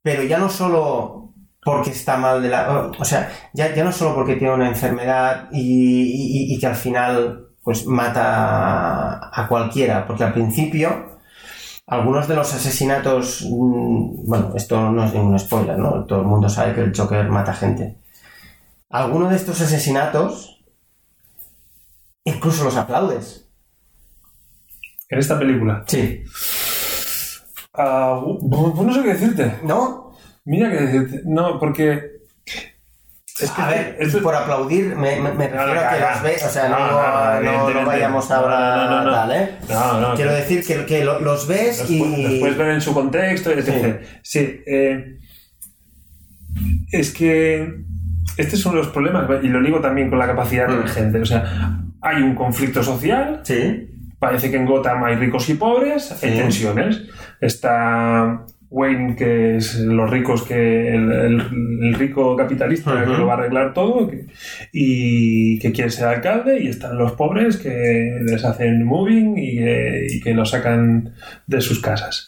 pero 0.00 0.22
ya 0.22 0.38
no 0.38 0.48
solo 0.48 1.32
porque 1.62 1.90
está 1.90 2.16
mal 2.16 2.40
de 2.42 2.48
la... 2.48 2.90
O 2.98 3.04
sea, 3.04 3.30
ya, 3.52 3.74
ya 3.74 3.84
no 3.84 3.92
solo 3.92 4.14
porque 4.14 4.36
tiene 4.36 4.54
una 4.54 4.68
enfermedad 4.68 5.48
y, 5.52 6.50
y- 6.50 6.54
y 6.54 6.58
que 6.60 6.66
al 6.66 6.76
final 6.76 7.48
pues 7.62 7.86
mata 7.86 9.30
a, 9.32 9.48
cualquiera, 9.48 10.06
porque 10.06 10.24
al 10.24 10.32
principio 10.32 11.18
algunos 11.86 12.28
de 12.28 12.34
los 12.36 12.52
asesinatos... 12.52 13.46
mm, 13.48 14.26
Bueno, 14.26 14.52
esto 14.56 14.90
no 14.90 15.04
es 15.04 15.12
ningún 15.14 15.38
spoiler, 15.38 15.78
¿no? 15.78 16.04
Todo 16.04 16.20
el 16.20 16.26
mundo 16.26 16.48
sabe 16.48 16.74
que 16.74 16.80
el 16.82 16.96
Joker 16.96 17.28
mata 17.28 17.54
gente. 17.54 17.96
Algunos 18.90 19.30
de 19.30 19.36
estos 19.36 19.60
asesinatos 19.60 20.52
incluso 22.24 22.64
los 22.64 22.76
aplaudes. 22.76 23.48
En 25.08 25.18
esta 25.18 25.38
película. 25.38 25.84
Sí. 25.86 26.22
Pues 27.72 28.86
no 28.86 28.92
sé 28.92 29.02
qué 29.02 29.08
decirte. 29.08 29.60
¿No? 29.64 30.12
Mira 30.44 30.70
qué 30.70 30.76
decirte. 30.86 31.22
No, 31.24 31.58
porque 31.58 32.11
Es 33.42 33.50
que 33.50 33.62
a 33.62 33.66
ver, 33.68 33.98
por 34.22 34.34
aplaudir 34.34 34.94
me, 34.96 35.20
me- 35.20 35.32
me 35.32 35.48
No, 35.48 35.64
refiero 35.66 35.74
no, 35.74 35.80
a 35.80 35.90
que 35.90 36.00
los 36.00 36.22
ves, 36.22 36.44
o 36.44 36.48
sea, 36.48 36.68
no, 36.68 36.78
no, 37.42 37.72
no, 37.72 37.86
vayamos 37.86 38.30
ahora 38.30 38.76
no, 38.76 38.90
no, 38.90 39.04
no. 39.04 39.10
tal, 39.12 39.32
¿eh? 39.32 39.50
No, 39.68 40.00
no, 40.00 40.14
Quiero 40.14 40.32
decir 40.32 40.64
que, 40.66 40.84
que 40.86 41.04
lo- 41.04 41.20
los 41.20 41.46
ves 41.46 41.80
Los, 41.80 41.90
y... 41.90 41.98
los 42.22 42.34
puedes 42.40 42.56
ver 42.56 42.68
en 42.70 42.80
su 42.80 42.94
contexto, 42.94 43.50
etc. 43.50 44.00
Sí, 44.22 44.62
eh, 44.66 45.18
es 46.92 47.12
que 47.12 47.74
este 48.36 48.56
es 48.56 48.64
uno 48.66 48.76
de 48.76 48.82
los 48.84 48.92
problemas, 48.92 49.26
y 49.42 49.48
lo 49.48 49.60
digo 49.62 49.80
también 49.80 50.08
con 50.10 50.18
la 50.18 50.26
capacidad 50.26 50.68
de 50.68 50.76
la 50.76 50.84
Mm. 50.84 50.88
gente. 50.88 51.20
O 51.20 51.26
sea, 51.26 51.78
hay 52.00 52.22
un 52.22 52.34
conflicto 52.34 52.82
social, 52.82 53.40
Sí, 53.44 53.88
parece 54.18 54.50
que 54.50 54.56
en 54.56 54.66
Gotham 54.66 55.02
hay 55.04 55.16
ricos 55.16 55.48
y 55.48 55.54
pobres, 55.54 56.12
hay 56.22 56.36
tensiones. 56.38 57.02
Está 57.40 58.44
Wayne, 58.74 59.14
que 59.16 59.56
es 59.58 59.74
los 59.80 60.10
ricos, 60.10 60.42
que 60.44 60.88
el, 60.94 61.12
el- 61.12 61.40
el 61.82 61.94
rico 61.94 62.34
capitalista 62.36 62.92
que 63.04 63.10
lo 63.18 63.26
va 63.26 63.34
a 63.34 63.36
arreglar 63.36 63.74
todo 63.74 64.08
que- 64.08 64.26
y 64.72 65.58
que 65.58 65.72
quiere 65.72 65.90
ser 65.90 66.06
alcalde, 66.08 66.58
y 66.62 66.68
están 66.68 66.96
los 66.96 67.12
pobres 67.12 67.58
que 67.58 68.18
les 68.24 68.42
hacen 68.44 68.84
moving 68.84 69.36
y 69.36 69.56
que, 69.58 70.06
y 70.10 70.20
que 70.20 70.32
los 70.34 70.50
sacan 70.50 71.12
de 71.46 71.60
sus 71.60 71.80
casas. 71.82 72.26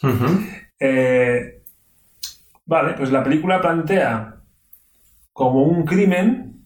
Eh, 0.79 1.61
vale, 2.65 2.93
pues 2.95 3.11
la 3.11 3.23
película 3.23 3.59
plantea 3.59 4.35
como 5.33 5.63
un 5.63 5.83
crimen 5.85 6.61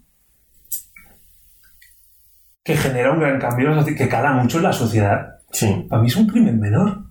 que 2.63 2.75
genera 2.77 3.11
un 3.11 3.19
gran 3.19 3.39
cambio, 3.39 3.83
que 3.85 4.07
cala 4.09 4.33
mucho 4.33 4.57
en 4.57 4.63
la 4.63 4.73
sociedad. 4.73 5.39
sí. 5.51 5.85
Para 5.89 6.01
mí 6.01 6.07
es 6.09 6.15
un 6.15 6.27
crimen 6.27 6.59
menor. 6.59 7.08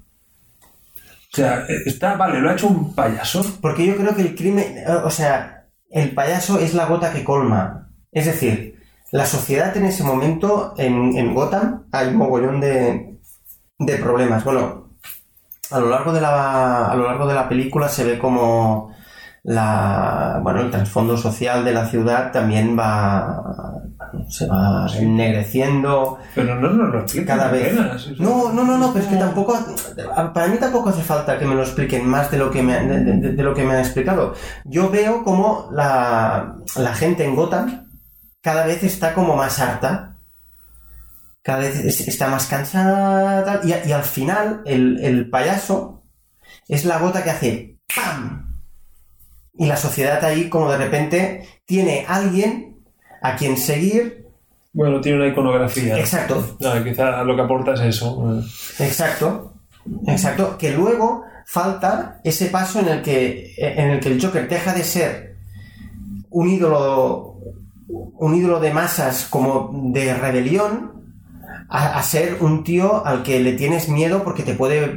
O 1.32 1.36
sea, 1.36 1.66
está, 1.84 2.16
vale, 2.16 2.40
lo 2.40 2.50
ha 2.50 2.54
hecho 2.54 2.68
un 2.68 2.94
payaso. 2.94 3.44
Porque 3.60 3.86
yo 3.86 3.96
creo 3.96 4.14
que 4.14 4.22
el 4.22 4.34
crimen, 4.34 4.76
o 5.04 5.10
sea, 5.10 5.66
el 5.90 6.12
payaso 6.14 6.58
es 6.58 6.74
la 6.74 6.86
gota 6.86 7.12
que 7.12 7.24
colma. 7.24 7.90
Es 8.12 8.26
decir, 8.26 8.78
la 9.12 9.26
sociedad 9.26 9.76
en 9.76 9.86
ese 9.86 10.04
momento, 10.04 10.74
en, 10.76 11.16
en 11.16 11.34
hay 11.92 12.08
un 12.08 12.16
mogollón 12.16 12.60
de, 12.60 13.18
de 13.78 13.96
problemas. 13.96 14.44
Bueno, 14.44 14.88
a 15.70 15.78
lo 15.78 15.90
largo 15.90 16.12
de 16.12 16.20
la, 16.20 16.86
a 16.86 16.96
lo 16.96 17.04
largo 17.04 17.26
de 17.26 17.34
la 17.34 17.48
película 17.48 17.88
se 17.88 18.04
ve 18.04 18.18
como 18.18 18.94
la, 19.50 20.40
bueno, 20.42 20.60
el 20.60 20.70
trasfondo 20.70 21.16
social 21.16 21.64
de 21.64 21.72
la 21.72 21.86
ciudad 21.86 22.30
también 22.32 22.76
va, 22.78 23.42
se 24.28 24.46
va 24.46 24.86
ennegreciendo. 24.94 26.18
Pero 26.34 26.54
no 26.56 26.68
nos 26.68 26.92
lo 26.92 27.00
explican 27.00 27.38
cada 27.38 27.50
vez. 27.50 27.72
apenas. 27.72 28.08
No, 28.18 28.52
no, 28.52 28.64
no, 28.64 28.76
no, 28.76 28.92
pero 28.92 29.06
es 29.06 29.10
que 29.10 29.16
tampoco. 29.16 29.56
Para 30.34 30.48
mí 30.48 30.58
tampoco 30.58 30.90
hace 30.90 31.02
falta 31.02 31.38
que 31.38 31.46
me 31.46 31.54
lo 31.54 31.62
expliquen 31.62 32.06
más 32.06 32.30
de 32.30 32.36
lo 32.36 32.50
que 32.50 32.62
me, 32.62 32.78
de, 32.86 33.00
de- 33.00 33.32
de 33.32 33.42
lo 33.42 33.54
que 33.54 33.64
me 33.64 33.72
han 33.72 33.78
explicado. 33.80 34.34
Yo 34.66 34.90
veo 34.90 35.24
como 35.24 35.70
la, 35.72 36.56
la 36.76 36.94
gente 36.94 37.24
en 37.24 37.34
Gotham 37.34 37.86
cada 38.42 38.66
vez 38.66 38.82
está 38.84 39.14
como 39.14 39.34
más 39.34 39.58
harta. 39.60 40.16
Cada 41.42 41.60
vez 41.60 41.78
es- 41.86 42.06
está 42.06 42.28
más 42.28 42.46
cansada. 42.48 43.60
y 43.64 43.92
al 43.92 44.02
final, 44.02 44.60
el, 44.66 45.00
el 45.02 45.30
payaso 45.30 46.02
es 46.68 46.84
la 46.84 46.98
gota 46.98 47.24
que 47.24 47.30
hace 47.30 47.78
¡pam! 47.96 48.47
Y 49.58 49.66
la 49.66 49.76
sociedad 49.76 50.24
ahí, 50.24 50.48
como 50.48 50.70
de 50.70 50.78
repente, 50.78 51.48
tiene 51.66 52.04
alguien 52.06 52.76
a 53.20 53.36
quien 53.36 53.56
seguir. 53.56 54.26
Bueno, 54.72 55.00
tiene 55.00 55.18
una 55.18 55.28
iconografía. 55.28 55.98
Exacto, 55.98 56.56
No, 56.60 56.84
quizá 56.84 57.24
lo 57.24 57.34
que 57.34 57.42
aporta 57.42 57.74
es 57.74 57.80
eso. 57.80 58.40
Exacto, 58.78 59.54
exacto. 60.06 60.56
Que 60.56 60.70
luego 60.70 61.24
falta 61.44 62.20
ese 62.22 62.46
paso 62.46 62.80
en 62.80 62.88
el 62.88 63.02
que, 63.02 63.54
en 63.56 63.90
el 63.90 64.00
que 64.00 64.10
el 64.10 64.22
Joker 64.22 64.48
deja 64.48 64.72
de 64.74 64.84
ser 64.84 65.36
un 66.30 66.48
ídolo, 66.48 67.38
un 67.88 68.34
ídolo 68.34 68.60
de 68.60 68.72
masas 68.72 69.26
como 69.28 69.70
de 69.92 70.14
rebelión 70.14 70.92
a, 71.70 71.98
a 71.98 72.02
ser 72.02 72.38
un 72.40 72.64
tío 72.64 73.04
al 73.04 73.22
que 73.22 73.40
le 73.40 73.52
tienes 73.52 73.88
miedo 73.88 74.22
porque 74.22 74.42
te 74.42 74.54
puede 74.54 74.88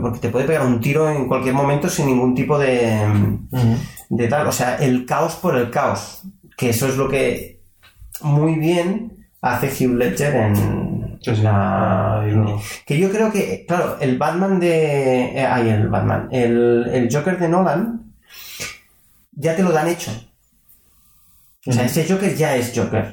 porque 0.00 0.18
te 0.18 0.28
puede 0.28 0.46
pegar 0.46 0.66
un 0.66 0.80
tiro 0.80 1.08
en 1.10 1.28
cualquier 1.28 1.54
momento 1.54 1.88
sin 1.88 2.06
ningún 2.06 2.34
tipo 2.34 2.58
de. 2.58 3.38
De 4.08 4.28
tal. 4.28 4.46
O 4.46 4.52
sea, 4.52 4.76
el 4.76 5.04
caos 5.06 5.36
por 5.36 5.56
el 5.56 5.70
caos. 5.70 6.22
Que 6.56 6.70
eso 6.70 6.86
es 6.88 6.96
lo 6.96 7.08
que 7.08 7.60
muy 8.22 8.54
bien 8.58 9.26
hace 9.42 9.66
Hugh 9.68 9.96
Ledger 9.96 10.34
en 10.34 11.18
Sí, 11.20 11.34
sí. 11.34 11.42
la... 11.42 12.20
Ahí 12.22 12.30
lo- 12.30 12.60
Que 12.86 12.98
yo 12.98 13.10
creo 13.10 13.30
que, 13.32 13.64
claro, 13.66 13.96
el 14.00 14.16
Batman 14.18 14.60
de... 14.60 15.38
eh, 15.38 15.46
ay, 15.46 15.68
el 15.70 15.88
Batman. 15.88 16.28
El, 16.30 16.88
el 16.92 17.08
Joker 17.14 17.38
de 17.38 17.48
Nolan 17.48 18.12
ya 19.32 19.54
te 19.56 19.62
lo 19.62 19.72
dan 19.72 19.88
hecho. 19.88 20.10
O 21.66 21.72
sea, 21.72 21.84
ese 21.84 22.06
Joker 22.08 22.34
ya 22.36 22.56
es 22.56 22.72
Joker. 22.74 23.12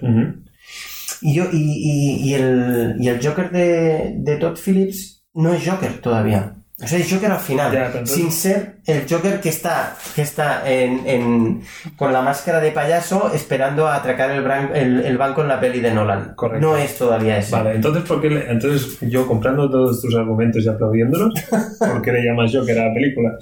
Y, 1.22 1.34
yo, 1.34 1.46
y, 1.52 1.58
y- 1.58 2.30
y 2.30 2.34
el, 2.36 2.96
y 3.00 3.08
el 3.10 3.26
Joker 3.26 3.50
de, 3.50 4.14
de 4.18 4.38
Todd 4.38 4.58
Phillips 4.64 5.24
no 5.34 5.54
es 5.54 5.68
Joker 5.68 6.00
todavía. 6.02 6.54
Es 6.80 7.12
Joker 7.14 7.32
al 7.32 7.40
final. 7.40 7.72
Ya, 7.72 7.78
pero 7.86 8.00
entonces- 8.00 8.16
Sin 8.16 8.32
ser 8.32 8.76
el 8.88 9.06
Joker 9.10 9.40
que 9.40 9.50
está, 9.50 9.96
que 10.16 10.22
está 10.24 10.70
en, 10.70 11.08
en- 11.08 11.64
con 11.96 12.12
la 12.12 12.22
máscara 12.22 12.60
de 12.60 12.72
payaso 12.72 13.32
esperando 13.34 13.88
a 13.88 13.96
atracar 13.96 14.32
el, 14.32 14.44
bran- 14.44 14.72
el- 14.74 15.06
el 15.06 15.18
banco 15.18 15.42
en 15.44 15.48
la 15.50 15.60
peli 15.60 15.80
de 15.80 15.92
Nolan. 15.94 16.34
Correcto. 16.36 16.66
No 16.68 16.76
es 16.76 16.98
todavía 16.98 17.38
ese. 17.38 17.52
Vale, 17.52 17.76
entonces, 17.76 18.04
¿por 18.04 18.20
qué 18.22 18.30
le- 18.30 18.52
entonces 18.52 18.98
yo 19.02 19.26
comprando 19.28 19.70
todos 19.70 20.02
tus 20.02 20.14
argumentos 20.16 20.64
y 20.66 20.68
aplaudiéndolos, 20.70 21.34
¿por 21.80 22.02
qué 22.02 22.12
le 22.12 22.24
llamas 22.24 22.52
Joker 22.54 22.78
a 22.80 22.88
la 22.88 22.94
película? 22.94 23.38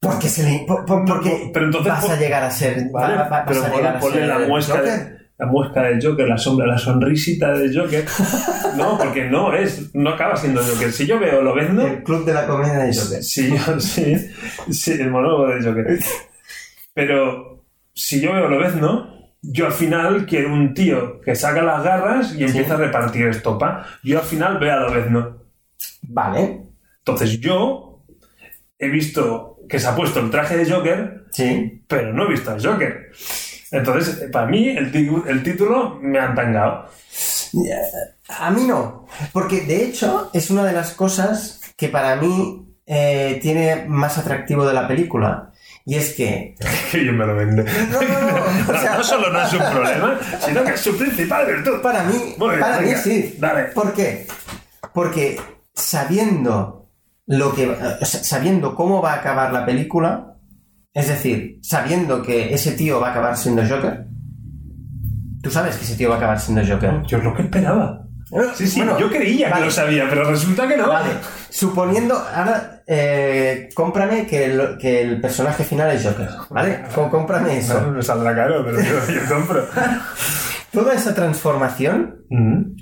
Porque, 0.00 0.28
se 0.28 0.42
le, 0.42 0.64
por- 0.66 0.84
por- 0.84 1.04
porque 1.04 1.50
Pero 1.52 1.66
entonces, 1.66 1.92
vas 1.92 2.10
a 2.10 2.16
llegar 2.16 2.42
a 2.42 2.50
ser. 2.50 2.88
Vale, 2.90 3.14
va- 3.16 3.22
va- 3.28 3.44
vas 3.44 3.56
a 3.56 3.60
ponle, 3.60 3.76
llegar 3.76 3.96
a 3.96 4.00
ponle 4.00 4.18
ser 4.18 4.26
la 4.28 4.36
el 4.36 4.50
Joker. 4.64 4.82
de, 4.84 5.19
la 5.40 5.46
muesca 5.46 5.82
del 5.82 6.04
Joker, 6.04 6.28
la 6.28 6.36
sombra, 6.38 6.66
la 6.66 6.78
sonrisita 6.78 7.52
del 7.52 7.76
Joker. 7.76 8.04
No, 8.76 8.96
porque 8.96 9.28
no 9.28 9.52
es, 9.54 9.94
no 9.94 10.10
acaba 10.10 10.36
siendo 10.36 10.62
Joker. 10.62 10.92
Si 10.92 11.06
yo 11.06 11.18
veo 11.18 11.42
lo 11.42 11.54
vendo, 11.54 11.86
El 11.86 12.02
club 12.04 12.24
de 12.24 12.32
la 12.32 12.46
comedia 12.46 12.78
de 12.78 12.94
Joker. 12.94 13.22
si 13.22 13.50
yo, 13.50 13.80
sí, 13.80 14.14
sí, 14.70 14.92
el 14.92 15.10
monólogo 15.10 15.48
del 15.48 15.64
Joker. 15.64 15.98
Pero 16.94 17.64
si 17.92 18.20
yo 18.20 18.32
veo 18.32 18.48
lo 18.48 18.70
no 18.72 19.20
yo 19.42 19.66
al 19.66 19.72
final 19.72 20.26
quiero 20.26 20.52
un 20.52 20.74
tío 20.74 21.20
que 21.22 21.34
saca 21.34 21.62
las 21.62 21.82
garras 21.82 22.34
y 22.34 22.44
empieza 22.44 22.74
a 22.74 22.76
repartir 22.76 23.26
estopa. 23.26 23.86
Yo 24.02 24.18
al 24.18 24.24
final 24.24 24.58
veo 24.58 24.72
a 24.74 24.80
Lobezno. 24.80 25.38
Vale. 26.02 26.60
Entonces 26.98 27.40
yo 27.40 28.04
he 28.78 28.88
visto 28.88 29.58
que 29.68 29.78
se 29.78 29.88
ha 29.88 29.96
puesto 29.96 30.20
el 30.20 30.30
traje 30.30 30.56
de 30.56 30.70
Joker, 30.70 31.24
Sí. 31.32 31.82
pero 31.86 32.12
no 32.12 32.26
he 32.26 32.30
visto 32.30 32.50
al 32.50 32.64
Joker. 32.64 33.10
Entonces, 33.72 34.28
para 34.32 34.46
mí, 34.46 34.68
el, 34.68 34.92
el 35.26 35.42
título 35.42 35.98
me 36.02 36.18
ha 36.18 36.26
entangado. 36.26 36.86
A 38.28 38.50
mí 38.50 38.64
no, 38.64 39.06
porque 39.32 39.62
de 39.62 39.84
hecho 39.84 40.30
es 40.32 40.50
una 40.50 40.64
de 40.64 40.72
las 40.72 40.92
cosas 40.92 41.60
que 41.76 41.88
para 41.88 42.16
mí 42.16 42.74
eh, 42.86 43.38
tiene 43.42 43.84
más 43.86 44.18
atractivo 44.18 44.66
de 44.66 44.74
la 44.74 44.86
película. 44.88 45.50
Y 45.86 45.96
es 45.96 46.12
que... 46.14 46.54
Que 46.90 46.98
bien 46.98 47.16
me 47.16 47.26
lo 47.26 47.34
vende. 47.36 47.64
No, 47.64 48.02
no, 48.02 48.20
no, 48.20 48.72
o 48.74 48.80
sea- 48.80 48.96
no 48.96 49.04
solo 49.04 49.30
no 49.30 49.42
es 49.42 49.52
un 49.52 49.60
problema, 49.60 50.18
sino 50.44 50.62
que 50.64 50.72
es 50.72 50.80
su 50.80 50.96
principal 50.96 51.46
virtud. 51.46 51.80
Para 51.80 52.04
mí, 52.04 52.34
para 52.38 52.80
mí 52.80 52.92
sí. 53.02 53.36
dale. 53.38 53.64
¿Por 53.64 53.94
qué? 53.94 54.26
Porque 54.92 55.40
sabiendo 55.74 56.86
lo 57.26 57.54
que, 57.54 57.70
o 57.70 58.04
sea, 58.04 58.22
sabiendo 58.24 58.74
cómo 58.74 59.00
va 59.00 59.12
a 59.12 59.16
acabar 59.16 59.52
la 59.52 59.64
película, 59.64 60.29
es 60.94 61.08
decir, 61.08 61.58
sabiendo 61.62 62.22
que 62.22 62.52
ese 62.54 62.72
tío 62.72 63.00
va 63.00 63.08
a 63.08 63.10
acabar 63.12 63.36
siendo 63.36 63.62
Joker, 63.66 64.06
tú 65.42 65.50
sabes 65.50 65.76
que 65.76 65.84
ese 65.84 65.96
tío 65.96 66.08
va 66.08 66.16
a 66.16 66.18
acabar 66.18 66.40
siendo 66.40 66.62
Joker. 66.66 67.02
Yo 67.06 67.18
es 67.18 67.24
lo 67.24 67.34
que 67.34 67.42
esperaba. 67.42 68.06
Sí, 68.54 68.68
sí, 68.68 68.78
Bueno, 68.80 68.96
yo 68.98 69.10
creía 69.10 69.48
vale. 69.48 69.62
que 69.62 69.66
lo 69.66 69.70
sabía, 69.72 70.06
pero 70.08 70.22
resulta 70.30 70.68
que 70.68 70.76
no. 70.76 70.86
Vale, 70.88 71.10
suponiendo, 71.48 72.14
ahora, 72.14 72.82
eh, 72.86 73.68
cómprame 73.74 74.24
que 74.26 74.44
el, 74.44 74.78
que 74.78 75.02
el 75.02 75.20
personaje 75.20 75.64
final 75.64 75.90
es 75.90 76.04
Joker, 76.06 76.28
¿vale? 76.48 76.82
Com- 76.94 77.10
Cómprame 77.10 77.48
No, 77.54 77.58
eso. 77.58 77.90
me 77.90 78.02
saldrá 78.02 78.34
caro, 78.36 78.64
pero 78.64 78.80
yo, 78.80 79.12
yo 79.12 79.34
compro. 79.34 79.66
Toda 80.72 80.94
esa 80.94 81.14
transformación 81.14 82.16
Mm. 82.30 82.79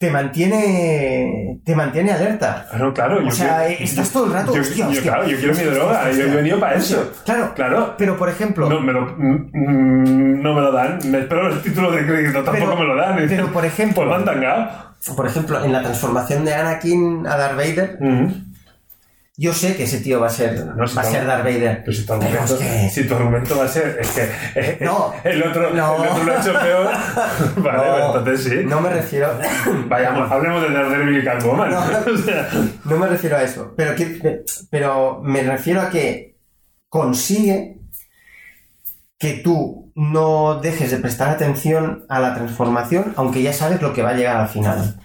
Te 0.00 0.10
mantiene, 0.10 1.60
te 1.62 1.76
mantiene 1.76 2.12
alerta. 2.12 2.66
Claro, 2.70 2.94
claro. 2.94 3.26
O 3.28 3.30
sea, 3.30 3.66
quiero- 3.66 3.84
estás 3.84 4.10
todo 4.10 4.24
el 4.28 4.32
rato, 4.32 4.54
Yo, 4.54 4.62
hostia, 4.62 4.84
yo, 4.86 4.90
hostia, 4.92 5.02
claro, 5.02 5.28
yo 5.28 5.36
quiero 5.36 5.54
mi 5.54 5.62
droga. 5.64 6.10
Yo 6.10 6.22
he 6.24 6.26
venido 6.36 6.58
para 6.58 6.76
eso. 6.76 7.12
Claro, 7.26 7.52
Claro. 7.54 7.94
Pero 7.98 8.16
por 8.16 8.30
ejemplo, 8.30 8.70
No 8.70 8.80
me 8.80 8.94
lo, 8.94 9.02
mm, 9.02 10.40
no 10.42 10.54
me 10.54 10.60
lo 10.62 10.72
dan. 10.72 11.00
Me 11.04 11.18
espero 11.18 11.50
el 11.52 11.60
título 11.60 11.92
de 11.92 12.06
crédito, 12.06 12.42
tampoco 12.42 12.70
Pero- 12.70 12.76
me 12.78 12.84
lo 12.86 12.96
dan. 12.96 13.26
pero, 13.28 13.52
por 13.52 13.66
ejemplo- 13.66 14.04
Pues 14.06 14.16
han 14.16 14.24
tangado. 14.24 14.70
por 15.14 15.26
ejemplo, 15.26 15.62
en 15.62 15.70
la 15.72 15.82
transformación 15.82 16.46
de 16.46 16.54
Anakin 16.54 17.26
a 17.26 17.36
Darth 17.36 17.56
Vader. 17.58 17.98
Yo 19.42 19.54
sé 19.54 19.74
que 19.74 19.84
ese 19.84 20.00
tío 20.00 20.20
va 20.20 20.26
a 20.26 20.30
ser, 20.30 20.66
No, 20.76 20.86
si 20.86 20.94
va 20.94 21.00
a 21.00 21.04
ser 21.06 21.24
Darth 21.26 21.44
Vader. 21.44 21.82
Pero 21.82 21.96
si 21.96 22.04
tu 22.04 22.12
argumento, 22.12 22.58
si 22.92 23.08
tu 23.08 23.14
argumento 23.14 23.56
va 23.56 23.64
a 23.64 23.68
ser. 23.68 23.96
Es 23.98 24.10
que. 24.10 24.28
eh, 24.54 24.78
No. 24.82 25.14
El 25.24 25.42
otro, 25.42 25.70
No. 25.70 25.96
el 26.04 26.10
otro 26.10 26.24
lo 26.24 26.32
ha 26.36 26.40
hecho 26.42 26.52
peor. 26.52 26.86
vale, 27.56 27.78
no, 27.88 28.12
pues 28.12 28.18
entonces 28.18 28.52
sí. 28.60 28.66
no 28.66 28.80
me 28.82 28.90
refiero. 28.90 29.38
Vayamos, 29.88 30.30
hablemos 30.30 30.60
de 30.62 30.74
Daredevil 30.74 31.18
y 31.18 31.24
Catwoman. 31.24 31.70
No. 31.70 31.80
o 32.12 32.16
sea, 32.18 32.48
No 32.84 32.98
me 32.98 33.06
refiero 33.06 33.36
a 33.38 33.42
eso, 33.42 33.72
pero, 33.76 33.94
que- 33.96 34.44
pero 34.70 35.20
me 35.22 35.42
refiero 35.42 35.80
a 35.80 35.88
que 35.88 36.36
consigue 36.90 37.78
que 39.18 39.34
tú 39.42 39.92
no 39.94 40.60
dejes 40.60 40.90
de 40.90 40.98
prestar 40.98 41.30
atención 41.30 42.04
a 42.10 42.20
la 42.20 42.34
transformación, 42.34 43.12
aunque 43.16 43.42
ya 43.42 43.52
sabes 43.54 43.80
lo 43.80 43.92
que 43.94 44.02
va 44.02 44.10
a 44.10 44.14
llegar 44.14 44.36
al 44.36 44.48
final. 44.48 45.00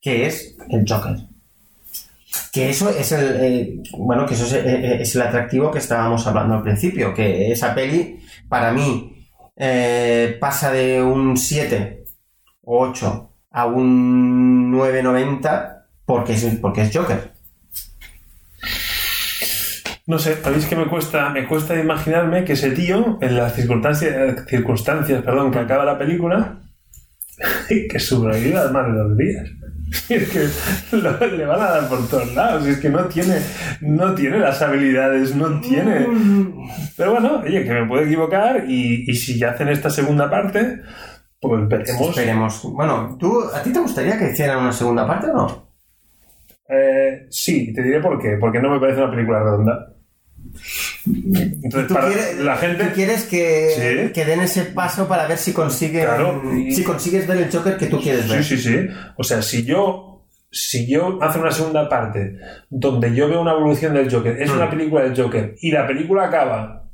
Que 0.00 0.26
es 0.26 0.56
el 0.68 0.84
Joker. 0.88 1.16
Que 2.52 2.70
eso 2.70 2.90
es 2.90 3.12
el. 3.12 3.36
eh, 3.40 3.82
bueno, 3.98 4.26
que 4.26 4.34
eso 4.34 4.44
es, 4.44 4.52
eh, 4.52 5.02
es 5.02 5.14
el 5.16 5.22
atractivo 5.22 5.70
que 5.70 5.78
estábamos 5.78 6.26
hablando 6.26 6.54
al 6.56 6.62
principio. 6.62 7.14
Que 7.14 7.50
esa 7.52 7.74
peli, 7.74 8.20
para 8.48 8.72
mí, 8.72 9.26
eh, 9.56 10.36
pasa 10.40 10.72
de 10.72 11.02
un 11.02 11.36
7 11.36 12.04
o 12.62 12.80
8 12.88 13.32
a 13.50 13.66
un 13.66 14.72
9,90 14.72 15.84
porque 16.04 16.32
es, 16.32 16.44
porque 16.60 16.82
es 16.82 16.96
Joker. 16.96 17.32
No 20.06 20.18
sé, 20.18 20.42
sabéis 20.42 20.66
que 20.66 20.74
me 20.74 20.88
cuesta, 20.88 21.28
me 21.30 21.46
cuesta 21.46 21.78
imaginarme 21.78 22.44
que 22.44 22.54
ese 22.54 22.70
tío, 22.72 23.18
en 23.20 23.36
las 23.36 23.54
circunstancias, 23.54 24.44
circunstancias 24.48 25.22
perdón, 25.22 25.52
que 25.52 25.60
acaba 25.60 25.84
la 25.84 25.98
película, 25.98 26.58
que 27.68 27.98
sobreviva 28.00 28.70
más 28.72 28.86
de 28.86 28.92
dos 28.92 29.16
días. 29.16 29.48
Es 30.08 30.28
que 30.30 30.96
lo- 30.96 31.26
le 31.26 31.44
van 31.46 31.60
a 31.60 31.70
dar 31.70 31.88
por 31.88 32.08
todos 32.08 32.34
lados. 32.34 32.66
Es 32.66 32.78
que 32.78 32.88
no 32.90 33.04
tiene, 33.06 33.36
no 33.80 34.14
tiene 34.14 34.38
las 34.38 34.60
habilidades, 34.62 35.34
no 35.34 35.60
tiene. 35.60 36.06
Pero 36.96 37.12
bueno, 37.12 37.40
oye, 37.44 37.64
que 37.64 37.72
me 37.72 37.86
puedo 37.86 38.04
equivocar 38.04 38.64
y, 38.68 39.04
y 39.10 39.14
si 39.14 39.38
ya 39.38 39.50
hacen 39.50 39.68
esta 39.68 39.90
segunda 39.90 40.30
parte, 40.30 40.80
pues 41.40 41.68
veremos. 41.68 42.08
Esperemos. 42.10 42.62
Bueno, 42.74 43.16
¿tú, 43.18 43.42
¿a 43.54 43.62
ti 43.62 43.72
te 43.72 43.80
gustaría 43.80 44.18
que 44.18 44.30
hicieran 44.30 44.58
una 44.58 44.72
segunda 44.72 45.06
parte 45.06 45.28
o 45.30 45.32
no? 45.34 45.70
Eh, 46.68 47.26
sí, 47.30 47.72
te 47.72 47.82
diré 47.82 48.00
por 48.00 48.20
qué. 48.20 48.36
Porque 48.40 48.60
no 48.60 48.70
me 48.70 48.78
parece 48.78 49.02
una 49.02 49.10
película 49.10 49.42
redonda. 49.42 49.94
Entonces, 51.06 51.86
¿Tú 51.88 51.94
para 51.94 52.08
quieres, 52.08 52.38
la 52.38 52.56
gente. 52.56 52.84
tú 52.84 52.90
quieres 52.94 53.24
que, 53.24 54.04
Sí. 54.06 54.12
que 54.12 54.24
den 54.24 54.40
ese 54.40 54.64
paso 54.66 55.08
para 55.08 55.26
ver 55.26 55.38
si 55.38 55.52
consiguen 55.52 56.04
Claro, 56.04 56.42
si 56.70 56.82
consigues 56.84 57.26
ver 57.26 57.38
el 57.38 57.50
Joker 57.50 57.76
que 57.76 57.86
tú 57.86 58.00
quieres 58.00 58.28
ver? 58.28 58.44
Sí, 58.44 58.56
sí, 58.56 58.62
sí. 58.70 58.86
O 59.16 59.24
sea, 59.24 59.42
si 59.42 59.64
yo, 59.64 60.26
si 60.50 60.86
yo 60.86 61.18
hace 61.22 61.38
una 61.38 61.50
segunda 61.52 61.88
parte 61.88 62.36
donde 62.68 63.14
yo 63.14 63.28
veo 63.28 63.40
una 63.40 63.52
evolución 63.52 63.94
del 63.94 64.10
Joker, 64.10 64.40
es 64.40 64.50
Mm. 64.50 64.56
una 64.56 64.70
película 64.70 65.02
del 65.04 65.16
Joker, 65.16 65.54
y 65.60 65.70
la 65.70 65.86
película 65.86 66.26
acaba 66.26 66.88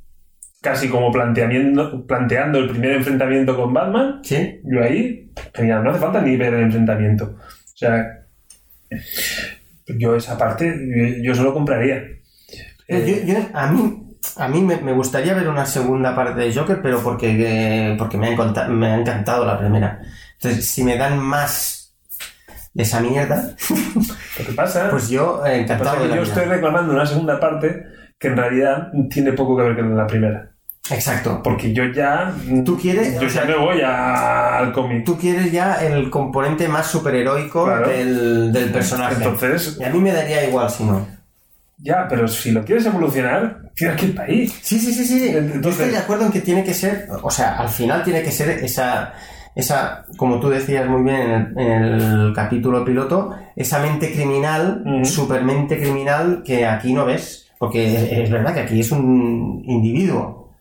casi 0.63 0.89
como 0.89 1.13
planteamiento, 1.13 2.07
planteando 2.07 2.59
el 2.59 2.71
primer 2.71 2.93
enfrentamiento 2.93 3.57
con 3.57 3.73
Batman, 3.73 4.21
¿Sí? 4.25 4.61
yo 4.65 4.83
ahí, 4.83 5.31
genial, 5.55 5.85
no 5.85 5.91
hace 5.91 6.01
falta 6.01 6.21
ni 6.21 6.37
ver 6.37 6.55
el 6.55 6.63
enfrentamiento. 6.65 7.37
O 7.37 7.77
sea, 7.79 8.05
yo 9.87 10.17
esa 10.17 10.37
parte, 10.37 11.21
yo 11.23 11.35
solo 11.35 11.53
compraría. 11.55 12.03
Eh, 12.89 13.25
Yo- 13.27 13.35
yo- 13.35 13.47
a 13.55 13.67
mí, 13.69 14.03
a 14.37 14.49
mí 14.49 14.63
me, 14.63 14.77
me 14.77 14.93
gustaría 14.93 15.35
ver 15.35 15.49
una 15.49 15.67
segunda 15.67 16.15
parte 16.15 16.41
de 16.41 16.55
Joker, 16.55 16.81
pero 16.83 17.01
porque, 17.01 17.35
eh, 17.93 17.97
porque 17.99 18.17
me, 18.17 18.29
ha 18.35 18.69
me 18.69 18.87
ha 18.89 18.97
encantado 18.99 19.45
la 19.45 19.59
primera. 19.59 20.01
Entonces, 20.35 20.69
si 20.69 20.85
me 20.85 20.97
dan 20.97 21.19
más 21.19 21.95
de 22.75 22.83
esa 22.83 23.01
mierda, 23.01 23.55
que 24.37 24.53
pasa, 24.53 24.89
pues 24.91 25.09
yo 25.09 25.45
eh, 25.47 25.61
encantado 25.63 26.03
de 26.03 26.09
la 26.09 26.17
yo 26.17 26.23
vida. 26.23 26.33
estoy 26.33 26.45
reclamando 26.45 26.93
una 26.93 27.07
segunda 27.07 27.41
parte 27.41 27.85
que 28.19 28.29
en 28.29 28.37
realidad 28.37 28.89
tiene 29.11 29.33
poco 29.33 29.57
que 29.57 29.63
ver 29.65 29.77
con 29.77 29.97
la 29.97 30.07
primera. 30.07 30.51
Exacto. 30.89 31.41
Porque 31.43 31.73
yo 31.73 31.83
ya. 31.87 32.33
¿Tú 32.65 32.79
quieres? 32.79 33.19
Yo 33.21 33.27
O 33.27 33.31
sea, 33.31 33.43
ya 33.43 33.49
me 33.49 33.57
voy 33.57 33.81
a- 33.81 34.59
al 34.59 34.73
cómic. 34.73 35.05
Tú 35.05 35.19
quieres 35.19 35.51
ya 35.51 35.75
el 35.85 36.09
componente 36.11 36.69
más 36.69 36.87
superheroico 36.87 37.65
Claro. 37.65 37.89
del, 37.89 38.53
del 38.53 38.71
personaje. 38.71 39.17
Entonces, 39.17 39.77
y 39.81 39.85
a 39.85 39.91
mí 39.91 39.99
me 39.99 40.13
daría 40.13 40.49
igual 40.49 40.71
si 40.71 40.85
no. 40.85 41.05
Ya, 41.79 42.07
pero 42.09 42.27
si 42.29 42.53
lo 42.53 42.65
quieres 42.65 42.87
evolucionar, 42.87 43.71
tienes 43.75 43.97
que 43.97 44.07
ir 44.07 44.15
para 44.15 44.29
ahí. 44.29 44.47
Sí, 44.49 44.79
sí, 44.79 44.93
sí, 44.93 45.05
sí. 45.05 45.33
Yo 45.61 45.71
estoy 45.71 45.91
de 45.91 45.99
acuerdo 45.99 46.27
en 46.27 46.33
que 46.33 46.41
tiene 46.41 46.65
que 46.65 46.75
ser, 46.75 47.09
o 47.23 47.31
sea, 47.31 47.59
al 47.59 47.69
final 47.69 48.03
tiene 48.03 48.23
que 48.23 48.33
ser 48.33 48.51
esa, 48.51 49.13
esa, 49.55 50.05
como 50.17 50.41
tú 50.41 50.49
decías 50.49 50.89
muy 50.89 51.03
bien 51.03 51.17
en 51.21 51.31
el, 51.31 51.59
en 51.59 51.73
el 51.83 52.33
capítulo 52.35 52.85
piloto, 52.85 53.35
esa 53.55 53.81
mente 53.81 54.13
criminal, 54.13 54.83
Ujú. 54.87 55.05
supermente 55.05 55.79
criminal 55.79 56.43
que 56.45 56.67
aquí 56.67 56.93
no 56.93 57.05
ves. 57.05 57.43
Porque 57.59 57.87
es, 57.87 58.13
es 58.13 58.31
verdad 58.31 58.53
que 58.53 58.61
aquí 58.61 58.81
es 58.81 58.93
un 58.93 59.63
individuo 59.65 60.53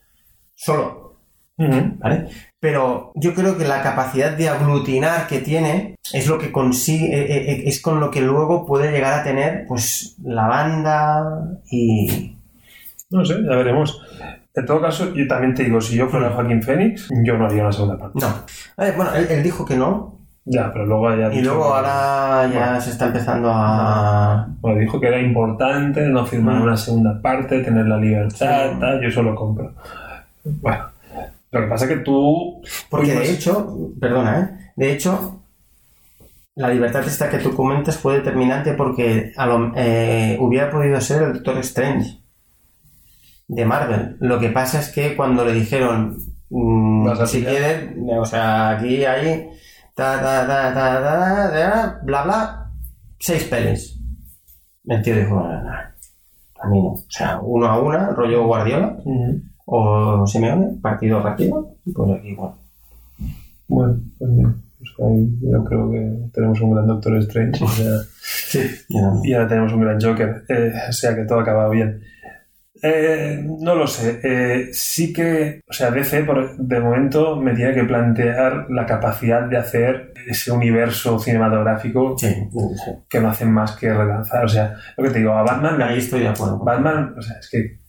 solo, 0.56 1.18
¿vale? 1.58 2.30
Pero 2.66 3.12
yo 3.14 3.36
creo 3.36 3.60
que 3.60 3.64
la 3.68 3.84
capacidad 3.84 4.32
de 4.32 4.50
aglutinar 4.50 5.28
que 5.28 5.38
tiene 5.40 5.98
es 6.12 6.26
lo 6.28 6.40
que 6.40 6.52
consigue, 6.52 7.14
eh, 7.14 7.52
eh, 7.52 7.64
es 7.68 7.80
con 7.80 8.00
lo 8.00 8.10
que 8.10 8.22
luego 8.22 8.66
puede 8.66 8.92
llegar 8.92 9.20
a 9.20 9.24
tener, 9.24 9.66
pues, 9.68 10.16
la 10.24 10.48
banda 10.48 11.24
y, 11.70 12.36
No 13.12 13.24
sé, 13.24 13.36
ya 13.48 13.56
veremos. 13.56 14.02
En 14.56 14.66
todo 14.66 14.82
caso, 14.82 15.14
yo 15.14 15.28
también 15.28 15.54
te 15.54 15.64
digo, 15.64 15.80
si 15.80 15.96
yo 15.96 16.08
fuera 16.08 16.32
Joaquín 16.32 16.64
Phoenix, 16.64 17.08
yo 17.24 17.38
no 17.38 17.46
haría 17.46 17.62
una 17.62 17.72
segunda 17.72 18.00
parte. 18.00 18.18
No. 18.20 18.34
Bueno, 18.96 19.14
él, 19.14 19.28
él 19.30 19.44
dijo 19.44 19.64
que 19.64 19.76
no. 19.76 20.16
Ya, 20.46 20.72
pero 20.74 20.88
luego 20.88 21.16
ya. 21.16 21.32
Y 21.32 21.44
luego 21.44 21.66
ahora 21.66 22.50
ya 22.52 22.66
Bueno. 22.66 22.82
se 22.82 22.90
está 22.90 23.06
empezando 23.06 23.52
a. 23.54 24.48
Bueno, 24.60 24.80
dijo 24.80 25.00
que 25.00 25.08
era 25.10 25.20
importante 25.22 26.02
no 26.08 26.26
firmar 26.26 26.56
Mm. 26.56 26.62
una 26.64 26.78
segunda 26.78 27.22
parte, 27.22 27.60
tener 27.60 27.86
la 27.86 27.98
libertad, 27.98 28.72
Sí. 28.72 28.80
tal, 28.80 29.02
yo 29.04 29.08
eso 29.10 29.22
lo 29.22 29.36
compro. 29.36 29.72
Bueno, 30.44 30.84
lo 31.60 31.65
que 31.65 31.69
pasa 31.69 31.86
es 31.86 31.91
que 31.91 31.98
tú. 31.98 32.61
Porque 32.90 33.14
pues, 33.14 33.27
de 33.27 33.34
hecho, 33.34 33.91
perdona, 33.99 34.40
¿eh? 34.40 34.72
De 34.76 34.91
hecho, 34.91 35.41
la 36.56 36.69
libertad 36.69 37.06
esta 37.07 37.30
que 37.30 37.40
tú 37.40 37.53
comentas 37.56 37.98
fue 37.98 38.15
determinante 38.15 38.73
porque 38.73 39.34
a 39.36 39.45
lo- 39.45 39.73
eh, 39.76 40.38
hubiera 40.40 40.69
podido 40.72 40.99
ser 41.02 41.23
el 41.23 41.34
Doctor 41.34 41.57
Strange 41.60 42.19
de 43.48 43.65
Marvel. 43.65 44.18
Lo 44.19 44.40
que 44.40 44.49
pasa 44.49 44.80
es 44.80 44.90
que 44.90 45.15
cuando 45.15 45.45
le 45.45 45.53
dijeron, 45.53 46.18
mm, 46.49 47.10
si 47.26 47.44
quieres, 47.44 47.91
o 48.18 48.26
sea, 48.26 48.72
aquí 48.72 49.03
hay, 49.06 49.49
ta, 49.94 50.19
ta, 50.22 50.48
ta, 50.48 50.73
ta, 50.73 51.02
ta, 51.03 51.52
ta, 51.52 51.99
bla, 52.03 52.23
bla, 52.23 52.72
seis 53.19 53.44
pelis. 53.45 53.99
El 54.88 55.02
tío 55.02 55.15
dijo, 55.15 55.36
"No, 55.36 55.61
no, 55.61 55.72
a 55.72 56.68
mí 56.69 56.82
no. 56.82 56.90
O 56.90 57.03
sea, 57.10 57.40
uno 57.41 57.68
a 57.68 57.80
una, 57.80 58.10
rollo 58.11 58.45
Guardiola 58.45 58.98
Ujú. 59.03 59.41
O 59.66 60.26
Simeone, 60.28 60.78
partido 60.82 61.22
rápido, 61.22 61.76
pues 61.94 62.12
aquí 62.20 62.30
igual. 62.30 62.52
Bueno, 63.68 63.98
pues 64.18 64.36
bien. 64.36 64.56
Pues 64.78 65.10
ahí 65.10 65.28
yo 65.42 65.64
creo 65.64 65.92
que 65.92 66.16
tenemos 66.34 66.62
un 66.62 66.72
gran 66.76 66.86
Doctor 66.88 67.18
Strange 67.18 67.64
o 67.64 67.68
sea, 67.68 67.92
Sí, 68.22 68.60
y 69.24 69.34
ahora 69.34 69.48
tenemos 69.48 69.74
un 69.74 69.82
gran 69.82 70.00
Joker. 70.00 70.44
Eh, 70.50 70.72
o 70.90 70.92
sea 70.92 71.16
que 71.16 71.24
todo 71.24 71.40
acaba 71.40 71.68
bien. 71.70 72.02
Eh, 72.82 73.44
no 73.62 73.74
lo 73.74 73.88
sé. 73.88 74.20
Eh, 74.22 74.70
sí 74.72 75.12
que, 75.12 75.62
o 75.68 75.74
sea, 75.74 75.90
DC 75.90 76.24
por, 76.26 76.58
de 76.58 76.80
momento 76.80 77.38
me 77.38 77.56
tiene 77.56 77.74
que 77.74 77.84
plantear 77.86 78.68
la 78.70 78.86
capacidad 78.86 79.44
de 79.50 79.58
hacer 79.58 80.14
ese 80.28 80.52
universo 80.52 81.18
cinematográfico 81.20 82.16
Sí, 82.18 82.28
sí. 82.28 82.92
que 83.10 83.20
no 83.20 83.30
hacen 83.30 83.52
más 83.52 83.76
que 83.76 83.92
relanzar. 83.92 84.46
O 84.46 84.50
sea, 84.50 84.76
lo 84.98 85.04
que 85.04 85.10
te 85.10 85.20
digo, 85.20 85.32
a 85.34 85.42
Batman, 85.44 85.82
Ahí 85.82 85.98
estoy 85.98 86.20
de 86.22 86.28
acuerdo. 86.28 86.60
Batman, 86.60 87.16
o 87.18 87.22
sea, 87.22 87.38
es 87.40 87.50
que 87.50 87.80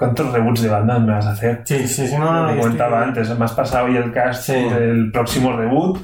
¿cuántos 0.00 0.32
reboots 0.32 0.62
de 0.62 0.68
Batman 0.70 1.04
me 1.06 1.12
vas 1.12 1.26
a 1.26 1.32
hacer? 1.32 1.60
Sí, 1.64 1.86
sí, 1.86 2.08
sí, 2.08 2.14
no, 2.16 2.24
no, 2.24 2.32
no, 2.32 2.40
Como 2.46 2.54
yo 2.54 2.60
comentaba 2.62 2.98
estoy- 3.04 3.08
antes, 3.22 3.38
me 3.38 3.44
has 3.44 3.52
pasado 3.52 3.84
hoy 3.86 3.96
el 3.96 4.12
cast 4.12 4.44
Sí. 4.44 4.54
del 4.54 5.12
próximo 5.12 5.52
reboot. 5.54 5.98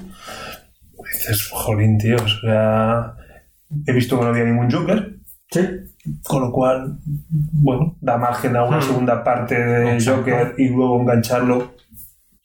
Dices, 1.12 1.48
jolín, 1.50 1.96
tío, 1.98 2.16
o 2.16 2.28
sea, 2.28 3.14
he 3.86 3.92
visto 3.92 4.18
que 4.18 4.24
no 4.24 4.30
había 4.30 4.44
ningún 4.44 4.70
Joker, 4.70 5.14
Sí, 5.50 5.60
con 6.24 6.42
lo 6.42 6.52
cual, 6.52 6.98
bueno, 7.52 7.96
da 8.00 8.18
margen 8.18 8.54
a 8.56 8.64
una 8.64 8.78
Hmm. 8.78 8.82
segunda 8.82 9.24
parte 9.24 9.54
de 9.54 9.92
Exacto. 9.94 10.20
Joker 10.20 10.54
y 10.58 10.68
luego 10.68 11.00
engancharlo. 11.00 11.74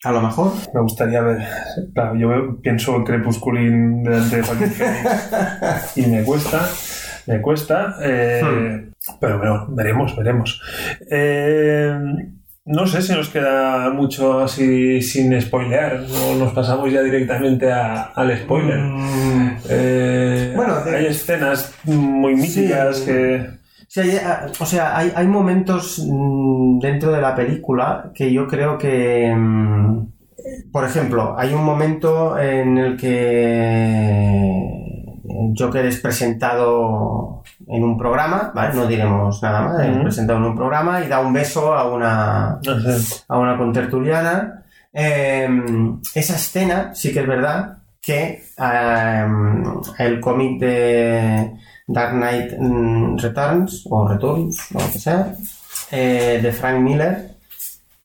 a 0.04 0.10
lo 0.10 0.20
mejor. 0.20 0.50
Me 0.74 0.80
gustaría 0.80 1.20
ver, 1.20 1.46
claro, 1.94 2.16
yo 2.16 2.60
pienso 2.60 2.96
en 2.96 3.04
Crepusculín 3.04 4.02
delante 4.02 4.36
de 4.38 4.42
Joaquín 4.42 4.72
y 5.94 6.06
me 6.10 6.24
cuesta, 6.24 6.68
me 7.26 7.40
cuesta, 7.40 7.96
eh, 8.02 8.40
Hmm. 8.42 8.92
pero 9.20 9.38
bueno, 9.38 9.66
veremos, 9.70 10.16
veremos. 10.16 10.60
Eh, 11.10 11.98
no 12.64 12.86
sé 12.86 13.02
si 13.02 13.12
nos 13.12 13.28
queda 13.28 13.90
mucho 13.90 14.40
así 14.40 15.02
sin 15.02 15.40
spoilear, 15.40 16.04
o 16.30 16.36
nos 16.36 16.52
pasamos 16.52 16.92
ya 16.92 17.02
directamente 17.02 17.72
a- 17.72 18.12
al 18.14 18.36
spoiler. 18.38 18.78
Mm, 18.78 19.32
Eh, 19.68 20.52
Bueno, 20.56 20.80
de- 20.84 20.96
hay 20.96 21.06
escenas 21.06 21.72
muy 21.84 22.34
míticas 22.34 22.98
Sí. 22.98 23.04
que... 23.06 23.46
sí, 23.88 24.00
hay- 24.00 24.16
ah, 24.24 24.46
o 24.58 24.66
sea, 24.66 24.96
hay, 24.96 25.12
hay 25.14 25.26
momentos 25.26 26.04
mm, 26.08 26.78
dentro 26.80 27.12
de 27.12 27.20
la 27.20 27.34
película 27.34 28.10
que 28.14 28.32
yo 28.32 28.46
creo 28.48 28.76
que, 28.78 29.32
mm, 29.34 30.06
por 30.72 30.84
ejemplo, 30.84 31.34
hay 31.38 31.52
un 31.54 31.64
momento 31.64 32.38
en 32.38 32.78
el 32.78 32.96
que 32.96 34.81
Joker 35.56 35.84
es 35.86 36.00
presentado 36.00 37.42
en 37.66 37.84
un 37.84 37.98
programa, 37.98 38.52
¿vale? 38.54 38.74
No 38.74 38.86
diremos 38.86 39.42
nada 39.42 39.62
más, 39.62 39.80
es 39.86 39.96
presentado 39.98 40.38
en 40.38 40.44
un 40.44 40.56
programa 40.56 41.04
y 41.04 41.08
da 41.08 41.20
un 41.20 41.32
beso 41.32 41.74
a 41.74 41.90
una, 41.90 42.58
sé, 42.62 43.24
a 43.28 43.38
una 43.38 43.56
contertuliana. 43.56 44.64
Eh, 44.92 45.48
esa 46.14 46.36
escena 46.36 46.94
sí 46.94 47.12
que 47.12 47.20
es 47.20 47.26
verdad 47.26 47.78
que 48.00 48.42
eh, 48.58 49.26
el 49.98 50.20
cómic 50.20 50.60
de 50.60 51.52
Dark 51.86 52.12
Knight 52.12 52.58
mm, 52.58 53.18
Returns 53.18 53.86
o 53.88 54.08
Returns 54.08 54.72
o 54.74 54.80
lo 54.80 54.92
que 54.92 54.98
sea 54.98 55.34
eh, 55.90 56.40
de 56.42 56.52
Frank 56.52 56.80
Miller 56.80 57.32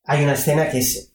hay 0.05 0.23
una 0.23 0.33
escena 0.33 0.69
que 0.69 0.79
es 0.79 1.06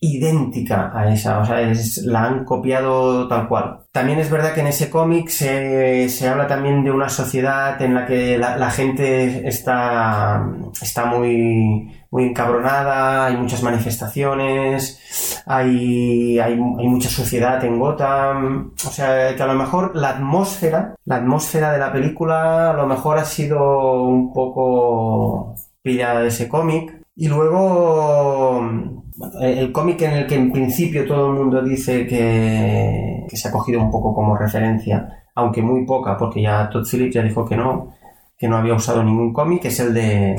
idéntica 0.00 0.90
a 0.94 1.12
esa, 1.12 1.40
o 1.40 1.44
sea, 1.44 1.60
la 2.04 2.24
han 2.24 2.44
copiado 2.44 3.28
tal 3.28 3.48
cual. 3.48 3.80
También 3.92 4.18
es 4.18 4.30
verdad 4.30 4.54
que 4.54 4.60
en 4.60 4.68
ese 4.68 4.88
cómic 4.88 5.28
se, 5.28 6.08
se 6.08 6.26
habla 6.26 6.46
también 6.46 6.82
de 6.82 6.90
una 6.90 7.10
sociedad 7.10 7.80
en 7.82 7.94
la 7.94 8.06
que 8.06 8.38
la, 8.38 8.70
gente 8.70 9.46
está, 9.46 10.42
está 10.80 11.04
muy, 11.04 11.92
muy 12.10 12.24
encabronada, 12.24 13.26
hay 13.26 13.36
muchas 13.36 13.62
manifestaciones, 13.62 15.42
hay, 15.44 16.38
hay, 16.38 16.52
hay 16.52 16.88
mucha 16.88 17.10
suciedad 17.10 17.62
en 17.62 17.78
Gotham, 17.78 18.72
o 18.74 18.90
sea, 18.90 19.36
que 19.36 19.42
a 19.42 19.46
lo 19.46 19.54
mejor 19.54 19.94
la 19.94 20.10
atmósfera, 20.10 20.94
la 21.04 21.16
atmósfera 21.16 21.72
de 21.72 21.78
la 21.78 21.92
película 21.92 22.70
a 22.70 22.74
lo 22.74 22.86
mejor 22.86 23.18
ha 23.18 23.24
sido 23.26 24.02
un 24.04 24.32
poco 24.32 25.54
pillada 25.82 26.20
de 26.22 26.28
ese 26.28 26.48
cómic. 26.48 26.96
Y 27.16 27.28
luego 27.28 28.99
el 29.42 29.58
el 29.58 29.72
cómic 29.72 30.02
en 30.02 30.12
el 30.12 30.26
que 30.26 30.36
en 30.36 30.52
principio 30.52 31.06
todo 31.06 31.30
el 31.30 31.38
mundo 31.38 31.62
dice 31.62 32.06
que, 32.06 33.26
que 33.28 33.36
se 33.36 33.48
ha 33.48 33.52
cogido 33.52 33.80
un 33.80 33.90
poco 33.90 34.14
como 34.14 34.36
referencia, 34.36 35.24
aunque 35.34 35.62
muy 35.62 35.84
poca, 35.84 36.16
porque 36.16 36.42
ya 36.42 36.68
Todd 36.68 36.86
Phillips 36.86 37.14
ya 37.14 37.22
dijo 37.22 37.46
que 37.46 37.56
no, 37.56 37.94
que 38.38 38.48
no 38.48 38.56
había 38.56 38.74
usado 38.74 39.02
ningún 39.02 39.32
cómic, 39.32 39.64
es 39.66 39.80
el 39.80 39.94
de 39.94 40.36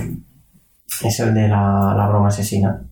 es 1.04 1.20
el 1.20 1.34
de 1.34 1.48
la, 1.48 1.94
la 1.96 2.08
broma 2.10 2.28
asesina. 2.28 2.84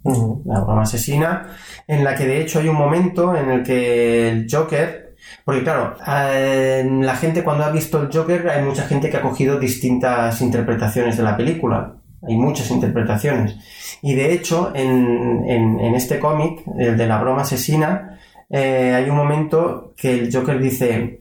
La 0.46 0.62
broma 0.62 0.84
asesina, 0.84 1.48
en 1.88 2.04
la 2.04 2.16
que 2.16 2.26
de 2.26 2.42
hecho 2.42 2.60
hay 2.60 2.68
un 2.68 2.78
momento 2.78 3.36
en 3.36 3.50
el 3.50 3.64
que 3.64 4.30
el 4.30 4.48
Joker, 4.50 5.16
porque 5.44 5.64
claro, 5.64 5.96
eh, 6.08 6.88
la 7.02 7.16
gente 7.16 7.44
cuando 7.44 7.66
ha 7.66 7.72
visto 7.72 8.02
el 8.02 8.10
Joker 8.12 8.50
hay 8.50 8.64
mucha 8.64 8.84
gente 8.84 9.10
que 9.10 9.18
ha 9.18 9.22
cogido 9.22 9.60
distintas 9.60 10.42
interpretaciones 10.42 11.18
de 11.18 11.24
la 11.24 11.36
película. 11.36 11.96
Hay 12.28 12.36
muchas 12.36 12.70
interpretaciones. 12.72 13.56
Y 14.02 14.16
de 14.16 14.34
hecho, 14.34 14.72
en, 14.76 15.44
en- 15.48 15.80
en 15.80 15.96
este 15.96 16.20
cómic, 16.20 16.62
el 16.78 16.98
de 16.98 17.08
la 17.08 17.20
broma 17.22 17.42
asesina, 17.44 18.20
eh, 18.50 18.94
hay 18.96 19.10
un 19.10 19.16
momento 19.16 19.94
que 19.96 20.14
el 20.14 20.34
Joker 20.34 20.60
dice, 20.60 21.18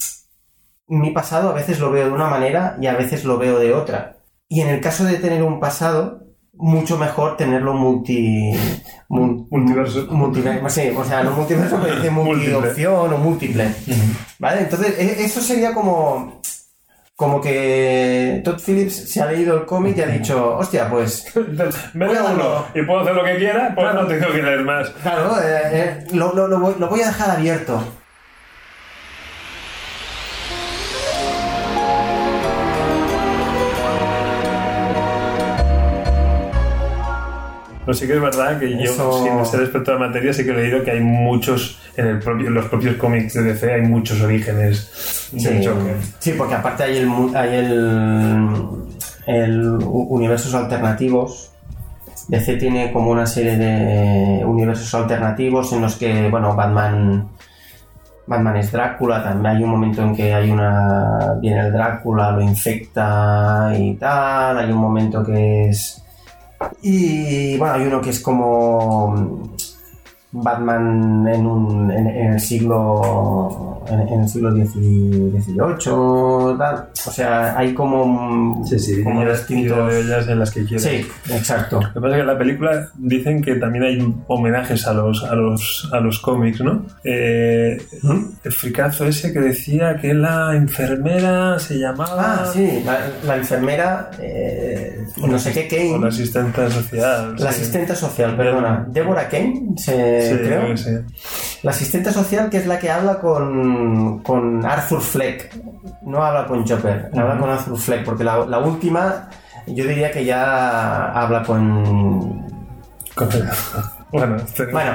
mi 0.88 1.10
pasado 1.10 1.50
a 1.50 1.54
veces 1.54 1.78
lo 1.80 1.90
veo 1.90 2.06
de 2.06 2.12
una 2.12 2.28
manera 2.28 2.76
y 2.80 2.86
a 2.86 2.94
veces 2.94 3.24
lo 3.24 3.38
veo 3.38 3.58
de 3.58 3.72
otra. 3.74 4.16
Y 4.48 4.60
en 4.62 4.68
el 4.68 4.80
caso 4.80 5.04
de 5.04 5.16
tener 5.18 5.42
un 5.42 5.60
pasado, 5.60 6.24
mucho 6.54 6.96
mejor 6.98 7.36
tenerlo 7.36 7.74
multi... 7.74 8.52
mul- 9.08 9.46
Multiverso. 9.50 10.06
multiverso, 10.10 10.68
sí, 10.70 10.90
o 10.96 11.04
sea, 11.04 11.22
no 11.22 11.32
multiverso, 11.32 11.78
pero 11.82 11.96
dice 11.96 12.10
multiopción 12.10 13.12
o 13.12 13.18
múltiple. 13.18 13.68
¿Vale? 14.38 14.62
Entonces, 14.62 14.98
e- 14.98 15.24
eso 15.24 15.40
sería 15.40 15.72
como... 15.74 16.40
Como 17.18 17.40
que 17.40 18.40
Todd 18.44 18.60
Phillips 18.64 19.10
se 19.12 19.20
ha 19.20 19.26
leído 19.26 19.56
el 19.56 19.66
cómic 19.66 19.96
y 19.96 20.02
ha 20.02 20.06
dicho, 20.06 20.56
hostia, 20.56 20.88
pues 20.88 21.24
Me 21.92 22.06
Voy 22.06 22.16
a 22.16 22.22
da 22.22 22.30
uno 22.30 22.66
y 22.76 22.82
puedo 22.82 23.00
hacer 23.00 23.12
lo 23.16 23.24
que 23.24 23.38
quiera, 23.38 23.72
pues 23.74 23.88
Claro. 23.90 24.02
no 24.02 24.06
tengo 24.08 24.32
que 24.32 24.40
leer 24.40 24.60
más. 24.60 24.88
Claro, 25.02 25.32
eh, 25.42 25.60
eh, 25.72 26.06
lo, 26.12 26.32
lo- 26.32 26.46
lo 26.46 26.60
voy, 26.60 26.74
lo 26.78 26.88
voy 26.88 27.00
a 27.02 27.06
dejar 27.08 27.30
abierto. 27.32 27.82
Pero 37.88 37.96
sí 37.96 38.06
que 38.06 38.16
es 38.16 38.20
verdad 38.20 38.58
que 38.58 38.70
yo, 38.70 39.24
sin 39.24 39.46
ser 39.46 39.62
experto 39.62 39.92
en 39.92 39.98
la 39.98 40.08
materia, 40.08 40.30
sí 40.34 40.44
que 40.44 40.50
he 40.50 40.54
leído 40.54 40.84
que 40.84 40.90
hay 40.90 41.00
muchos, 41.00 41.80
en, 41.96 42.06
el 42.06 42.18
propio, 42.18 42.48
en 42.48 42.52
los 42.52 42.66
propios 42.66 42.96
cómics 42.96 43.32
de 43.32 43.44
DC, 43.44 43.72
hay 43.72 43.80
muchos 43.80 44.20
orígenes 44.20 45.30
del 45.32 45.62
Sí, 45.62 45.66
Joker. 45.66 45.96
sí, 46.18 46.34
porque 46.36 46.54
aparte 46.54 46.82
hay 46.82 46.98
el, 46.98 47.08
hay 47.34 47.54
el, 49.26 49.78
universos 49.80 50.52
alternativos. 50.52 51.50
DC 52.28 52.56
tiene 52.58 52.92
como 52.92 53.10
una 53.10 53.24
serie 53.24 53.56
de 53.56 54.44
universos 54.44 54.94
alternativos 54.94 55.72
en 55.72 55.80
los 55.80 55.96
que, 55.96 56.28
bueno, 56.28 56.54
Batman, 56.54 57.26
Batman 58.26 58.56
es 58.58 58.70
Drácula, 58.70 59.24
también 59.24 59.56
hay 59.56 59.64
un 59.64 59.70
momento 59.70 60.02
en 60.02 60.14
que 60.14 60.34
hay 60.34 60.50
una, 60.50 61.36
viene 61.40 61.60
el 61.60 61.72
Drácula, 61.72 62.32
lo 62.32 62.42
infecta 62.42 63.72
y 63.78 63.94
tal, 63.94 64.58
hay 64.58 64.70
un 64.70 64.76
momento 64.78 65.24
que 65.24 65.70
es... 65.70 66.04
Y 66.82 67.56
bueno, 67.56 67.74
hay 67.74 67.82
uno 67.82 68.00
que 68.00 68.10
es 68.10 68.20
como 68.20 69.56
Batman 70.30 71.26
en, 71.26 71.46
un, 71.46 71.90
en, 71.90 72.06
en 72.06 72.32
el 72.34 72.40
siglo 72.40 73.78
en, 73.88 74.00
en 74.00 74.20
el 74.20 74.28
siglo 74.28 74.52
XVIII, 74.52 75.32
tal. 76.58 76.88
o 77.06 77.10
sea, 77.10 77.58
hay 77.58 77.74
como, 77.74 78.64
Sí, 78.66 78.78
sí, 78.78 79.02
como 79.02 79.24
distintos... 79.24 79.92
de 79.92 80.00
ellas 80.00 80.28
en 80.28 80.38
las 80.38 80.50
que 80.50 80.64
quieras. 80.64 80.82
Sí, 80.82 81.06
exacto. 81.30 81.80
Lo 81.80 81.92
que 81.94 82.00
pasa 82.00 82.08
es 82.08 82.14
que 82.14 82.20
en 82.20 82.26
la 82.26 82.38
película 82.38 82.88
dicen 82.96 83.42
que 83.42 83.54
también 83.56 83.84
hay 83.84 84.14
homenajes 84.26 84.86
a 84.86 84.92
los, 84.92 85.24
a 85.24 85.34
los, 85.34 85.88
a 85.92 86.00
los 86.00 86.18
cómics, 86.20 86.60
¿no? 86.60 86.84
Eh, 87.04 87.80
el 88.44 88.52
fricazo 88.52 89.06
ese 89.06 89.32
que 89.32 89.40
decía 89.40 89.96
que 89.96 90.14
la 90.14 90.54
enfermera 90.54 91.58
se 91.58 91.78
llamaba... 91.78 92.42
Ah, 92.42 92.46
sí, 92.52 92.82
la, 92.84 92.98
la 93.26 93.36
enfermera, 93.36 94.10
eh, 94.20 95.04
no 95.16 95.38
sé 95.38 95.52
qué, 95.52 95.88
O 95.88 95.92
la 95.94 95.98
Kane, 95.98 96.08
asistente 96.08 96.70
social. 96.70 97.32
la 97.38 97.52
sí. 97.52 97.60
asistente 97.60 97.94
social, 97.94 98.36
perdona, 98.36 98.86
Deborah 98.90 99.28
Kane, 99.28 99.70
se, 99.76 100.17
Sí, 100.22 100.36
creo. 100.36 100.76
sí. 100.76 100.90
La 101.62 101.70
asistente 101.72 102.12
social 102.12 102.48
que 102.50 102.58
es 102.58 102.66
la 102.66 102.78
que 102.78 102.90
habla 102.90 103.18
con, 103.18 104.20
con 104.22 104.64
Arthur 104.64 105.00
Fleck. 105.00 105.54
No 106.02 106.22
habla 106.22 106.46
con 106.46 106.66
Joker, 106.66 107.10
habla 107.14 107.38
con 107.38 107.50
Arthur 107.50 107.78
Fleck, 107.78 108.04
porque 108.04 108.24
la, 108.24 108.46
la 108.46 108.58
última 108.58 109.28
yo 109.66 109.84
diría 109.84 110.10
que 110.10 110.24
ya 110.24 111.12
habla 111.12 111.42
con... 111.42 112.46
Con- 113.14 113.28
Bueno, 114.10 114.36
este- 114.36 114.64
Bueno, 114.66 114.92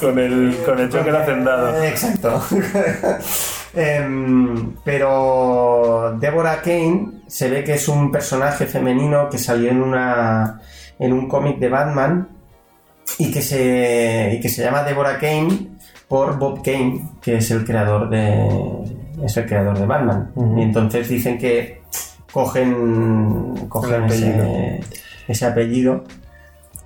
con 0.00 0.18
el, 0.18 0.56
con 0.66 0.78
el 0.80 1.14
hacendado. 1.16 1.80
Eh, 1.82 1.88
Exacto. 1.90 2.42
Em, 3.76 4.74
pero 4.84 6.16
Deborah 6.20 6.62
Kane 6.62 7.22
se 7.26 7.50
ve 7.50 7.64
que 7.64 7.74
es 7.74 7.88
un 7.88 8.12
personaje 8.12 8.66
femenino 8.66 9.28
que 9.28 9.36
salió 9.38 9.70
en 9.70 9.82
una 9.82 10.60
en 10.98 11.12
un 11.12 11.28
cómic 11.28 11.58
de 11.58 11.68
Batman 11.68 12.28
y 13.18 13.30
que 13.30 13.42
se 13.42 14.34
y 14.36 14.40
que 14.40 14.48
se 14.48 14.62
llama 14.62 14.82
Deborah 14.82 15.18
Kane 15.18 15.68
por 16.08 16.38
Bob 16.38 16.62
Kane, 16.62 17.10
que 17.22 17.36
es 17.36 17.50
el 17.50 17.64
creador 17.64 18.08
de 18.08 18.46
es 19.22 19.36
el 19.36 19.46
creador 19.46 19.78
de 19.78 19.86
Batman. 19.86 20.32
Y 20.56 20.62
entonces 20.62 21.08
dicen 21.08 21.38
que 21.38 21.82
cogen 22.32 23.66
cogen 23.68 24.04
ese, 24.04 24.28
apellido. 24.28 24.84
ese 25.28 25.46
apellido 25.46 26.04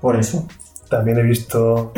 por 0.01 0.17
eso. 0.17 0.47
También 0.89 1.19
he 1.19 1.23
visto 1.23 1.93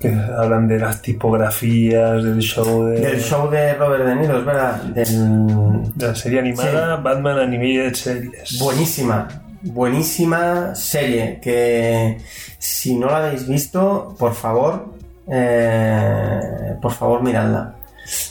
que 0.00 0.12
hablan 0.12 0.68
de 0.68 0.78
las 0.78 1.00
tipografías 1.00 2.22
del 2.22 2.40
show 2.40 2.84
de, 2.84 3.00
Del 3.00 3.20
show 3.20 3.48
de 3.50 3.74
Robert 3.74 4.04
De 4.04 4.16
Niro, 4.16 4.38
es 4.38 4.44
verdad. 4.44 4.82
Del... 4.82 5.94
de 5.94 6.06
la 6.06 6.14
serie 6.14 6.40
animada 6.40 6.96
Batman 6.96 7.38
Animated 7.38 7.94
Series. 7.94 8.58
Buenísima, 8.58 9.26
buenísima 9.62 10.74
serie 10.74 11.38
que 11.42 12.18
si 12.58 12.96
no 12.96 13.06
la 13.06 13.18
habéis 13.26 13.46
visto, 13.48 14.14
por 14.18 14.34
favor, 14.34 14.94
eh, 15.30 16.76
por 16.80 16.92
favor 16.92 17.22
miradla. 17.22 17.74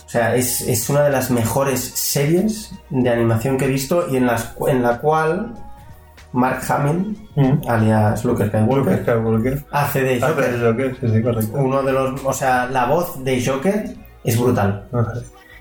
O 0.05 0.09
sea, 0.09 0.35
es, 0.35 0.61
es 0.61 0.89
una 0.89 1.03
de 1.03 1.11
las 1.11 1.29
mejores 1.29 1.79
series 1.81 2.71
de 2.89 3.09
animación 3.09 3.57
que 3.57 3.65
he 3.65 3.67
visto 3.67 4.07
y 4.09 4.17
en, 4.17 4.25
las, 4.25 4.53
en 4.67 4.81
la 4.81 4.97
cual 4.99 5.53
Mark 6.33 6.61
Hamill, 6.69 7.17
Mm. 7.35 7.69
alias 7.69 8.25
Luke 8.25 8.47
Skywalker, 8.47 9.01
Skywalker. 9.03 9.63
hace 9.71 10.01
de 10.01 10.19
Joker. 10.19 10.51
del 10.51 10.61
Joker, 10.71 10.97
sí, 10.99 11.07
sí, 11.15 11.21
correcto. 11.21 11.51
Uno 11.59 11.83
de 11.83 11.91
los, 11.93 12.19
o 12.25 12.33
sea, 12.33 12.65
la 12.65 12.85
voz 12.85 13.23
de 13.23 13.45
Joker 13.45 13.93
es 14.23 14.39
brutal. 14.39 14.87
Ajá. 14.91 15.13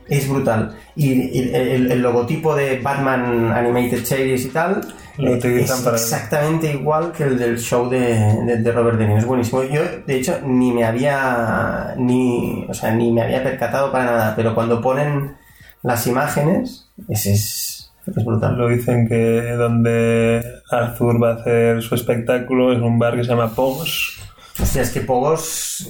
Es 0.08 0.26
brutal. 0.26 0.74
Y, 0.94 1.12
y 1.38 1.54
el, 1.54 1.92
el 1.92 2.00
logotipo 2.00 2.54
de 2.54 2.80
Batman 2.80 3.52
Animated 3.52 4.04
Series 4.06 4.46
y 4.46 4.48
tal 4.48 4.80
Lo 5.18 5.30
eh, 5.30 5.36
utilizan 5.36 5.78
es 5.78 5.82
para- 5.84 5.96
exactamente 5.96 6.70
igual 6.72 7.12
que 7.12 7.24
el 7.24 7.38
del 7.38 7.58
show 7.58 7.88
de, 7.88 8.00
de- 8.44 8.58
de 8.58 8.72
Robert 8.72 8.98
De 8.98 9.06
Niro. 9.06 9.18
Es 9.18 9.24
buenísimo. 9.26 9.62
Yo, 9.64 9.80
de 10.06 10.16
hecho, 10.16 10.38
ni 10.44 10.72
me 10.72 10.84
había 10.84 11.94
ni, 11.96 12.66
o 12.68 12.74
sea, 12.74 12.92
ni 12.92 13.10
me 13.12 13.22
había 13.22 13.42
percatado 13.42 13.90
para 13.92 14.04
nada, 14.04 14.34
pero 14.36 14.54
cuando 14.54 14.80
ponen 14.80 15.36
las 15.82 16.06
imágenes, 16.06 16.88
es, 17.08 17.26
es, 17.26 17.92
es 18.06 18.24
brutal. 18.24 18.56
Lo 18.56 18.68
dicen 18.68 19.06
que 19.08 19.42
donde 19.52 20.42
Arthur 20.70 21.22
va 21.22 21.30
a 21.30 21.34
hacer 21.34 21.82
su 21.82 21.94
espectáculo 21.94 22.72
es 22.72 22.80
un 22.80 22.98
bar 22.98 23.16
que 23.16 23.24
se 23.24 23.30
llama 23.30 23.54
Pogos. 23.54 24.18
Hostia, 24.60 24.82
es 24.82 24.90
que 24.90 25.00
Pogos 25.02 25.88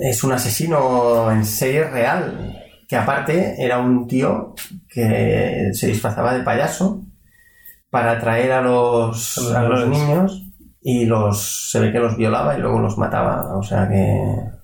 es 0.00 0.24
un 0.24 0.32
asesino 0.32 1.30
en 1.30 1.44
serie 1.44 1.84
real. 1.84 2.58
Que 2.88 2.96
aparte 2.96 3.54
era 3.58 3.78
un 3.78 4.06
tío 4.06 4.54
que 4.88 5.70
se 5.72 5.86
disfrazaba 5.86 6.34
de 6.34 6.42
payaso 6.42 7.02
para 7.92 8.12
atraer 8.12 8.50
a 8.52 8.62
los, 8.62 9.36
A 9.38 9.42
los 9.42 9.54
a 9.54 9.62
los 9.68 9.88
menores. 9.88 10.08
niños 10.08 10.42
y 10.80 11.04
los 11.04 11.70
se 11.70 11.78
ve 11.78 11.92
que 11.92 11.98
los 12.00 12.16
violaba 12.16 12.56
y 12.56 12.60
luego 12.60 12.80
los 12.80 12.96
mataba. 12.96 13.54
O 13.56 13.62
sea 13.62 13.86
que. 13.88 14.18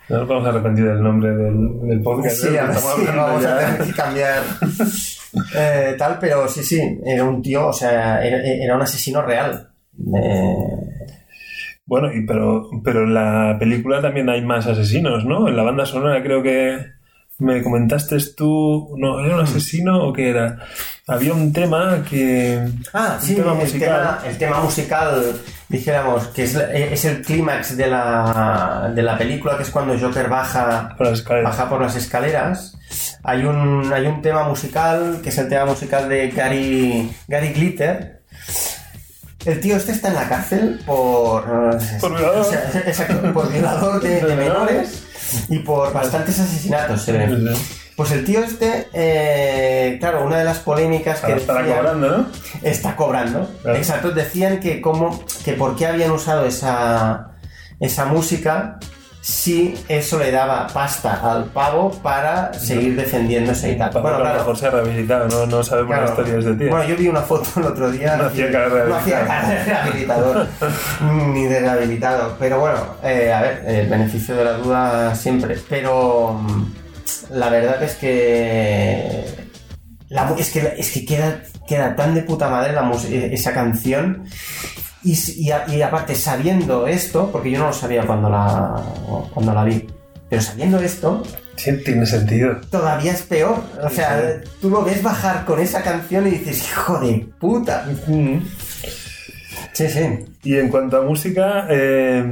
No 0.08 0.20
nos 0.20 0.28
vamos 0.28 0.46
a 0.46 0.48
arrepentir 0.48 0.86
del 0.86 1.02
nombre 1.02 1.30
del, 1.36 1.80
del 1.82 2.00
podcast. 2.02 2.36
Sí, 2.36 2.48
¿eh? 2.54 2.58
a 2.58 2.66
ver 2.66 2.76
hablando 2.78 3.22
vamos 3.22 3.42
ya. 3.42 3.54
a 3.54 3.58
tener 3.58 3.86
que 3.86 3.92
cambiar 3.92 4.42
eh, 5.54 5.94
tal, 5.98 6.18
pero 6.18 6.48
sí, 6.48 6.62
sí, 6.64 6.80
era 7.04 7.24
un 7.24 7.42
tío, 7.42 7.66
o 7.68 7.72
sea, 7.74 8.24
era, 8.24 8.38
era 8.42 8.74
un 8.76 8.80
asesino 8.82 9.20
real. 9.20 9.68
Eh, 10.16 10.54
Bueno, 11.84 12.12
y 12.12 12.24
pero, 12.26 12.68
pero 12.82 13.04
en 13.04 13.14
la 13.14 13.56
película 13.58 14.00
también 14.00 14.28
hay 14.30 14.42
más 14.42 14.66
asesinos, 14.66 15.24
¿no? 15.26 15.46
En 15.48 15.56
la 15.56 15.62
banda 15.62 15.84
sonora 15.86 16.22
creo 16.22 16.42
que 16.42 16.78
me 17.38 17.62
comentaste 17.62 18.16
tú, 18.36 18.94
no, 18.98 19.24
¿era 19.24 19.36
un 19.36 19.42
asesino 19.42 20.06
o 20.08 20.12
qué 20.12 20.30
era? 20.30 20.58
Había 21.08 21.32
un 21.32 21.54
tema 21.54 22.04
que... 22.08 22.68
Ah, 22.92 23.18
sí, 23.18 23.34
tema 23.34 23.58
el, 23.58 23.72
tema, 23.78 24.18
el 24.26 24.36
tema 24.36 24.60
musical, 24.60 25.40
dijéramos, 25.66 26.26
que 26.28 26.44
es, 26.44 26.54
es 26.54 27.04
el 27.06 27.22
clímax 27.22 27.78
de 27.78 27.86
la, 27.86 28.92
de 28.94 29.02
la 29.02 29.16
película, 29.16 29.56
que 29.56 29.62
es 29.62 29.70
cuando 29.70 29.98
Joker 29.98 30.28
baja, 30.28 30.94
Por 30.98 31.06
las 31.06 31.20
escaleras. 31.20 31.50
baja 31.50 31.68
por 31.70 31.80
las 31.80 31.96
escaleras. 31.96 32.76
Hay 33.22 33.44
un, 33.46 33.90
hay 33.90 34.06
un 34.06 34.20
tema 34.20 34.44
musical, 34.44 35.20
que 35.22 35.30
es 35.30 35.38
el 35.38 35.48
tema 35.48 35.64
musical 35.64 36.10
de 36.10 36.28
Gary, 36.28 37.10
Gary 37.26 37.54
Glitter. 37.54 38.20
El 39.46 39.60
tío 39.60 39.76
este 39.76 39.92
está 39.92 40.08
en 40.08 40.14
la 40.14 40.28
cárcel 40.28 40.78
por... 40.84 41.42
Por 42.00 42.18
violador. 42.18 42.40
o 42.40 42.44
sea, 42.44 42.82
exacto, 42.86 43.32
por 43.32 43.50
violador 43.50 44.02
de, 44.02 44.20
de 44.20 44.36
menores 44.36 45.04
y 45.48 45.58
por 45.60 45.90
bastantes 45.90 46.38
asesinatos, 46.38 47.00
se 47.00 47.12
ve. 47.12 47.54
Pues 47.98 48.12
el 48.12 48.24
tío 48.24 48.38
este, 48.44 48.86
eh, 48.92 49.96
claro, 49.98 50.24
una 50.24 50.38
de 50.38 50.44
las 50.44 50.60
polémicas 50.60 51.20
que 51.20 51.32
estará 51.32 51.62
decían- 51.62 51.76
cobrando, 51.78 52.08
¿no? 52.18 52.26
está 52.62 52.94
cobrando. 52.94 53.50
Claro. 53.62 53.76
Exacto, 53.76 54.10
decían 54.12 54.60
que 54.60 54.80
cómo, 54.80 55.24
que 55.44 55.54
por 55.54 55.74
qué 55.74 55.86
habían 55.88 56.12
usado 56.12 56.46
esa, 56.46 57.32
esa 57.80 58.04
música 58.04 58.78
si 59.20 59.74
eso 59.88 60.16
le 60.20 60.30
daba 60.30 60.68
pasta 60.68 61.20
al 61.32 61.46
pavo 61.46 61.90
para 62.00 62.54
seguir 62.54 62.94
defendiéndose 62.94 63.72
y 63.72 63.76
tal. 63.76 63.90
Bueno, 63.90 64.08
que 64.10 64.14
a 64.14 64.18
lo 64.18 64.22
claro. 64.24 64.38
mejor 64.38 64.56
se 64.56 64.66
ha 64.66 64.70
rehabilitado, 64.70 65.28
no, 65.28 65.46
no 65.46 65.62
sabemos 65.64 65.88
Claro. 65.90 66.04
la 66.04 66.10
historia 66.10 66.32
de 66.34 66.38
este 66.38 66.52
tío. 66.54 66.70
Bueno, 66.70 66.84
yo 66.88 66.96
vi 66.96 67.08
una 67.08 67.22
foto 67.22 67.48
el 67.58 67.64
otro 67.66 67.90
día. 67.90 68.16
No 68.16 68.26
hacía 68.26 68.50
cara 68.52 68.68
de 68.68 68.84
rehabilitador. 69.64 70.46
ni 71.34 71.44
de 71.46 71.60
rehabilitado. 71.60 72.36
Pero 72.38 72.60
bueno, 72.60 72.78
eh, 73.02 73.32
a 73.32 73.42
ver, 73.42 73.64
el 73.66 73.88
beneficio 73.88 74.36
de 74.36 74.44
la 74.44 74.52
duda 74.52 75.14
siempre. 75.16 75.58
Pero 75.68 76.40
la 77.30 77.48
verdad 77.50 77.82
es 77.82 77.94
que. 77.96 79.24
la 80.08 80.34
es 80.38 80.50
que, 80.50 80.74
es 80.78 80.90
que 80.92 81.04
queda, 81.04 81.42
queda 81.66 81.94
tan 81.96 82.14
de 82.14 82.22
puta 82.22 82.48
madre 82.48 82.72
la 82.72 82.82
eh, 83.10 83.30
esa 83.32 83.52
canción. 83.52 84.24
Y, 85.04 85.16
y 85.36 85.50
a- 85.52 85.64
y 85.68 85.80
aparte, 85.82 86.14
sabiendo 86.14 86.86
esto, 86.86 87.30
porque 87.30 87.50
yo 87.52 87.58
no 87.60 87.66
lo 87.68 87.72
sabía 87.72 88.04
cuando 88.06 88.28
la, 88.28 88.82
cuando 89.32 89.54
la 89.54 89.62
vi, 89.64 89.86
pero 90.28 90.42
sabiendo 90.42 90.78
esto, 90.80 91.22
Sí, 91.56 91.72
tiene 91.84 92.04
sentido. 92.06 92.56
todavía 92.70 93.12
es 93.12 93.22
peor. 93.22 93.62
O 93.82 93.88
sea, 93.90 94.20
Sí. 94.42 94.50
tú 94.60 94.70
lo 94.70 94.82
ves 94.82 95.02
bajar 95.02 95.44
con 95.44 95.60
esa 95.60 95.82
canción 95.82 96.26
y 96.26 96.30
dices, 96.30 96.64
hijo 96.68 96.98
de 97.00 97.26
puta. 97.38 97.86
Sí, 99.72 99.88
sí. 99.88 100.24
Y 100.42 100.56
en 100.56 100.68
cuanto 100.68 100.96
a 100.98 101.02
música, 101.02 101.66
eh, 101.70 102.24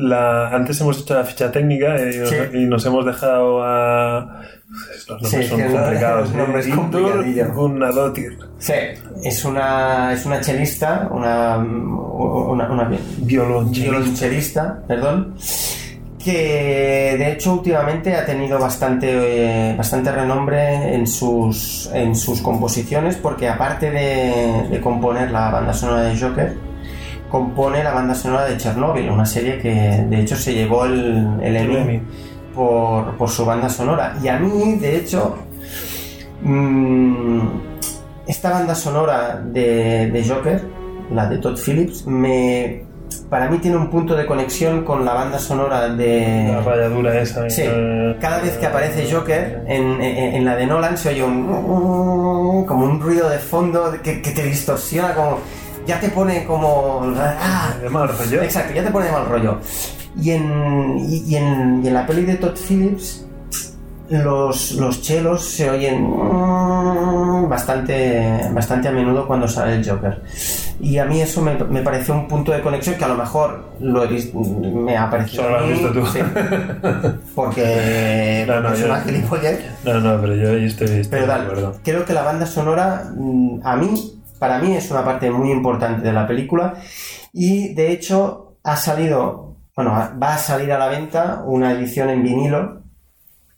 la, 0.00 0.48
antes 0.50 0.80
hemos 0.80 1.00
hecho 1.00 1.14
la 1.14 1.24
ficha 1.24 1.50
técnica 1.50 1.96
eh, 1.96 2.10
y, 2.14 2.18
nos, 2.18 2.28
Sí. 2.30 2.36
y 2.54 2.64
nos 2.66 2.86
hemos 2.86 3.04
dejado 3.04 3.62
a... 3.64 4.42
Los 5.08 5.22
nombres 5.22 5.30
Sí, 5.30 5.42
son 5.50 5.60
complicados. 5.72 6.30
¿eh? 6.34 7.44
Gunnadóttir, 7.54 8.38
Sí, 8.58 8.72
es 9.24 9.44
una, 9.44 10.12
es 10.12 10.24
una 10.24 10.40
chelista, 10.40 11.08
una, 11.10 11.56
una, 11.58 12.70
una 12.70 12.90
violonchelista. 13.18 13.90
violonchelista, 13.90 14.82
perdón, 14.86 15.34
que 16.22 17.16
de 17.18 17.32
hecho 17.32 17.54
últimamente 17.54 18.14
ha 18.14 18.24
tenido 18.26 18.58
bastante, 18.58 19.70
eh, 19.70 19.74
bastante 19.76 20.12
renombre 20.12 20.94
en 20.94 21.06
sus, 21.06 21.88
en 21.92 22.14
sus 22.14 22.40
composiciones 22.42 23.16
porque 23.16 23.48
aparte 23.48 23.90
de, 23.90 24.68
de 24.70 24.80
componer 24.80 25.30
la 25.30 25.50
banda 25.50 25.72
sonora 25.72 26.02
de 26.02 26.18
Joker, 26.20 26.54
compone 27.30 27.82
la 27.84 27.92
banda 27.92 28.14
sonora 28.14 28.44
de 28.46 28.56
Chernobyl, 28.56 29.10
una 29.10 29.26
serie 29.26 29.58
que 29.58 29.70
de 30.08 30.20
hecho 30.20 30.36
se 30.36 30.54
llevó 30.54 30.84
el, 30.86 31.26
el 31.42 31.56
Emmy 31.56 32.00
por, 32.54 33.16
por 33.16 33.28
su 33.28 33.44
banda 33.44 33.68
sonora. 33.68 34.14
Y 34.22 34.28
a 34.28 34.38
mí, 34.38 34.76
de 34.76 34.96
hecho, 34.96 35.36
mm, 36.42 37.40
esta 38.26 38.50
banda 38.50 38.74
sonora 38.74 39.40
de, 39.44 40.10
de 40.10 40.24
Joker, 40.28 40.62
la 41.12 41.26
de 41.28 41.38
Todd 41.38 41.58
Phillips, 41.58 42.06
me, 42.06 42.84
para 43.30 43.48
mí 43.48 43.58
tiene 43.58 43.76
un 43.76 43.88
punto 43.90 44.14
de 44.14 44.26
conexión 44.26 44.84
con 44.84 45.04
la 45.04 45.14
banda 45.14 45.38
sonora 45.38 45.88
de... 45.88 46.48
La 46.52 46.60
rayadura 46.60 47.20
esa. 47.20 47.48
Sí, 47.48 47.62
eh, 47.64 48.16
cada 48.20 48.40
vez 48.40 48.56
que 48.58 48.66
aparece 48.66 49.10
Joker 49.10 49.62
en, 49.66 50.00
en- 50.02 50.34
en 50.34 50.44
la 50.44 50.56
de 50.56 50.66
Nolan 50.66 50.96
se 50.98 51.10
oye 51.10 51.22
un 51.24 52.64
como 52.66 52.84
un 52.84 53.00
ruido 53.00 53.28
de 53.30 53.38
fondo 53.38 53.92
que, 54.02 54.20
que 54.20 54.30
te 54.32 54.42
distorsiona 54.44 55.14
como 55.14 55.38
ya 55.88 55.98
te 55.98 56.08
pone 56.10 56.44
como 56.44 57.02
ah, 57.16 57.74
De 57.82 57.88
mal 57.88 58.06
rollo. 58.08 58.42
Exacto, 58.42 58.72
ya 58.74 58.84
te 58.84 58.90
pone 58.92 59.06
de 59.06 59.12
mal 59.12 59.26
rollo. 59.26 59.58
Y 60.20 60.30
en, 60.30 60.98
y, 61.08 61.24
y 61.26 61.36
en, 61.36 61.80
y 61.84 61.88
en 61.88 61.94
la 61.94 62.06
peli 62.06 62.24
de 62.24 62.34
Todd 62.36 62.56
Phillips, 62.56 63.24
los, 64.10 64.72
los 64.72 65.02
chelos 65.02 65.44
se 65.44 65.68
oyen 65.70 66.06
bastante, 67.48 68.48
bastante 68.52 68.88
a 68.88 68.92
menudo 68.92 69.26
cuando 69.26 69.46
sale 69.48 69.76
el 69.76 69.88
Joker. 69.88 70.22
Y 70.80 70.98
a 70.98 71.04
mí 71.04 71.20
eso 71.20 71.42
me, 71.42 71.54
me 71.56 71.82
pareció 71.82 72.14
un 72.14 72.28
punto 72.28 72.52
de 72.52 72.60
conexión 72.60 72.96
que 72.96 73.04
a 73.04 73.08
lo 73.08 73.16
mejor 73.16 73.64
lo 73.80 74.04
he 74.04 74.06
visto, 74.06 74.38
me 74.38 74.96
ha 74.96 75.10
parecido. 75.10 75.42
Solo 75.44 75.58
lo 75.58 75.64
has 75.64 75.70
visto 75.70 75.92
tú. 75.92 76.06
sí. 76.06 76.20
Porque 77.34 78.44
No, 78.46 78.60
no, 78.60 78.72
es 78.72 78.80
yo- 78.80 78.86
una 78.86 79.00
gilipollez. 79.00 79.60
No, 79.84 80.00
no, 80.00 80.20
pero 80.20 80.34
yo 80.36 80.50
ahí 80.50 80.66
estoy, 80.66 80.86
estoy 81.00 81.20
Pero 81.20 81.26
tal, 81.26 81.72
creo 81.84 82.04
que 82.04 82.12
la 82.12 82.22
banda 82.22 82.46
sonora, 82.46 83.10
mm, 83.16 83.60
a 83.64 83.76
mí, 83.76 84.17
para 84.38 84.58
mí 84.58 84.74
es 84.76 84.90
una 84.90 85.04
parte 85.04 85.30
muy 85.30 85.50
importante 85.50 86.02
de 86.02 86.12
la 86.12 86.26
película 86.26 86.74
y 87.32 87.74
de 87.74 87.92
hecho 87.92 88.56
ha 88.64 88.76
salido, 88.76 89.56
bueno, 89.76 89.92
va 89.92 90.34
a 90.34 90.38
salir 90.38 90.72
a 90.72 90.78
la 90.78 90.88
venta 90.88 91.42
una 91.44 91.72
edición 91.72 92.08
en 92.10 92.22
vinilo 92.22 92.82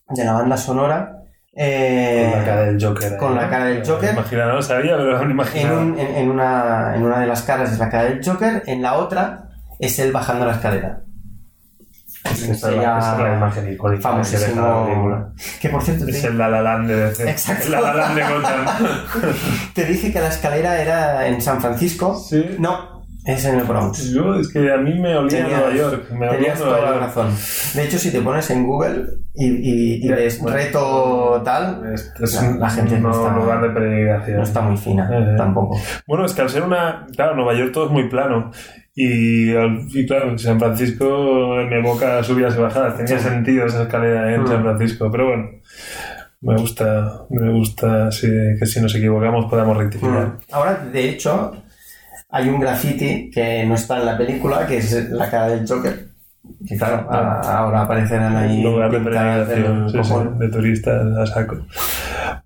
de 0.08 0.24
la 0.24 0.32
banda 0.32 0.56
sonora. 0.56 1.16
eh, 1.54 2.28
Con 2.30 2.38
la 2.40 2.44
cara 2.46 2.62
del 2.62 2.82
Joker. 2.84 3.16
con 3.16 3.34
la 3.36 3.50
cara 3.50 3.64
del 3.66 3.86
Joker. 3.86 4.12
Imagina, 4.14 4.46
no 4.46 4.54
lo 4.54 4.62
sabía, 4.62 4.96
pero 4.96 5.18
me 5.18 5.24
en, 5.24 5.30
imaginaba. 5.32 5.80
un- 5.80 5.98
en- 5.98 6.14
en 6.16 6.30
una, 6.30 6.94
en 6.94 7.02
una 7.02 7.18
de 7.20 7.26
las 7.26 7.42
caras 7.42 7.72
es 7.72 7.78
la 7.78 7.88
cara 7.90 8.04
del 8.04 8.24
Joker, 8.24 8.62
en 8.66 8.82
la 8.82 8.94
otra 8.94 9.48
es 9.78 9.98
él 9.98 10.12
bajando 10.12 10.46
la 10.46 10.52
escalera. 10.52 11.00
Esa 12.24 12.52
es 12.52 12.62
la- 12.76 12.98
esa 12.98 13.12
es 13.16 13.18
la 13.22 13.34
imagen 13.36 13.72
icónica 13.72 14.10
que 14.22 14.36
deja 14.38 14.60
la 14.60 14.84
película. 14.84 15.16
famosísimo. 15.16 15.34
Que 15.60 15.68
por 15.70 15.82
cierto, 15.82 16.06
Es 16.06 16.20
te, 16.22 16.28
el 16.28 16.38
La 16.38 16.48
La 16.48 16.62
Land 16.62 16.88
de. 16.90 17.30
Exacto. 17.30 17.68
La 17.70 17.80
La 17.80 17.94
Land 17.94 18.14
de 18.16 18.22
Gotham. 18.22 18.66
te 19.74 19.84
dije 19.86 20.12
que 20.12 20.20
la 20.20 20.28
escalera 20.28 20.80
era 20.80 21.26
en 21.26 21.40
San 21.40 21.60
Francisco. 21.60 22.14
Sí. 22.16 22.56
No, 22.58 23.04
es 23.24 23.44
en 23.46 23.58
el 23.58 23.64
Bronx. 23.64 24.10
Yo, 24.12 24.34
es 24.34 24.48
que 24.52 24.70
a 24.72 24.76
mí 24.76 24.98
me 24.98 25.16
olía 25.16 25.38
Tenías- 25.44 25.60
Nueva 25.60 25.74
York. 25.74 26.10
Me 26.12 26.28
olía 26.28 26.54
Nueva 26.54 26.58
toda 26.58 26.80
la 26.80 26.86
York. 26.88 27.00
razón. 27.00 27.30
De 27.74 27.84
hecho, 27.84 27.98
si 27.98 28.10
te 28.10 28.20
pones 28.20 28.50
en 28.50 28.66
Google 28.66 29.04
y, 29.34 29.46
y, 29.46 29.94
y 30.04 30.08
Ya, 30.08 30.14
ves 30.16 30.40
bueno. 30.40 30.56
reto 30.58 31.42
tal, 31.44 31.92
Es, 31.94 32.12
es 32.20 32.34
la, 32.34 32.48
un 32.50 32.60
la 32.60 32.70
gente 32.70 32.98
no, 32.98 33.08
no- 33.08 33.14
está, 33.26 33.36
lugar 33.36 33.62
de 33.62 33.70
peregrinación. 33.70 34.36
no 34.36 34.42
está 34.42 34.60
muy 34.60 34.76
fina 34.76 35.08
Eh, 35.10 35.32
eh. 35.32 35.34
tampoco. 35.38 35.80
Bueno, 36.06 36.24
es 36.26 36.32
que 36.34 36.42
al 36.42 36.50
ser 36.50 36.62
una. 36.64 37.06
Claro, 37.14 37.34
Nueva 37.34 37.54
York 37.54 37.72
todo 37.72 37.86
es 37.86 37.90
muy 37.92 38.08
plano. 38.08 38.50
Y, 38.94 39.54
al- 39.54 39.86
y 39.88 40.04
claro, 40.06 40.36
San 40.38 40.58
Francisco 40.58 41.56
me 41.68 41.78
evoca 41.78 42.22
subidas 42.22 42.56
y 42.56 42.60
bajadas. 42.60 42.96
Tenía 42.96 43.18
Sí. 43.18 43.28
sentido 43.28 43.66
esa 43.66 43.82
escalera 43.82 44.34
en 44.34 44.42
Mm. 44.42 44.46
San 44.48 44.62
Francisco. 44.62 45.10
Pero 45.10 45.26
bueno, 45.28 45.48
me 46.42 46.56
gusta, 46.56 47.22
me 47.30 47.50
gusta 47.50 48.10
sí, 48.10 48.28
que 48.58 48.66
si 48.66 48.80
nos 48.80 48.94
equivocamos 48.94 49.46
podamos 49.48 49.76
rectificar. 49.76 50.26
Mm. 50.26 50.38
Ahora, 50.52 50.74
de 50.92 51.08
hecho, 51.10 51.52
hay 52.30 52.48
un 52.48 52.60
graffiti 52.60 53.30
que 53.30 53.64
no 53.66 53.74
está 53.74 53.98
en 53.98 54.06
la 54.06 54.18
película, 54.18 54.66
que 54.66 54.78
es 54.78 55.10
la 55.10 55.30
cara 55.30 55.48
del 55.48 55.66
Joker. 55.68 56.10
Que 56.66 56.76
claro, 56.76 57.06
a- 57.10 57.58
ahora 57.58 57.82
aparecerán 57.82 58.36
ahí 58.36 58.62
lugar 58.62 58.90
de 58.90 58.98
sí, 59.54 60.14
de 60.38 60.48
turistas 60.48 61.06
a 61.16 61.26
saco. 61.26 61.58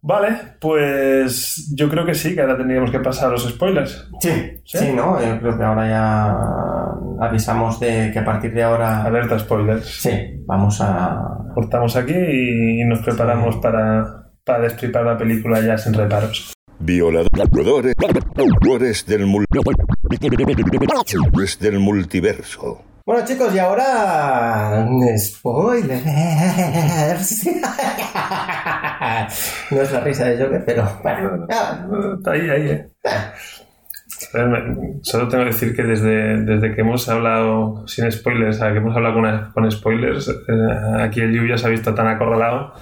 Vale, 0.07 0.37
pues 0.61 1.73
yo 1.75 1.89
creo 1.89 2.05
que 2.05 2.15
sí, 2.15 2.35
que 2.35 2.43
ahora 2.43 2.59
tendríamos 2.59 2.91
que 2.91 3.01
pasar 3.01 3.29
a 3.29 3.33
los 3.33 3.49
spoilers. 3.49 4.07
Sí, 4.21 4.31
¿Sí? 4.63 4.79
sí, 4.79 4.93
¿no? 4.95 5.19
Yo 5.19 5.41
creo 5.41 5.57
que 5.57 5.65
ahora 5.65 5.89
ya 5.89 7.27
avisamos 7.27 7.81
de 7.81 8.11
que 8.13 8.19
a 8.19 8.25
partir 8.25 8.53
de 8.53 8.63
ahora... 8.63 9.03
Alerta 9.03 9.39
spoilers. 9.39 9.87
Sí, 10.03 10.11
vamos 10.47 10.79
a... 10.83 11.19
Cortamos 11.55 11.97
aquí 11.97 12.13
y 12.15 12.85
nos 12.85 12.99
preparamos 13.01 13.57
para, 13.57 14.31
para 14.45 14.65
destripar 14.65 15.05
la 15.07 15.17
película 15.17 15.61
ya 15.61 15.79
sin 15.79 15.95
reparos. 15.95 16.53
Violadores 16.81 17.51
violadores 17.51 19.07
del, 19.07 19.27
mul- 19.27 19.47
del 21.61 21.79
multiverso. 21.79 22.83
Bueno 23.07 23.23
chicos, 23.27 23.55
y 23.55 23.59
ahora... 23.59 24.89
Spoilers. 25.19 26.05
no 29.71 29.83
es 29.83 29.93
la 29.93 30.01
risa 30.01 30.25
de 30.25 30.43
Joker, 30.43 30.65
pero... 30.65 31.01
Bueno, 31.03 31.47
ah, 31.51 31.87
Está 32.17 32.31
ahí, 32.31 32.49
ahí, 32.49 32.71
eh. 32.71 32.89
Solo 35.03 35.29
tengo 35.29 35.45
que 35.45 35.51
decir 35.51 35.75
que 35.77 35.83
desde, 35.83 36.39
desde 36.45 36.75
que 36.75 36.81
hemos 36.81 37.09
hablado 37.09 37.87
sin 37.87 38.11
spoilers 38.11 38.61
a 38.63 38.73
que 38.73 38.79
hemos 38.79 38.97
hablado 38.97 39.15
con, 39.15 39.51
con 39.53 39.71
spoilers, 39.71 40.29
eh, 40.29 41.01
aquí 41.01 41.21
el 41.21 41.33
Yu 41.33 41.47
ya 41.47 41.59
se 41.59 41.67
ha 41.67 41.71
visto 41.71 41.95
tan 41.95 42.07
acorralado 42.09 42.73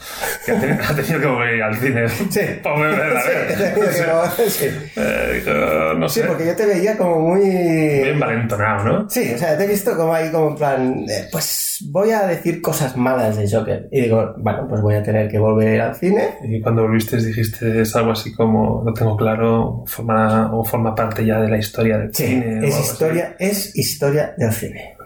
que 0.44 0.52
ha 0.52 0.60
tenido, 0.60 0.78
ha 0.88 0.94
tenido 0.94 1.20
que 1.20 1.26
volver 1.26 1.62
al 1.62 1.74
cine. 1.76 2.08
Sí. 2.08 2.40
Ver. 2.82 3.12
Sí, 4.36 4.44
sí. 4.48 4.66
Eh, 4.96 5.94
no 5.96 6.08
Sí, 6.08 6.20
sé. 6.20 6.26
porque 6.26 6.46
yo 6.46 6.56
te 6.56 6.66
veía 6.66 6.96
como 6.96 7.18
muy... 7.20 7.40
Bien 7.40 8.18
valentonado, 8.18 8.84
¿no? 8.84 9.10
Sí, 9.10 9.32
o 9.34 9.38
sea, 9.38 9.56
te 9.56 9.64
he 9.64 9.68
visto 9.68 9.96
como 9.96 10.12
ahí 10.14 10.30
como 10.30 10.50
en 10.50 10.56
plan, 10.56 11.04
eh, 11.08 11.28
pues 11.30 11.84
voy 11.90 12.10
a 12.10 12.26
decir 12.26 12.60
cosas 12.60 12.96
malas 12.96 13.36
de 13.36 13.48
Joker. 13.50 13.88
Y 13.90 14.02
digo, 14.02 14.34
bueno, 14.38 14.66
pues 14.68 14.80
voy 14.80 14.94
a 14.94 15.02
tener 15.02 15.28
que 15.28 15.38
volver 15.38 15.80
al 15.80 15.94
cine. 15.96 16.36
Y 16.44 16.60
cuando 16.60 16.82
volviste 16.82 17.16
dijiste 17.16 17.82
es 17.82 17.94
algo 17.96 18.12
así 18.12 18.32
como, 18.34 18.82
no 18.84 18.92
tengo 18.92 19.16
claro, 19.16 19.84
forma, 19.86 20.50
o 20.54 20.64
forma 20.64 20.94
parte 20.94 21.24
ya 21.24 21.31
de 21.40 21.48
la 21.48 21.58
historia 21.58 21.98
del 21.98 22.14
Sí, 22.14 22.26
cine. 22.26 22.66
es 22.68 22.74
así. 22.74 22.82
historia, 22.92 23.36
es 23.38 23.76
historia 23.76 24.34
del 24.36 24.52
cine. 24.52 24.96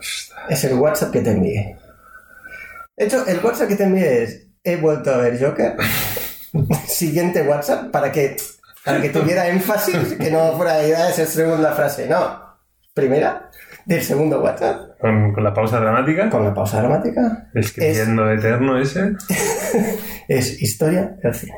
Es 0.49 0.65
el 0.65 0.75
WhatsApp 0.75 1.11
que 1.13 1.21
te 1.21 1.31
envié. 1.31 1.77
De 2.97 3.05
hecho, 3.05 3.27
el 3.27 3.39
WhatsApp 3.45 3.69
que 3.69 3.77
te 3.77 3.85
envié 3.85 4.23
es, 4.23 4.47
he 4.65 4.77
vuelto 4.77 5.13
a 5.13 5.19
ver 5.19 5.39
Joker. 5.43 5.75
Siguiente 6.87 7.43
WhatsApp 7.43 7.91
para 7.91 8.11
que, 8.11 8.37
para 8.85 9.01
que 9.01 9.11
tuviera 9.11 9.49
énfasis, 9.49 10.15
que 10.19 10.31
no 10.31 10.57
fuera 10.57 10.87
ya 10.87 11.11
esa 11.11 11.27
segunda 11.27 11.73
frase. 11.73 12.09
No, 12.09 12.57
primera 12.95 13.51
del 13.85 14.03
segundo 14.03 14.41
WhatsApp, 14.43 14.99
Con, 15.01 15.33
con 15.33 15.45
la 15.45 15.55
pausa 15.55 15.79
dramática, 15.79 16.29
con 16.31 16.43
la 16.45 16.53
pausa 16.55 16.79
dramática. 16.79 17.49
escribiendo 17.55 18.31
eterno 18.31 18.79
ese. 18.81 19.13
Es 20.29 20.61
historia 20.61 21.17
del 21.23 21.35
cine. 21.35 21.53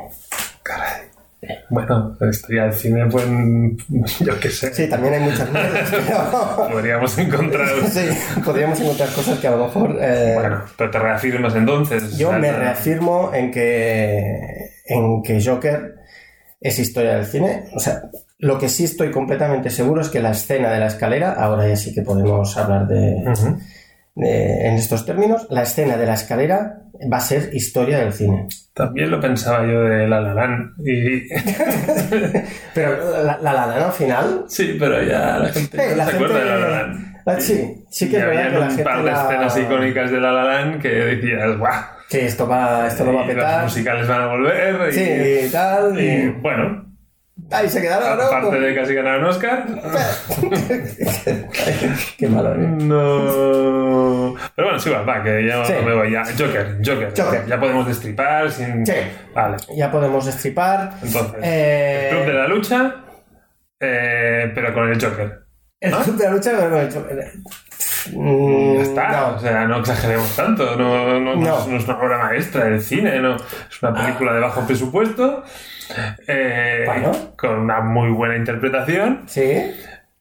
Bueno, 1.71 2.17
la 2.21 2.31
historia 2.31 2.65
del 2.65 2.73
cine, 2.75 3.07
pues 3.11 3.25
yo 4.21 4.39
qué 4.41 4.51
sé. 4.51 4.73
Sí, 4.75 4.89
también 4.89 5.15
hay 5.15 5.21
muchas 5.21 5.51
mierdas, 5.51 5.91
pero... 6.07 6.69
Podríamos 6.71 7.19
encontrar. 7.19 7.69
Sí, 7.91 8.01
podríamos 8.45 8.81
encontrar 8.81 9.09
cosas 9.11 9.39
que 9.39 9.49
a 9.49 9.53
lo 9.53 9.65
mejor... 9.67 9.97
eh, 10.01 10.33
Bueno, 10.39 10.63
pero 10.77 10.91
te 10.91 10.99
reafirmas 10.99 11.55
entonces. 11.55 12.17
Yo 12.19 12.33
me 12.33 12.53
reafirmo 12.53 13.31
en 13.35 13.51
que, 13.51 14.71
en 14.87 15.23
que 15.23 15.43
Joker 15.45 15.97
es 16.61 16.79
historia 16.79 17.15
del 17.17 17.27
cine. 17.27 17.65
O 17.75 17.81
sea, 17.81 18.03
lo 18.39 18.59
que 18.59 18.69
sí 18.69 18.85
estoy 18.85 19.11
completamente 19.11 19.71
seguro 19.71 20.01
es 20.01 20.09
que 20.09 20.21
la 20.21 20.31
escena 20.31 20.71
de 20.71 20.81
la 20.81 20.87
escalera, 20.87 21.33
ahora 21.33 21.67
ya 21.69 21.77
sí 21.77 21.95
que 21.95 22.03
podemos 22.03 22.57
hablar 22.57 22.87
de. 22.87 23.23
De- 24.19 24.67
en 24.69 24.75
estos 24.75 25.07
términos, 25.07 25.47
la 25.51 25.63
escena 25.63 25.97
de 25.97 26.07
la 26.07 26.15
escalera 26.15 26.83
va 27.11 27.17
a 27.19 27.21
ser 27.21 27.51
historia 27.55 27.99
del 28.01 28.13
cine. 28.13 28.49
También 28.75 29.11
lo 29.11 29.21
pensaba 29.21 29.65
yo 29.67 29.81
de 29.85 30.07
La 30.09 30.21
La 30.21 30.35
Land. 30.35 30.75
Y... 30.87 31.29
Pero 32.75 33.23
la, 33.25 33.39
la 33.41 33.53
lana, 33.53 33.79
¿no? 33.79 33.93
Final. 33.93 34.45
sí, 34.49 34.77
pero 34.79 35.03
ya 35.03 35.39
la 35.39 35.49
gente 35.49 35.77
Eh, 35.79 35.91
no 35.91 35.97
la 35.97 36.05
se 36.07 36.11
gente- 36.13 36.25
acuerda 36.27 36.39
de 36.39 36.45
La 36.51 36.57
La 36.59 36.69
Land. 36.83 37.17
la- 37.25 37.41
sí, 37.41 37.85
sí 37.91 38.09
que 38.11 38.17
Y 38.17 38.21
es 38.21 38.27
verdad 38.27 38.45
que 38.49 38.53
la 38.53 38.61
un 38.61 38.67
gente 38.69 38.85
par 38.85 38.99
de 38.99 39.11
la- 39.11 39.23
escenas 39.25 39.59
icónicas 39.59 40.11
de 40.11 40.21
La 40.21 40.33
La 40.33 40.45
Land 40.45 40.83
que 40.83 40.89
decías, 40.89 41.59
¡guau! 41.59 41.73
Sí, 42.09 42.19
esto 42.21 42.49
va, 42.49 42.87
esto 42.87 43.05
lo 43.05 43.13
va 43.15 43.21
a 43.21 43.25
Y 43.25 43.27
Los 43.29 43.35
petar. 43.37 43.65
musicales 43.65 44.09
van 44.09 44.23
a 44.23 44.27
volver. 44.29 44.89
Y, 44.89 44.93
Sí, 44.93 45.47
y 45.47 45.51
tal. 45.51 46.01
y, 46.01 46.05
Y, 46.05 46.29
bueno, 46.41 46.88
ahí 47.51 47.69
se 47.69 47.81
quedaron, 47.83 48.19
¿no? 48.19 48.25
aparte 48.25 48.61
de 48.61 48.75
casi 48.75 48.95
ganar 48.95 49.19
un 49.21 49.27
Oscar. 49.27 49.65
Qué 52.17 52.29
malo, 52.29 52.55
¿eh? 52.55 52.59
No. 52.59 54.35
Pero 54.55 54.69
bueno, 54.69 54.79
sí, 54.81 54.91
va, 54.91 55.03
va, 55.03 55.23
que 55.23 55.47
ya 55.47 55.65
Sí. 55.65 55.73
me 55.85 55.95
voy. 55.95 56.13
Ya. 56.13 56.25
Joker, 56.25 56.79
Joker. 56.85 57.13
Joker. 57.17 57.47
Ya 57.47 57.59
podemos 57.61 57.87
destripar 57.87 58.51
sin. 58.51 58.85
Sí. 58.87 58.93
Vale. 59.35 59.57
Ya 59.77 59.91
podemos 59.91 60.27
destripar. 60.27 60.93
Entonces, 61.03 61.41
Eh, 61.43 62.09
el 62.11 62.17
Club 62.17 62.27
de 62.27 62.33
la 62.35 62.49
Lucha, 62.49 62.95
eh, 63.81 64.53
pero 64.55 64.75
con 64.75 64.89
el 64.91 65.01
Joker. 65.03 65.41
El 65.81 65.93
club 65.93 66.17
de 66.17 66.25
la 66.25 66.31
lucha 66.33 66.51
pero 66.57 66.71
no 66.71 66.77
he 66.81 66.85
hecho. 66.87 67.07
Mm, 68.15 68.75
Ya 68.77 68.83
está. 68.83 69.09
no. 69.31 69.37
O 69.37 69.39
sea, 69.39 69.65
no 69.67 69.79
exageremos 69.79 70.37
tanto. 70.37 70.77
No, 70.77 71.19
no, 71.21 71.33
es, 71.35 71.67
no 71.69 71.77
es 71.77 71.85
una 71.85 71.99
obra 71.99 72.19
maestra 72.19 72.65
del 72.67 72.81
cine. 72.81 73.19
No. 73.21 73.37
Es 73.37 73.83
una 73.83 73.95
película 73.95 74.33
de 74.35 74.41
bajo 74.41 74.67
presupuesto. 74.67 75.43
eh, 76.27 76.83
Bueno. 76.87 77.13
Con 77.37 77.51
una 77.61 77.81
muy 77.81 78.11
buena 78.11 78.37
interpretación. 78.37 79.23
Sí. 79.27 79.73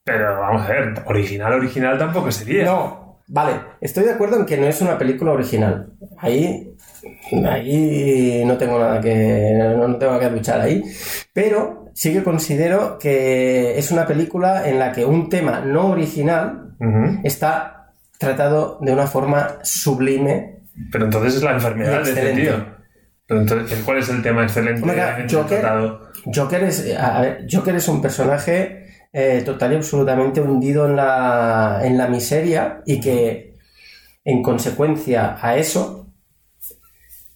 Pero 0.03 0.39
vamos 0.39 0.61
a 0.65 0.69
ver, 0.69 0.93
original, 1.05 1.53
original 1.53 1.97
tampoco 1.97 2.31
sería. 2.31 2.63
No. 2.65 3.05
Vale, 3.29 3.55
estoy 3.81 4.05
de 4.05 4.13
acuerdo 4.13 4.37
en 4.39 4.45
que 4.45 4.55
no 4.55 4.67
es 4.67 4.81
una 4.81 4.97
película 4.97 5.33
original. 5.33 5.89
Ahí. 6.17 6.73
Ahí 7.45 8.43
no 8.45 8.57
tengo 8.57 8.79
nada 8.79 9.01
que. 9.01 9.53
No, 9.57 9.95
tengo 9.97 10.17
que 10.17 10.29
luchar 10.29 10.61
ahí. 10.61 10.81
Pero 11.33 11.89
sí 11.93 12.13
que 12.13 12.23
considero 12.23 12.97
que 12.97 13.77
es 13.77 13.91
una 13.91 14.05
película 14.07 14.67
en 14.69 14.79
la 14.79 14.93
que 14.93 15.03
un 15.05 15.29
tema 15.29 15.59
no 15.59 15.87
original 15.87 16.75
está 17.23 17.76
tratado 18.19 18.79
de 18.81 18.93
una 18.93 19.07
forma 19.07 19.59
sublime. 19.63 20.61
Pero 20.91 21.05
entonces 21.05 21.35
es 21.35 21.43
la 21.43 21.53
enfermedad 21.53 22.03
de 22.03 22.09
este 22.11 22.33
tío. 22.33 22.77
Pero 23.25 23.41
entonces, 23.41 23.81
¿cuál 23.83 23.97
es 23.97 24.09
el 24.09 24.21
tema 24.21 24.43
excelente 24.43 24.81
en 25.19 25.27
Joker-? 25.29 25.61
Joker 26.33 26.63
es, 26.63 26.95
a 26.97 27.21
ver, 27.21 27.45
Joker 27.51 27.75
es 27.75 27.87
un 27.89 28.01
personaje 28.01 28.85
eh, 29.11 29.41
total 29.45 29.73
y 29.73 29.75
absolutamente 29.75 30.39
hundido 30.41 30.85
en 30.87 30.95
la, 30.95 31.81
en 31.83 31.97
la 31.97 32.07
miseria 32.07 32.81
y 32.85 33.01
que 33.01 33.55
en 34.23 34.41
consecuencia 34.43 35.37
a 35.41 35.57
eso 35.57 36.07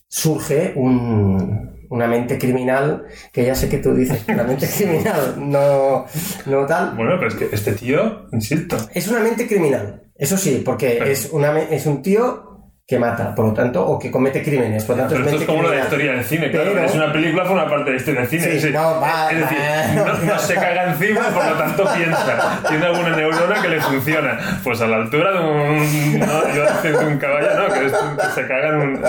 surge 0.08 0.74
un- 0.76 1.72
una 1.90 2.08
mente 2.08 2.38
criminal 2.38 3.04
que 3.34 3.46
ya 3.46 3.54
sé 3.56 3.68
que 3.68 3.78
tú 3.80 3.94
dices 3.94 4.24
que 4.24 4.34
la 4.34 4.44
mente 4.44 4.68
criminal 4.78 5.36
no, 5.38 6.06
no 6.46 6.66
tal. 6.66 6.96
Bueno, 6.96 7.16
pero 7.18 7.28
es 7.28 7.36
que 7.36 7.50
este 7.52 7.74
tío, 7.74 8.28
insisto, 8.32 8.78
Es 8.94 9.08
una 9.10 9.20
mente 9.20 9.46
criminal, 9.48 10.04
eso 10.22 10.38
sí, 10.38 10.62
porque 10.66 10.96
Pero- 11.00 11.12
es, 11.12 11.30
una, 11.32 11.60
es 11.60 11.86
un 11.86 12.02
tío 12.02 12.48
que 12.88 13.00
mata, 13.00 13.34
por 13.34 13.46
lo 13.46 13.54
tanto, 13.54 13.86
o 13.88 13.98
que 13.98 14.12
comete 14.12 14.44
crímenes, 14.44 14.84
por 14.84 14.98
lo 14.98 15.04
tanto 15.04 15.16
pero 15.16 15.24
esto 15.30 15.38
mente 15.38 15.44
es 15.46 15.48
como 15.48 15.62
la 15.64 15.68
criminal. 15.70 15.88
historia 15.88 16.12
del 16.12 16.26
cine, 16.26 16.52
claro. 16.52 16.72
Pero- 16.74 16.86
Es 16.86 16.96
una 16.96 17.14
película, 17.14 17.46
forma 17.46 17.70
parte 17.70 17.86
de 17.86 17.92
la 17.92 17.98
historia 17.98 18.20
del 18.22 18.30
cine. 18.30 18.44
Sí, 18.44 18.68
es, 18.68 18.74
no, 18.74 19.00
va, 19.00 19.32
es 19.32 19.40
decir, 19.40 19.58
no, 19.96 20.06
no. 20.06 20.14
no 20.34 20.40
se 20.40 20.54
caga 20.56 20.84
encima, 20.92 21.22
por 21.30 21.46
lo 21.46 21.54
tanto 21.54 21.88
piensa. 21.96 22.60
Tiene 22.68 22.86
alguna 22.88 23.16
neurona 23.16 23.62
que 23.62 23.70
le 23.70 23.80
funciona. 23.80 24.40
Pues 24.62 24.82
a 24.82 24.88
la 24.88 24.98
altura 24.98 25.32
de 25.32 25.40
un. 25.40 26.20
No, 26.20 26.42
de 26.42 27.06
un 27.06 27.18
caballo, 27.18 27.48
no, 27.58 27.74
que, 27.74 27.86
es- 27.86 27.94
que 27.94 28.42
se 28.42 28.48
caga 28.48 28.68
en 28.70 28.76
un, 28.76 29.02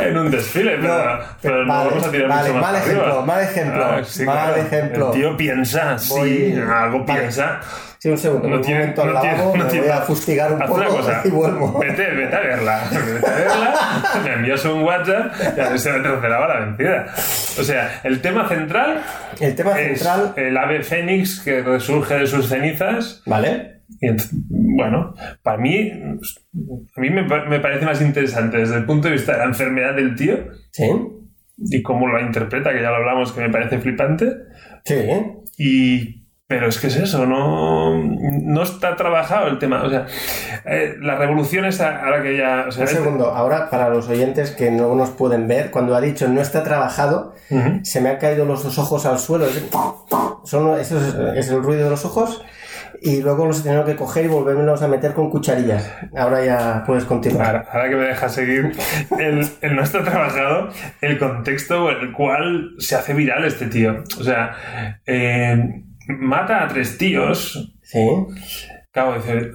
en 0.00 0.18
un 0.18 0.30
desfile. 0.32 0.78
Pero 0.80 0.88
No, 0.88 1.04
no, 1.04 1.20
pero 1.40 1.64
no 1.64 1.72
vale, 1.72 1.90
vamos 1.90 2.06
a 2.06 2.10
tirar 2.10 2.28
vale, 2.28 2.42
mucho 2.48 2.54
más 2.54 2.62
mal 2.62 2.72
para 2.72 2.84
ejemplo, 2.84 3.06
arriba. 3.06 3.26
mal 3.26 3.42
ejemplo, 3.44 3.84
Ah, 3.84 4.00
sí, 4.04 4.24
mal 4.24 4.36
claro. 4.54 4.62
ejemplo. 4.66 5.06
El 5.14 5.20
tío 5.20 5.36
piensa, 5.36 5.98
sí, 6.00 6.10
Voy- 6.12 6.62
algo 6.68 7.04
vale. 7.04 7.20
piensa. 7.20 7.60
Sí, 8.00 8.08
un 8.08 8.16
segundo, 8.16 8.48
No 8.48 8.60
tiene, 8.62 8.80
momento 8.80 9.04
no 9.04 9.20
tiene- 9.20 9.36
no 9.36 9.52
me 9.54 9.64
tiene- 9.64 9.86
voy 9.88 9.90
a 9.96 10.00
fustigar 10.00 10.52
un 10.54 10.58
poco 10.60 10.84
cosa, 10.86 11.20
y 11.24 11.28
vuelvo. 11.28 11.78
Vete, 11.80 12.10
vete 12.12 12.34
a 12.34 12.40
verla. 12.40 12.82
Vete 12.90 13.26
a 13.26 13.34
verla, 13.34 13.74
me 14.24 14.32
envías 14.32 14.64
un 14.64 14.82
WhatsApp 14.82 15.34
y 15.56 15.60
a 15.60 15.68
ver 15.68 15.78
si 15.78 15.88
la 15.90 16.02
tercera 16.02 16.38
va 16.38 16.48
la 16.48 16.60
vencida. 16.66 17.06
O 17.60 17.62
sea, 17.62 18.00
el 18.04 18.22
tema 18.22 18.48
central 18.48 19.02
El 19.38 19.54
tema 19.54 19.78
es 19.78 19.98
central, 19.98 20.32
el 20.36 20.56
ave 20.56 20.82
fénix 20.82 21.40
que 21.40 21.60
resurge 21.62 22.14
de 22.14 22.26
sus 22.26 22.48
cenizas. 22.48 23.22
¿vale? 23.26 23.82
Y 24.00 24.08
bueno, 24.48 25.14
para 25.42 25.58
mí, 25.58 25.90
a 25.92 27.00
mí 27.00 27.10
me, 27.10 27.22
me 27.24 27.60
parece 27.60 27.84
más 27.84 28.00
interesante 28.00 28.56
desde 28.56 28.76
el 28.76 28.86
punto 28.86 29.08
de 29.08 29.14
vista 29.14 29.32
de 29.32 29.38
la 29.38 29.44
enfermedad 29.44 29.94
del 29.94 30.14
tío 30.14 30.38
Sí, 30.72 30.88
y 31.58 31.82
cómo 31.82 32.06
lo 32.06 32.18
interpreta, 32.18 32.72
que 32.72 32.80
ya 32.80 32.88
lo 32.88 32.96
hablamos, 32.96 33.32
que 33.32 33.42
me 33.42 33.50
parece 33.50 33.78
flipante. 33.78 34.32
sí. 34.86 34.96
Y, 35.58 36.19
pero 36.50 36.66
es 36.66 36.80
que 36.80 36.88
es 36.88 36.96
eso, 36.96 37.26
no, 37.26 37.94
no 37.96 38.62
está 38.64 38.96
trabajado 38.96 39.46
el 39.46 39.60
tema. 39.60 39.84
O 39.84 39.88
sea, 39.88 40.06
eh, 40.64 40.96
la 41.00 41.14
revolución 41.14 41.64
es 41.64 41.80
a- 41.80 42.04
ahora 42.04 42.24
que 42.24 42.36
ya. 42.36 42.64
O 42.66 42.72
sea, 42.72 42.82
Un 42.82 42.88
segundo, 42.90 43.26
ahora 43.30 43.70
para 43.70 43.88
los 43.88 44.08
oyentes 44.08 44.50
que 44.50 44.68
no 44.72 44.96
nos 44.96 45.10
pueden 45.10 45.46
ver, 45.46 45.70
cuando 45.70 45.94
ha 45.94 46.00
dicho 46.00 46.26
no 46.26 46.40
está 46.40 46.64
trabajado, 46.64 47.34
se 47.84 48.00
me 48.00 48.08
han 48.08 48.16
caído 48.16 48.44
los 48.46 48.64
dos 48.64 48.76
ojos 48.80 49.06
al 49.06 49.20
suelo. 49.20 49.46
Es- 49.46 49.64
Son, 50.42 50.76
eso 50.80 50.98
es, 50.98 51.14
es 51.36 51.50
el 51.50 51.62
ruido 51.62 51.84
de 51.84 51.90
los 51.90 52.04
ojos. 52.04 52.42
Y 53.02 53.22
luego 53.22 53.46
los 53.46 53.60
he 53.60 53.62
tenido 53.62 53.84
que 53.84 53.94
coger 53.94 54.24
y 54.24 54.28
volvérmelos 54.28 54.82
a 54.82 54.88
meter 54.88 55.12
con 55.14 55.30
cucharillas. 55.30 55.88
Ahora 56.16 56.44
ya 56.44 56.82
puedes 56.84 57.04
continuar. 57.04 57.46
Ahora, 57.56 57.68
ahora 57.72 57.88
que 57.90 57.94
me 57.96 58.02
dejas 58.06 58.34
seguir, 58.34 58.72
el, 59.20 59.48
el 59.60 59.76
no 59.76 59.82
está 59.82 60.02
trabajado 60.02 60.68
el 61.00 61.16
contexto 61.18 61.90
en 61.92 62.00
el 62.00 62.12
cual 62.12 62.72
se 62.78 62.96
hace 62.96 63.14
viral 63.14 63.44
este 63.44 63.66
tío. 63.66 64.02
O 64.18 64.24
sea, 64.24 64.98
eh, 65.06 65.84
mata 66.08 66.64
a 66.64 66.68
tres 66.68 66.98
tíos. 66.98 67.74
Sí, 67.82 68.06
Acabo 68.90 69.12
de 69.12 69.18
decir, 69.18 69.52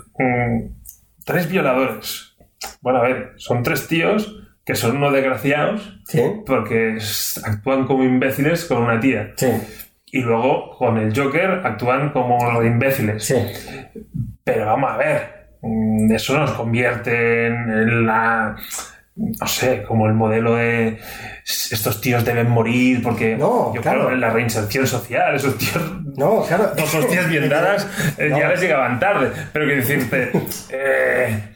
tres 1.25 1.49
violadores. 1.49 2.35
Bueno, 2.81 2.99
a 2.99 3.03
ver, 3.03 3.33
son 3.37 3.63
tres 3.63 3.87
tíos 3.87 4.41
que 4.65 4.75
son 4.75 4.97
unos 4.97 5.13
desgraciados 5.13 5.99
sí, 6.07 6.21
porque 6.45 6.97
actúan 7.45 7.85
como 7.85 8.03
imbéciles 8.03 8.65
con 8.65 8.81
una 8.83 8.99
tía. 8.99 9.33
sí, 9.35 9.47
Y 10.07 10.21
luego 10.21 10.71
con 10.77 10.97
el 10.97 11.15
Joker 11.17 11.61
actúan 11.63 12.11
como 12.11 12.37
los 12.51 12.65
imbéciles. 12.65 13.23
sí. 13.23 13.35
Pero 14.43 14.67
vamos 14.67 14.91
a 14.91 14.97
ver, 14.97 15.47
mm, 15.61 16.11
eso 16.11 16.37
nos 16.37 16.51
convierte 16.51 17.47
en 17.47 18.05
la 18.05 18.55
no 19.15 19.47
sé, 19.47 19.83
como 19.83 20.07
el 20.07 20.13
modelo 20.13 20.55
de 20.55 20.99
estos 21.45 22.01
tíos 22.01 22.25
deben 22.25 22.49
morir 22.49 23.01
porque 23.01 23.37
No, 23.37 23.73
yo 23.73 23.81
claro. 23.81 24.13
la 24.15 24.29
reinserción 24.29 24.85
social, 24.85 25.35
esos 25.35 25.57
tíos 25.57 25.81
No, 26.17 26.43
claro. 26.45 26.71
dos 26.77 26.93
hostias 26.93 27.29
bien 27.29 27.47
dadas 27.47 27.87
No. 28.19 28.37
ya 28.37 28.49
les 28.49 28.59
llegaban 28.61 28.99
tarde. 28.99 29.31
Pero 29.53 29.67
que 29.67 29.75
decirte. 29.75 30.31
Eh, 30.69 31.43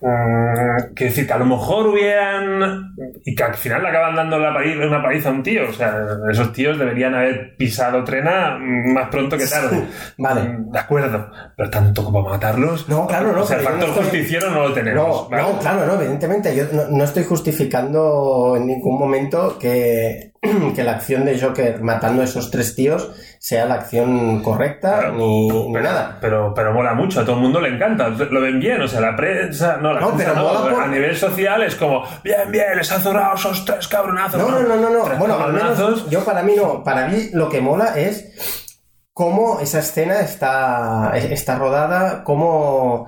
mm, 0.00 0.94
que 0.94 1.04
decir 1.04 1.26
que 1.26 1.32
a 1.32 1.38
lo 1.38 1.44
mejor 1.46 1.86
hubieran. 1.88 2.94
Y 3.24 3.34
que 3.34 3.42
al 3.42 3.54
final 3.54 3.82
le 3.82 3.88
acaban 3.88 4.14
dando 4.16 4.38
la 4.38 4.52
paliza, 4.54 4.86
una 4.86 5.02
paliza 5.02 5.28
a 5.28 5.32
un 5.32 5.42
tío. 5.42 5.68
O 5.68 5.72
sea, 5.72 5.94
esos 6.30 6.52
tíos 6.52 6.78
deberían 6.78 7.14
haber 7.14 7.56
pisado 7.56 8.02
trena 8.04 8.58
más 8.60 9.08
pronto 9.08 9.36
que 9.36 9.46
tarde. 9.46 9.84
Vale. 10.18 10.40
Mm, 10.42 10.70
De 10.72 10.78
acuerdo. 10.78 11.30
Pero 11.56 11.70
tanto 11.70 12.04
como 12.04 12.22
matarlos. 12.22 12.88
No, 12.88 13.06
claro, 13.06 13.32
no, 13.32 13.42
O 13.42 13.46
sea, 13.46 13.58
el 13.58 13.62
factor 13.64 13.88
no 13.88 13.94
estoy- 13.94 14.04
justiciero 14.04 14.50
no 14.50 14.68
lo 14.68 14.72
tenemos. 14.72 15.06
No, 15.06 15.28
¿vale? 15.28 15.42
no, 15.42 15.58
claro, 15.58 15.86
no, 15.86 15.94
evidentemente. 16.00 16.54
Yo 16.56 16.64
no, 16.72 16.88
no 16.88 17.04
estoy 17.04 17.24
justificando 17.24 18.54
en 18.56 18.66
ningún 18.66 18.98
momento 18.98 19.58
que, 19.58 20.32
que 20.74 20.82
la 20.84 20.92
acción 20.92 21.24
de 21.24 21.38
Joker 21.40 21.80
matando 21.82 22.22
a 22.22 22.24
esos 22.24 22.50
tres 22.50 22.74
tíos 22.74 23.12
sea 23.42 23.64
la 23.64 23.76
acción 23.76 24.42
correcta 24.42 24.98
Claro. 24.98 25.14
ni, 25.14 25.48
ni 25.48 25.72
Pero, 25.72 25.82
nada. 25.84 26.18
pero, 26.20 26.52
pero 26.54 26.74
mola 26.74 26.92
mucho, 26.92 27.20
a 27.20 27.24
todo 27.24 27.36
el 27.36 27.40
mundo 27.40 27.58
le 27.58 27.70
encanta, 27.74 28.08
lo 28.10 28.40
ven 28.42 28.60
bien, 28.60 28.82
o 28.82 28.86
sea, 28.86 29.00
la 29.00 29.16
prensa, 29.16 29.78
no, 29.80 29.94
la 29.94 30.00
No, 30.00 30.08
prensa 30.08 30.34
pero 30.34 30.36
no, 30.46 30.48
mola 30.60 30.70
por- 30.74 30.82
a 30.82 30.86
nivel 30.88 31.16
social 31.16 31.62
es 31.62 31.74
como, 31.74 32.04
bien, 32.22 32.50
bien, 32.50 32.66
les 32.76 32.92
han 32.92 33.00
zurrado 33.00 33.34
esos 33.36 33.64
tres 33.64 33.88
cabronazos. 33.88 34.38
No, 34.42 34.50
no, 34.50 34.60
no, 34.68 34.76
no, 34.76 34.90
no. 34.90 35.16
Bueno, 35.16 35.38
al 35.42 35.54
menos 35.54 36.10
yo 36.10 36.22
para 36.22 36.42
mí 36.42 36.52
no. 36.54 36.84
Para 36.84 37.08
mí 37.08 37.30
lo 37.32 37.48
que 37.48 37.62
mola 37.62 37.98
es 37.98 38.68
cómo 39.14 39.58
esa 39.60 39.78
escena 39.78 40.20
está, 40.20 41.12
está 41.16 41.56
rodada, 41.56 42.22
cómo, 42.24 43.06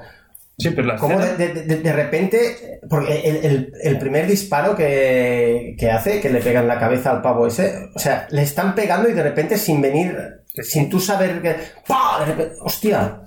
Sí, 0.63 0.71
pero 0.71 0.89
la 0.89 0.95
escena- 0.97 1.27
de, 1.37 1.49
de- 1.77 1.93
repente, 1.93 2.81
porque 2.89 3.21
el, 3.21 3.37
el- 3.45 3.73
el 3.83 3.99
primer 3.99 4.27
disparo 4.27 4.75
que, 4.77 5.75
que 5.79 5.91
hace, 5.91 6.21
que 6.21 6.31
le 6.31 6.41
pega 6.41 6.61
en 6.61 6.69
la 6.69 6.79
cabeza 6.79 7.11
al 7.11 7.23
pavo 7.23 7.47
ese, 7.47 7.89
o 7.95 7.99
sea, 7.99 8.27
le 8.31 8.43
están 8.43 8.75
pegando 8.75 9.09
y 9.09 9.13
de 9.13 9.23
repente 9.23 9.59
sin 9.59 9.81
venir, 9.81 10.17
sin 10.63 10.89
tú 10.89 11.01
saber 11.01 11.41
que, 11.43 11.57
¡pah! 11.87 12.21
De 12.21 12.27
repente, 12.27 12.55
¡hostia! 12.61 13.19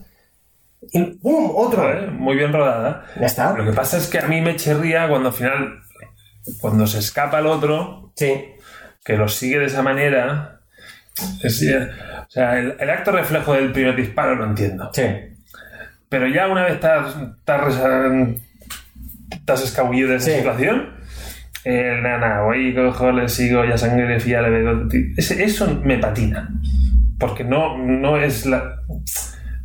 Y 0.91 1.01
¡pum! 1.15 1.51
Otro. 1.55 2.11
Muy 2.11 2.35
bien 2.35 2.53
rodada. 2.53 3.05
Ya 3.19 3.25
está. 3.25 3.53
Lo 3.53 3.65
que 3.65 3.71
pasa 3.75 3.97
es 3.97 4.07
que 4.07 4.19
a 4.19 4.27
mí 4.27 4.39
me 4.41 4.55
chirría 4.55 5.07
cuando 5.09 5.29
al 5.29 5.33
final, 5.35 5.79
cuando 6.61 6.85
se 6.87 6.99
escapa 6.99 7.39
el 7.39 7.47
otro, 7.47 8.11
Sí. 8.15 8.45
que 9.03 9.17
lo 9.17 9.27
sigue 9.27 9.59
de 9.59 9.65
esa 9.65 9.81
manera. 9.81 10.61
es- 11.43 11.63
o 11.63 12.29
sea, 12.29 12.59
el, 12.59 12.75
el 12.79 12.89
acto 12.89 13.11
reflejo 13.11 13.53
del 13.53 13.71
primer 13.71 13.95
disparo 13.95 14.35
lo 14.35 14.45
entiendo. 14.45 14.89
Sí. 14.93 15.03
Pero 16.15 16.29
ya 16.29 16.47
una 16.47 16.63
vez 16.63 16.75
estás, 16.75 17.13
estás, 17.39 17.75
estás 19.31 19.63
escabullido 19.65 20.11
de 20.11 20.15
esa 20.15 20.31
Sí. 20.31 20.37
situación, 20.37 20.91
eh, 21.65 21.99
nada, 22.01 22.43
voy, 22.43 22.73
cojo, 22.73 23.11
le 23.11 23.27
sigo, 23.27 23.65
ya 23.65 23.77
sangre 23.77 24.17
fría, 24.21 24.41
le 24.41 24.49
veo. 24.49 24.87
Eso 25.17 25.81
me 25.83 25.97
patina. 25.97 26.47
Porque 27.19 27.43
no, 27.43 27.77
no 27.77 28.15
es 28.17 28.45
la. 28.45 28.77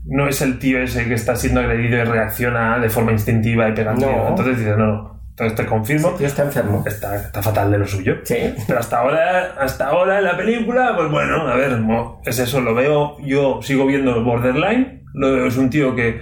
No 0.07 0.27
es 0.27 0.43
el 0.43 0.59
tío 0.59 0.83
ese 0.83 1.05
que 1.07 1.15
está 1.15 1.37
siendo 1.37 1.61
agredido 1.61 1.99
y 1.99 2.03
reacciona 2.05 2.81
de 2.81 2.89
forma 2.89 3.13
instintiva 3.13 3.69
y 3.69 3.73
pega 3.73 3.93
un 3.93 4.01
No. 4.01 4.29
Entonces 4.31 4.59
dices, 4.59 4.77
no, 4.77 4.87
no. 4.87 5.21
Entonces 5.31 5.55
te 5.57 5.67
confirmo, 5.67 6.09
tío 6.17 6.27
está 6.27 6.43
enfermo. 6.43 6.83
está, 6.85 7.15
está 7.15 7.41
fatal 7.45 7.71
de 7.71 7.79
lo 7.79 7.87
suyo. 7.87 8.17
Sí. 8.25 8.55
Pero 8.67 8.81
hasta 8.81 8.99
ahora, 8.99 9.55
hasta 9.57 9.87
ahora 9.87 10.19
en 10.19 10.25
la 10.25 10.37
película, 10.37 10.95
pues 10.97 11.09
bueno, 11.13 11.47
a 11.47 11.55
ver, 11.55 11.79
es 12.27 12.41
eso, 12.41 12.61
lo 12.61 12.75
veo, 12.75 13.19
yo 13.21 13.61
sigo 13.63 13.87
viendo 13.87 14.25
Borderline, 14.25 15.00
es 15.15 15.57
un 15.57 15.71
tío 15.71 15.95
que, 15.95 16.21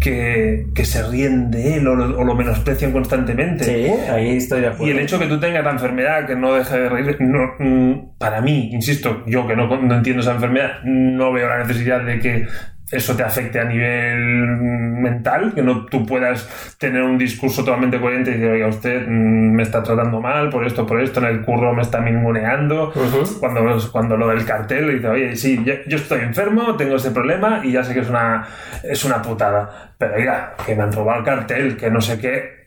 que, 0.00 0.66
que 0.74 0.84
se 0.84 1.02
ríen 1.02 1.50
de 1.50 1.76
él 1.76 1.88
o 1.88 1.94
lo, 1.94 2.18
o 2.18 2.24
lo 2.24 2.34
menosprecian 2.34 2.92
constantemente. 2.92 3.64
Sí, 3.64 4.10
ahí 4.10 4.36
estoy 4.36 4.60
de 4.60 4.68
acuerdo. 4.68 4.86
Y 4.86 4.90
el 4.90 4.98
hecho 4.98 5.18
que 5.18 5.26
tú 5.26 5.40
tengas 5.40 5.64
la 5.64 5.70
enfermedad 5.70 6.26
que 6.26 6.36
no 6.36 6.54
deja 6.54 6.76
de 6.76 6.88
reír, 6.88 7.16
no, 7.20 7.54
mm, 7.58 8.18
para 8.18 8.40
mí, 8.40 8.70
insisto, 8.72 9.22
yo 9.26 9.46
que 9.46 9.56
no, 9.56 9.66
no 9.80 9.94
entiendo 9.94 10.22
esa 10.22 10.32
enfermedad, 10.32 10.82
no 10.84 11.32
veo 11.32 11.48
la 11.48 11.58
necesidad 11.58 12.04
de 12.04 12.20
que 12.20 12.46
eso 12.90 13.16
te 13.16 13.22
afecte 13.22 13.58
a 13.58 13.64
nivel 13.64 14.18
mental, 14.18 15.52
que 15.54 15.62
no 15.62 15.86
tú 15.86 16.04
puedas 16.04 16.76
tener 16.78 17.02
un 17.02 17.16
discurso 17.16 17.64
totalmente 17.64 18.00
coherente 18.00 18.30
y 18.30 18.34
decir, 18.34 18.50
oiga, 18.50 18.68
usted 18.68 19.06
mm, 19.06 19.54
me 19.54 19.62
está 19.62 19.82
tratando 19.82 20.20
mal 20.20 20.50
por 20.50 20.66
esto, 20.66 20.86
por 20.86 21.00
esto, 21.00 21.20
en 21.20 21.26
el 21.26 21.42
curro 21.42 21.74
me 21.74 21.82
está 21.82 22.00
mingoneando. 22.00 22.90
Ujú. 22.90 23.40
Cuando, 23.40 23.90
cuando 23.90 24.16
lo 24.16 24.28
del 24.28 24.44
cartel 24.44 24.86
le 24.86 24.94
dice, 24.94 25.08
oye, 25.08 25.36
sí, 25.36 25.62
yo, 25.64 25.74
yo 25.86 25.96
estoy 25.96 26.20
enfermo, 26.20 26.76
tengo 26.76 26.96
ese 26.96 27.10
problema 27.10 27.60
y 27.64 27.72
ya 27.72 27.82
sé 27.82 27.94
que 27.94 28.00
es 28.00 28.08
una, 28.08 28.46
es 28.82 29.04
una 29.04 29.22
putada. 29.22 29.94
Pero 29.98 30.14
oiga, 30.16 30.54
que 30.64 30.74
me 30.74 30.82
han 30.82 30.92
robado 30.92 31.20
el 31.20 31.24
cartel, 31.24 31.76
que 31.76 31.90
no 31.90 32.00
sé 32.00 32.18
qué. 32.18 32.64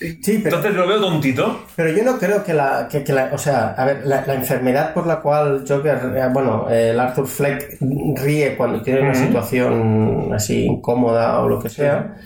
Sí, 0.00 0.40
pero, 0.42 0.56
Entonces 0.56 0.74
lo 0.74 0.86
veo 0.88 0.98
tontito. 1.00 1.66
pero 1.76 1.90
yo 1.90 2.02
no 2.02 2.18
creo 2.18 2.42
que 2.42 2.54
la, 2.54 2.88
que, 2.90 3.04
que 3.04 3.12
la- 3.12 3.28
o 3.34 3.38
sea, 3.38 3.74
a 3.76 3.84
ver, 3.84 4.00
la, 4.06 4.24
la 4.26 4.32
enfermedad 4.34 4.94
por 4.94 5.06
la 5.06 5.20
cual 5.20 5.64
Joker, 5.68 5.98
eh, 6.16 6.28
bueno, 6.32 6.68
el 6.70 6.98
Arthur 6.98 7.26
Fleck 7.28 7.76
ríe 8.16 8.56
cuando 8.56 8.80
tiene 8.82 9.02
una 9.02 9.14
situación 9.14 10.30
así 10.34 10.64
incómoda 10.64 11.40
o 11.40 11.48
lo 11.48 11.60
que 11.62 11.68
sea. 11.68 12.16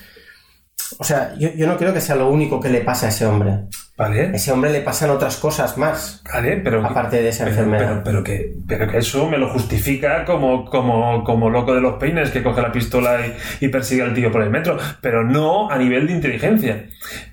O 0.98 1.04
sea, 1.04 1.34
yo, 1.36 1.48
yo 1.56 1.66
no 1.66 1.76
creo 1.76 1.92
que 1.92 2.00
sea 2.00 2.14
lo 2.14 2.30
único 2.30 2.60
que 2.60 2.68
le 2.68 2.80
pasa 2.82 3.06
a 3.06 3.08
ese 3.08 3.26
hombre. 3.26 3.64
A 3.96 4.12
ese 4.12 4.50
hombre 4.50 4.72
le 4.72 4.80
pasan 4.80 5.10
otras 5.10 5.36
cosas 5.36 5.78
más, 5.78 6.20
vale, 6.32 6.56
pero. 6.56 6.84
aparte 6.84 7.22
de 7.22 7.28
esa 7.28 7.44
pero, 7.44 7.56
enfermedad. 7.56 7.88
pero, 7.88 8.02
pero 8.02 8.24
que, 8.24 8.52
pero 8.66 8.88
que 8.88 8.98
eso 8.98 9.28
me 9.28 9.38
lo 9.38 9.50
justifica 9.50 10.24
como, 10.24 10.64
como, 10.64 11.22
como 11.22 11.48
loco 11.48 11.72
de 11.76 11.80
los 11.80 11.94
peines 11.94 12.30
que 12.30 12.42
coge 12.42 12.60
la 12.60 12.72
pistola 12.72 13.24
y, 13.24 13.66
y 13.66 13.68
persigue 13.68 14.02
al 14.02 14.12
tío 14.12 14.32
por 14.32 14.42
el 14.42 14.50
metro, 14.50 14.76
pero 15.00 15.22
no 15.22 15.70
a 15.70 15.78
nivel 15.78 16.08
de 16.08 16.12
inteligencia. 16.12 16.86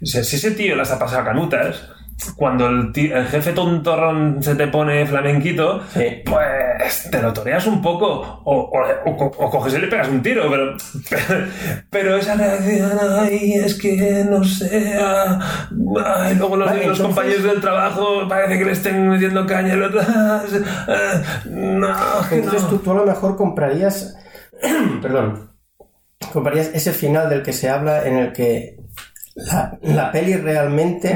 O 0.03 0.05
sea, 0.05 0.23
si 0.23 0.35
ese 0.35 0.51
tío 0.51 0.75
las 0.75 0.91
ha 0.91 0.99
pasado 0.99 1.25
canutas, 1.25 1.89
cuando 2.35 2.67
el, 2.67 2.93
jefe 3.29 3.51
tontorrón 3.53 4.41
se 4.43 4.55
te 4.55 4.67
pone 4.67 5.05
flamenquito, 5.05 5.81
Sí. 5.93 6.21
pues 6.25 7.09
te 7.11 7.21
lo 7.21 7.33
toreas 7.33 7.65
un 7.67 7.81
poco 7.81 8.41
o, 8.43 8.53
o, 8.55 9.09
o- 9.09 9.25
o 9.45 9.49
coges 9.49 9.73
y 9.73 9.79
le 9.79 9.87
pegas 9.87 10.07
un 10.07 10.21
tiro, 10.21 10.43
pero, 10.49 10.75
pero, 11.89 12.15
esa 12.17 12.35
reacción, 12.35 12.91
ay, 13.19 13.53
es 13.53 13.75
que 13.79 14.23
no 14.29 14.43
sé, 14.43 14.93
ah, 14.99 15.67
ay, 16.05 16.35
luego 16.35 16.57
los, 16.57 16.67
Vale, 16.67 16.79
los 16.87 16.99
entonces- 16.99 17.05
compañeros 17.05 17.43
del 17.43 17.61
trabajo 17.61 18.27
parece 18.29 18.57
que 18.59 18.65
le 18.65 18.71
estén 18.73 19.07
metiendo 19.09 19.45
caña 19.45 19.73
el 19.73 19.83
otro, 19.83 20.01
no, 21.49 21.87
Entonces 22.31 22.63
no. 22.63 22.69
tú, 22.69 22.77
tú 22.79 22.91
a 22.91 22.95
lo 22.95 23.05
mejor 23.05 23.35
comprarías, 23.35 24.15
perdón, 25.01 25.51
comprarías 26.33 26.69
ese 26.73 26.91
final 26.93 27.29
del 27.29 27.41
que 27.43 27.53
se 27.53 27.69
habla 27.69 28.05
en 28.07 28.17
el 28.17 28.33
que 28.33 28.77
la, 29.35 29.77
la 29.81 30.11
peli 30.11 30.35
realmente 30.35 31.15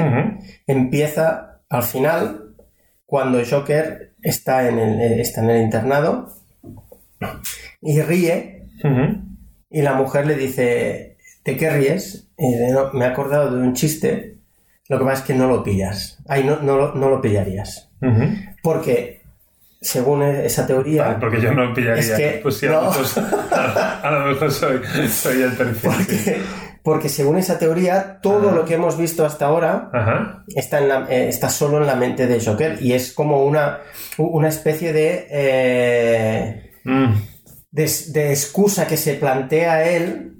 empieza 0.66 1.60
al 1.68 1.82
final 1.82 2.54
cuando 3.04 3.38
Joker 3.48 4.14
está 4.22 4.68
en 4.68 4.78
el, 4.78 5.20
está 5.20 5.42
en 5.42 5.50
el 5.50 5.62
internado 5.62 6.32
y 7.80 8.00
ríe 8.02 8.64
y 9.70 9.82
la 9.82 9.94
mujer 9.94 10.26
le 10.26 10.34
dice 10.36 11.16
¿de 11.44 11.56
qué 11.56 11.70
ríes? 11.70 12.28
Y 12.38 12.52
dice, 12.52 12.72
"No, 12.72 12.92
me 12.92 13.04
he 13.04 13.08
acordado 13.08 13.54
de 13.56 13.62
un 13.62 13.74
chiste 13.74 14.36
lo 14.88 14.98
que 14.98 15.04
pasa 15.04 15.20
es 15.22 15.26
que 15.26 15.34
no 15.34 15.48
lo 15.48 15.62
pillas 15.62 16.18
ahí 16.28 16.44
no, 16.44 16.60
no, 16.60 16.94
no 16.94 17.08
lo 17.08 17.20
pillarías 17.20 17.90
porque 18.62 19.22
según 19.80 20.22
esa 20.22 20.66
teoría 20.66 21.04
Vale, 21.04 21.18
porque 21.20 21.40
yo 21.40 21.52
no 21.52 21.72
pillaría. 21.72 22.00
Es 22.00 22.10
que- 22.12 22.40
pues 22.42 22.56
sí, 22.56 22.66
a, 22.66 22.70
no. 22.72 22.82
lo 22.82 22.90
mejor, 22.90 23.24
a 23.52 24.10
lo 24.10 24.26
mejor 24.26 24.50
soy, 24.50 24.80
soy 25.08 25.42
el 25.42 25.52
perfil. 25.52 25.90
Porque, 25.96 26.42
porque 26.86 27.08
según 27.08 27.36
esa 27.36 27.58
teoría, 27.58 28.20
todo 28.22 28.52
lo 28.52 28.64
que 28.64 28.74
hemos 28.74 28.96
visto 28.96 29.26
hasta 29.26 29.46
ahora 29.46 29.90
Ajá. 29.92 30.44
está, 30.54 30.78
en 30.78 30.88
la- 30.88 31.06
eh, 31.10 31.26
está 31.28 31.48
solo 31.50 31.78
en 31.78 31.86
la 31.88 31.96
mente 31.96 32.28
de 32.28 32.38
Joker 32.40 32.78
y 32.80 32.92
es 32.92 33.12
como 33.12 33.44
una, 33.44 33.80
una 34.18 34.48
especie 34.48 34.92
de, 34.92 35.26
eh, 35.28 36.70
Mm. 36.84 37.14
de, 37.72 37.90
de 38.12 38.30
excusa 38.30 38.86
que 38.86 38.96
se 38.96 39.14
plantea 39.14 39.84
él 39.96 40.34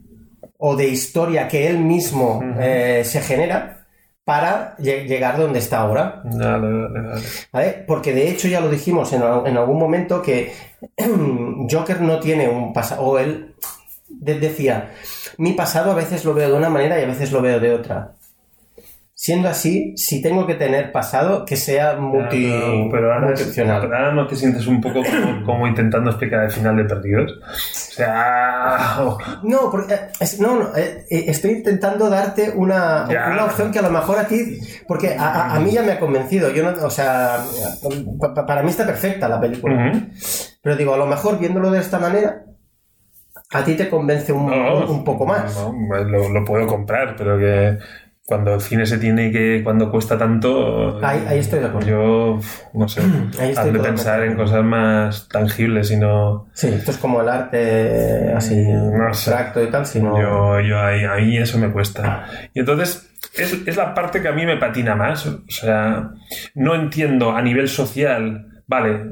o 0.58 0.76
de 0.76 0.86
historia 0.86 1.48
que 1.48 1.66
él 1.66 1.78
mismo 1.80 2.40
eh, 2.60 3.02
se 3.04 3.20
genera 3.20 3.84
para 4.24 4.76
lle- 4.78 5.04
llegar 5.06 5.36
donde 5.38 5.58
está 5.58 5.78
ahora. 5.80 6.22
Vale, 6.24 6.66
vale, 6.72 7.08
vale. 7.08 7.22
¿vale? 7.52 7.84
Porque 7.88 8.12
de 8.12 8.28
hecho 8.30 8.46
ya 8.46 8.60
lo 8.60 8.68
dijimos 8.68 9.12
en, 9.12 9.22
en 9.22 9.56
algún 9.56 9.78
momento 9.80 10.22
que 10.22 10.52
Joker 11.70 12.00
no 12.00 12.20
tiene 12.20 12.48
un 12.48 12.72
pasado, 12.72 13.02
o 13.02 13.18
él 13.18 13.54
decía, 14.20 14.90
mi 15.38 15.52
pasado 15.52 15.92
a 15.92 15.94
veces 15.94 16.24
lo 16.24 16.34
veo 16.34 16.48
de 16.50 16.54
una 16.56 16.68
manera 16.70 16.98
y 17.00 17.04
a 17.04 17.06
veces 17.08 17.32
lo 17.32 17.40
veo 17.42 17.60
de 17.60 17.72
otra. 17.74 18.12
Siendo 19.18 19.48
así, 19.48 19.96
si 19.96 20.20
tengo 20.20 20.46
que 20.46 20.56
tener 20.56 20.92
pasado, 20.92 21.46
que 21.46 21.56
sea 21.56 21.96
multi, 21.96 22.50
Pero, 22.52 22.88
pero 22.92 23.14
ahora, 23.14 23.26
multiopcional. 23.28 23.80
pero 23.80 23.96
ahora 23.96 24.12
no 24.12 24.26
te 24.26 24.36
sientes 24.36 24.66
un 24.66 24.78
poco 24.82 25.02
como, 25.02 25.42
como 25.46 25.66
intentando 25.66 26.10
explicar 26.10 26.44
el 26.44 26.50
final 26.50 26.76
de 26.76 26.84
Perdidos. 26.84 27.32
O 27.32 27.92
sea, 27.94 28.96
oh, 29.00 29.16
No, 29.42 29.70
porque, 29.70 29.94
eh, 29.94 30.00
es- 30.20 30.38
no, 30.38 30.56
no, 30.58 30.76
eh, 30.76 31.06
eh, 31.10 31.24
estoy 31.28 31.52
intentando 31.52 32.10
darte 32.10 32.50
una, 32.54 33.06
una 33.32 33.44
opción 33.46 33.72
que 33.72 33.78
a 33.78 33.82
lo 33.82 33.90
mejor 33.90 34.18
a 34.18 34.26
ti, 34.28 34.58
porque 34.86 35.16
a, 35.18 35.24
a- 35.28 35.56
a 35.56 35.60
mí 35.60 35.70
ya 35.72 35.82
me 35.82 35.92
ha 35.92 35.98
convencido, 35.98 36.50
yo 36.50 36.62
no, 36.70 36.84
o 36.86 36.90
sea, 36.90 37.38
pa- 38.20 38.34
pa- 38.34 38.46
para 38.46 38.62
mí 38.62 38.68
está 38.68 38.84
perfecta 38.84 39.30
la 39.30 39.40
película. 39.40 39.92
Pero 40.62 40.76
digo, 40.76 40.92
a 40.92 40.98
lo 40.98 41.06
mejor 41.06 41.38
viéndolo 41.38 41.70
de 41.70 41.80
esta 41.80 41.98
manera, 41.98 42.42
a 43.52 43.64
ti 43.64 43.74
te 43.74 43.88
convence 43.88 44.32
un, 44.32 44.46
No, 44.46 44.78
un- 44.78 44.90
un 44.90 45.04
poco 45.04 45.26
más. 45.26 45.56
no, 45.56 46.04
lo, 46.04 46.28
lo 46.28 46.44
puedo 46.44 46.66
comprar, 46.66 47.14
pero 47.16 47.38
que, 47.38 47.78
cuando 48.28 48.54
el 48.54 48.60
cine 48.60 48.84
se 48.86 48.98
tiene 48.98 49.30
que. 49.30 49.60
cuando 49.62 49.88
cuesta 49.88 50.18
tanto. 50.18 50.98
Ahí- 51.04 51.24
ahí 51.28 51.38
estoy 51.38 51.60
de 51.60 51.66
acuerdo. 51.66 51.88
Yo, 51.88 52.40
no 52.74 52.88
sé, 52.88 53.00
Ahí 53.38 53.50
totalmente 53.50 53.88
pensar 53.88 54.22
en 54.24 54.34
cosas 54.34 54.64
más 54.64 55.28
tangibles 55.28 55.92
y 55.92 55.96
no. 55.96 56.48
Sí, 56.52 56.66
esto 56.68 56.90
es 56.90 56.96
como 56.98 57.20
el 57.20 57.28
arte 57.28 58.32
así 58.36 58.56
No 58.64 58.90
sé. 59.14 59.30
abstracto 59.30 59.62
y 59.62 59.70
tal, 59.70 59.86
sino... 59.86 60.20
Yo, 60.20 60.60
yo 60.60 60.80
ahí, 60.80 61.04
a 61.04 61.14
mí 61.16 61.36
eso 61.38 61.56
me 61.58 61.70
cuesta. 61.70 62.26
Y 62.52 62.58
entonces, 62.60 63.08
es, 63.38 63.62
es 63.64 63.76
la 63.76 63.94
parte 63.94 64.20
que 64.20 64.26
a 64.26 64.32
mí 64.32 64.44
me 64.44 64.56
patina 64.56 64.96
más. 64.96 65.24
O 65.26 65.42
sea, 65.48 66.10
no 66.56 66.74
entiendo 66.74 67.30
a 67.30 67.42
nivel 67.42 67.68
social, 67.68 68.62
vale, 68.66 69.04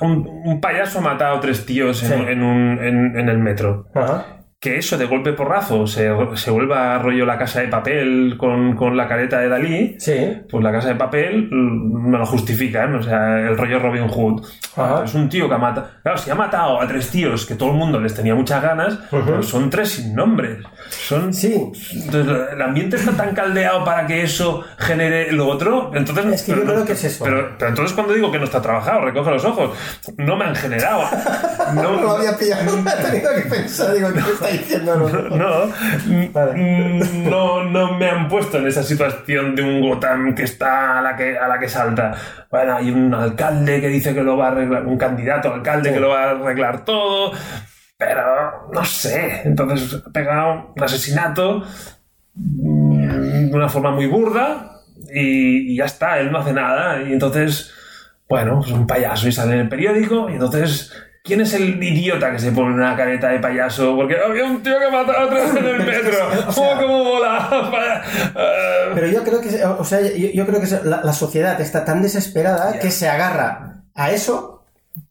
un, 0.00 0.42
un 0.44 0.60
payaso 0.60 0.98
ha 0.98 1.02
matado 1.02 1.36
a 1.36 1.40
tres 1.40 1.64
tíos 1.66 2.02
en, 2.02 2.08
Sí. 2.08 2.24
en 2.28 2.42
un, 2.42 2.78
en, 2.82 3.18
en 3.18 3.28
el 3.28 3.38
metro. 3.38 3.86
Ajá. 3.94 4.24
Que 4.60 4.76
eso 4.76 4.98
de 4.98 5.06
golpe 5.06 5.32
porrazo 5.32 5.86
se, 5.86 6.10
se 6.34 6.50
vuelva 6.50 6.98
rollo 6.98 7.24
la 7.24 7.38
casa 7.38 7.62
de 7.62 7.68
papel 7.68 8.34
con, 8.36 8.76
con 8.76 8.94
la 8.94 9.08
careta 9.08 9.38
de 9.38 9.48
Dalí, 9.48 9.96
Sí, 9.98 10.36
pues 10.50 10.62
la 10.62 10.70
casa 10.70 10.88
de 10.88 10.96
papel 10.96 11.48
mm, 11.50 12.10
me 12.10 12.18
lo 12.18 12.26
justifican, 12.26 12.94
o 12.94 13.02
sea, 13.02 13.38
el 13.38 13.56
rollo 13.56 13.78
Robin 13.78 14.06
Hood. 14.06 14.44
Ajá. 14.76 15.04
Es 15.04 15.14
un 15.14 15.30
tío 15.30 15.48
que 15.48 15.54
ha 15.54 15.58
matado. 15.58 15.88
Claro, 16.02 16.18
si 16.18 16.30
ha 16.30 16.34
matado 16.34 16.78
a 16.78 16.86
tres 16.86 17.08
tíos 17.08 17.46
que 17.46 17.54
todo 17.54 17.70
el 17.70 17.76
mundo 17.76 17.98
les 18.00 18.14
tenía 18.14 18.34
muchas 18.34 18.62
ganas, 18.62 18.98
pero 19.10 19.42
son 19.42 19.70
tres 19.70 19.92
sin 19.92 20.14
nombres. 20.14 20.58
Son. 20.90 21.32
sí. 21.32 21.54
Entonces, 21.94 22.36
el 22.52 22.60
ambiente 22.60 22.96
está 22.96 23.12
tan 23.12 23.34
caldeado 23.34 23.82
para 23.82 24.06
que 24.06 24.22
eso 24.22 24.62
genere 24.76 25.32
lo 25.32 25.48
otro. 25.48 25.90
Entonces, 25.94 26.26
Es 26.26 26.42
que 26.42 26.52
yo 26.52 26.58
pero 26.58 26.72
creo 26.74 26.84
que 26.84 26.92
es 26.92 27.04
eso. 27.04 27.24
Pero, 27.24 27.54
pero 27.58 27.70
entonces, 27.70 27.94
cuando 27.94 28.12
digo 28.12 28.30
que 28.30 28.38
no 28.38 28.44
está 28.44 28.60
trabajado, 28.60 29.06
recoge 29.06 29.30
los 29.30 29.44
ojos. 29.46 29.70
No 30.18 30.36
me 30.36 30.44
han 30.44 30.54
generado. 30.54 31.04
No, 31.74 31.82
No 31.82 32.02
lo 32.02 32.10
había 32.16 32.36
pillado, 32.36 32.76
me 32.78 32.90
he 32.90 32.94
tenido 32.96 33.30
que 33.34 33.42
pensar, 33.42 33.94
digo, 33.94 34.12
¿qué 34.12 34.18
está 34.18 34.49
diciendo? 34.52 34.96
No, 34.96 35.08
no. 35.08 35.36
no, 35.36 35.72
Vale. 36.32 36.52
mm, 36.54 37.28
no, 37.30 37.64
no 37.64 37.98
me 37.98 38.08
han 38.08 38.28
puesto 38.28 38.58
en 38.58 38.66
esa 38.66 38.82
situación 38.82 39.54
de 39.54 39.62
un 39.62 39.80
Gotham 39.80 40.34
que 40.34 40.42
está 40.44 40.98
a 40.98 41.02
la 41.02 41.16
que, 41.16 41.36
a 41.38 41.48
la 41.48 41.58
que 41.58 41.68
salta. 41.68 42.14
Bueno, 42.50 42.76
hay 42.76 42.90
un 42.90 43.12
alcalde 43.14 43.80
que 43.80 43.88
dice 43.88 44.14
que 44.14 44.22
lo 44.22 44.36
va 44.36 44.48
a 44.48 44.50
arreglar, 44.52 44.86
un 44.86 44.98
candidato 44.98 45.52
alcalde 45.52 45.88
Sí. 45.90 45.94
que 45.94 46.00
lo 46.00 46.08
va 46.10 46.24
a 46.24 46.30
arreglar 46.30 46.84
todo, 46.84 47.32
pero 47.96 48.68
no 48.72 48.84
sé. 48.84 49.42
Entonces 49.44 50.02
pegado 50.12 50.72
un 50.76 50.82
asesinato 50.82 51.62
mm, 52.34 53.50
de 53.50 53.56
una 53.56 53.68
forma 53.68 53.90
muy 53.92 54.06
burda 54.06 54.80
y, 55.12 55.72
y 55.72 55.76
ya 55.76 55.84
está, 55.86 56.18
él 56.18 56.30
no 56.32 56.38
hace 56.38 56.52
nada. 56.52 57.02
Y 57.02 57.12
entonces, 57.12 57.72
bueno, 58.28 58.60
es 58.64 58.70
un 58.72 58.86
payaso 58.86 59.28
y 59.28 59.32
sale 59.32 59.54
en 59.54 59.60
el 59.60 59.68
periódico 59.68 60.28
y 60.28 60.34
entonces... 60.34 60.92
¿Quién 61.22 61.42
es 61.42 61.52
el 61.52 61.82
idiota 61.82 62.32
que 62.32 62.38
se 62.38 62.50
pone 62.50 62.74
una 62.74 62.96
careta 62.96 63.28
de 63.28 63.38
payaso? 63.40 63.94
Porque 63.94 64.16
había 64.16 64.44
un 64.44 64.62
tío 64.62 64.78
que 64.78 64.90
mataba 64.90 65.24
a 65.24 65.28
tres 65.28 65.50
en 65.54 65.64
el 65.66 65.78
metro. 65.86 66.16
o 66.48 66.52
sea- 66.52 66.64
¡Oh, 66.74 66.80
cómo 66.80 67.04
mola! 67.04 68.02
Pero 68.94 69.06
yo 69.06 69.22
creo 69.22 69.40
que, 69.40 69.62
o 69.64 69.84
sea, 69.84 70.00
yo, 70.00 70.28
yo 70.32 70.46
creo 70.46 70.60
que 70.60 70.66
la, 70.88 71.02
la 71.04 71.12
sociedad 71.12 71.60
está 71.60 71.84
tan 71.84 72.00
desesperada 72.02 72.78
que 72.78 72.90
se 72.90 73.08
agarra 73.08 73.82
a 73.94 74.10
eso 74.10 74.64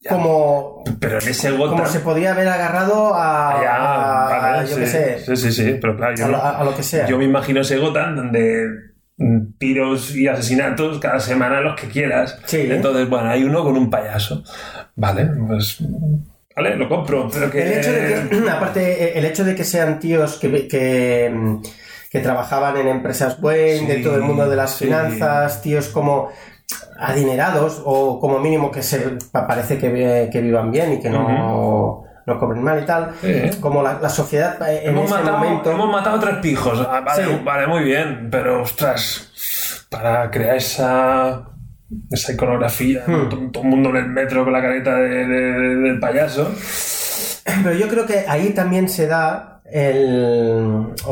como, 0.07 0.83
Pero 0.99 1.19
en 1.19 1.27
ese 1.27 1.51
Gotham... 1.51 1.77
como 1.77 1.85
se 1.89 1.99
podría 1.99 2.31
haber 2.31 2.47
agarrado 2.47 3.13
a, 3.13 3.59
Ya, 3.61 3.75
a- 3.75 4.39
vale, 4.39 4.67
yo 4.69 4.75
sí, 4.75 4.81
qué 4.81 4.87
sé, 4.87 5.19
Sí, 5.25 5.35
sí, 5.37 5.51
sí, 5.51 5.77
pero 5.79 5.95
claro, 5.95 6.15
yo, 6.15 6.25
a, 6.25 6.27
lo, 6.27 6.37
a- 6.37 6.59
a 6.59 6.63
lo 6.63 6.75
que 6.75 6.83
sea. 6.83 7.05
yo 7.07 7.17
me 7.17 7.25
imagino 7.25 7.61
ese 7.61 7.77
Gotham 7.77 8.15
donde 8.15 8.88
tiros 9.59 10.15
y 10.15 10.27
asesinatos 10.27 10.97
cada 10.99 11.19
semana 11.19 11.61
los 11.61 11.79
que 11.79 11.87
quieras. 11.87 12.39
Sí. 12.45 12.67
Entonces, 12.69 13.07
bueno, 13.09 13.29
hay 13.29 13.43
uno 13.43 13.63
con 13.63 13.77
un 13.77 13.89
payaso. 13.89 14.43
Vale, 14.95 15.29
pues... 15.47 15.77
Vale, 16.55 16.75
lo 16.75 16.89
compro, 16.89 17.29
pero 17.31 17.49
que... 17.51 17.61
El 17.61 17.79
hecho 17.79 17.91
de 17.91 18.27
que, 18.29 18.39
aparte, 18.49 19.03
eh, 19.03 19.19
el 19.19 19.25
hecho 19.25 19.43
de 19.43 19.53
que 19.55 19.63
sean 19.63 19.99
tíos 19.99 20.37
que, 20.39 20.67
que, 20.67 21.31
mm, 21.33 21.61
que 22.09 22.19
trabajaban 22.19 22.75
en 22.77 22.87
empresas 22.87 23.37
Wayne, 23.41 23.79
Sí, 23.79 23.85
dentro 23.85 24.13
del 24.13 24.21
mundo 24.21 24.49
de 24.49 24.55
las 24.55 24.71
sí. 24.75 24.85
finanzas, 24.85 25.61
tíos 25.61 25.89
como 25.89 26.29
adinerados 26.99 27.81
o 27.85 28.19
como 28.19 28.39
mínimo 28.39 28.71
que 28.71 28.83
se 28.83 28.99
pa- 29.31 29.47
parece 29.47 29.77
que, 29.77 29.89
vi- 29.89 30.29
que 30.29 30.41
vivan 30.41 30.71
bien 30.71 30.93
y 30.93 30.99
que 30.99 31.09
no, 31.09 32.03
no 32.25 32.39
cobren 32.39 32.61
mal 32.61 32.81
y 32.83 32.85
tal, 32.85 33.11
Sí. 33.21 33.57
como 33.61 33.81
la, 33.81 33.99
la 33.99 34.09
sociedad 34.09 34.57
eh, 34.69 34.81
en 34.83 34.89
Hemos 34.91 35.05
ese 35.05 35.13
matado, 35.15 35.37
momento... 35.37 35.71
hemos 35.71 35.89
matado 35.91 36.19
tres 36.19 36.35
pijos. 36.41 36.85
Ah, 36.89 36.99
vale, 37.01 37.25
Sí. 37.25 37.41
vale, 37.43 37.67
muy 37.67 37.83
bien. 37.83 38.27
Pero, 38.29 38.61
ostras, 38.63 39.28
para 39.89 40.29
crear 40.31 40.55
esa, 40.57 41.49
esa 42.11 42.33
iconografía, 42.33 43.03
Hmm. 43.07 43.29
todo, 43.29 43.51
todo 43.51 43.63
el 43.63 43.69
mundo 43.69 43.89
en 43.89 43.95
el 43.97 44.07
metro 44.09 44.43
con 44.43 44.53
la 44.53 44.61
careta 44.61 44.95
de- 44.95 45.25
de- 45.27 45.75
del 45.77 45.99
payaso. 45.99 46.51
Pero 47.63 47.75
yo 47.75 47.87
creo 47.87 48.05
que 48.05 48.25
ahí 48.27 48.51
también 48.51 48.87
se 48.89 49.07
da 49.07 49.61
el... 49.71 50.93
o- 51.05 51.09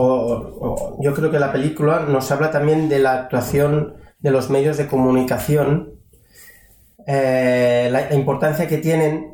o- 0.61 0.97
yo 1.01 1.13
creo 1.13 1.31
que 1.31 1.39
la 1.39 1.51
película 1.51 2.01
nos 2.07 2.31
habla 2.31 2.51
también 2.51 2.89
de 2.89 2.99
la 2.99 3.13
actuación 3.21 3.95
de 4.19 4.31
los 4.31 4.49
medios 4.49 4.77
de 4.77 4.87
comunicación, 4.87 5.93
eh, 7.05 7.89
la, 7.91 8.01
la 8.09 8.15
importancia 8.15 8.67
que 8.67 8.77
tienen 8.77 9.33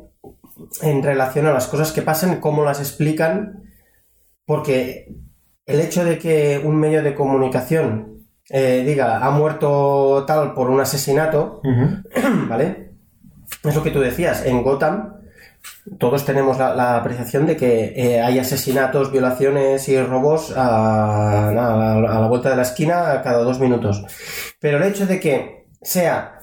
en 0.82 1.02
relación 1.02 1.46
a 1.46 1.52
las 1.52 1.66
cosas 1.66 1.92
que 1.92 2.02
pasan, 2.02 2.40
cómo 2.40 2.64
las 2.64 2.80
explican, 2.80 3.64
porque 4.46 5.08
el 5.66 5.80
hecho 5.80 6.04
de 6.04 6.18
que 6.18 6.60
un 6.62 6.76
medio 6.76 7.02
de 7.02 7.14
comunicación 7.14 8.13
eh, 8.50 8.82
diga 8.86 9.24
ha 9.24 9.30
muerto 9.30 10.24
tal 10.26 10.52
por 10.54 10.70
un 10.70 10.80
asesinato, 10.80 11.60
¿vale? 12.48 12.92
Es 13.62 13.74
lo 13.74 13.82
que 13.82 13.90
tú 13.90 14.00
decías, 14.00 14.44
en 14.44 14.62
Gotham 14.62 15.14
todos 15.98 16.24
tenemos 16.26 16.58
la, 16.58 16.74
la 16.74 16.96
apreciación 16.98 17.46
de 17.46 17.56
que 17.56 17.94
eh, 17.96 18.20
hay 18.20 18.38
asesinatos, 18.38 19.10
violaciones 19.10 19.88
y 19.88 19.98
robos 20.02 20.52
a, 20.56 21.48
a- 21.48 21.92
a 21.94 22.20
la 22.20 22.26
vuelta 22.28 22.50
de 22.50 22.56
la 22.56 22.62
esquina 22.62 23.22
cada 23.22 23.38
dos 23.42 23.58
minutos. 23.60 24.04
Pero 24.60 24.76
el 24.76 24.82
hecho 24.84 25.06
de 25.06 25.18
que 25.20 25.68
sea 25.80 26.38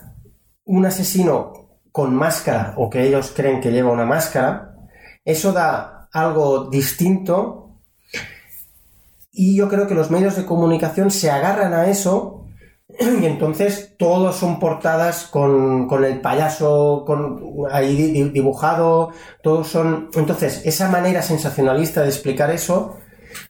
un 0.65 0.85
asesino 0.85 1.53
con 1.91 2.15
máscara 2.15 2.73
o 2.77 2.89
que 2.89 3.03
ellos 3.03 3.31
creen 3.35 3.61
que 3.61 3.71
lleva 3.71 3.91
una 3.91 4.05
máscara, 4.05 4.73
eso 5.23 5.51
da 5.53 6.07
algo 6.11 6.69
distinto 6.69 7.60
y 9.31 9.55
yo 9.55 9.69
creo 9.69 9.87
que 9.87 9.95
los 9.95 10.11
medios 10.11 10.35
de 10.35 10.45
comunicación 10.45 11.09
se 11.11 11.31
agarran 11.31 11.73
a 11.73 11.87
eso 11.87 12.45
y 12.99 13.25
entonces 13.25 13.95
todos 13.97 14.35
son 14.35 14.59
portadas 14.59 15.23
con, 15.25 15.87
con 15.87 16.03
el 16.03 16.19
payaso 16.21 17.03
con, 17.05 17.39
ahí 17.71 17.95
di- 17.95 18.11
di- 18.11 18.29
dibujado, 18.29 19.11
todos 19.41 19.67
son... 19.67 20.09
Entonces, 20.15 20.61
esa 20.65 20.89
manera 20.89 21.21
sensacionalista 21.21 22.01
de 22.01 22.09
explicar 22.09 22.51
eso 22.51 22.97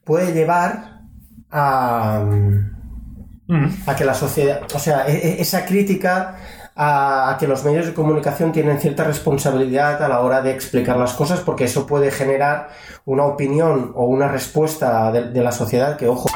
puede 0.03 0.31
llevar 0.33 1.01
a, 1.49 2.23
a 3.87 3.95
que 3.95 4.05
la 4.05 4.13
sociedad, 4.13 4.61
o 4.73 4.79
sea, 4.79 5.07
e- 5.07 5.17
e- 5.17 5.41
esa 5.41 5.65
crítica 5.65 6.37
a, 6.75 7.31
a 7.31 7.37
que 7.37 7.47
los 7.47 7.63
medios 7.63 7.85
de 7.85 7.93
comunicación 7.93 8.51
tienen 8.51 8.79
cierta 8.79 9.03
responsabilidad 9.03 10.01
a 10.03 10.07
la 10.07 10.21
hora 10.21 10.41
de 10.41 10.51
explicar 10.51 10.97
las 10.97 11.13
cosas 11.13 11.39
porque 11.41 11.65
eso 11.65 11.85
puede 11.85 12.11
generar 12.11 12.69
una 13.05 13.23
opinión 13.25 13.91
o 13.95 14.05
una 14.05 14.27
respuesta 14.27 15.11
de, 15.11 15.29
de 15.31 15.41
la 15.41 15.51
sociedad 15.51 15.97
que, 15.97 16.07
ojo, 16.07 16.27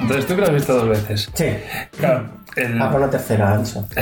Entonces, 0.00 0.26
tú 0.26 0.34
que 0.34 0.40
lo 0.40 0.46
has 0.46 0.52
visto 0.54 0.74
dos 0.74 0.88
veces. 0.88 1.30
sí, 1.34 1.46
Claro, 1.98 2.26
el- 2.56 2.80
a 2.80 2.90
por 2.90 3.00
una 3.00 3.10
tercera, 3.10 3.58
eso. 3.60 3.86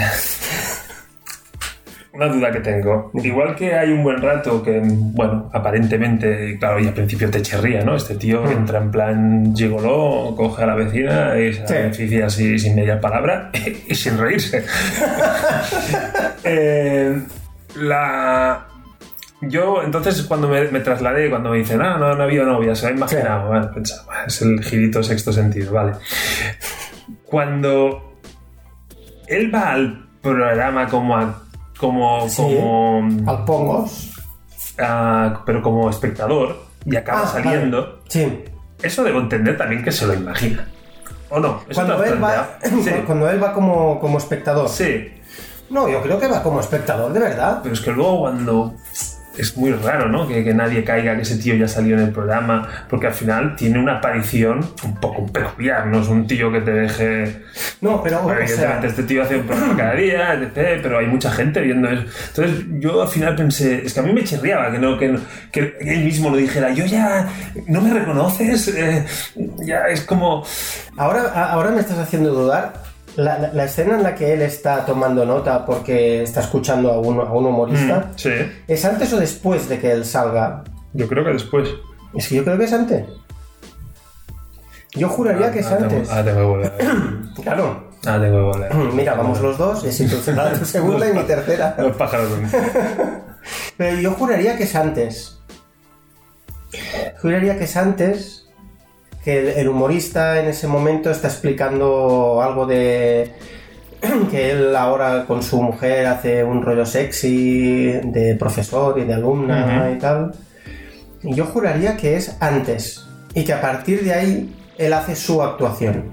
una 2.15 2.29
duda 2.29 2.53
que 2.53 2.61
tengo. 2.61 3.11
Igual 3.15 3.57
que 3.57 3.75
hay 3.75 3.91
un 3.91 4.05
buen 4.05 4.23
rato 4.23 4.63
que, 4.63 4.81
bueno, 4.85 5.51
aparentemente, 5.53 6.57
claro, 6.61 6.79
y 6.79 6.87
al 6.87 6.95
principio 6.95 7.29
te 7.29 7.43
chirría, 7.43 7.83
¿no? 7.85 7.97
Este 7.97 8.15
tío 8.15 8.45
que 8.45 8.53
entra 8.53 8.79
en 8.79 8.91
plan 8.93 9.53
gigoló, 9.57 10.33
coge 10.37 10.63
a 10.63 10.67
la 10.67 10.75
vecina 10.77 11.37
y 11.39 11.53
se 11.53 11.67
Sí. 11.67 11.73
beneficia 11.75 12.27
así 12.27 12.59
sin 12.59 12.77
media 12.77 13.01
palabra 13.01 13.51
y 13.89 13.95
sin 13.95 14.17
reírse. 14.19 14.65
Eh, 16.45 17.23
la... 17.77 18.67
Yo, 19.41 19.83
entonces, 19.83 20.23
cuando 20.23 20.47
me, 20.49 20.69
me 20.69 20.81
trasladé, 20.81 21.29
cuando 21.31 21.51
me 21.51 21.59
dicen, 21.59 21.81
ah, 21.83 21.97
no, 21.99 22.15
no 22.15 22.21
ha 22.23 22.25
habido 22.25 22.45
novia, 22.45 22.75
se 22.75 22.87
ha 22.89 22.91
imaginado, 22.91 23.49
bueno, 23.49 23.71
pensaba, 23.73 24.05
"Bueno, 24.07 24.23
es 24.27 24.43
el 24.43 24.63
girito 24.63 25.03
sexto 25.03 25.33
sentido, 25.33 25.73
vale. 25.73 25.93
Cuando 27.25 28.15
él 29.27 29.55
va 29.55 29.73
al 29.73 30.07
programa 30.23 30.87
como 30.89 31.17
a- 31.17 31.43
como, 31.79 32.29
Sí. 32.29 32.43
como 32.43 33.31
Al 33.31 33.45
pongos. 33.45 34.11
ah, 34.79 35.43
pero 35.47 35.63
como 35.63 35.89
espectador 35.91 36.57
y 36.85 36.97
acaba 36.97 37.23
Ah, 37.23 37.27
saliendo, 37.27 37.81
vale. 37.83 37.93
Sí. 38.09 38.45
eso 38.83 39.05
debo 39.05 39.21
entender 39.21 39.57
también 39.57 39.83
que 39.83 39.93
se 39.93 40.07
lo 40.07 40.15
imagina. 40.15 40.67
¿O 41.31 41.41
no? 41.41 41.61
¿Eso 41.69 41.85
Cuando 41.85 42.05
él, 42.05 42.23
va, 42.23 42.59
cuando 43.07 43.29
él 43.31 43.43
va 43.43 43.53
como, 43.53 43.99
como 44.01 44.19
espectador. 44.19 44.69
Sí, 44.69 45.09
No, 45.71 45.89
yo 45.89 46.01
creo 46.03 46.19
que 46.21 46.29
va 46.29 46.43
como 46.43 46.61
espectador, 46.61 47.13
de 47.13 47.21
verdad. 47.21 47.61
pero 47.63 47.75
es 47.75 47.81
que 47.81 47.91
luego 47.91 48.21
cuando 48.21 48.75
es 49.37 49.57
muy 49.57 49.73
raro, 49.73 50.09
¿no? 50.09 50.27
Que, 50.29 50.45
que 50.45 50.55
nadie 50.55 50.85
caiga 50.85 51.17
que 51.17 51.23
ese 51.23 51.37
tío 51.39 51.55
ya 51.55 51.67
salió 51.69 51.97
en 51.97 52.03
el 52.05 52.11
programa, 52.11 52.69
porque 52.89 53.09
al 53.09 53.15
final 53.15 53.57
tiene 53.57 53.79
una 53.79 53.99
aparición 53.99 54.61
un 54.85 55.01
poco 55.01 55.27
peculiar, 55.27 55.87
no 55.87 56.01
es 56.03 56.09
un 56.09 56.27
tío 56.27 56.53
que 56.53 56.61
te 56.61 56.71
deje... 56.73 57.43
No, 57.81 58.03
pero, 58.03 58.25
o 58.25 58.29
sea, 58.47 58.81
este 58.85 59.03
tío 59.03 59.23
hace 59.23 59.37
un 59.37 59.47
programa 59.47 59.77
cada 59.77 59.95
día, 59.95 60.35
etc., 60.35 60.81
pero 60.83 60.99
hay 60.99 61.07
mucha 61.07 61.31
gente 61.31 61.61
viendo 61.61 61.89
eso. 61.89 62.05
Entonces 62.29 62.65
yo 62.79 63.03
al 63.03 63.09
final 63.09 63.35
pensé, 63.37 63.85
es 63.85 63.93
que 63.95 64.01
a 64.01 64.03
mí 64.03 64.13
me 64.13 64.25
chirriaba 64.25 64.71
que, 64.71 64.79
no, 64.79 64.99
que, 64.99 65.09
no- 65.09 65.21
que 65.53 65.77
él 65.81 66.05
mismo 66.05 66.31
lo 66.31 66.37
dijera, 66.37 66.71
yo 66.73 66.85
ya, 66.87 67.29
¿no 67.67 67.81
me 67.81 67.93
reconoces? 67.93 68.69
Eh, 68.69 69.05
ya 69.67 69.87
es 69.89 70.03
como... 70.03 70.45
ahora, 70.97 71.23
ahora 71.51 71.71
me 71.71 71.81
estás 71.81 71.99
haciendo 71.99 72.31
dudar. 72.33 72.94
La, 73.17 73.39
la- 73.39 73.53
la 73.53 73.65
escena 73.65 73.95
en 73.97 74.03
la 74.03 74.15
que 74.15 74.33
él 74.33 74.43
está 74.43 74.85
tomando 74.85 75.25
nota 75.25 75.65
porque 75.65 76.23
está 76.23 76.41
escuchando 76.41 76.91
a 76.91 76.99
un, 76.99 77.21
a 77.21 77.25
un 77.33 77.47
humorista, 77.47 78.11
Sí, 78.17 78.31
¿es 78.67 78.85
antes 78.85 79.13
o 79.13 79.19
después 79.21 79.69
de 79.69 79.79
que 79.79 79.93
él 79.93 80.05
salga? 80.05 80.65
yo 80.93 81.09
creo 81.09 81.25
que 81.25 81.33
después. 81.33 81.69
Es 82.15 82.29
que 82.29 82.37
yo 82.37 82.45
creo 82.45 82.59
que 82.59 82.65
es 82.65 82.73
antes. 82.73 83.05
Yo 84.95 85.09
juraría 85.09 85.51
que 85.53 85.59
es 85.61 85.67
Ah, 85.67 85.77
tengo- 85.79 85.85
antes. 85.97 86.11
Ah, 86.11 86.23
tengo 86.25 86.39
que 86.39 86.47
volver. 86.47 86.73
Claro. 87.43 87.91
Ah, 88.07 88.19
tengo 88.21 88.37
que 88.37 88.59
volver. 88.59 88.75
Mira, 88.95 89.15
vamos 89.15 89.41
los 89.41 89.59
dos, 89.59 89.85
es 89.85 89.97
tu, 89.99 90.05
tu 90.59 90.65
segunda 90.65 91.09
y 91.09 91.13
mi 91.13 91.23
tercera. 91.25 91.75
Los 91.79 91.97
pájaros. 91.97 92.29
Pero 93.77 94.01
yo 94.01 94.13
juraría 94.13 94.57
que 94.57 94.65
es 94.65 94.75
antes. 94.77 95.39
Juraría 97.21 97.59
que 97.59 97.65
es 97.65 97.77
antes 97.77 98.44
que 99.25 99.39
el, 99.39 99.49
el 99.49 99.69
humorista 99.69 100.41
en 100.41 100.49
ese 100.49 100.67
momento 100.67 101.11
está 101.11 101.29
explicando 101.29 102.41
algo 102.43 102.67
de 102.67 103.33
que 104.31 104.51
él 104.51 104.77
ahora 104.77 105.25
con 105.27 105.43
su 105.43 105.61
mujer 105.63 106.07
hace 106.07 106.45
un 106.45 106.63
rollo 106.63 106.85
sexy 106.85 107.87
de 108.05 108.37
profesor 108.39 108.99
y 108.99 109.05
de 109.05 109.15
alumna 109.15 109.91
y 109.95 109.99
tal. 109.99 110.33
Y 111.23 111.35
yo 111.35 111.47
juraría 111.47 111.97
que 111.97 112.17
es 112.17 112.37
antes 112.41 113.07
y 113.35 113.45
que 113.45 113.53
a 113.53 113.61
partir 113.61 114.03
de 114.05 114.13
ahí 114.13 114.57
él 114.77 114.93
hace 114.93 115.17
su 115.17 115.43
actuación. 115.43 116.13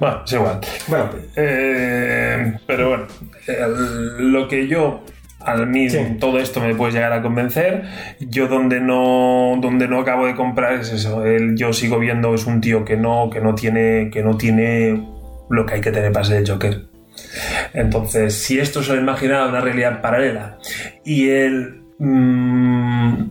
Bueno, 0.00 0.22
es 0.24 0.32
igual. 0.32 0.60
Bueno, 0.86 1.10
Eh, 1.36 2.54
pero 2.66 2.88
bueno, 2.88 3.06
lo 4.18 4.48
que 4.48 4.66
yo, 4.66 5.00
a 5.40 5.54
mí 5.56 5.88
Sí. 5.88 5.98
todo 6.18 6.38
esto 6.38 6.60
me 6.60 6.74
puede 6.74 6.92
llegar 6.92 7.12
a 7.12 7.22
convencer. 7.22 7.84
Yo 8.20 8.48
donde 8.48 8.80
no, 8.80 9.58
donde 9.60 9.88
no 9.88 10.00
acabo 10.00 10.26
de 10.26 10.34
comprar 10.34 10.74
es 10.74 10.92
eso. 10.92 11.24
El, 11.24 11.56
yo 11.56 11.72
sigo 11.72 11.98
viendo 11.98 12.34
es 12.34 12.46
un 12.46 12.60
tío 12.60 12.84
que 12.84 12.96
no, 12.96 13.30
que 13.30 13.40
no 13.40 13.54
tiene, 13.54 14.10
que 14.10 14.22
no 14.22 14.36
tiene 14.36 15.06
lo 15.48 15.64
que 15.64 15.74
hay 15.74 15.80
que 15.80 15.92
tener 15.92 16.12
para 16.12 16.24
ser 16.24 16.38
el 16.38 16.50
Joker. 16.50 16.82
Entonces, 17.72 18.34
si 18.34 18.58
esto 18.58 18.82
se 18.82 18.94
lo 18.94 19.00
imaginaba 19.00 19.48
una 19.48 19.60
realidad 19.60 20.00
paralela 20.00 20.58
y 21.04 21.28
él 21.28 21.82
mm, 21.98 23.22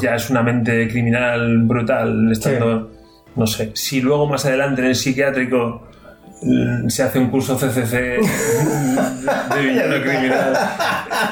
ya 0.00 0.14
es 0.14 0.30
una 0.30 0.42
mente 0.42 0.88
criminal 0.88 1.62
brutal, 1.62 2.30
estando, 2.32 2.92
no 3.34 3.46
sé, 3.46 3.70
si 3.74 4.00
luego 4.00 4.26
más 4.26 4.46
adelante 4.46 4.80
en 4.80 4.88
el 4.88 4.94
psiquiátrico 4.94 5.88
se 6.88 7.02
hace 7.02 7.18
un 7.18 7.30
curso 7.30 7.56
CCC 7.56 7.92
de 7.92 8.18
villano 9.62 10.02
criminal 10.02 10.56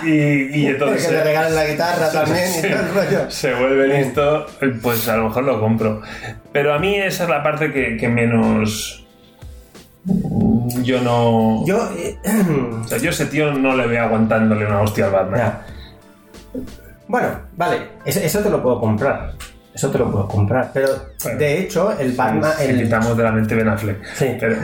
y, 0.03 0.61
y 0.61 0.67
entonces 0.69 1.07
que 1.07 1.13
le 1.13 1.19
se, 1.19 1.25
regalen 1.25 1.55
la 1.55 1.67
guitarra 1.67 2.11
también 2.11 2.49
y 2.59 2.63
todo 2.63 2.81
el 2.81 2.95
rollo. 2.95 3.31
se 3.31 3.55
vuelve 3.55 3.99
listo, 3.99 4.47
pues 4.83 5.09
a 5.09 5.17
lo 5.17 5.25
mejor 5.25 5.45
lo 5.45 5.61
compro. 5.61 6.01
Pero 6.53 6.73
a 6.73 6.79
mí 6.79 6.97
esa 6.97 7.25
es 7.25 7.31
la 7.31 7.43
parte 7.43 7.73
que, 7.73 7.97
que 7.97 8.09
menos... 8.09 9.05
mm, 10.05 10.83
Yo 10.83 11.01
no... 11.01 11.65
Yo, 11.67 11.89
eh, 11.99 12.17
O 12.85 12.89
sea, 12.89 12.99
yo 12.99 13.11
ese 13.11 13.27
tío 13.27 13.53
no 13.53 13.77
le 13.77 13.87
veo 13.87 14.05
aguantándole 14.05 14.67
una 14.67 14.81
hostia 14.81 15.07
al 15.07 15.13
Batman. 15.13 15.39
Ya. 15.39 15.67
Bueno, 17.07 17.29
vale, 17.57 17.89
eso, 18.05 18.21
eso 18.21 18.41
te 18.41 18.49
lo 18.51 18.63
puedo 18.63 18.81
comprar. 18.81 19.33
Eso 19.75 19.91
te 19.91 19.99
lo 19.99 20.11
puedo 20.11 20.29
comprar. 20.29 20.71
Pero 20.73 20.89
Bueno. 21.25 21.39
de 21.39 21.59
hecho, 21.61 21.99
el 21.99 22.13
Batman. 22.13 22.53
Si 22.59 22.65
El, 22.65 22.83
quitamos 22.85 23.17
de 23.17 23.23
la 23.25 23.33
mente 23.33 23.55
Ben 23.57 23.69
Affleck. 23.69 24.05
sí. 24.15 24.37
Pero, 24.39 24.57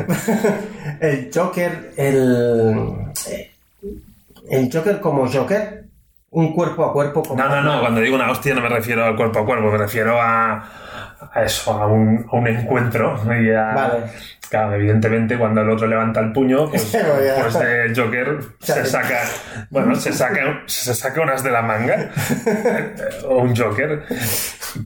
el 1.01 1.31
Joker. 1.35 1.93
El. 1.97 2.77
El 4.49 4.71
Joker 4.73 5.01
como 5.01 5.29
Joker. 5.31 5.81
Un 6.33 6.53
cuerpo 6.55 6.85
a 6.85 6.93
cuerpo 6.93 7.23
como. 7.25 7.43
no, 7.43 7.49
no, 7.49 7.61
no. 7.61 7.81
Cuando 7.81 8.01
digo 8.01 8.15
una 8.15 8.31
hostia 8.31 8.55
no 8.55 8.61
me 8.61 8.69
refiero 8.69 9.05
al 9.05 9.17
cuerpo 9.17 9.41
a 9.41 9.45
cuerpo. 9.47 9.71
Me 9.73 9.79
refiero 9.79 10.21
a, 10.21 10.65
a 11.33 11.43
eso, 11.43 11.73
a 11.73 11.87
un, 11.89 12.25
a 12.31 12.37
un 12.37 12.47
encuentro. 12.47 13.17
Y 13.43 13.51
a- 13.51 13.75
Vale. 13.75 14.05
Claro, 14.51 14.75
evidentemente 14.75 15.39
cuando 15.39 15.61
el 15.61 15.71
otro 15.71 15.87
levanta 15.87 16.19
el 16.19 16.33
puño, 16.33 16.69
pues, 16.69 16.85
pues 17.41 17.55
el 17.55 17.97
Joker 17.97 18.39
se 18.61 18.85
saca, 18.85 19.21
bueno, 19.71 19.95
se 19.95 20.13
saca, 20.13 20.65
se 20.67 20.93
saca 20.93 21.21
unas 21.21 21.45
de 21.45 21.53
la 21.53 21.63
manga, 21.63 22.11
o 23.29 23.43
un 23.43 23.55
Joker. 23.55 24.03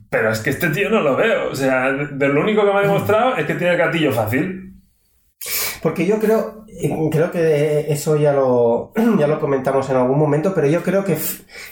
Pero 0.07 0.31
es 0.31 0.39
que 0.41 0.51
este 0.51 0.69
tío 0.69 0.91
no 0.91 1.01
lo 1.01 1.15
veo. 1.15 1.49
O 1.49 1.55
sea, 1.55 1.91
de, 1.91 2.07
de 2.07 2.27
lo 2.27 2.41
único 2.41 2.63
que 2.63 2.71
me 2.71 2.77
ha 2.77 2.81
demostrado 2.83 3.37
es 3.37 3.45
que 3.47 3.55
tiene 3.55 3.73
el 3.73 3.79
gatillo 3.79 4.11
fácil. 4.11 4.75
Porque 5.81 6.05
yo 6.05 6.19
creo, 6.19 6.65
creo 7.11 7.31
que 7.31 7.87
eso 7.89 8.17
ya 8.17 8.33
lo, 8.33 8.93
ya 9.17 9.25
lo 9.25 9.39
comentamos 9.39 9.89
en 9.89 9.95
algún 9.95 10.19
momento, 10.19 10.53
pero 10.53 10.67
yo 10.67 10.83
creo 10.83 11.03
que, 11.03 11.17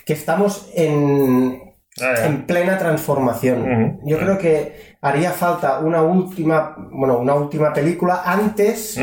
que 0.03 0.13
estamos 0.13 0.67
en, 0.73 1.72
Ah, 2.01 2.25
en 2.25 2.47
plena 2.47 2.77
transformación. 2.77 3.99
Yo 4.03 4.17
creo 4.17 4.37
que 4.37 4.95
haría 5.01 5.31
falta 5.31 5.79
una 5.79 6.01
última, 6.01 6.75
bueno, 6.91 7.19
una 7.19 7.35
última 7.35 7.71
película 7.71 8.23
antes 8.25 8.99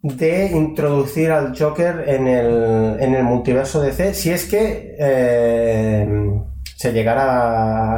de 0.00 0.46
introducir 0.52 1.30
al 1.30 1.56
Joker 1.56 2.04
en 2.08 2.26
el, 2.26 2.96
en 2.98 3.14
el 3.14 3.22
multiverso 3.22 3.80
DC, 3.82 4.14
si 4.14 4.30
es 4.30 4.46
que 4.46 4.96
eh, 4.98 6.08
se 6.76 6.92
llegara 6.92 7.24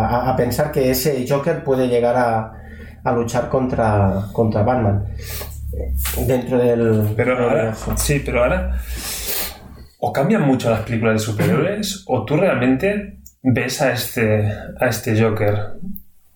a, 0.07 0.31
a 0.31 0.37
pensar 0.37 0.71
que 0.73 0.91
ese 0.91 1.25
Joker 1.29 1.63
puede 1.65 1.87
llegar 1.89 2.17
a, 2.17 2.53
a 3.05 3.13
luchar 3.13 3.49
contra, 3.49 4.25
contra 4.33 4.63
Batman 4.63 5.05
dentro 6.27 6.59
del 6.59 7.15
Pero 7.17 7.35
del 7.37 7.45
ahora, 7.45 7.55
universo. 7.61 7.93
sí, 7.97 8.21
pero 8.25 8.43
ahora 8.43 8.77
o 10.01 10.13
cambian 10.13 10.43
mucho 10.43 10.69
las 10.71 10.81
películas 10.81 11.15
de 11.15 11.19
superhéroes 11.21 12.05
o 12.07 12.25
tú 12.27 12.37
realmente 12.37 13.21
ves 13.45 13.83
a 13.83 13.93
este, 13.93 14.51
a 14.81 14.87
este 14.89 15.21
Joker 15.21 15.75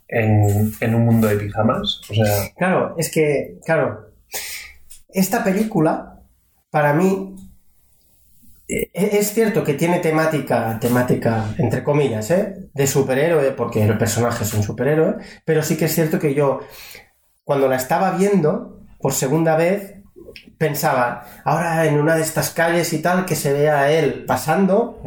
en, 0.07 0.73
en 0.81 0.95
un 0.95 1.05
mundo 1.07 1.27
de 1.27 1.37
pijamas. 1.37 2.01
O 2.11 2.15
sea, 2.15 2.51
Claro, 2.57 2.95
es 2.99 3.11
que, 3.11 3.59
claro, 3.65 4.13
esta 5.09 5.43
película, 5.43 6.21
para 6.71 6.93
mí, 6.93 7.35
eh, 8.69 8.91
es 8.93 9.33
cierto 9.33 9.65
que 9.65 9.75
tiene 9.75 10.01
temática, 10.01 10.79
temática, 10.79 11.47
entre 11.57 11.83
comillas, 11.83 12.31
¿eh? 12.31 12.69
de 12.75 12.87
superhéroe, 12.87 13.53
porque 13.53 13.83
el 13.83 13.97
personaje 13.97 14.45
es 14.45 14.53
un 14.53 14.63
superhéroe, 14.63 15.17
pero 15.47 15.63
sí 15.63 15.77
que 15.79 15.87
es 15.87 15.95
cierto 15.95 16.19
que 16.19 16.35
yo, 16.35 16.61
cuando 17.43 17.69
la 17.69 17.77
estaba 17.77 18.11
viendo 18.13 18.83
por 19.01 19.15
segunda 19.15 19.57
vez, 19.57 19.95
pensaba, 20.59 21.25
ahora 21.45 21.87
en 21.87 21.99
una 21.99 22.17
de 22.17 22.23
estas 22.23 22.51
calles 22.51 22.93
y 22.93 23.01
tal, 23.01 23.25
que 23.25 23.35
se 23.35 23.53
vea 23.53 23.81
a 23.81 23.91
él 23.91 24.25
pasando. 24.27 25.01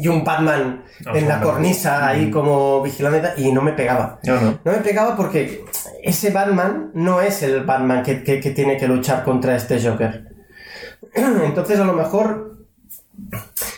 Y 0.00 0.08
un 0.08 0.22
Batman 0.24 0.84
No, 1.04 1.14
en 1.16 1.26
la 1.28 1.40
cornisa 1.40 2.06
ahí 2.06 2.30
como 2.30 2.80
vigilante 2.82 3.32
y 3.36 3.52
no 3.52 3.60
me 3.62 3.72
pegaba. 3.72 4.20
no, 4.24 4.40
no. 4.40 4.58
No 4.64 4.72
me 4.72 4.78
pegaba 4.78 5.16
porque 5.16 5.64
ese 6.02 6.30
Batman 6.30 6.90
no 6.94 7.20
es 7.20 7.42
el 7.42 7.64
Batman 7.64 8.02
que, 8.02 8.22
que- 8.22 8.40
que 8.40 8.50
tiene 8.52 8.76
que 8.76 8.86
luchar 8.88 9.24
contra 9.24 9.56
este 9.56 9.80
Joker. 9.82 10.28
Entonces 11.14 11.78
a 11.80 11.84
lo 11.84 11.92
mejor 11.94 12.58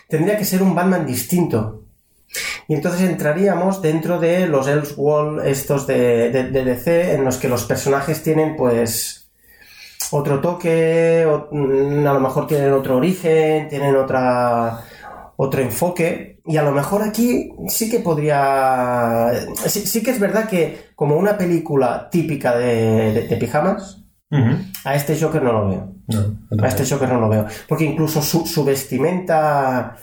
tendría 0.09 0.36
que 0.36 0.44
ser 0.44 0.62
un 0.62 0.74
Batman 0.74 1.06
distinto. 1.06 1.82
Y 2.68 2.74
entonces 2.74 3.09
entraríamos 3.09 3.82
dentro 3.82 4.20
de 4.20 4.47
los 4.47 4.68
Elseworld 4.68 5.44
estos 5.47 5.86
de, 5.86 6.30
de- 6.30 6.51
de 6.51 6.64
DC 6.64 7.14
en 7.14 7.24
los 7.24 7.38
que 7.38 7.48
los 7.48 7.64
personajes 7.64 8.22
tienen 8.22 8.56
pues 8.56 9.28
otro 10.12 10.40
toque, 10.40 11.24
o- 11.26 11.48
mm, 11.51 12.06
a 12.06 12.12
lo 12.12 12.20
mejor 12.20 12.47
tienen 12.47 12.72
otro 12.72 12.97
origen, 12.98 13.68
tienen 13.68 13.97
otra 13.97 14.80
otro 15.43 15.61
enfoque. 15.62 16.41
Y 16.47 16.57
a 16.57 16.62
lo 16.62 16.73
mejor 16.73 17.03
aquí 17.03 17.51
sí 17.69 17.89
que 17.91 18.01
podría 18.01 19.31
sí, 19.67 19.81
sí 19.87 20.03
que 20.03 20.11
es 20.11 20.19
verdad 20.21 20.49
que 20.49 20.91
como 20.95 21.17
una 21.17 21.37
película 21.39 22.09
típica 22.11 22.57
de, 22.59 23.12
de- 23.15 23.29
de 23.29 23.37
pijamas 23.37 23.97
a 24.85 24.95
este 24.95 25.19
Joker 25.21 25.43
no 25.43 25.53
lo 25.53 25.69
veo. 25.69 25.93
No, 26.09 26.19
a 26.65 26.69
este 26.69 26.85
Joker 26.89 27.09
no 27.09 27.21
lo 27.21 27.29
veo. 27.29 27.47
Porque 27.69 27.85
incluso 27.85 28.23
su, 28.23 28.47
su 28.47 28.65
vestimenta 28.65 29.97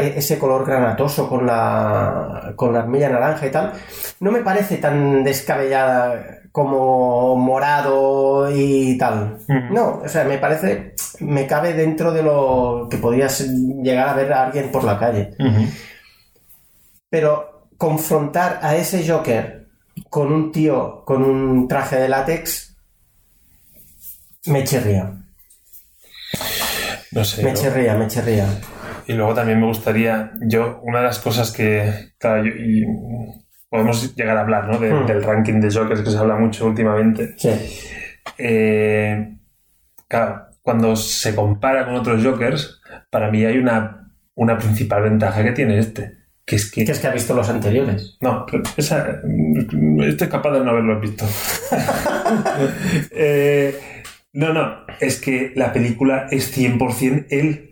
ese 0.00 0.38
color 0.38 0.64
granatoso 0.64 1.28
con 1.28 1.46
la 1.46 2.52
con 2.56 2.72
la 2.72 2.80
armilla 2.80 3.08
naranja 3.08 3.46
y 3.46 3.50
tal 3.50 3.72
no 4.20 4.30
me 4.30 4.40
parece 4.40 4.76
tan 4.78 5.24
descabellada 5.24 6.38
como 6.52 7.36
morado 7.36 8.50
y 8.50 8.96
tal. 8.98 9.38
No 9.70 10.00
o 10.04 10.08
sea 10.08 10.24
me 10.24 10.38
parece 10.38 10.94
me 11.20 11.46
cabe 11.46 11.74
dentro 11.74 12.12
de 12.12 12.22
lo 12.22 12.88
que 12.90 12.96
podrías 12.96 13.40
llegar 13.40 14.08
a 14.08 14.14
ver 14.14 14.32
a 14.32 14.46
alguien 14.46 14.70
por 14.72 14.84
la 14.84 14.98
calle. 14.98 15.34
Pero 17.10 17.68
confrontar 17.76 18.60
a 18.62 18.74
ese 18.76 19.06
Joker 19.08 19.66
con 20.08 20.32
un 20.32 20.52
tío 20.52 21.04
con 21.04 21.22
un 21.22 21.68
traje 21.68 21.96
de 21.96 22.08
látex 22.08 22.76
me 24.46 24.64
chirría. 24.64 25.12
No 27.12 27.24
sé. 27.24 27.42
me 27.42 27.52
¿no? 27.52 27.58
chirría 27.58 27.94
me 27.94 28.06
chirría 28.06 28.46
Y 29.08 29.14
luego 29.14 29.34
también 29.34 29.58
me 29.58 29.66
gustaría, 29.66 30.32
yo, 30.42 30.80
una 30.84 30.98
de 30.98 31.04
las 31.06 31.18
cosas 31.18 31.50
que, 31.50 32.12
claro, 32.18 32.44
yo- 32.44 32.52
y 32.52 32.84
podemos 33.68 34.14
llegar 34.14 34.36
a 34.36 34.42
hablar, 34.42 34.68
¿no? 34.68 34.78
De- 34.78 34.92
Hmm. 34.92 35.06
Del 35.06 35.22
ranking 35.22 35.60
de 35.60 35.70
Jokers 35.72 36.02
que 36.02 36.10
se 36.10 36.18
habla 36.18 36.36
mucho 36.36 36.66
últimamente. 36.66 37.34
Sí. 37.36 37.50
Eh, 38.38 39.34
claro, 40.06 40.42
cuando 40.62 40.94
se 40.96 41.34
compara 41.34 41.84
con 41.86 41.94
otros 41.94 42.22
Jokers, 42.22 42.80
para 43.10 43.30
mí 43.30 43.44
hay 43.44 43.58
una, 43.58 44.12
una 44.34 44.58
principal 44.58 45.02
ventaja 45.02 45.42
que 45.42 45.52
tiene 45.52 45.78
este, 45.78 46.12
que 46.44 46.56
es 46.56 46.70
que... 46.70 46.84
Que 46.84 46.92
es 46.92 46.98
que 47.00 47.06
ha 47.06 47.12
visto 47.12 47.34
los 47.34 47.48
anteriores. 47.48 48.18
No, 48.20 48.44
pero 48.50 48.62
esa, 48.76 49.20
estoy 50.06 50.28
capaz 50.28 50.52
de 50.52 50.60
no 50.64 50.70
haberlo 50.70 51.00
visto. 51.00 51.24
Eh, 53.10 53.74
no, 54.34 54.52
no, 54.52 54.84
es 55.00 55.20
que 55.20 55.52
la 55.56 55.72
película 55.72 56.26
es 56.30 56.56
100% 56.56 57.26
él. 57.30 57.67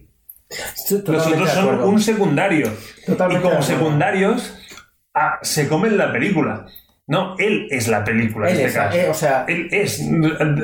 Los 1.07 1.27
otros 1.27 1.51
son 1.51 1.83
un 1.83 2.01
secundario. 2.01 2.73
Totalmente 3.05 3.47
y 3.47 3.51
como 3.51 3.63
secundarios, 3.63 4.55
ah, 5.15 5.39
se 5.43 5.69
comen 5.69 5.97
la 5.97 6.13
película. 6.13 6.67
No, 7.09 7.37
él 7.39 7.69
es 7.71 7.87
la 7.87 8.03
película 8.03 8.49
en 8.51 8.57
Él 8.57 8.61
este 8.63 8.69
es, 8.81 8.85
caso. 8.85 8.99
eh, 8.99 9.09
o 9.09 9.15
sea, 9.15 9.45
Él 9.47 9.69
es. 9.71 10.01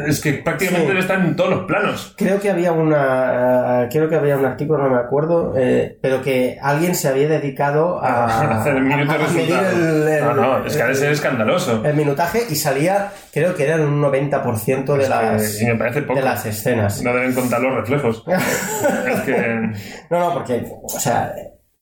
Es 0.09 0.21
que 0.21 0.33
prácticamente 0.35 0.87
Sí. 0.87 0.91
él 0.93 0.99
está 0.99 1.15
en 1.15 1.37
todos 1.37 1.51
los 1.51 1.65
planos. 1.67 2.15
Creo 2.19 2.41
que 2.41 2.51
había 2.51 2.73
una, 2.73 3.87
creo 3.93 4.09
que 4.09 4.17
había 4.17 4.37
un 4.37 4.45
artículo, 4.45 4.83
no 4.83 4.91
me 4.91 4.99
acuerdo, 4.99 5.55
eh, 5.57 5.99
pero 6.03 6.21
que 6.21 6.59
alguien 6.61 6.97
se 6.97 7.07
había 7.07 7.29
dedicado 7.29 8.01
a, 8.03 8.65
minuto 8.81 9.13
a- 9.13 9.17
el, 9.71 10.09
el- 10.09 10.25
no, 10.25 10.35
no, 10.35 10.67
es 10.67 10.77
que 10.77 10.83
ha 10.83 10.89
de 10.89 10.97
ser 10.97 11.07
el- 11.09 11.13
escandaloso. 11.13 11.85
el 11.85 11.95
minutaje 11.95 12.43
y 12.51 12.57
salía, 12.57 13.13
creo 13.33 13.55
que 13.55 13.63
eran 13.65 13.83
un 13.83 14.01
90% 14.03 14.97
de 14.97 15.09
las, 15.09 15.61
y 15.63 15.67
me 15.67 15.77
parece 15.77 16.03
poco. 16.03 16.19
de 16.19 16.25
las 16.25 16.45
escenas. 16.45 17.01
No 17.05 17.13
deben 17.15 17.35
contar 17.35 17.61
los 17.61 17.73
reflejos. 17.77 18.25
es 19.07 19.21
que. 19.21 19.71
No, 20.11 20.19
no, 20.19 20.35
porque, 20.35 20.65
o 20.83 20.89
sea, 20.99 21.33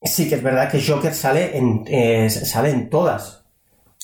sí 0.03 0.29
que 0.29 0.35
es 0.35 0.43
verdad 0.43 0.71
que 0.71 0.83
Joker 0.87 1.15
sale 1.15 1.57
en, 1.57 1.83
eh, 1.87 2.29
sale 2.29 2.69
en 2.73 2.91
todas. 2.91 3.40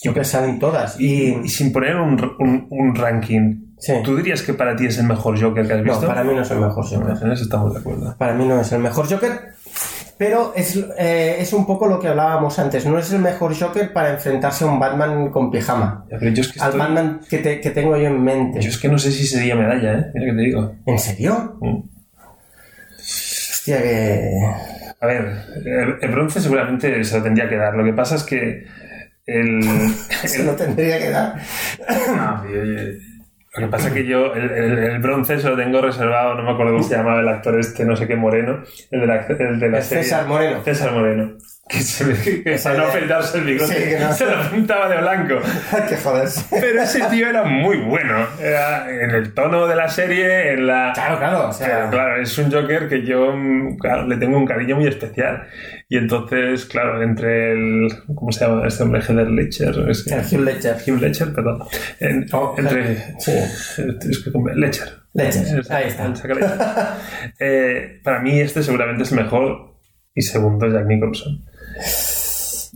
Joker 0.04 0.24
sale 0.24 0.48
en 0.48 0.58
todas. 0.58 1.00
Y, 1.00 1.48
sin 1.48 1.72
poner 1.72 1.96
un, 1.96 2.20
un- 2.38 2.66
un 2.70 2.94
ranking, 2.94 3.62
Sí. 3.78 3.92
¿tú 4.04 4.16
dirías 4.16 4.42
que 4.42 4.54
para 4.54 4.74
ti 4.76 4.86
es 4.86 4.98
el 4.98 5.06
mejor 5.06 5.40
Joker 5.40 5.66
que 5.66 5.72
has 5.74 5.78
no, 5.80 5.84
visto? 5.92 6.06
para 6.06 6.24
mí 6.24 6.34
no 6.34 6.40
es 6.42 6.50
el 6.50 6.60
mejor 6.60 6.84
Joker. 6.88 7.16
En 7.22 7.32
eso 7.32 7.42
estamos 7.44 7.72
de 7.74 7.80
acuerdo. 7.80 8.14
Para 8.18 8.32
mí 8.34 8.46
no 8.46 8.58
es 8.60 8.72
el 8.72 8.78
mejor 8.80 9.06
Joker, 9.10 9.32
pero 10.18 10.52
es, 10.56 10.76
eh, 10.98 11.36
es 11.40 11.52
un 11.52 11.66
poco 11.66 11.86
lo 11.86 12.00
que 12.00 12.08
hablábamos 12.08 12.58
antes. 12.58 12.86
No 12.86 12.98
es 12.98 13.12
el 13.12 13.18
mejor 13.20 13.54
Joker 13.58 13.92
para 13.92 14.10
enfrentarse 14.14 14.64
a 14.64 14.68
un 14.68 14.78
Batman 14.80 15.30
con 15.30 15.50
pijama. 15.50 16.06
Ya, 16.10 16.18
pero 16.18 16.30
yo 16.32 16.40
es 16.40 16.52
que 16.52 16.60
Al 16.60 16.68
estoy- 16.70 16.78
Batman 16.80 17.20
que, 17.28 17.38
te- 17.38 17.60
que 17.60 17.70
tengo 17.70 17.96
yo 17.98 18.06
en 18.06 18.22
mente. 18.24 18.60
Yo 18.62 18.68
es 18.70 18.78
que 18.78 18.88
no 18.88 18.98
sé 18.98 19.12
si 19.12 19.26
sería 19.26 19.54
medalla, 19.56 19.92
¿eh? 19.98 20.06
Mira 20.14 20.26
que 20.26 20.32
te 20.36 20.40
digo. 20.42 20.74
¿En 20.86 20.98
serio? 20.98 21.58
Mm. 21.60 21.80
Hostia, 22.98 23.82
que... 23.82 24.30
A 25.00 25.06
ver, 25.06 25.44
el, 25.66 25.96
el 26.00 26.10
bronce 26.10 26.40
seguramente 26.40 27.04
se 27.04 27.18
lo 27.18 27.22
tendría 27.22 27.48
que 27.48 27.56
dar. 27.56 27.74
Lo 27.74 27.84
que 27.84 27.92
pasa 27.92 28.14
es 28.14 28.22
que 28.22 28.64
el... 29.26 29.62
Se 30.24 30.44
lo 30.44 30.52
tendría 30.54 30.98
que 30.98 31.10
dar. 31.10 31.34
No, 32.16 32.42
tío, 32.42 32.60
oye, 32.62 32.98
Lo 33.56 33.60
que 33.66 33.70
pasa 33.70 33.88
es 33.88 33.94
que 33.94 34.06
yo 34.06 34.34
el, 34.34 34.50
el- 34.50 34.78
el 34.78 34.98
bronce 35.00 35.38
se 35.38 35.48
lo 35.48 35.56
tengo 35.56 35.80
reservado, 35.80 36.34
no 36.34 36.42
me 36.42 36.50
acuerdo 36.52 36.72
cómo 36.72 36.84
se 36.84 36.96
llamaba 36.96 37.20
el 37.20 37.28
actor 37.28 37.58
este, 37.58 37.84
no 37.84 37.96
sé 37.96 38.06
qué 38.06 38.14
Moreno, 38.16 38.62
el 38.90 39.00
de 39.00 39.06
la, 39.06 39.26
el 39.26 39.58
de 39.60 39.68
la 39.70 39.82
serie. 39.82 40.04
César 40.04 40.26
Moreno. 40.26 40.62
César 40.62 40.92
Moreno. 40.92 41.38
Que, 41.68 41.80
se 41.82 42.04
ve 42.04 42.14
que, 42.44 42.56
para 42.62 42.76
no 42.78 42.84
afeitarse 42.84 43.38
el 43.38 43.44
bigote 43.44 43.74
Sí, 43.74 43.84
que 43.90 43.98
no. 43.98 44.12
se 44.12 44.24
lo 44.24 44.50
pintaba 44.52 44.88
de 44.88 44.98
blanco. 45.00 45.34
Hay 45.72 45.82
que 45.88 45.96
joderse. 45.96 46.44
Pero 46.60 46.82
ese 46.82 47.00
tío 47.10 47.28
era 47.28 47.42
muy 47.42 47.78
bueno. 47.78 48.24
Era 48.40 48.88
en 48.88 49.10
el 49.10 49.34
tono 49.34 49.66
de 49.66 49.74
la 49.74 49.88
serie, 49.88 50.52
en 50.52 50.68
la... 50.68 50.92
Claro, 50.94 51.18
claro. 51.18 51.48
O 51.48 51.52
sea, 51.52 51.90
claro, 51.90 52.22
es 52.22 52.38
un 52.38 52.52
Joker 52.52 52.88
que 52.88 53.04
yo 53.04 53.34
claro, 53.80 54.06
le 54.06 54.16
tengo 54.16 54.38
un 54.38 54.46
cariño 54.46 54.76
muy 54.76 54.86
especial. 54.86 55.42
Y 55.88 55.96
entonces, 55.98 56.64
claro, 56.66 57.02
entre 57.02 57.52
el. 57.52 57.88
¿Cómo 58.14 58.30
se 58.32 58.44
llama 58.44 58.66
este 58.66 58.82
hombre? 58.84 59.00
Heather 59.02 59.28
Ledger. 59.28 59.88
Es 59.90 60.04
que- 60.04 60.36
Hugh 60.36 60.40
Ledger. 60.44 60.76
Hugh 60.86 61.00
Ledger, 61.00 61.32
perdón. 61.32 61.62
En- 62.00 62.26
Oh, 62.32 62.54
entre. 62.58 62.96
sí. 63.20 63.32
Es 63.32 63.74
que. 64.24 64.30
Ledger, 64.54 64.88
Es- 65.14 65.70
ahí 65.70 65.88
está. 65.88 66.12
Eh, 67.40 68.00
para 68.04 68.20
mí, 68.20 68.40
este 68.40 68.62
seguramente 68.62 69.02
es 69.02 69.12
mejor. 69.12 69.74
Y 70.14 70.22
segundo, 70.22 70.66
Jack 70.68 70.86
Nicholson. 70.86 71.44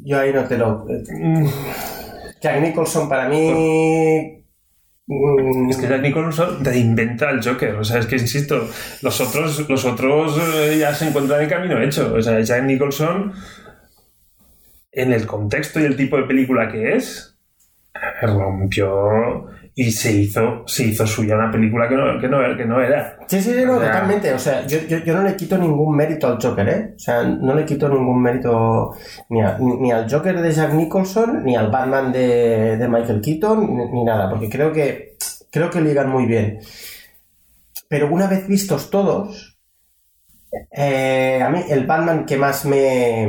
Yo 0.05 0.19
ahí 0.19 0.33
no 0.33 0.45
te 0.45 0.57
lo... 0.59 0.87
Mm, 0.87 1.47
Jack 2.41 2.61
Nicholson 2.63 3.09
para 3.09 3.29
mí... 3.29 4.45
mm, 5.07 5.71
Es 5.71 5.77
que 5.77 5.89
Jack 5.89 6.03
Nicholson 6.03 6.65
reinventa 6.65 7.29
al 7.29 7.45
Joker. 7.45 7.77
O 7.77 7.85
sea, 7.85 7.99
es 7.99 8.07
que 8.07 8.17
insisto, 8.17 8.69
los 9.03 9.21
otros, 9.21 9.69
los 9.69 9.85
otros 9.85 10.39
eh, 10.55 10.79
ya 10.79 10.95
se 10.95 11.09
encuentran 11.09 11.43
el 11.43 11.49
camino 11.49 11.81
hecho. 11.83 12.15
O 12.15 12.23
sea, 12.23 12.41
Jack 12.41 12.65
Nicholson, 12.65 13.33
en 14.93 15.13
el 15.13 15.27
contexto 15.27 15.81
y 15.81 15.85
el 15.85 15.97
tipo 15.97 16.17
de 16.17 16.25
película 16.25 16.71
que 16.71 16.97
es, 16.97 17.39
rompió 18.23 19.47
y 19.83 19.91
se 19.93 20.13
hizo, 20.13 20.63
se 20.67 20.85
hizo 20.89 21.07
suya 21.07 21.35
una 21.37 21.51
película 21.51 21.89
que 21.89 21.95
no, 21.95 22.21
que 22.21 22.29
no, 22.29 22.39
que 22.55 22.67
no 22.67 22.83
era. 22.83 23.17
Sí, 23.27 23.41
sí, 23.41 23.55
sí, 23.55 23.65
no, 23.65 23.77
O 23.77 23.81
sea- 23.81 23.93
totalmente. 23.93 24.33
O 24.35 24.39
sea, 24.39 24.67
yo, 24.67 24.79
yo, 24.87 24.99
yo 24.99 25.15
no 25.15 25.23
le 25.23 25.35
quito 25.37 25.57
ningún 25.57 25.97
mérito 25.97 26.27
al 26.27 26.37
Joker, 26.39 26.69
¿eh? 26.69 26.93
O 26.97 26.99
sea, 26.99 27.23
no 27.23 27.55
le 27.55 27.65
quito 27.65 27.89
ningún 27.89 28.21
mérito 28.21 28.95
ni, 29.31 29.41
a- 29.41 29.57
ni, 29.59 29.91
al 29.91 30.11
Joker 30.11 30.39
de 30.43 30.53
Jack 30.53 30.75
Nicholson, 30.75 31.45
ni 31.45 31.57
al 31.57 31.71
Batman 31.71 32.13
de, 32.13 32.77
de 32.77 32.89
Michael 32.89 33.23
Keaton, 33.23 33.75
ni, 33.75 33.87
ni 33.91 34.05
nada, 34.05 34.29
porque 34.29 34.51
creo 34.51 34.71
que, 34.71 35.17
creo 35.51 35.71
que 35.71 35.81
ligan 35.81 36.11
muy 36.11 36.27
bien. 36.27 36.59
Pero 37.89 38.13
una 38.13 38.27
vez 38.27 38.47
vistos 38.47 38.91
todos, 38.91 39.59
eh, 40.73 41.41
a 41.43 41.49
mí 41.49 41.61
el 41.71 41.87
Batman 41.87 42.27
que 42.27 42.37
más 42.37 42.65
me. 42.67 43.23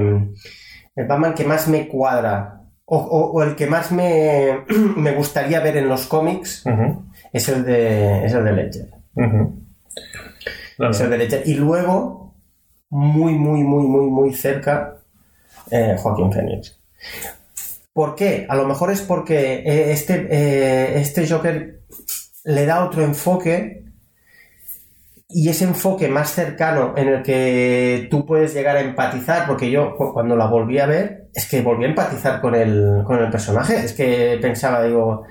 El 0.96 1.08
Batman 1.08 1.34
que 1.34 1.46
más 1.46 1.68
me 1.70 1.88
cuadra, 1.88 2.61
o, 2.94 2.98
o- 2.98 3.32
o 3.32 3.44
el 3.44 3.56
que 3.56 3.68
más 3.68 3.92
me, 3.94 4.66
me 4.98 5.14
gustaría 5.14 5.62
ver 5.62 5.78
en 5.78 5.88
los 5.88 6.08
cómics, 6.08 6.64
es 7.32 7.48
el 7.48 7.64
de, 7.64 8.26
es 8.26 8.34
el 8.34 8.44
de 8.44 8.52
Ledger. 8.52 8.90
Es 10.90 11.00
el 11.00 11.10
de 11.10 11.18
Ledger. 11.18 11.44
Y 11.46 11.54
luego, 11.54 12.34
muy, 12.90 13.34
muy, 13.36 13.64
muy, 13.64 13.84
muy, 13.88 14.08
muy 14.08 14.34
cerca, 14.34 14.98
eh, 15.70 15.96
Joaquín 15.98 16.32
Phoenix. 16.34 16.78
¿Por 17.94 18.16
qué? 18.16 18.46
A 18.50 18.56
lo 18.56 18.66
mejor 18.68 18.92
es 18.92 19.02
porque 19.02 19.56
eh, 19.66 19.92
este, 19.92 20.28
eh, 20.30 21.00
este 21.00 21.28
Joker 21.28 21.82
le 22.44 22.66
da 22.66 22.84
otro 22.86 23.04
enfoque 23.04 23.81
y 25.34 25.50
ese 25.50 25.66
enfoque 25.66 26.08
más 26.08 26.30
cercano 26.32 26.94
en 26.98 27.08
el 27.08 27.24
que 27.24 28.08
tú 28.12 28.26
puedes 28.26 28.54
llegar 28.54 28.78
a 28.78 28.82
empatizar, 28.82 29.48
porque 29.48 29.70
yo 29.72 29.96
cu- 29.96 30.14
cuando 30.14 30.36
la 30.36 30.46
volví 30.48 30.80
a 30.80 30.86
ver, 30.86 31.26
es 31.34 31.50
que 31.50 31.62
volví 31.62 31.86
a 31.86 31.90
empatizar 31.90 32.42
con 32.42 32.56
el, 32.56 33.02
con 33.06 33.20
el 33.20 33.30
personaje, 33.30 33.76
es 33.78 33.94
que 33.94 34.38
pensaba, 34.42 34.84
digo, 34.84 35.24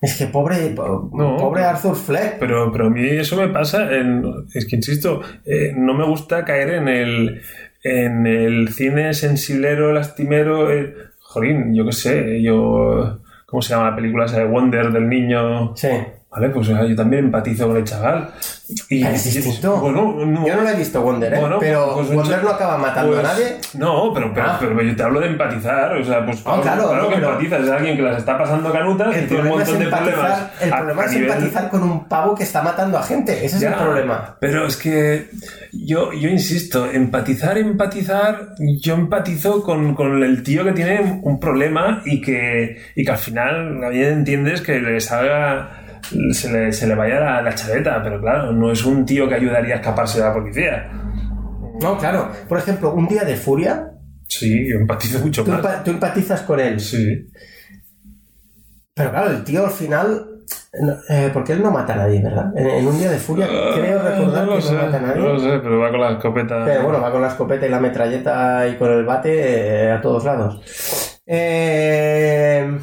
es 0.00 0.16
que 0.16 0.26
pobre, 0.26 0.56
po- 0.76 1.10
No, 1.12 1.36
pobre 1.36 1.64
Arthur 1.64 1.96
Fleck, 1.96 2.38
Pero, 2.38 2.70
pero 2.72 2.86
a 2.86 2.90
mí 2.90 3.06
eso 3.08 3.36
me 3.36 3.48
pasa, 3.48 3.90
en, 3.92 4.22
es 4.54 4.66
que 4.66 4.76
insisto, 4.76 5.22
eh, 5.44 5.72
no 5.76 5.94
me 5.94 6.04
gusta 6.06 6.44
caer 6.44 6.70
en 6.74 6.88
el, 6.88 7.42
en 7.82 8.26
el 8.26 8.68
cine 8.70 9.14
sensiblero, 9.14 9.92
lastimero. 9.92 10.70
eh, 10.72 10.94
jolín, 11.20 11.74
yo 11.74 11.84
qué 11.86 11.92
sé, 11.92 12.42
yo. 12.42 13.18
¿Cómo 13.46 13.62
se 13.62 13.74
llama 13.74 13.90
la 13.90 13.96
película 13.96 14.26
esa 14.26 14.38
de 14.40 14.44
Wonder 14.46 14.90
del 14.92 15.08
niño? 15.08 15.74
sí. 15.76 15.88
Vale, 16.30 16.50
pues 16.50 16.66
yo 16.66 16.94
también 16.94 17.24
empatizo 17.24 17.66
con 17.68 17.78
el 17.78 17.84
chaval. 17.84 18.30
Y, 18.90 19.02
es 19.02 19.24
distinto. 19.34 19.78
Bueno, 19.78 20.14
no, 20.26 20.46
Yo 20.46 20.56
no 20.56 20.62
lo 20.62 20.68
he 20.68 20.74
visto 20.76 21.00
Wonder, 21.00 21.32
¿eh? 21.32 21.40
Bueno, 21.40 21.56
pero 21.58 21.94
pues 21.94 22.08
Wonder 22.12 22.36
cha- 22.36 22.42
no 22.42 22.50
acaba 22.50 22.76
matando 22.76 23.12
pues, 23.14 23.24
a 23.24 23.28
nadie. 23.32 23.56
No, 23.72 24.12
pero, 24.12 24.34
pero, 24.34 24.46
Ah. 24.46 24.56
pero 24.60 24.82
yo 24.82 24.94
te 24.94 25.02
hablo 25.02 25.20
de 25.20 25.26
empatizar. 25.28 25.96
O 25.96 26.04
sea, 26.04 26.26
pues 26.26 26.42
Ah, 26.44 26.58
claro, 26.62 26.94
no, 26.94 27.08
que 27.08 27.14
empatizas. 27.14 27.64
Es 27.64 27.70
alguien 27.70 27.96
que 27.96 28.02
las 28.02 28.18
está 28.18 28.36
pasando 28.36 28.70
canutas 28.70 29.16
y 29.16 29.20
tiene 29.26 29.42
un 29.44 29.48
montón 29.48 29.78
de 29.78 29.86
problemas. 29.86 30.42
el 30.60 30.70
problema 30.70 31.04
es 31.06 31.12
nivel- 31.12 31.22
empatizar 31.32 31.70
con 31.70 31.82
un 31.82 32.08
pavo 32.08 32.34
que 32.34 32.42
está 32.42 32.60
matando 32.60 32.98
a 32.98 33.02
gente. 33.02 33.32
Ese 33.46 33.56
es 33.56 33.62
el 33.62 33.72
problema. 33.74 34.36
Pero 34.38 34.66
es 34.66 34.76
que 34.76 35.30
yo, 35.72 36.12
yo 36.12 36.28
insisto, 36.28 36.90
empatizar, 36.90 37.56
empatizar, 37.56 38.50
yo 38.82 38.94
empatizo 38.96 39.62
con, 39.62 39.94
con 39.94 40.22
el 40.22 40.42
tío 40.42 40.62
que 40.64 40.72
tiene 40.72 41.20
un 41.22 41.40
problema 41.40 42.02
y 42.04 42.20
que, 42.20 42.76
y 42.94 43.02
que 43.02 43.10
al 43.10 43.16
final 43.18 43.78
también 43.80 44.12
entiendes 44.12 44.60
que 44.60 44.78
le 44.78 45.00
salga, 45.00 45.70
se 46.32 46.50
le, 46.52 46.72
se 46.72 46.86
le 46.86 46.94
vaya 46.94 47.20
la, 47.20 47.42
la 47.42 47.54
chaveta, 47.54 48.02
pero 48.02 48.20
claro, 48.20 48.52
no 48.52 48.70
es 48.72 48.84
un 48.84 49.04
tío 49.04 49.28
que 49.28 49.34
ayudaría 49.36 49.74
a 49.74 49.78
escaparse 49.78 50.18
de 50.20 50.24
la 50.26 50.32
policía. 50.34 50.90
No, 51.80 51.96
claro. 51.98 52.30
Por 52.48 52.58
ejemplo, 52.58 52.92
un 52.92 53.06
día 53.08 53.24
de 53.24 53.36
furia, 53.36 53.84
Sí, 54.30 54.68
yo 54.68 54.76
empatizo 54.76 55.20
mucho 55.20 55.42
tú, 55.42 55.50
más. 55.52 55.82
tú 55.84 55.90
empatizas 55.90 56.42
con 56.42 56.60
él. 56.60 56.78
Sí. 56.80 57.30
Pero 58.94 59.10
claro, 59.10 59.30
el 59.30 59.42
tío 59.44 59.64
al 59.64 59.70
final. 59.70 60.26
no, 60.82 60.92
eh, 61.08 61.30
porque 61.32 61.52
él 61.54 61.62
no 61.62 61.70
mata 61.70 61.94
a 61.94 61.96
nadie, 61.96 62.20
¿verdad? 62.22 62.52
En, 62.56 62.66
en 62.66 62.86
un 62.86 62.98
día 62.98 63.10
de 63.10 63.16
furia 63.18 63.46
creo 63.46 64.02
recordar 64.02 64.42
Ah, 64.42 64.44
no 64.44 64.50
lo 64.50 64.56
que 64.56 64.62
sé, 64.62 64.72
no 64.74 64.82
mata 64.82 64.96
a 64.98 65.00
nadie. 65.00 65.22
no 65.22 65.32
lo 65.32 65.38
sé, 65.40 65.58
pero 65.62 65.78
va 65.78 65.90
con 65.90 66.00
la 66.00 66.10
escopeta. 66.10 66.64
Pero 66.66 66.82
bueno, 66.82 67.00
va 67.00 67.10
con 67.10 67.22
la 67.22 67.28
escopeta 67.28 67.66
y 67.66 67.70
la 67.70 67.80
metralleta 67.80 68.68
y 68.68 68.76
con 68.76 68.90
el 68.92 69.04
bate 69.06 69.84
eh, 69.86 69.92
a 69.92 70.00
todos 70.02 70.24
lados. 70.24 71.20
Eh, 71.24 72.78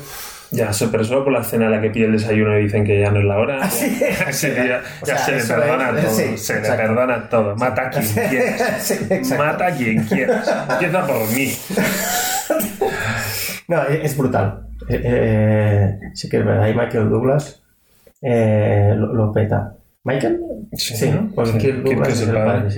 Ya, 0.55 0.71
pero 0.91 1.03
solo 1.03 1.23
por 1.23 1.33
la 1.33 1.43
cena 1.43 1.65
en 1.65 1.71
la 1.71 1.81
que 1.81 1.89
pide 1.89 2.05
el 2.05 2.13
desayuno 2.13 2.57
y 2.57 2.63
dicen 2.63 2.83
que 2.85 2.99
ya 2.99 3.11
no 3.11 3.19
es 3.19 3.25
la 3.25 3.37
hora. 3.37 3.59
Ah, 3.61 3.69
sí. 3.69 3.97
ya, 3.99 4.31
sí, 4.33 4.47
ya- 4.55 4.81
O 5.01 5.05
ya 5.05 5.17
sea, 5.17 5.39
se 5.39 5.55
le 5.57 5.61
perdona 5.61 5.89
es- 5.99 6.05
todo. 6.05 6.15
sí, 6.15 6.37
se 6.37 6.53
le 6.61 6.69
perdona 6.71 7.29
todo. 7.29 7.55
Mata 7.55 7.81
a 7.83 7.89
quien 7.89 8.05
quieras. 8.29 8.99
Mata 9.37 9.65
a 9.67 9.71
quien 9.75 10.03
quieras. 10.05 10.55
Empieza 10.69 11.05
por 11.07 11.27
mí. 11.33 11.51
No, 13.67 13.81
es 13.83 14.15
brutal. 14.15 14.67
Eh, 14.89 15.01
eh, 15.03 15.99
sí 16.13 16.29
que 16.29 16.37
es 16.37 16.45
verdad. 16.45 16.67
Y 16.67 16.73
Michael 16.75 17.09
Douglas 17.09 17.63
eh, 18.21 18.93
lo, 18.95 19.13
lo 19.13 19.31
peta. 19.33 19.73
¿Michael? 20.03 20.39
Sí, 20.73 21.09
¿no? 21.09 21.33
Kirk 21.43 21.57
Kirk 21.57 21.83
Douglas 21.83 22.09
es 22.09 22.21
el 22.27 22.35
padre. 22.35 22.69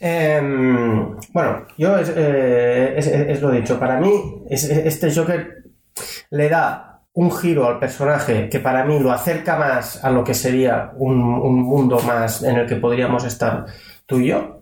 Em, 0.00 1.16
bueno, 1.32 1.64
yo 1.78 1.96
es, 1.98 2.12
eh, 2.16 2.94
es- 2.96 3.40
lo 3.40 3.52
dicho. 3.52 3.78
Para 3.78 4.00
mí, 4.00 4.42
es- 4.50 4.68
este 4.68 5.14
Joker 5.14 5.62
le 6.30 6.48
da 6.48 6.95
un 7.16 7.32
giro 7.34 7.66
al 7.66 7.78
personaje 7.78 8.48
que 8.50 8.60
para 8.60 8.84
mí 8.84 9.00
lo 9.00 9.10
acerca 9.10 9.56
más 9.56 10.04
a 10.04 10.10
lo 10.10 10.22
que 10.22 10.34
sería 10.34 10.92
un, 10.96 11.18
un 11.22 11.62
mundo 11.62 11.98
más 12.00 12.42
en 12.42 12.56
el 12.56 12.66
que 12.66 12.76
podríamos 12.76 13.24
estar 13.24 13.64
tú 14.04 14.20
y 14.20 14.28
yo. 14.28 14.60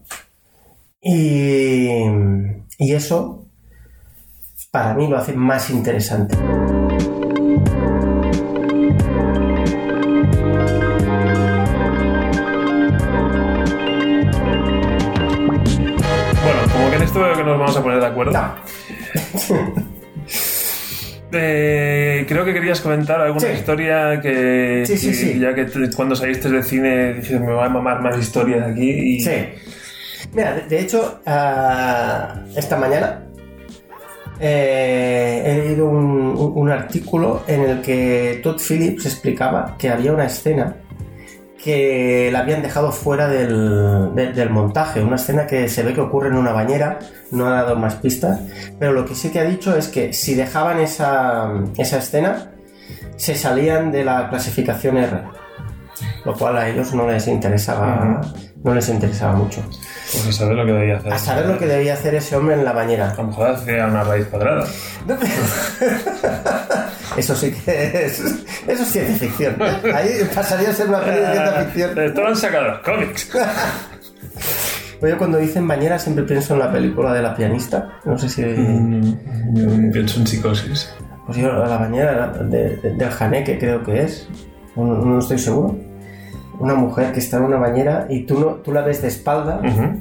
Y, 1.02 1.98
y 2.78 2.92
eso, 2.92 3.46
para 4.70 4.94
mí, 4.94 5.08
lo 5.08 5.18
hace 5.18 5.32
más 5.32 5.68
interesante. 5.70 6.36
Bueno, 6.36 6.62
como 16.72 16.90
que 16.90 16.96
en 16.96 17.02
esto 17.02 17.18
veo 17.18 17.36
que 17.36 17.44
nos 17.44 17.58
vamos 17.58 17.76
a 17.76 17.82
poner 17.82 17.98
de 17.98 18.06
acuerdo. 18.06 18.32
No. 18.32 18.54
Eh, 21.36 21.73
creo 22.44 22.54
que 22.54 22.60
querías 22.60 22.80
comentar 22.80 23.20
alguna 23.20 23.40
Sí. 23.48 23.52
historia 23.54 24.20
que, 24.20 24.84
Sí, 24.86 24.96
sí, 24.96 25.08
que 25.08 25.14
sí. 25.14 25.38
ya 25.40 25.54
que 25.54 25.66
cuando 25.96 26.14
saliste 26.14 26.48
del 26.48 26.62
cine 26.64 27.14
dices 27.14 27.40
me 27.40 27.52
voy 27.52 27.64
a 27.64 27.68
mamar 27.68 28.00
más 28.00 28.16
historias 28.18 28.68
aquí 28.70 28.88
y 28.90 29.20
Sí. 29.20 29.32
Mira, 30.32 30.54
de, 30.54 30.62
de 30.62 30.80
hecho, 30.80 31.20
ah, 31.26 32.34
esta 32.56 32.76
mañana 32.76 33.20
eh, 34.40 35.42
he 35.46 35.58
leído 35.68 35.88
un 35.88 36.70
artículo 36.70 37.42
en 37.46 37.60
el 37.62 37.80
que 37.80 38.40
Todd 38.42 38.58
Phillips 38.60 39.06
explicaba 39.06 39.76
que 39.78 39.88
había 39.88 40.12
una 40.12 40.26
escena 40.26 40.74
que 41.64 42.28
la 42.30 42.40
habían 42.40 42.60
dejado 42.60 42.92
fuera 42.92 43.26
del, 43.28 44.14
de- 44.14 44.32
del 44.34 44.50
montaje, 44.50 45.00
una 45.02 45.16
escena 45.16 45.46
que 45.46 45.66
se 45.68 45.82
ve 45.82 45.94
que 45.94 46.02
ocurre 46.02 46.28
en 46.28 46.34
una 46.34 46.52
bañera, 46.52 46.98
no 47.30 47.46
ha 47.46 47.52
dado 47.62 47.74
más 47.76 47.94
pistas, 47.94 48.38
pero 48.78 48.92
lo 48.92 49.06
que 49.06 49.14
sí 49.14 49.30
que 49.30 49.40
ha 49.40 49.44
dicho 49.44 49.74
es 49.74 49.88
que 49.88 50.12
si 50.12 50.34
dejaban 50.34 50.78
esa, 50.80 51.50
esa 51.78 51.96
escena, 51.98 52.50
se 53.16 53.34
salían 53.34 53.90
de 53.92 54.04
la 54.04 54.28
clasificación 54.28 54.98
R, 54.98 55.22
lo 56.26 56.34
cual 56.34 56.58
a 56.58 56.68
ellos 56.68 56.92
no 56.94 57.06
les 57.08 57.26
interesaba, 57.28 58.20
no 58.62 58.74
les 58.74 58.88
interesaba 58.90 59.32
mucho. 59.32 59.62
pues 59.62 60.28
a 60.28 60.32
saber 60.32 60.56
lo 60.56 60.66
que 60.66 60.72
debía 60.72 60.96
hacer. 60.98 61.12
A 61.12 61.18
saber 61.18 61.46
lo 61.46 61.58
que 61.58 61.66
debía 61.66 61.94
hacer 61.94 62.14
ese 62.14 62.36
hombre 62.36 62.56
en 62.56 62.64
la 62.64 62.72
bañera. 62.72 63.10
A 63.12 63.14
lo 63.16 63.24
mejor 63.28 63.50
hacía 63.52 63.86
una 63.86 64.04
raíz 64.04 64.26
cuadrada. 64.26 64.66
Eso 67.16 67.34
sí 67.34 67.52
que 67.52 68.06
es. 68.06 68.20
Eso 68.66 68.82
es 68.82 68.88
ciencia 68.90 69.16
ficción. 69.28 69.56
Ahí 69.94 70.08
pasaría 70.34 70.70
a 70.70 70.72
ser 70.72 70.88
una 70.88 71.00
peli 71.00 71.18
de 71.20 71.26
ciencia 71.32 71.52
ficción. 71.64 71.98
Esto 71.98 72.20
lo 72.22 72.28
han 72.28 72.36
sacado 72.36 72.68
los 72.68 72.78
cómics. 72.80 73.30
Pues 75.00 75.12
Yo 75.12 75.18
cuando 75.18 75.38
dicen 75.38 75.66
bañera 75.68 75.98
siempre 75.98 76.24
pienso 76.24 76.54
en 76.54 76.60
la 76.60 76.72
película 76.72 77.12
de 77.12 77.22
la 77.22 77.34
pianista. 77.34 77.98
No 78.04 78.18
sé 78.18 78.28
si. 78.28 78.42
Mm, 78.42 79.90
Pienso 79.92 80.20
en 80.20 80.26
psicosis. 80.26 80.92
Pues 81.26 81.38
yo 81.38 81.52
la 81.52 81.76
bañera 81.78 82.28
de- 82.28 82.76
de- 82.76 82.94
del 82.94 83.10
Janeque 83.10 83.58
creo 83.58 83.82
que 83.82 84.02
es. 84.02 84.28
No, 84.76 84.84
no 84.84 85.18
estoy 85.18 85.38
seguro. 85.38 85.76
Una 86.58 86.74
mujer 86.74 87.12
que 87.12 87.18
está 87.20 87.36
en 87.38 87.44
una 87.44 87.56
bañera 87.58 88.06
y 88.08 88.24
tú, 88.26 88.38
no, 88.38 88.46
tú 88.56 88.72
la 88.72 88.82
ves 88.82 89.02
de 89.02 89.08
espalda, 89.08 89.60
Ujú. 89.64 90.00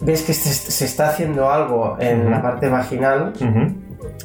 ves 0.00 0.22
que 0.22 0.32
se, 0.32 0.50
se 0.52 0.84
está 0.84 1.08
haciendo 1.10 1.50
algo 1.50 1.96
en 2.00 2.30
la 2.30 2.40
parte 2.40 2.68
vaginal 2.68 3.32
Ujú. 3.36 3.74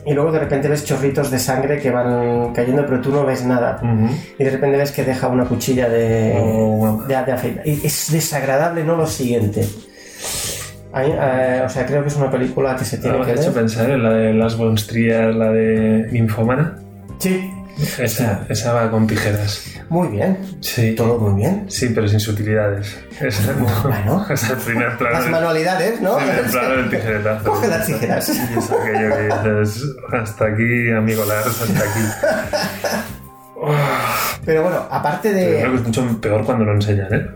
Y 0.06 0.14
luego 0.14 0.32
de 0.32 0.40
repente 0.40 0.68
ves 0.68 0.86
chorritos 0.86 1.32
de 1.32 1.40
sangre 1.40 1.80
que 1.80 1.90
van 1.92 2.54
cayendo, 2.54 2.86
pero 2.86 3.02
tú 3.02 3.12
no 3.12 3.26
ves 3.26 3.44
nada. 3.46 3.80
Y 4.38 4.44
de 4.44 4.50
repente 4.50 4.78
ves 4.78 4.92
que 4.92 5.04
deja 5.04 5.28
una 5.28 5.46
cuchilla 5.46 5.90
de, 5.90 6.34
Oh. 6.38 7.02
de, 7.08 7.16
de 7.16 7.32
afeitar. 7.32 7.68
Y 7.68 7.82
es 7.86 8.12
desagradable, 8.12 8.84
no 8.84 8.96
lo 8.96 9.08
siguiente. 9.08 9.62
Mí, 10.96 11.02
eh, 11.12 11.64
o 11.66 11.70
sea, 11.70 11.86
creo 11.88 12.04
que 12.04 12.10
es 12.10 12.16
una 12.16 12.30
película 12.30 12.76
que 12.76 12.86
se 12.86 13.00
tiene 13.00 13.18
Me 13.18 13.26
que 13.26 13.32
has 13.32 13.40
hecho 13.42 13.52
ver. 13.52 13.62
pensar 13.64 13.90
en 13.90 14.04
la 14.04 14.12
de 14.14 14.34
las 14.34 14.56
monstrías, 14.58 15.34
la 15.36 15.50
de 15.52 16.08
Ninfomana. 16.12 16.78
Sí, 17.18 17.50
Esa, 18.00 18.46
esa 18.50 18.74
va 18.74 18.92
con 18.92 19.08
tijeras. 19.08 19.66
muy 19.90 20.08
bien. 20.10 20.38
Sí. 20.62 20.94
Todo 20.96 21.18
muy 21.18 21.42
bien. 21.42 21.66
Sí, 21.70 21.92
pero 21.94 22.08
sin 22.08 22.20
sutilidades. 22.20 22.98
Esa, 23.20 23.54
no. 23.54 23.66
Bueno. 23.84 24.26
es 24.30 24.50
el 24.50 24.58
primer 24.58 24.96
plano. 24.98 25.14
Las 25.16 25.24
del- 25.24 25.32
manualidades, 25.32 26.00
¿no? 26.02 26.20
el 26.20 26.26
primer 26.26 26.52
plano 26.52 26.76
del 26.76 26.90
tijeretazo. 26.92 27.44
Coge 27.50 27.68
las 27.68 27.86
tijeras. 27.88 28.30
Y 28.30 28.32
es 28.58 28.72
aquello 28.72 29.16
que 29.16 29.60
dices, 29.62 29.84
hasta 30.12 30.46
aquí, 30.46 30.92
amigo 30.96 31.26
Lars, 31.26 31.48
hasta 31.62 31.80
aquí. 31.80 33.04
Pero 34.46 34.64
bueno, 34.64 34.86
aparte 34.90 35.32
Pero 35.32 35.46
creo 35.46 35.58
de. 35.64 35.70
que 35.72 35.76
es 35.78 35.84
mucho 35.84 36.22
peor 36.22 36.46
cuando 36.46 36.66
lo 36.66 36.74
enseñan, 36.74 37.14
¿eh? 37.14 37.28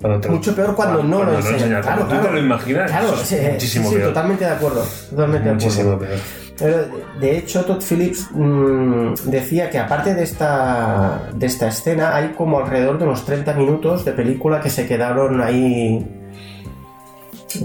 Cuando 0.00 0.20
te- 0.20 0.28
Mucho 0.28 0.54
peor 0.54 0.74
cuando 0.74 1.02
no 1.02 1.24
lo 1.24 1.38
enseñan. 1.38 1.80
Claro, 1.80 1.98
Como 1.98 2.02
tú 2.04 2.08
claro. 2.10 2.26
te 2.26 2.32
lo 2.32 2.38
imaginas, 2.40 2.90
Claro, 2.90 3.14
es 3.14 3.20
sí, 3.20 3.36
muchísimo 3.52 3.84
sí, 3.88 3.90
sí, 3.94 3.96
peor. 4.00 4.08
totalmente 4.08 4.44
de 4.44 4.50
acuerdo. 4.50 4.86
Totalmente 5.10 5.48
de 5.48 5.54
Muchísimo 5.54 5.92
acuerdo. 5.92 6.14
peor. 6.14 6.45
De 6.58 7.38
hecho, 7.38 7.64
Todd 7.64 7.82
Phillips 7.82 8.28
mm, 8.32 9.30
decía 9.30 9.68
que 9.68 9.78
aparte 9.78 10.14
de 10.14 10.22
esta, 10.22 11.30
de 11.34 11.46
esta 11.46 11.68
escena, 11.68 12.16
hay 12.16 12.28
como 12.28 12.58
alrededor 12.58 12.98
de 12.98 13.04
unos 13.04 13.24
30 13.24 13.52
minutos 13.54 14.04
de 14.04 14.12
película 14.12 14.60
que 14.60 14.70
se 14.70 14.86
quedaron 14.86 15.42
ahí 15.42 16.25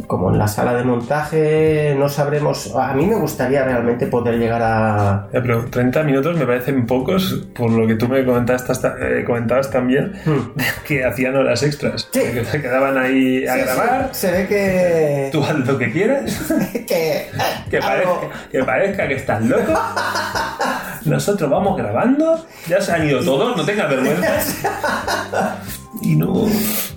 como 0.07 0.29
en 0.31 0.37
la 0.37 0.47
sala 0.47 0.73
de 0.73 0.83
montaje. 0.83 1.95
No 1.97 2.07
sabremos. 2.07 2.73
A 2.75 2.93
mí 2.93 3.05
me 3.05 3.15
gustaría 3.15 3.63
realmente 3.63 4.07
poder 4.07 4.35
llegar 4.37 4.61
a. 4.63 5.27
Ya, 5.33 5.41
pero 5.41 5.65
30 5.65 6.03
minutos 6.03 6.37
me 6.37 6.45
parecen 6.45 6.85
pocos, 6.85 7.47
por 7.55 7.71
lo 7.71 7.87
que 7.87 7.95
tú 7.95 8.07
me 8.07 8.23
comentaste 8.25 8.71
hasta- 8.71 8.95
eh, 8.99 9.23
comentabas 9.25 9.69
también, 9.71 10.13
Hmm. 10.25 10.51
que 10.87 11.03
hacían 11.03 11.35
horas 11.35 11.63
extras. 11.63 12.07
Sí. 12.11 12.19
Que 12.21 12.45
se 12.45 12.61
quedaban 12.61 12.97
ahí 12.97 13.45
a 13.47 13.53
Sí, 13.55 13.59
grabar. 13.61 14.09
sí, 14.11 14.19
se 14.27 14.31
ve 14.31 14.47
que. 14.47 15.29
Tú 15.31 15.43
haz 15.43 15.55
lo 15.55 15.77
que 15.77 15.91
quieras, 15.91 16.51
que, 16.87 17.25
parezca, 17.81 18.19
que 18.51 18.63
parezca 18.63 19.07
que 19.07 19.15
estás 19.15 19.41
loco. 19.43 19.73
Nosotros 21.05 21.49
vamos 21.49 21.77
grabando, 21.77 22.45
ya 22.67 22.79
se 22.79 22.91
han 22.91 23.07
ido 23.07 23.23
todos, 23.23 23.57
no 23.57 23.65
tengas 23.65 23.89
vergüenza. 23.89 24.31
Y 26.03 26.15
no. 26.15 26.47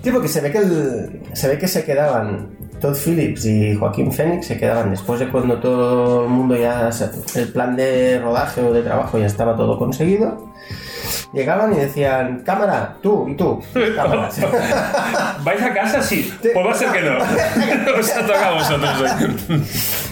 Sí, 0.01 0.09
porque 0.11 0.27
se 0.27 0.41
ve 0.41 0.51
que 0.51 0.57
el- 0.57 1.21
se 1.33 1.47
ve 1.47 1.59
que 1.59 1.67
se 1.67 1.83
quedaban 1.83 2.49
Todd 2.85 2.95
Phillips 2.95 3.45
y 3.45 3.75
Joaquín 3.75 4.11
Phoenix 4.11 4.45
se 4.45 4.57
quedaban 4.57 4.91
después 4.91 5.19
de 5.19 5.27
cuando 5.29 5.57
todo 5.57 6.25
el 6.25 6.29
mundo 6.29 6.55
ya 6.55 6.91
el 7.33 7.47
plan 7.47 7.75
de 7.75 8.19
rodaje 8.19 8.61
o 8.61 8.71
de 8.71 8.83
trabajo 8.83 9.17
ya 9.17 9.25
estaba 9.25 9.55
todo 9.55 9.79
conseguido. 9.79 10.53
Llegaban 11.33 11.73
y 11.73 11.77
decían, 11.77 12.43
cámara, 12.45 12.95
tú 13.01 13.27
y 13.27 13.35
tú. 13.35 13.59
cámaras". 13.95 14.39
¿Vais 15.43 15.61
a 15.63 15.73
casa? 15.73 16.01
Sí. 16.03 16.31
Pues 16.41 16.65
va 16.65 16.71
a 16.71 16.75
ser 16.75 16.91
que 16.91 17.01
no. 17.01 17.17
Os 17.99 18.11
ha 18.15 18.25
tocado 18.25 18.45
a 18.45 18.53
vosotros 18.53 19.03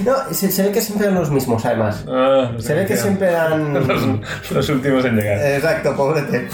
no, 0.03 0.33
se, 0.33 0.51
se 0.51 0.63
ve 0.63 0.71
que 0.71 0.81
siempre 0.81 1.07
eran 1.07 1.19
los 1.19 1.29
mismos, 1.29 1.63
además. 1.65 2.03
Ah, 2.09 2.51
Se 2.57 2.73
ve 2.73 2.87
que 2.87 2.97
siempre 2.97 3.29
eran... 3.29 3.73
Los, 3.73 4.51
los 4.51 4.69
últimos 4.69 5.05
en 5.05 5.15
llegar. 5.15 5.37
Exacto, 5.45 5.95
pobrete. 5.95 6.49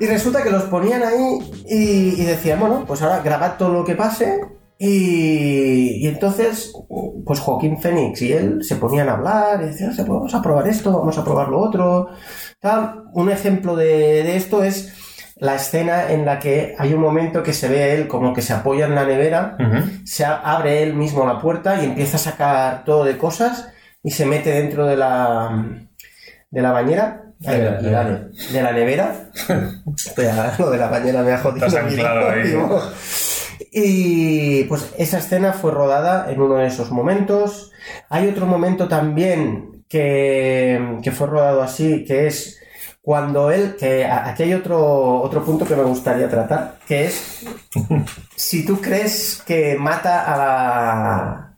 Y 0.00 0.06
resulta 0.06 0.42
que 0.42 0.50
los 0.50 0.64
ponían 0.64 1.02
ahí 1.04 1.38
y, 1.68 2.20
y 2.20 2.24
decían, 2.24 2.58
bueno, 2.58 2.84
pues 2.86 3.00
ahora 3.02 3.20
grabad 3.20 3.56
todo 3.56 3.72
lo 3.72 3.84
que 3.84 3.94
pase. 3.94 4.40
Y, 4.78 6.04
y 6.04 6.06
entonces, 6.06 6.72
pues 7.26 7.40
Joaquín 7.40 7.80
Fénix 7.80 8.22
y 8.22 8.32
él 8.32 8.58
se 8.62 8.76
ponían 8.76 9.08
a 9.08 9.14
hablar 9.14 9.60
y 9.62 9.66
decían, 9.66 9.90
"Oye, 9.90 9.96
pues 10.04 10.08
vamos 10.08 10.34
a 10.34 10.42
probar 10.42 10.68
esto, 10.68 10.96
vamos 10.96 11.18
a 11.18 11.24
probar 11.24 11.48
lo 11.48 11.58
otro. 11.60 12.08
Tal. 12.60 13.02
Un 13.12 13.30
ejemplo 13.30 13.74
de, 13.76 14.22
de 14.22 14.36
esto 14.36 14.62
es 14.62 14.94
la 15.36 15.54
escena 15.56 16.10
en 16.12 16.24
la 16.24 16.38
que 16.38 16.74
hay 16.78 16.92
un 16.92 17.00
momento 17.00 17.42
que 17.42 17.52
se 17.52 17.68
ve 17.68 17.82
a 17.82 17.88
él 17.94 18.08
como 18.08 18.32
que 18.34 18.42
se 18.42 18.52
apoya 18.52 18.86
en 18.86 18.94
la 18.94 19.04
nevera, 19.04 19.56
se 20.04 20.24
abre 20.24 20.82
él 20.82 20.94
mismo 20.94 21.24
la 21.26 21.40
puerta 21.40 21.80
y 21.80 21.84
empieza 21.86 22.16
a 22.16 22.20
sacar 22.20 22.84
todo 22.84 23.04
de 23.04 23.16
cosas 23.18 23.68
y 24.02 24.10
se 24.12 24.26
mete 24.26 24.50
dentro 24.50 24.86
de 24.86 24.96
la, 24.96 25.64
de 26.50 26.62
la 26.62 26.72
bañera. 26.72 27.24
De 27.38 27.58
la- 27.64 27.70
de, 27.82 27.90
la, 27.92 28.04
de 28.52 28.62
la 28.62 28.72
nevera. 28.72 29.30
Lo 30.58 30.70
de 30.70 30.78
la 30.78 30.88
bañera 30.88 31.22
me 31.22 31.32
ha 31.32 31.38
jodido. 31.38 31.66
Ahí. 32.30 32.42
Y 33.72 34.64
pues 34.64 34.94
esa 34.98 35.18
escena 35.18 35.52
fue 35.52 35.70
rodada 35.72 36.30
en 36.30 36.40
uno 36.40 36.56
de 36.56 36.66
esos 36.66 36.90
momentos. 36.90 37.70
Hay 38.08 38.28
otro 38.28 38.46
momento 38.46 38.88
también 38.88 39.84
que, 39.88 40.98
que 41.02 41.12
fue 41.12 41.26
rodado 41.26 41.62
así, 41.62 42.04
que 42.04 42.26
es 42.26 42.60
cuando 43.02 43.50
él, 43.50 43.76
que 43.78 44.04
aquí 44.04 44.42
hay 44.42 44.54
otro, 44.54 45.20
otro 45.22 45.42
punto 45.44 45.64
que 45.64 45.74
me 45.76 45.82
gustaría 45.82 46.28
tratar, 46.28 46.78
que 46.86 47.06
es 47.06 47.44
si 48.36 48.66
tú 48.66 48.80
crees 48.82 49.42
que 49.46 49.76
mata 49.78 50.24
a 50.32 50.36
la, 50.36 51.54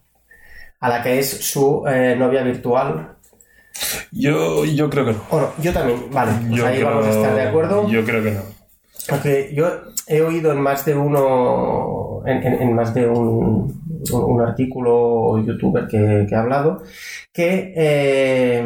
a 0.78 0.89
la 0.89 1.03
que 1.03 1.19
es 1.19 1.28
su 1.28 1.85
eh, 1.89 2.15
novia 2.16 2.43
virtual 2.43 3.16
Yo, 4.12 4.65
yo 4.65 4.89
creo 4.91 5.07
que 5.07 5.12
no. 5.12 5.23
Bueno, 5.31 5.49
yo 5.61 5.73
también, 5.73 6.05
vale, 6.12 6.32
pues 6.47 6.59
Yo 6.59 6.66
ahí 6.66 6.77
creo- 6.77 6.89
vamos 6.91 7.07
a 7.07 7.11
estar 7.11 7.35
de 7.35 7.43
acuerdo. 7.43 7.89
Yo 7.89 8.05
creo 8.05 8.23
que 8.23 8.31
no. 8.32 8.43
Porque 9.09 9.51
yo 9.53 9.66
he 10.07 10.20
oído 10.23 10.53
en 10.53 10.61
más 10.61 10.85
de 10.85 10.95
uno, 10.95 11.99
en, 12.26 12.42
en- 12.47 12.62
en 12.62 12.74
más 12.74 12.92
de 12.94 13.09
un, 13.09 13.82
un 14.12 14.40
artículo 14.40 15.42
youtuber 15.44 15.86
que, 15.86 16.26
que 16.28 16.34
ha 16.34 16.40
hablado, 16.40 16.82
que, 17.32 17.72
eh, 17.76 18.64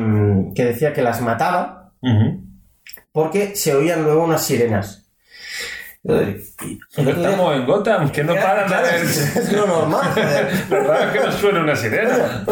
que 0.55 0.65
decía 0.65 0.93
que 0.93 1.03
las 1.03 1.21
mataba 1.21 1.93
porque 3.13 3.55
se 3.57 3.75
oían 3.75 4.03
luego 4.05 4.25
unas 4.25 4.43
sirenas. 4.43 5.07
Estamos 6.97 7.57
en 7.57 7.67
Gotham, 7.67 8.11
que 8.11 8.25
no 8.25 8.35
paran 8.35 8.67
Claro, 8.67 8.87
de 8.87 8.97
es, 9.03 9.37
es 9.37 9.53
lo 9.53 9.67
normal, 9.67 10.03
joder. 10.15 10.49
Lo 10.71 10.81
raro 10.83 11.05
es 11.05 11.13
que 11.19 11.27
no 11.27 11.33
suena 11.33 11.61
una 11.63 11.77
sirena. 11.77 12.45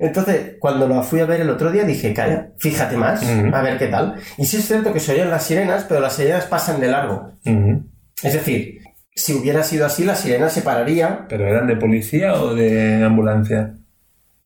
Entonces, 0.00 0.54
cuando 0.58 0.88
la 0.88 1.02
fui 1.02 1.20
a 1.20 1.26
ver 1.26 1.42
el 1.42 1.50
otro 1.50 1.70
día, 1.70 1.84
dije, 1.84 2.12
calla, 2.14 2.48
fíjate 2.58 2.96
más, 2.96 3.22
a 3.22 3.62
ver 3.62 3.78
qué 3.78 3.86
tal. 3.88 4.16
Y 4.38 4.46
sí 4.46 4.56
es 4.56 4.66
cierto 4.66 4.92
que 4.92 4.98
se 5.00 5.12
oían 5.12 5.30
las 5.30 5.44
sirenas, 5.44 5.84
pero 5.88 6.00
las 6.00 6.14
sirenas 6.16 6.46
pasan 6.46 6.80
de 6.80 6.88
largo. 6.88 7.32
Es 8.22 8.32
decir, 8.32 8.78
si 9.14 9.34
hubiera 9.34 9.62
sido 9.62 9.86
así, 9.86 10.04
la 10.04 10.14
sirena 10.14 10.48
se 10.48 10.62
pararía 10.62 11.26
¿Pero 11.28 11.46
eran 11.46 11.66
de 11.66 11.76
policía 11.76 12.34
o 12.34 12.54
de 12.54 13.02
ambulancia? 13.04 13.74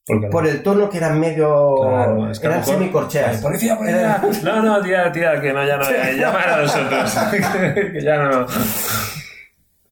Porque 0.07 0.27
por 0.27 0.47
el 0.47 0.63
tono 0.63 0.91
que 0.91 0.99
eran 0.99 1.19
medio... 1.19 1.77
Claro, 1.81 2.31
es 2.31 2.39
que 2.39 2.47
a 2.47 2.51
lo 2.51 2.55
eran 2.57 2.67
mejor- 2.67 2.79
semicorcheas. 2.79 3.41
¡Policía, 3.41 3.77
policía! 3.79 4.23
No, 4.43 4.63
no, 4.63 4.83
tía, 4.83 5.11
tía, 5.13 5.41
que 5.41 5.53
no, 5.53 5.67
ya 5.67 5.77
no, 5.79 5.89
eh, 5.89 6.17
llaman 6.19 6.43
a 6.51 6.57
nosotros. 6.59 7.15
que 7.93 8.03
ya 8.03 8.17
no. 8.19 8.47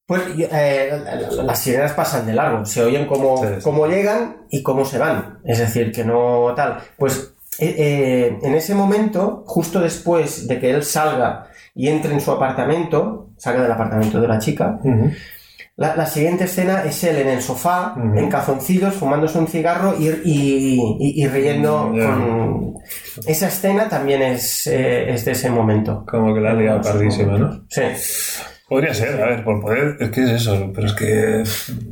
Pues 0.05 0.23
eh, 0.37 0.93
las 1.45 1.59
sirenas 1.59 1.93
pasan 1.93 2.27
de 2.27 2.35
largo, 2.35 2.67
se 2.67 2.83
oyen 2.83 3.07
como, 3.07 3.39
Sí, 3.39 3.55
sí. 3.57 3.61
cómo 3.63 3.87
llegan 3.87 4.43
y 4.51 4.63
cómo 4.63 4.85
se 4.85 4.99
van. 4.99 5.39
Es 5.45 5.59
decir, 5.61 5.91
que 5.93 6.05
no 6.05 6.53
tal. 6.55 6.79
Pues 6.99 7.33
eh, 7.59 7.75
eh, 7.79 8.39
en 8.43 8.55
ese 8.55 8.75
momento, 8.75 9.45
justo 9.47 9.81
después 9.81 10.47
de 10.47 10.59
que 10.59 10.71
él 10.71 10.83
salga 10.85 11.47
y 11.75 11.89
entre 11.89 12.13
en 12.13 12.21
su 12.21 12.31
apartamento, 12.33 13.31
salga 13.39 13.63
del 13.63 13.73
apartamento 13.73 14.21
de 14.21 14.29
la 14.29 14.39
chica, 14.39 14.79
Ujú. 14.85 15.11
la, 15.77 15.97
la 15.97 16.07
siguiente 16.07 16.45
escena 16.45 16.85
es 16.85 17.03
él 17.05 17.17
en 17.17 17.29
el 17.29 17.41
sofá, 17.43 17.95
Ujú. 17.97 18.19
en 18.19 18.29
calzoncillos, 18.29 18.95
fumándose 18.95 19.39
un 19.39 19.47
cigarro 19.49 19.95
y, 19.99 20.09
y, 20.09 20.81
y- 21.01 21.23
y 21.23 21.27
riendo 21.29 21.89
Mm, 21.93 21.97
ya. 21.97 22.07
con... 22.07 22.75
Esa 23.27 23.49
escena 23.49 23.89
también 23.89 24.23
es, 24.23 24.67
eh, 24.67 25.11
es 25.13 25.25
de 25.25 25.33
ese 25.33 25.49
momento. 25.51 26.05
Como 26.09 26.35
que 26.35 26.41
la 26.41 26.51
ha 26.51 26.55
liado 26.55 26.81
pardísima, 26.83 27.39
¿no? 27.39 27.65
Sí. 27.69 27.83
Podría 28.69 28.95
ser, 28.95 29.23
a 29.23 29.27
ver, 29.27 29.45
por 29.45 29.61
poder, 29.61 29.97
es 30.01 30.11
que 30.11 30.23
es 30.23 30.31
eso, 30.31 30.73
pero 30.75 30.87
es 30.87 30.93
que 30.95 31.43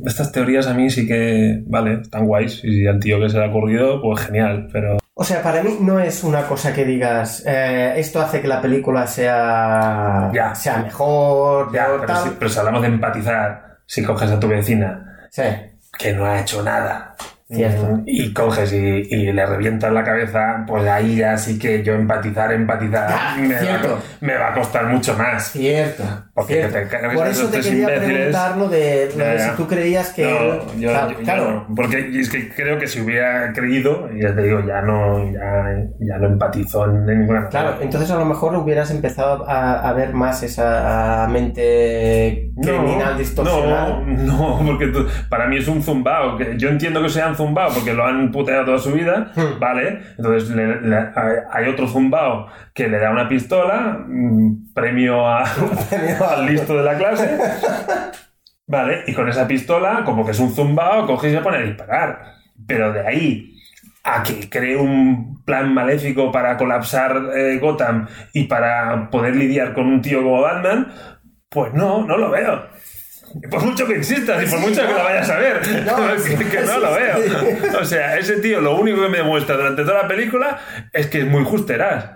estas 0.05 0.31
teorías 0.31 0.65
a 0.67 0.73
mí 0.73 0.89
sí 0.89 1.05
que, 1.07 1.61
vale, 1.67 2.01
están 2.01 2.25
guays, 2.25 2.63
y 2.63 2.73
si 2.73 2.87
al 2.87 2.99
tío 2.99 3.19
que 3.19 3.29
se 3.29 3.37
le 3.37 3.45
ha 3.45 3.49
ocurrido, 3.49 4.01
pues 4.01 4.19
genial, 4.25 4.67
pero 4.73 4.97
O 5.21 5.23
sea, 5.23 5.43
para 5.43 5.61
mí 5.61 5.77
no 5.79 5.99
es 5.99 6.23
una 6.23 6.47
cosa 6.47 6.73
que 6.73 6.83
digas, 6.83 7.43
eh, 7.45 7.93
esto 7.97 8.19
hace 8.19 8.41
que 8.41 8.47
la 8.47 8.59
película 8.59 9.05
sea, 9.05 10.31
Ya. 10.33 10.55
sea 10.55 10.77
mejor, 10.77 11.71
ya, 11.71 11.85
pero 11.91 12.05
tal. 12.07 12.23
si, 12.23 12.29
pero 12.39 12.49
si 12.49 12.57
hablamos 12.57 12.81
de 12.81 12.87
empatizar, 12.87 13.77
si 13.85 14.03
coges 14.03 14.31
a 14.31 14.39
tu 14.39 14.47
vecina 14.47 15.27
Sí, 15.29 15.43
que 15.95 16.13
no 16.13 16.25
ha 16.25 16.39
hecho 16.41 16.63
nada 16.63 17.13
Cierto. 17.53 17.83
mm, 17.85 18.03
y 18.05 18.33
coges 18.33 18.71
y, 18.71 18.77
y 18.77 19.31
le 19.33 19.45
revientas 19.45 19.91
la 19.91 20.03
cabeza, 20.03 20.63
pues 20.67 20.87
ahí 20.87 21.17
ya 21.17 21.37
sí 21.37 21.59
que 21.59 21.83
yo 21.83 21.93
empatizar, 21.93 22.51
empatizar 22.53 23.09
me, 23.39 23.49
va, 23.53 23.55
a 23.55 23.59
cierto. 23.59 23.87
co- 23.89 23.99
me 24.21 24.37
va 24.37 24.49
a 24.51 24.53
costar 24.53 24.85
mucho 24.87 25.15
más. 25.17 25.49
cierto. 25.51 26.03
Porque 26.33 26.53
cierto. 26.55 26.73
te 26.79 26.87
cargas 26.87 27.13
Por 27.15 27.27
eso 27.27 27.47
te 27.49 27.59
quería 27.59 27.79
imbéciles. 27.81 28.13
preguntar 28.13 28.57
lo 28.57 28.69
de, 28.69 29.09
lo 29.17 29.39
si 29.43 29.49
tú 29.57 29.67
creías 29.67 30.09
que... 30.13 30.23
No, 30.23 30.79
yo, 30.79 30.89
claro, 30.89 31.11
yo- 31.11 31.17
yo 31.17 31.23
claro. 31.23 31.51
no, 31.67 31.75
porque 31.75 32.09
es 32.19 32.29
que 32.29 32.49
creo 32.49 32.79
que 32.79 32.87
si 32.87 33.01
hubiera 33.01 33.51
creído, 33.53 34.09
ya 34.13 34.33
te 34.33 34.41
digo, 34.43 34.61
ya 34.65 34.81
no, 34.81 35.29
ya, 35.31 35.65
ya 35.99 36.17
no 36.19 36.27
empatizó 36.27 36.85
en 36.85 37.05
ninguna 37.05 37.41
manera. 37.41 37.49
Claro, 37.49 37.77
entonces 37.81 38.09
a 38.11 38.15
lo 38.17 38.25
mejor 38.25 38.55
hubieras 38.55 38.89
empezado 38.91 39.47
a, 39.49 39.87
a 39.89 39.93
ver 39.93 40.13
más 40.13 40.41
esa 40.43 41.27
mente 41.29 42.51
criminal 42.61 43.17
distorsionada. 43.17 43.99
No, 44.05 44.61
no, 44.61 44.65
porque 44.65 44.87
tú- 44.87 45.05
para 45.29 45.47
mí 45.47 45.57
es 45.57 45.67
un 45.67 45.81
zumbao. 45.83 46.37
que 46.37 46.53
yo 46.57 46.69
entiendo 46.69 47.01
que 47.01 47.09
sean 47.09 47.35
zumbao 47.45 47.69
porque 47.73 47.93
lo 47.93 48.05
han 48.05 48.31
puteado 48.31 48.65
toda 48.65 48.77
su 48.79 48.91
vida, 48.93 49.31
Hmm. 49.35 49.59
¿vale? 49.59 49.99
Entonces 50.17 50.49
le- 50.49 50.81
le- 50.81 51.09
hay- 51.51 51.67
otro 51.69 51.87
zumbao 51.87 52.47
que 52.73 52.87
le 52.87 52.97
da 52.99 53.11
una 53.11 53.27
pistola, 53.27 53.97
mm, 54.07 54.73
premio 54.73 55.27
a- 55.27 55.43
al 56.35 56.45
listo 56.45 56.77
de 56.77 56.83
la 56.83 56.95
clase, 56.97 57.37
¿vale? 58.67 59.03
Y 59.07 59.13
con 59.13 59.27
esa 59.29 59.47
pistola, 59.47 60.03
como 60.05 60.25
que 60.25 60.31
es 60.31 60.39
un 60.39 60.51
zumbao, 60.51 61.05
coge 61.05 61.29
y 61.29 61.33
se 61.33 61.41
pone 61.41 61.57
a 61.57 61.61
disparar. 61.61 62.21
Pero 62.67 62.93
de 62.93 63.05
ahí 63.07 63.47
a 64.03 64.23
que 64.23 64.49
cree 64.49 64.77
un 64.77 65.43
plan 65.45 65.73
maléfico 65.73 66.31
para 66.31 66.57
colapsar 66.57 67.21
eh, 67.35 67.59
Gotham 67.59 68.07
y 68.33 68.45
para 68.45 69.09
poder 69.11 69.35
lidiar 69.35 69.73
con 69.73 69.87
un 69.87 70.01
tío 70.01 70.23
como 70.23 70.41
Batman, 70.41 70.87
pues 71.49 71.73
no, 71.73 72.05
no 72.05 72.17
lo 72.17 72.29
veo. 72.31 72.63
Por 73.49 73.63
mucho 73.63 73.87
que 73.87 73.95
insistas 73.95 74.43
y 74.43 74.49
por 74.49 74.59
mucho 74.59 74.81
que 74.81 74.93
lo 74.93 75.03
vayas 75.03 75.29
a 75.29 75.37
ver, 75.37 75.61
No, 75.85 75.95
que, 76.51 76.61
no 76.61 76.79
lo 76.79 76.93
veo. 76.93 77.79
O 77.79 77.85
sea, 77.85 78.17
ese 78.17 78.39
tío 78.39 78.61
lo 78.61 78.79
único 78.79 79.01
que 79.01 79.09
me 79.09 79.17
demuestra 79.19 79.55
durante 79.55 79.83
toda 79.83 80.03
la 80.03 80.07
película 80.07 80.59
es 80.91 81.07
que 81.07 81.19
es 81.19 81.27
muy 81.27 81.43
justeras. 81.43 82.11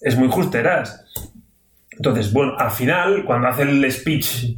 Es 0.00 0.16
muy 0.16 0.28
justeras. 0.28 1.04
Entonces, 1.90 2.32
bueno, 2.32 2.56
al 2.58 2.70
final, 2.70 3.24
cuando 3.24 3.48
hace 3.48 3.62
el 3.62 3.92
speech 3.92 4.56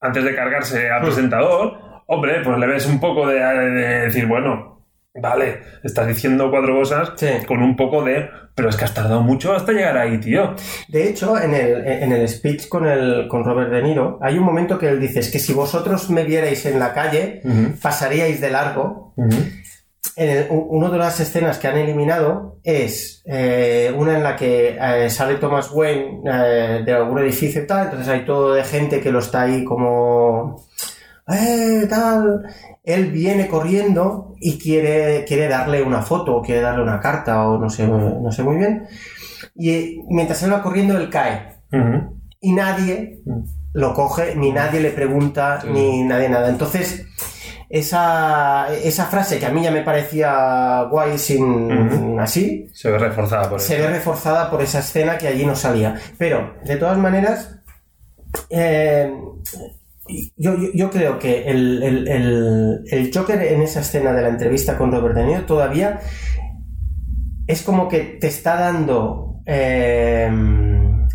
antes 0.00 0.24
de 0.24 0.34
cargarse 0.34 0.90
al 0.90 1.02
presentador, 1.02 1.78
hombre, 2.06 2.42
pues 2.42 2.58
le 2.58 2.66
ves 2.66 2.86
un 2.86 3.00
poco 3.00 3.26
de, 3.26 3.38
de 3.38 4.00
decir, 4.00 4.26
bueno, 4.26 4.73
vale, 5.14 5.60
estás 5.82 6.06
diciendo 6.06 6.50
cuatro 6.50 6.74
cosas 6.76 7.12
Sí. 7.16 7.28
con 7.46 7.62
un 7.62 7.76
poco 7.76 8.02
de, 8.02 8.28
pero 8.54 8.68
es 8.68 8.76
que 8.76 8.84
has 8.84 8.94
tardado 8.94 9.20
mucho 9.22 9.52
hasta 9.54 9.72
llegar 9.72 9.96
ahí, 9.96 10.18
tío. 10.18 10.54
De 10.88 11.08
hecho, 11.08 11.40
en 11.40 11.54
el, 11.54 11.86
en 11.86 12.12
el 12.12 12.28
speech 12.28 12.68
con, 12.68 12.86
el, 12.86 13.26
con 13.28 13.44
Robert 13.44 13.70
De 13.70 13.82
Niro, 13.82 14.18
hay 14.22 14.38
un 14.38 14.44
momento 14.44 14.78
que 14.78 14.88
él 14.88 15.00
dice, 15.00 15.20
es 15.20 15.30
que 15.30 15.38
si 15.38 15.52
vosotros 15.52 16.10
me 16.10 16.24
vierais 16.24 16.66
en 16.66 16.78
la 16.78 16.92
calle, 16.92 17.42
pasaríais 17.80 18.40
de 18.40 18.50
largo. 18.50 19.14
En 20.16 20.28
el- 20.30 20.46
u- 20.50 20.68
una 20.76 20.90
de 20.90 20.98
las 20.98 21.18
escenas 21.18 21.58
que 21.58 21.66
han 21.66 21.76
eliminado 21.76 22.58
es 22.62 23.22
eh, 23.26 23.92
una 23.96 24.16
en 24.16 24.22
la 24.22 24.36
que 24.36 24.76
eh, 24.80 25.10
sale 25.10 25.36
Thomas 25.36 25.70
Wayne 25.72 26.20
eh, 26.30 26.82
de 26.84 26.92
algún 26.92 27.18
edificio 27.18 27.62
y 27.62 27.66
tal, 27.66 27.86
entonces 27.86 28.08
hay 28.08 28.24
todo 28.24 28.52
de 28.54 28.62
gente 28.62 29.00
que 29.00 29.10
lo 29.10 29.18
está 29.20 29.42
ahí 29.42 29.64
como... 29.64 30.62
¡Eh, 31.26 31.86
tal! 31.88 32.42
Él 32.84 33.10
viene 33.10 33.48
corriendo 33.48 34.34
y 34.40 34.58
quiere, 34.58 35.24
quiere 35.26 35.48
darle 35.48 35.82
una 35.82 36.02
foto 36.02 36.36
o 36.36 36.42
quiere 36.42 36.60
darle 36.60 36.82
una 36.82 37.00
carta 37.00 37.48
o 37.48 37.58
no 37.58 37.70
sé, 37.70 37.88
no 37.88 38.30
sé 38.30 38.42
muy 38.42 38.56
bien. 38.58 38.86
Y 39.56 39.70
eh, 39.70 39.96
mientras 40.10 40.42
él 40.42 40.52
va 40.52 40.62
corriendo, 40.62 40.96
él 40.96 41.08
cae. 41.10 41.54
Y 42.40 42.52
nadie 42.52 43.22
lo 43.72 43.94
coge, 43.94 44.36
ni 44.36 44.52
nadie 44.52 44.80
le 44.80 44.90
pregunta, 44.90 45.62
ni 45.68 46.04
nadie 46.04 46.28
nada. 46.28 46.48
Entonces, 46.50 47.06
esa, 47.70 48.68
esa 48.72 49.06
frase 49.06 49.38
que 49.38 49.46
a 49.46 49.50
mí 49.50 49.62
ya 49.62 49.70
me 49.70 49.82
parecía 49.82 50.82
guay 50.90 51.18
sin 51.18 52.20
así, 52.20 52.68
Se 52.72 52.90
ve 52.90 52.98
reforzada 52.98 53.48
por 53.48 53.60
se 53.60 53.74
eso. 53.76 53.82
ve 53.84 53.90
reforzada 53.94 54.50
por 54.50 54.62
esa 54.62 54.80
escena 54.80 55.16
que 55.18 55.26
allí 55.26 55.46
no 55.46 55.56
salía. 55.56 55.96
Pero, 56.18 56.54
de 56.64 56.76
todas 56.76 56.98
maneras, 56.98 57.58
eh, 58.50 59.12
yo, 60.36 60.54
yo- 60.74 60.90
creo 60.90 61.18
que 61.18 61.44
el, 61.48 61.82
el- 61.82 62.08
el- 62.08 62.80
el 62.90 63.10
Joker 63.14 63.40
en 63.42 63.62
esa 63.62 63.80
escena 63.80 64.12
de 64.12 64.22
la 64.22 64.28
entrevista 64.28 64.76
con 64.76 64.92
Robert 64.92 65.14
De 65.16 65.24
Niro 65.24 65.46
todavía 65.46 66.00
es 67.46 67.62
como 67.62 67.88
que 67.88 68.00
te 68.20 68.26
está 68.28 68.56
dando 68.56 69.40
eh, 69.46 70.30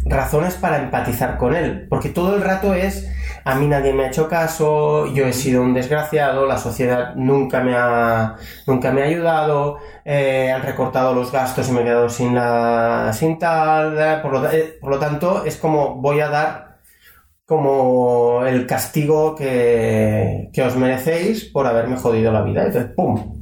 razones 0.06 0.56
para 0.56 0.78
empatizar 0.84 1.38
con 1.38 1.56
él, 1.56 1.88
porque 1.90 2.10
todo 2.10 2.36
el 2.36 2.42
rato 2.44 2.74
es 2.74 3.08
a 3.46 3.56
mí 3.56 3.68
nadie 3.68 3.94
me 3.94 4.04
ha 4.04 4.08
hecho 4.08 4.28
caso, 4.28 5.08
yo 5.14 5.26
he 5.26 5.34
sido 5.34 5.64
un 5.64 5.74
desgraciado, 5.74 6.46
la 6.46 6.58
sociedad 6.58 7.16
nunca 7.16 7.62
me 7.62 7.74
ha, 7.76 8.36
nunca 8.68 8.92
me 8.92 9.02
ha 9.02 9.06
ayudado, 9.06 9.78
eh, 10.06 10.52
han 10.52 10.62
recortado 10.62 11.14
los 11.16 11.32
gastos 11.32 11.70
y 11.70 11.72
me 11.72 11.82
he 11.82 11.84
quedado 11.86 12.10
sin 12.10 12.36
la, 12.36 13.12
sin 13.14 13.40
tal, 13.40 13.98
eh, 13.98 14.20
por 14.22 14.34
lo, 14.34 14.52
eh, 14.52 14.78
por 14.80 14.92
lo 14.92 15.00
tanto 15.00 15.46
es 15.46 15.58
como 15.58 15.96
voy 15.96 16.20
a 16.20 16.30
dar 16.30 16.69
como 17.50 18.46
el 18.46 18.68
castigo 18.68 19.36
que, 19.36 20.50
que 20.54 20.62
os 20.62 20.76
merecéis 20.76 21.46
por 21.46 21.66
haberme 21.66 21.98
jodido 21.98 22.32
la 22.32 22.44
vida. 22.44 22.64
Entonces, 22.68 22.92
¡pum! 22.96 23.40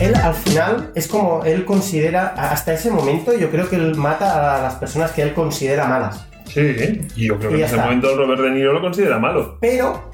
Él 0.00 0.14
al 0.16 0.34
final 0.34 0.92
es 0.94 1.08
como 1.08 1.44
él 1.44 1.64
considera, 1.64 2.28
hasta 2.36 2.72
ese 2.72 2.90
momento 2.90 3.36
yo 3.36 3.50
creo 3.50 3.68
que 3.68 3.76
él 3.76 3.96
mata 3.96 4.58
a 4.58 4.62
las 4.62 4.74
personas 4.74 5.10
que 5.12 5.22
él 5.22 5.34
considera 5.34 5.86
malas. 5.86 6.24
Sí, 6.46 7.00
y 7.16 7.26
yo 7.26 7.38
creo 7.38 7.50
Y 7.50 7.54
que 7.54 7.58
en 7.60 7.64
ese 7.64 7.74
está. 7.74 7.84
momento 7.86 8.16
Robert 8.16 8.42
De 8.42 8.50
Niro 8.50 8.72
lo 8.72 8.80
considera 8.80 9.18
malo. 9.18 9.58
Pero 9.60 10.10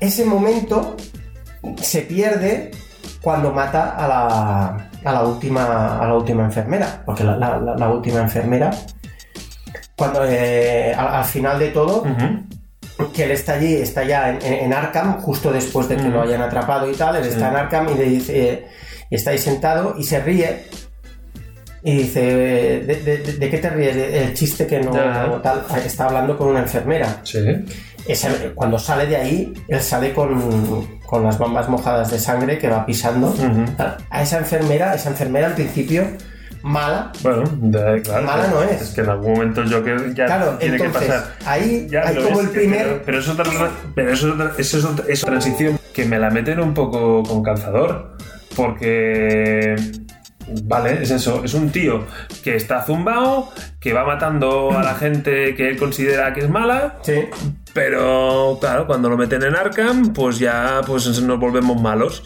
ese 0.00 0.24
momento 0.24 0.96
se 1.80 2.02
pierde 2.02 2.70
cuando 3.22 3.52
mata 3.52 3.90
a 3.96 4.08
la, 4.08 4.88
a 5.04 5.12
la 5.12 5.22
última 5.24 5.98
a 5.98 6.06
la 6.06 6.14
última 6.14 6.44
enfermera 6.44 7.02
porque 7.04 7.24
la, 7.24 7.36
la- 7.36 7.58
la- 7.58 7.76
la 7.76 7.88
última 7.88 8.20
enfermera 8.20 8.70
cuando 9.96 10.24
eh, 10.26 10.94
al, 10.96 11.08
al 11.16 11.24
final 11.24 11.58
de 11.58 11.68
todo 11.68 12.04
que 13.14 13.24
él 13.24 13.30
está 13.30 13.54
allí, 13.54 13.74
está 13.76 14.04
ya 14.04 14.28
en, 14.30 14.42
en 14.42 14.72
Arkham, 14.74 15.20
justo 15.20 15.50
después 15.52 15.88
de 15.88 15.96
que 15.96 16.08
lo 16.08 16.20
hayan 16.22 16.42
atrapado 16.42 16.90
y 16.90 16.94
tal, 16.94 17.16
él 17.16 17.24
está 17.24 17.48
en 17.48 17.56
Arkham 17.56 17.88
y 17.88 17.94
le 17.94 18.04
dice, 18.04 18.66
y 19.10 19.14
está 19.14 19.30
ahí 19.30 19.38
sentado 19.38 19.94
y 19.98 20.04
se 20.04 20.20
ríe. 20.20 20.64
Y 21.82 21.96
dice, 21.96 22.20
¿de, 22.20 22.80
de- 23.02 23.16
de- 23.18 23.32
de 23.38 23.50
qué 23.50 23.56
te 23.56 23.70
ríes? 23.70 23.96
El 23.96 24.34
chiste 24.34 24.66
que 24.66 24.80
no 24.80 24.90
tal. 25.40 25.64
Está 25.82 26.04
hablando 26.04 26.36
con 26.36 26.48
una 26.48 26.58
enfermera. 26.60 27.20
Sí. 27.24 27.38
Ese- 28.06 28.52
cuando 28.54 28.78
sale 28.78 29.06
de 29.06 29.16
ahí, 29.16 29.52
él 29.68 29.80
sale 29.80 30.12
con, 30.12 30.86
con 31.06 31.22
las 31.24 31.38
bambas 31.38 31.68
mojadas 31.68 32.10
de 32.10 32.18
sangre 32.18 32.58
que 32.58 32.68
va 32.68 32.84
pisando. 32.86 33.34
A 34.10 34.22
esa 34.22 34.38
enfermera, 34.38 34.94
esa 34.94 35.10
enfermera 35.10 35.48
al 35.48 35.54
principio, 35.54 36.04
mala. 36.62 37.12
Bueno, 37.22 37.44
de- 37.56 38.02
claro. 38.02 38.24
Mala 38.26 38.46
no 38.48 38.62
es. 38.62 38.80
Es 38.82 38.90
que 38.90 39.00
en 39.02 39.08
algún 39.10 39.32
momento 39.32 39.62
el 39.62 39.72
Joker 39.72 40.14
ya 40.14 40.26
Claro, 40.26 40.56
tiene 40.58 40.76
entonces, 40.76 41.02
que 41.02 41.08
pasar. 41.08 41.32
ahí 41.46 41.86
Ya 41.90 42.02
hay 42.06 42.14
lo 42.16 42.22
como 42.24 42.40
es, 42.40 42.46
el 42.46 42.52
primer... 42.52 42.82
Pero, 42.86 43.02
pero 43.06 43.18
eso 43.18 43.32
es 43.32 43.38
otra, 43.38 43.70
pero 43.94 44.12
eso 44.12 44.28
es 44.28 44.34
otra- 44.34 44.52
eso 44.58 44.78
es 44.78 44.84
otra- 44.84 45.04
es 45.08 45.22
otra 45.22 45.38
transición 45.38 45.78
que 45.94 46.04
me 46.04 46.18
la 46.18 46.30
meten 46.30 46.60
un 46.60 46.74
poco 46.74 47.22
con 47.22 47.42
calzador. 47.42 48.16
Porque. 48.56 49.76
Vale, 50.64 51.02
es 51.02 51.10
eso. 51.12 51.44
Es 51.44 51.54
un 51.54 51.70
tío 51.70 52.04
que 52.42 52.56
está 52.56 52.82
zumbao, 52.82 53.50
que 53.78 53.92
va 53.92 54.04
matando 54.04 54.76
a 54.76 54.82
la 54.82 54.94
gente 54.94 55.54
que 55.54 55.68
él 55.68 55.76
considera 55.78 56.34
que 56.34 56.40
es 56.40 56.48
mala. 56.50 56.96
Sí. 57.02 57.26
Pero 57.72 58.58
claro, 58.60 58.86
cuando 58.86 59.08
lo 59.08 59.16
meten 59.16 59.42
en 59.42 59.54
Arkham, 59.54 60.12
pues 60.12 60.38
ya 60.38 60.80
pues 60.86 61.20
nos 61.22 61.38
volvemos 61.38 61.80
malos. 61.80 62.22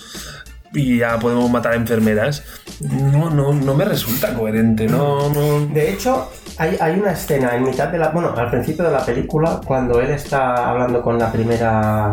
Y 0.73 0.99
ya 0.99 1.19
podemos 1.21 1.49
matar 1.51 1.73
a 1.73 1.77
enfermeras. 1.77 2.43
No, 2.81 3.31
no, 3.31 3.53
no 3.53 3.75
me 3.75 3.85
resulta 3.85 4.35
coherente, 4.35 4.89
no, 4.89 5.29
no. 5.33 5.67
De 5.67 5.93
hecho, 5.93 6.29
hay, 6.59 6.77
hay 6.81 6.99
una 6.99 7.13
escena 7.13 7.55
en 7.55 7.63
mitad 7.63 7.89
de 7.89 7.99
la. 7.99 8.09
Bueno, 8.09 8.35
al 8.37 8.51
principio 8.51 8.85
de 8.85 8.91
la 8.91 9.05
película, 9.05 9.61
cuando 9.65 10.01
él 10.01 10.11
está 10.11 10.71
hablando 10.71 11.01
con 11.01 11.17
la 11.17 11.31
primera. 11.31 12.13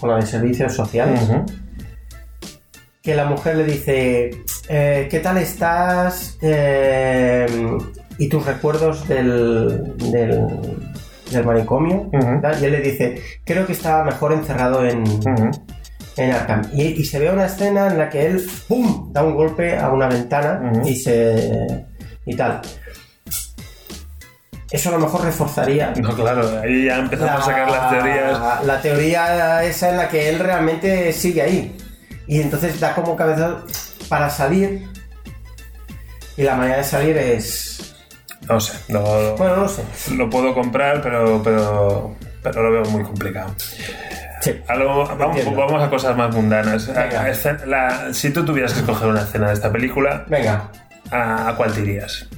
con 0.00 0.10
la 0.10 0.16
de 0.16 0.26
servicios 0.26 0.74
sociales, 0.74 1.20
que 3.02 3.14
la 3.14 3.26
mujer 3.26 3.56
le 3.56 3.64
dice: 3.64 4.30
eh, 4.68 5.06
¿Qué 5.08 5.20
tal 5.20 5.38
estás? 5.38 6.38
Eh, 6.42 7.46
y 8.18 8.28
tus 8.28 8.44
recuerdos 8.44 9.06
del. 9.06 9.96
del, 10.10 10.48
del 11.30 11.44
manicomio. 11.44 12.10
Tal, 12.42 12.60
Y 12.60 12.64
él 12.66 12.72
le 12.72 12.80
dice: 12.80 13.22
Creo 13.44 13.66
que 13.66 13.72
estaba 13.72 14.04
mejor 14.04 14.32
encerrado 14.32 14.84
en, 14.86 15.04
en 16.16 16.30
Arkham. 16.32 16.62
Y, 16.72 16.82
y 16.82 17.04
se 17.04 17.18
ve 17.18 17.30
una 17.30 17.46
escena 17.46 17.88
en 17.88 17.98
la 17.98 18.08
que 18.08 18.26
él 18.26 18.46
¡pum! 18.68 19.12
da 19.12 19.22
un 19.22 19.34
golpe 19.34 19.78
a 19.78 19.90
una 19.90 20.08
ventana 20.08 20.72
y 20.84 20.94
se. 20.96 21.86
y 22.24 22.34
tal. 22.36 22.60
Eso 24.70 24.88
a 24.88 24.92
lo 24.92 24.98
mejor 24.98 25.24
reforzaría 25.24 25.92
No, 25.96 26.14
claro, 26.14 26.60
ahí 26.62 26.86
ya 26.86 26.98
empezamos 26.98 27.40
a 27.40 27.44
sacar 27.44 27.70
las 27.70 27.90
teorías. 27.90 28.64
la 28.64 28.80
teoría 28.82 29.64
esa 29.64 29.90
en 29.90 29.96
la 29.96 30.08
que 30.08 30.28
él 30.28 30.38
realmente 30.40 31.12
sigue 31.12 31.42
ahí. 31.42 31.76
Y 32.26 32.40
entonces 32.40 32.80
da 32.80 32.94
como 32.94 33.14
cabeza 33.14 33.58
para 34.08 34.28
salir. 34.28 34.88
Y 36.36 36.42
la 36.42 36.56
manera 36.56 36.78
de 36.78 36.84
salir 36.84 37.16
es. 37.16 37.75
No 38.48 38.60
sé, 38.60 38.92
no, 38.92 39.00
Bueno, 39.36 39.56
no 39.56 39.68
sé. 39.68 39.82
lo 40.14 40.30
puedo 40.30 40.54
comprar, 40.54 41.00
pero, 41.02 41.40
pero, 41.42 42.14
pero 42.42 42.62
lo 42.62 42.70
veo 42.70 42.90
muy 42.92 43.02
complicado. 43.02 43.54
Sí. 44.40 44.52
Algo- 44.68 45.04
vamos, 45.16 45.82
a 45.82 45.90
cosas 45.90 46.16
más 46.16 46.32
mundanas. 46.34 46.86
Venga. 46.86 47.20
A- 47.20 47.24
a 47.24 47.30
escena- 47.30 47.66
la- 47.66 48.14
si 48.14 48.30
tú 48.30 48.44
tuvieras 48.44 48.72
que 48.74 48.80
escoger 48.80 49.08
una 49.08 49.22
escena 49.22 49.48
de 49.48 49.54
esta 49.54 49.72
película, 49.72 50.24
Venga. 50.28 50.70
¿a, 51.10 51.48
a 51.48 51.56
cuál 51.56 51.72
te 51.72 51.80
irías? 51.80 52.28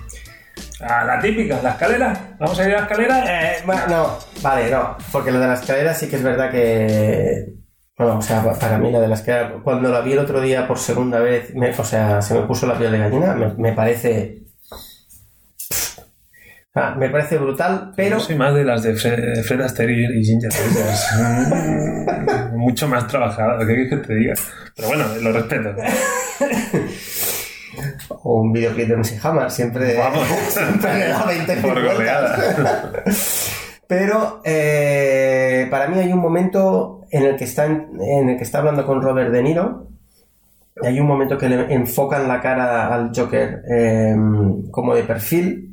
¿A 0.80 1.04
la 1.04 1.18
típica, 1.20 1.60
la 1.60 1.70
escalera? 1.70 2.36
¿Vamos 2.38 2.58
a 2.58 2.62
ir 2.68 2.74
a 2.74 2.76
la 2.78 2.82
escalera? 2.82 3.24
Eh, 3.52 3.56
bueno, 3.66 3.82
no, 3.88 4.18
vale, 4.42 4.70
no. 4.70 4.96
Porque 5.12 5.32
lo 5.32 5.40
de 5.40 5.48
la 5.48 5.54
escalera 5.54 5.92
sí 5.92 6.08
que 6.08 6.16
es 6.16 6.22
verdad 6.22 6.50
que. 6.50 7.52
Bueno, 7.98 8.18
o 8.18 8.22
sea, 8.22 8.42
pa- 8.44 8.54
para 8.54 8.78
mí 8.78 8.92
la 8.92 9.00
de 9.00 9.08
la 9.08 9.14
escalera, 9.16 9.54
cuando 9.64 9.88
la 9.90 10.00
vi 10.00 10.12
el 10.12 10.20
otro 10.20 10.40
día 10.40 10.68
por 10.68 10.78
segunda 10.78 11.18
vez, 11.18 11.52
me- 11.54 11.70
o 11.76 11.84
sea, 11.84 12.22
se 12.22 12.32
me 12.34 12.42
puso 12.42 12.66
la 12.68 12.78
piel 12.78 12.92
de 12.92 12.98
gallina, 12.98 13.34
me, 13.34 13.52
me 13.54 13.72
parece. 13.72 14.37
Ah, 16.80 16.94
me 16.96 17.10
parece 17.10 17.38
brutal, 17.38 17.90
pero. 17.96 18.18
Yo 18.18 18.20
soy 18.20 18.36
más 18.36 18.54
de 18.54 18.62
las 18.64 18.84
de 18.84 18.94
Fred, 18.94 19.42
Fred 19.42 19.60
Astaire 19.62 20.16
y 20.16 20.24
Ginger 20.24 20.50
Rogers. 20.52 22.52
Mucho 22.54 22.86
más 22.86 23.08
trabajada, 23.08 23.58
¿qué 23.58 23.66
quieres 23.66 23.90
que 23.90 23.96
te 23.96 24.14
diga? 24.14 24.34
Pero 24.76 24.88
bueno, 24.88 25.04
lo 25.20 25.32
respeto. 25.32 25.74
O 28.22 28.34
un 28.42 28.52
videoclip 28.52 28.86
de 28.88 28.96
MC 28.96 29.18
Hammer, 29.24 29.50
siempre, 29.50 29.96
Vamos. 29.96 30.24
siempre 30.48 30.98
le 30.98 31.08
da 31.08 31.24
20 31.26 31.56
Por 31.56 31.82
goleada. 31.82 32.38
Pero 33.88 34.40
eh, 34.44 35.66
para 35.70 35.88
mí 35.88 35.98
hay 35.98 36.12
un 36.12 36.20
momento 36.20 37.00
en 37.10 37.24
el 37.24 37.34
que 37.36 37.44
está 37.44 37.66
en, 37.66 37.88
en 38.00 38.28
el 38.28 38.36
que 38.36 38.44
está 38.44 38.58
hablando 38.58 38.86
con 38.86 39.02
Robert 39.02 39.32
De 39.32 39.42
Niro. 39.42 39.88
y 40.82 40.86
Hay 40.86 41.00
un 41.00 41.08
momento 41.08 41.36
que 41.38 41.48
le 41.48 41.74
enfocan 41.74 42.28
la 42.28 42.40
cara 42.40 42.94
al 42.94 43.10
Joker 43.16 43.62
eh, 43.68 44.14
como 44.70 44.94
de 44.94 45.02
perfil. 45.02 45.67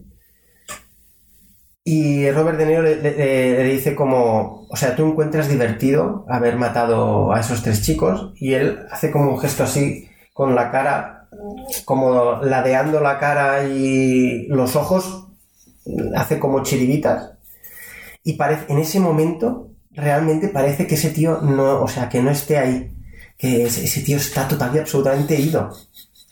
Y 1.88 2.32
Robert 2.32 2.58
De 2.58 2.66
Niro 2.66 2.82
le, 2.82 3.64
dice 3.64 3.94
como, 3.94 4.66
o 4.68 4.76
sea, 4.76 4.96
tú 4.96 5.06
encuentras 5.06 5.48
divertido 5.48 6.26
haber 6.28 6.56
matado 6.56 7.32
a 7.32 7.40
esos 7.40 7.62
tres 7.62 7.84
chicos 7.84 8.34
y 8.38 8.54
él 8.54 8.80
hace 8.90 9.12
como 9.12 9.30
un 9.30 9.40
gesto 9.40 9.64
así 9.64 10.10
con 10.34 10.56
la 10.56 10.72
cara, 10.72 11.30
como 11.86 12.42
ladeando 12.42 13.02
la 13.02 13.20
cara 13.20 13.66
y 13.66 14.48
los 14.48 14.76
ojos, 14.76 15.28
hace 16.16 16.40
como 16.40 16.64
chiribitas. 16.64 17.34
Y 18.24 18.34
parece, 18.34 18.66
en 18.74 18.80
ese 18.80 19.00
momento, 19.00 19.70
realmente 19.92 20.48
parece 20.48 20.88
que 20.88 20.96
ese 20.96 21.12
tío 21.12 21.40
no, 21.42 21.84
o 21.84 21.88
sea, 21.88 22.10
que 22.10 22.20
no 22.20 22.32
esté 22.32 22.58
ahí. 22.58 22.92
Que 23.38 23.66
ese, 23.66 23.84
ese 23.86 24.02
tío 24.02 24.18
está 24.18 24.48
total 24.48 24.76
y 24.76 24.80
absolutamente 24.80 25.40
ido. 25.40 25.70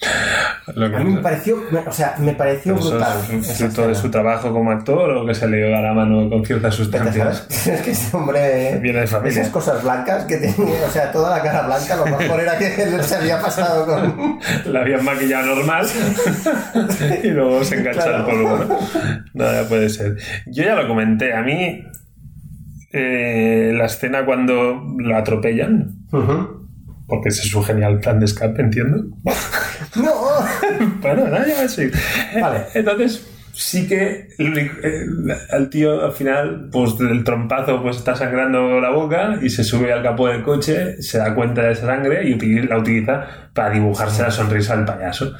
Lo 0.76 0.90
que- 0.90 0.96
A 0.96 1.00
mí 1.00 1.14
me 1.16 1.22
pareció, 1.22 1.58
o 1.86 1.92
sea, 1.92 2.16
me 2.20 2.34
pareció 2.34 2.76
¿Eso 2.76 2.92
brutal. 2.92 3.18
es 3.32 3.58
fruto 3.58 3.88
de 3.88 3.96
su 3.96 4.10
trabajo 4.10 4.52
como 4.54 4.72
actor 4.72 5.12
o 5.12 5.26
que 5.26 5.34
se 5.34 5.48
le 5.48 5.58
dio 5.58 5.76
a 5.78 5.82
la 5.82 5.94
mano 5.94 6.30
con 6.30 6.46
ciertas 6.46 6.74
sustancias? 6.76 7.48
Es 7.68 7.82
que 7.82 7.92
este 7.92 8.16
hombre. 8.16 8.78
Viene 8.82 9.02
de 9.02 9.08
familia. 9.08 9.42
Esas 9.42 9.52
cosas 9.52 9.84
blancas 9.84 10.24
que 10.26 10.38
tenía, 10.38 10.86
o 10.88 10.92
sea, 10.92 11.12
toda 11.12 11.38
la 11.38 11.44
cara 11.44 11.64
blanca, 11.68 11.96
lo 11.98 12.06
mejor 12.06 12.40
era 12.40 12.58
que 12.58 12.70
se 13.04 13.16
había 13.16 13.42
pasado 13.42 13.86
con. 13.86 14.40
La 14.72 14.82
habían 14.82 15.04
maquillado 15.04 15.56
normal 15.56 15.86
y 17.24 17.28
luego 17.28 17.64
se 17.64 17.76
engancha 17.80 18.04
Claro. 18.04 18.18
el 18.20 18.24
polvo. 18.26 18.80
ya 19.34 19.64
puede 19.68 19.90
ser. 19.90 20.16
Yo 20.48 20.64
ya 20.64 20.76
lo 20.76 20.88
comenté. 20.88 21.34
A 21.34 21.42
mí, 21.42 21.84
eh, 22.94 23.72
la 23.76 23.86
escena 23.86 24.26
cuando 24.26 24.82
lo 24.98 25.18
atropellan, 25.18 26.06
porque 27.08 27.30
ese 27.30 27.42
es 27.42 27.50
su 27.50 27.62
genial 27.64 28.00
plan 28.00 28.20
de 28.20 28.26
escape, 28.26 28.62
entiendo. 28.62 29.04
¡No! 29.96 30.14
Bueno, 31.02 31.28
no, 31.28 31.46
ya 31.46 31.68
sí. 31.68 31.90
Vale. 32.40 32.66
Entonces, 32.74 33.28
sí 33.52 33.88
que 33.88 34.30
único- 34.40 34.76
eh, 34.84 35.06
al 35.52 35.70
tío 35.70 36.04
al 36.06 36.12
final, 36.14 36.70
pues 36.72 36.98
del 36.98 37.24
trompazo, 37.24 37.82
pues 37.82 37.98
está 37.98 38.16
sangrando 38.16 38.80
la 38.80 38.90
boca 38.90 39.38
y 39.42 39.50
se 39.50 39.64
sube 39.64 39.92
al 39.94 40.02
capó 40.02 40.28
del 40.30 40.44
coche, 40.44 41.02
se 41.02 41.18
da 41.20 41.36
cuenta 41.36 41.62
de 41.64 41.74
esa 41.74 41.86
sangre 41.88 42.24
y 42.28 42.36
la 42.64 42.78
utiliza 42.80 43.28
para 43.54 43.70
dibujarse 43.72 44.24
la 44.24 44.32
sonrisa 44.32 44.76
del 44.76 44.86
payaso. 44.86 45.34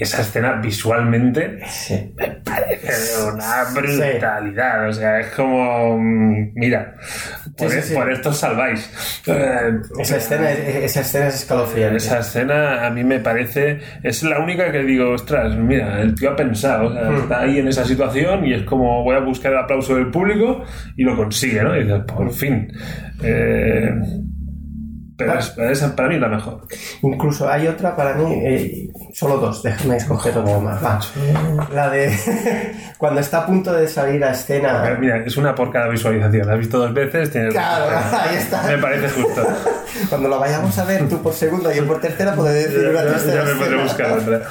Y 0.00 0.04
esa 0.04 0.22
escena 0.22 0.54
visualmente 0.62 1.58
Sí. 1.68 2.14
me 2.16 2.28
parece 2.42 3.22
una 3.22 3.64
brutalidad. 3.74 4.88
O 4.88 4.92
sea, 4.94 5.20
es 5.20 5.26
como. 5.32 5.98
mm, 5.98 6.52
Mira, 6.54 6.94
por, 7.58 7.70
Sí, 7.70 7.82
sí, 7.82 7.94
por 7.94 8.10
esto 8.10 8.30
os 8.30 8.38
salváis. 8.38 8.90
Eh, 9.26 9.72
Esa 9.98 10.16
escena, 10.16 10.50
esa 10.52 11.00
escena 11.02 11.26
es 11.26 11.34
escalofriante. 11.34 11.98
esa 11.98 12.20
escena 12.20 12.86
a 12.86 12.90
mí 12.90 13.04
me 13.04 13.18
parece. 13.18 13.80
Es 14.02 14.22
la 14.22 14.38
única 14.40 14.72
que 14.72 14.78
digo, 14.84 15.10
ostras, 15.10 15.54
mira, 15.56 16.00
el 16.00 16.14
tío 16.14 16.30
ha 16.30 16.36
pensado. 16.36 16.88
o 16.88 16.92
sea, 16.94 17.10
Hmm. 17.10 17.16
Está 17.16 17.40
ahí 17.40 17.58
en 17.58 17.68
esa 17.68 17.84
situación 17.84 18.46
y 18.46 18.54
es 18.54 18.62
como 18.62 19.04
voy 19.04 19.16
a 19.16 19.20
buscar 19.20 19.52
el 19.52 19.58
aplauso 19.58 19.96
del 19.96 20.10
público 20.10 20.64
y 20.96 21.04
lo 21.04 21.14
consigue, 21.14 21.62
¿no? 21.62 21.76
Y 21.76 21.82
dices, 21.84 22.00
por 22.06 22.32
fin. 22.32 22.68
Eh, 23.22 23.90
pero 25.26 25.38
es- 25.38 25.54
esa 25.58 25.94
para 25.94 26.08
mí 26.08 26.14
es 26.16 26.20
la 26.20 26.28
mejor. 26.28 26.60
Incluso 27.02 27.48
hay 27.48 27.66
otra 27.68 27.94
para 27.94 28.14
mí, 28.14 28.32
eh, 28.44 28.88
solo 29.12 29.38
dos, 29.38 29.62
déjame 29.62 29.96
escoger 29.96 30.36
otra 30.36 30.58
más. 30.58 30.82
Va. 30.84 30.98
La 31.72 31.88
de 31.90 32.12
cuando 32.98 33.20
está 33.20 33.38
a 33.42 33.46
punto 33.46 33.72
de 33.72 33.86
salir 33.88 34.22
a 34.24 34.32
escena. 34.32 34.96
Mira, 34.98 35.18
es 35.24 35.36
una 35.36 35.54
por 35.54 35.70
cada 35.72 35.88
visualización. 35.88 36.46
La 36.46 36.54
has 36.54 36.58
visto 36.58 36.78
dos 36.78 36.92
veces, 36.92 37.30
tienes. 37.30 37.52
Claro, 37.52 37.86
ahí 38.12 38.36
está. 38.36 38.62
Me 38.64 38.78
parece 38.78 39.08
justo. 39.22 39.46
Cuando 40.08 40.28
lo 40.28 40.38
vayamos 40.40 40.76
a 40.78 40.84
ver 40.84 41.08
tú 41.08 41.22
por 41.22 41.32
segunda 41.32 41.72
y 41.72 41.76
yo 41.78 41.86
por 41.86 42.00
tercera, 42.00 42.34
podré 42.34 42.54
decir 42.54 42.88
una 42.88 43.04
ya, 43.04 43.34
ya 43.34 43.42
me 43.44 43.54
podré 43.54 43.82
buscar 43.82 44.12
otra. 44.12 44.42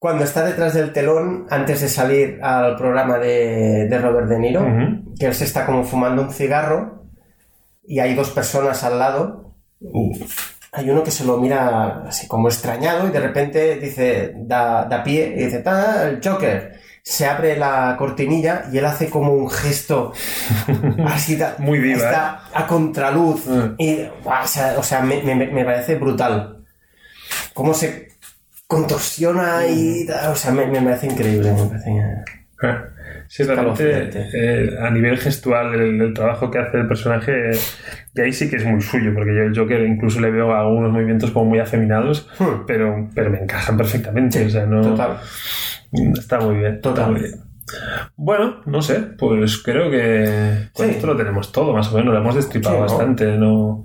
Cuando 0.00 0.22
está 0.22 0.44
detrás 0.44 0.74
del 0.74 0.92
telón, 0.92 1.46
antes 1.50 1.80
de 1.80 1.88
salir 1.88 2.38
al 2.40 2.76
programa 2.76 3.18
de, 3.18 3.88
de 3.90 3.98
Robert 3.98 4.28
De 4.28 4.38
Niro, 4.38 4.64
que 5.18 5.26
él 5.26 5.34
se 5.34 5.42
está 5.44 5.66
como 5.66 5.82
fumando 5.82 6.22
un 6.22 6.30
cigarro 6.32 6.97
y 7.88 7.98
hay 8.00 8.14
dos 8.14 8.30
personas 8.30 8.84
al 8.84 8.98
lado. 8.98 9.54
Y 9.80 10.24
hay 10.72 10.90
uno 10.90 11.02
que 11.02 11.10
se 11.10 11.24
lo 11.24 11.38
mira 11.38 12.04
así 12.08 12.26
como 12.28 12.48
extrañado 12.48 13.08
y 13.08 13.10
de 13.10 13.20
repente 13.20 13.76
dice, 13.76 14.32
da, 14.36 14.84
da 14.84 15.02
pie 15.02 15.34
y 15.36 15.44
dice, 15.46 15.62
¡ah, 15.66 16.02
el 16.04 16.20
Joker! 16.22 16.78
se 17.00 17.24
abre 17.24 17.56
la 17.56 17.94
cortinilla 17.98 18.64
y 18.70 18.76
él 18.76 18.84
hace 18.84 19.08
como 19.08 19.32
un 19.32 19.48
gesto 19.48 20.12
así 21.06 21.36
da- 21.36 21.54
Muy 21.58 21.78
diva, 21.78 21.96
está 22.04 22.42
a 22.52 22.66
contraluz 22.66 23.46
Mm. 23.46 23.74
y 23.78 24.02
o 24.24 24.46
sea, 24.46 24.74
o 24.78 24.82
sea, 24.82 25.00
me, 25.00 25.22
me- 25.22 25.46
me 25.46 25.64
parece 25.64 25.94
brutal. 25.94 26.66
Cómo 27.54 27.72
se 27.72 28.08
contorsiona 28.66 29.66
y 29.66 30.06
o 30.30 30.34
sea 30.36 30.50
me, 30.52 30.66
me 30.66 30.82
parece 30.82 31.06
increíble 31.06 31.50
me 31.52 31.66
parece 31.66 31.90
Sí, 33.28 33.42
realmente 33.44 34.10
eh, 34.32 34.76
a 34.80 34.90
nivel 34.90 35.18
gestual 35.18 35.74
el, 35.74 36.00
el 36.00 36.14
trabajo 36.14 36.50
que 36.50 36.58
hace 36.58 36.78
el 36.78 36.88
personaje 36.88 37.50
y 38.14 38.20
ahí 38.22 38.32
sí 38.32 38.48
que 38.48 38.56
es 38.56 38.64
muy 38.64 38.80
suyo 38.80 39.12
porque 39.14 39.34
yo 39.36 39.42
el 39.42 39.56
Joker 39.56 39.82
incluso 39.86 40.18
le 40.20 40.30
veo 40.30 40.54
algunos 40.54 40.90
movimientos 40.90 41.30
como 41.30 41.44
muy 41.50 41.58
afeminados 41.58 42.28
Hmm. 42.38 42.64
pero, 42.66 43.08
pero 43.14 43.30
me 43.30 43.38
encajan 43.40 43.76
perfectamente 43.76 44.44
o 44.46 44.48
sea 44.50 44.64
no 44.66 44.80
total 44.80 45.18
está 46.18 46.40
muy 46.40 46.56
bien 46.56 46.80
Total. 46.80 47.10
muy 47.10 47.20
bien. 47.20 47.34
bueno 48.16 48.62
no 48.66 48.80
sé 48.82 48.94
pues 49.18 49.58
creo 49.58 49.90
que 49.90 50.68
con 50.72 50.86
Sí. 50.86 50.92
esto 50.92 51.06
lo 51.06 51.16
tenemos 51.16 51.52
todo 51.52 51.72
más 51.74 51.92
o 51.92 51.96
menos 51.98 52.14
lo 52.14 52.20
hemos 52.20 52.34
destripado 52.34 52.80
bastante 52.80 53.36
no 53.36 53.84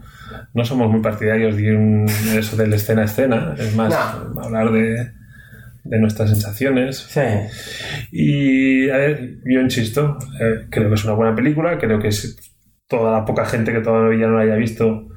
no 0.54 0.66
somos 0.66 0.90
muy 0.90 1.02
partidarios 1.02 1.56
de 1.58 1.76
un- 1.76 2.08
eso 2.38 2.56
del 2.56 2.74
escena 2.74 3.02
a 3.02 3.06
escena 3.06 3.56
es 3.58 3.76
más 3.76 3.94
No. 4.34 4.42
hablar 4.42 4.72
de 4.72 5.12
de 5.84 6.00
nuestras 6.00 6.30
sensaciones 6.30 6.98
sí 7.10 7.22
y 8.12 8.90
a 8.90 8.98
ver, 8.98 9.38
yo 9.46 9.60
insisto, 9.60 10.18
eh, 10.40 10.68
creo 10.70 10.90
que 10.90 10.96
es 10.96 11.04
una 11.04 11.14
buena 11.14 11.36
película, 11.36 11.78
creo 11.78 12.00
que 12.00 12.10
es 12.10 12.38
toda 12.88 13.12
la 13.12 13.26
poca 13.26 13.46
gente 13.46 13.74
que 13.74 13.80
todavía 13.80 14.28
no 14.28 14.38
la 14.38 14.44
haya 14.44 14.56
visto, 14.56 15.08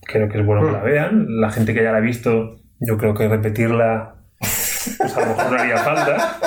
creo 0.00 0.28
que 0.28 0.40
es 0.40 0.46
bueno 0.46 0.66
que 0.66 0.72
la 0.72 0.82
vean. 0.82 1.26
La 1.40 1.50
gente 1.50 1.74
que 1.74 1.82
ya 1.82 1.92
la 1.92 1.98
ha 1.98 2.00
visto, 2.00 2.60
yo 2.80 2.96
creo 2.98 3.14
que 3.14 3.28
repetirla, 3.28 4.14
pues 4.38 4.98
a 5.16 5.20
lo 5.20 5.26
mejor 5.26 5.52
no 5.52 5.60
haría 5.60 5.78
falta. 5.78 6.38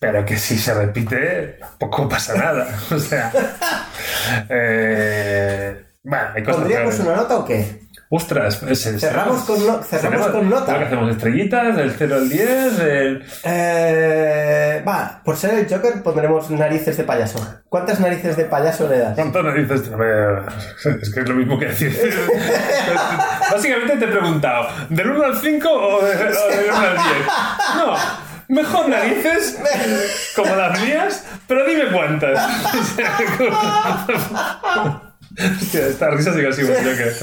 Pero 0.00 0.24
que 0.24 0.36
si 0.36 0.56
se 0.56 0.74
repite, 0.74 1.56
tampoco 1.58 2.08
pasa 2.08 2.36
nada. 2.36 2.68
O 2.90 2.98
sea, 2.98 3.32
eh, 4.48 5.84
bueno, 6.04 6.24
hay 6.34 6.42
cosas 6.42 6.60
¿Pondríamos 6.60 6.98
una 7.00 7.16
nota 7.16 7.38
o 7.38 7.44
qué? 7.44 7.87
Ostras, 8.10 8.56
pues, 8.56 8.86
eh, 8.86 8.98
Cerramos 8.98 9.42
con 9.42 9.66
no- 9.66 9.82
cerramos 9.82 10.00
tenemos- 10.00 10.28
con 10.28 10.48
nota. 10.48 10.78
que 10.78 10.84
hacemos 10.86 11.10
estrellitas, 11.10 11.76
del 11.76 11.94
0 11.98 12.14
al 12.16 12.28
10, 12.30 12.78
el, 12.80 13.24
Eh, 13.44 14.82
va, 14.88 15.20
por 15.22 15.36
ser 15.36 15.54
el 15.58 15.68
Joker 15.68 16.02
pondremos 16.02 16.48
narices 16.50 16.96
de 16.96 17.04
payaso. 17.04 17.38
¿Cuántas 17.68 18.00
narices 18.00 18.34
de 18.38 18.46
payaso 18.46 18.88
le 18.88 18.98
das? 19.00 19.14
¿Cuántas 19.14 19.44
narices? 19.44 19.82
Es 21.02 21.10
que 21.12 21.20
es 21.20 21.28
lo 21.28 21.34
mismo 21.34 21.58
que 21.58 21.66
decir. 21.66 21.90
Básicamente 23.52 23.96
te 23.98 24.04
he 24.06 24.08
preguntado, 24.08 24.68
¿del 24.88 25.10
1 25.10 25.24
al 25.24 25.36
5 25.38 25.68
o 25.70 26.02
de- 26.02 26.12
o 26.14 26.16
del 26.16 26.70
1 26.70 26.76
al 26.78 26.94
10? 26.94 27.06
No, 27.76 27.94
mejor 28.48 28.88
narices, 28.88 29.58
como 30.36 30.54
las 30.56 30.80
mías, 30.80 31.24
pero 31.46 31.66
dime 31.66 31.92
cuántas. 31.92 32.38
Esta 35.38 36.10
risa 36.10 36.32
sí 36.34 36.40
que 36.40 36.46
ha 36.48 36.52
sido 36.52 36.68
un 36.70 36.84
Joker. 36.84 37.14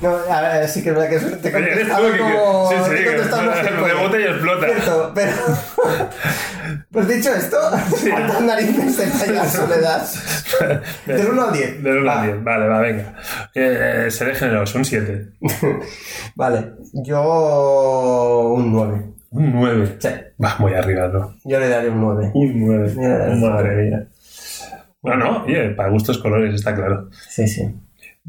No, 0.00 0.16
a 0.32 0.40
ver, 0.42 0.68
sí 0.68 0.82
que 0.82 0.90
es 0.90 0.94
verdad 0.94 1.08
que 1.08 1.18
te 1.18 1.50
que- 1.52 1.88
como... 2.18 2.70
sí, 2.70 2.76
sí, 2.84 2.90
te 2.90 3.04
que- 3.04 3.94
bote 4.02 4.20
y 4.20 4.24
explota. 4.24 4.66
Cierto, 4.66 5.12
pero... 5.14 5.32
Pues 6.90 7.08
dicho 7.08 7.30
esto, 7.32 7.56
¿cuántas 8.10 8.40
narices 8.42 8.96
de 8.96 9.06
payaso 9.06 9.66
le 9.68 9.80
das? 9.80 10.44
Del 11.06 11.26
1 11.28 11.42
al 11.48 11.52
10. 11.52 11.82
Del 11.82 11.98
1 11.98 12.10
al 12.10 12.18
Va. 12.18 12.22
10, 12.24 12.44
vale, 12.44 12.68
va, 12.68 12.80
venga. 12.80 13.14
Eh, 13.54 14.06
seré 14.10 14.34
generoso, 14.34 14.78
un 14.78 14.84
7. 14.84 15.28
Vale, 16.34 16.72
yo 17.04 18.52
un 18.54 18.72
9. 18.72 19.02
Un 19.30 19.52
9. 19.52 19.96
Sí, 20.00 20.08
Va, 20.42 20.56
muy 20.58 20.74
arriba, 20.74 21.08
¿no? 21.08 21.36
yo 21.44 21.60
le 21.60 21.68
daré 21.68 21.90
un 21.90 22.00
9. 22.00 22.30
Un 22.34 22.66
9. 22.66 22.92
Mira, 22.96 23.26
Madre 23.50 23.76
mía. 23.76 24.06
No, 25.02 25.16
no, 25.16 25.44
oye, 25.44 25.70
para 25.70 25.90
gustos 25.90 26.18
colores, 26.18 26.54
está 26.54 26.74
claro. 26.74 27.08
Sí, 27.28 27.46
sí. 27.46 27.62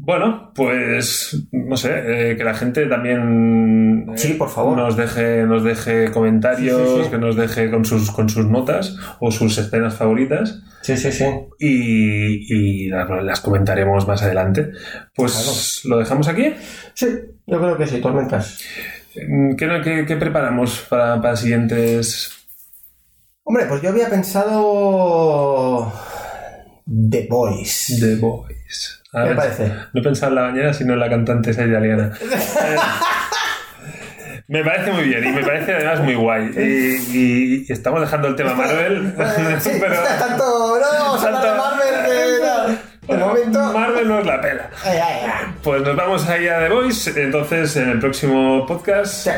Bueno, 0.00 0.52
pues 0.54 1.44
no 1.50 1.76
sé, 1.76 1.90
eh, 2.30 2.36
que 2.36 2.44
la 2.44 2.54
gente 2.54 2.86
también 2.86 4.06
eh, 4.10 4.16
Sí, 4.16 4.34
por 4.34 4.48
favor. 4.48 4.76
nos 4.76 4.96
deje, 4.96 5.42
nos 5.42 5.64
deje 5.64 6.12
comentarios, 6.12 6.88
Sí, 6.88 6.96
sí, 6.98 7.04
sí. 7.04 7.10
que 7.10 7.18
nos 7.18 7.34
deje 7.34 7.68
con 7.68 7.84
sus, 7.84 8.12
con 8.12 8.28
sus 8.28 8.46
notas 8.46 8.96
o 9.18 9.32
sus 9.32 9.58
escenas 9.58 9.94
favoritas 9.96 10.62
Sí, 10.82 10.96
sí, 10.96 11.10
sí. 11.10 11.24
y, 11.58 12.84
y 12.86 12.88
las, 12.90 13.10
las 13.24 13.40
comentaremos 13.40 14.06
más 14.06 14.22
adelante. 14.22 14.70
Pues 15.16 15.80
lo 15.84 15.98
dejamos 15.98 16.28
aquí. 16.28 16.54
Sí, 16.94 17.08
yo 17.48 17.58
creo 17.58 17.76
que 17.76 17.86
sí, 17.88 18.00
tormentas. 18.00 18.60
Mm, 19.28 19.56
¿Qué, 19.56 19.68
qué- 19.82 20.04
qué 20.06 20.16
preparamos 20.16 20.86
para, 20.88 21.20
para 21.20 21.34
siguientes? 21.34 22.30
Hombre, 23.42 23.66
pues 23.66 23.82
yo 23.82 23.88
había 23.88 24.08
pensado... 24.08 25.92
The 27.10 27.26
Boys. 27.28 27.96
The 28.00 28.14
Boys. 28.16 29.02
A 29.12 29.24
¿Qué 29.28 29.34
parece? 29.34 29.68
No 29.92 30.00
he 30.00 30.02
pensado 30.02 30.30
en 30.32 30.34
la 30.36 30.42
bañera, 30.42 30.72
sino 30.72 30.92
en 30.94 31.00
la 31.00 31.08
cantante 31.10 31.50
esa 31.50 31.64
italiana. 31.66 32.12
Eh, 32.20 32.76
me 34.50 34.64
parece 34.64 34.92
muy 34.92 35.04
bien 35.04 35.22
y 35.26 35.28
me 35.32 35.42
parece 35.44 35.74
además 35.74 36.00
muy 36.00 36.14
guay. 36.14 36.50
Y, 36.56 37.16
y- 37.18 37.66
y 37.68 37.72
estamos 37.72 38.00
dejando 38.00 38.28
el 38.28 38.34
tema 38.36 38.54
Marvel. 38.54 39.14
Sí, 39.60 39.70
pero 39.80 39.94
tanto... 40.18 40.78
No, 40.78 40.86
vamos 41.04 41.22
a 41.24 41.28
de 41.28 41.58
Marvel 41.58 41.94
que... 43.06 43.12
De 43.12 43.18
momento... 43.18 43.72
Marvel 43.74 44.08
no 44.08 44.20
es 44.20 44.26
la 44.26 44.40
pela. 44.40 44.70
Ay, 44.84 44.98
ay, 44.98 45.20
ay. 45.24 45.54
Pues 45.62 45.82
nos 45.82 45.94
vamos 45.96 46.26
ahí 46.28 46.48
a 46.48 46.60
The 46.60 46.68
Voice. 46.70 47.22
Entonces, 47.22 47.76
en 47.76 47.90
el 47.90 47.98
próximo 47.98 48.64
podcast 48.66 49.24
Sí. 49.24 49.30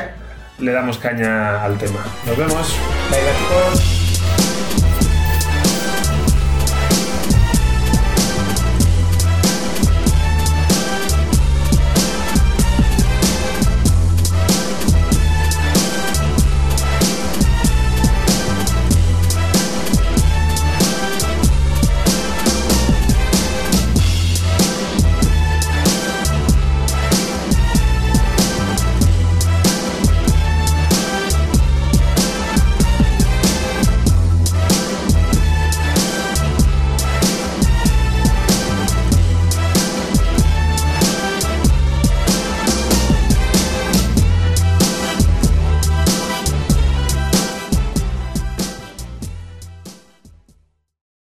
le 0.61 0.71
damos 0.73 0.99
caña 0.99 1.65
al 1.65 1.77
tema. 1.77 2.05
Nos 2.27 2.37
vemos. 2.37 2.79
Chicos. 3.11 4.00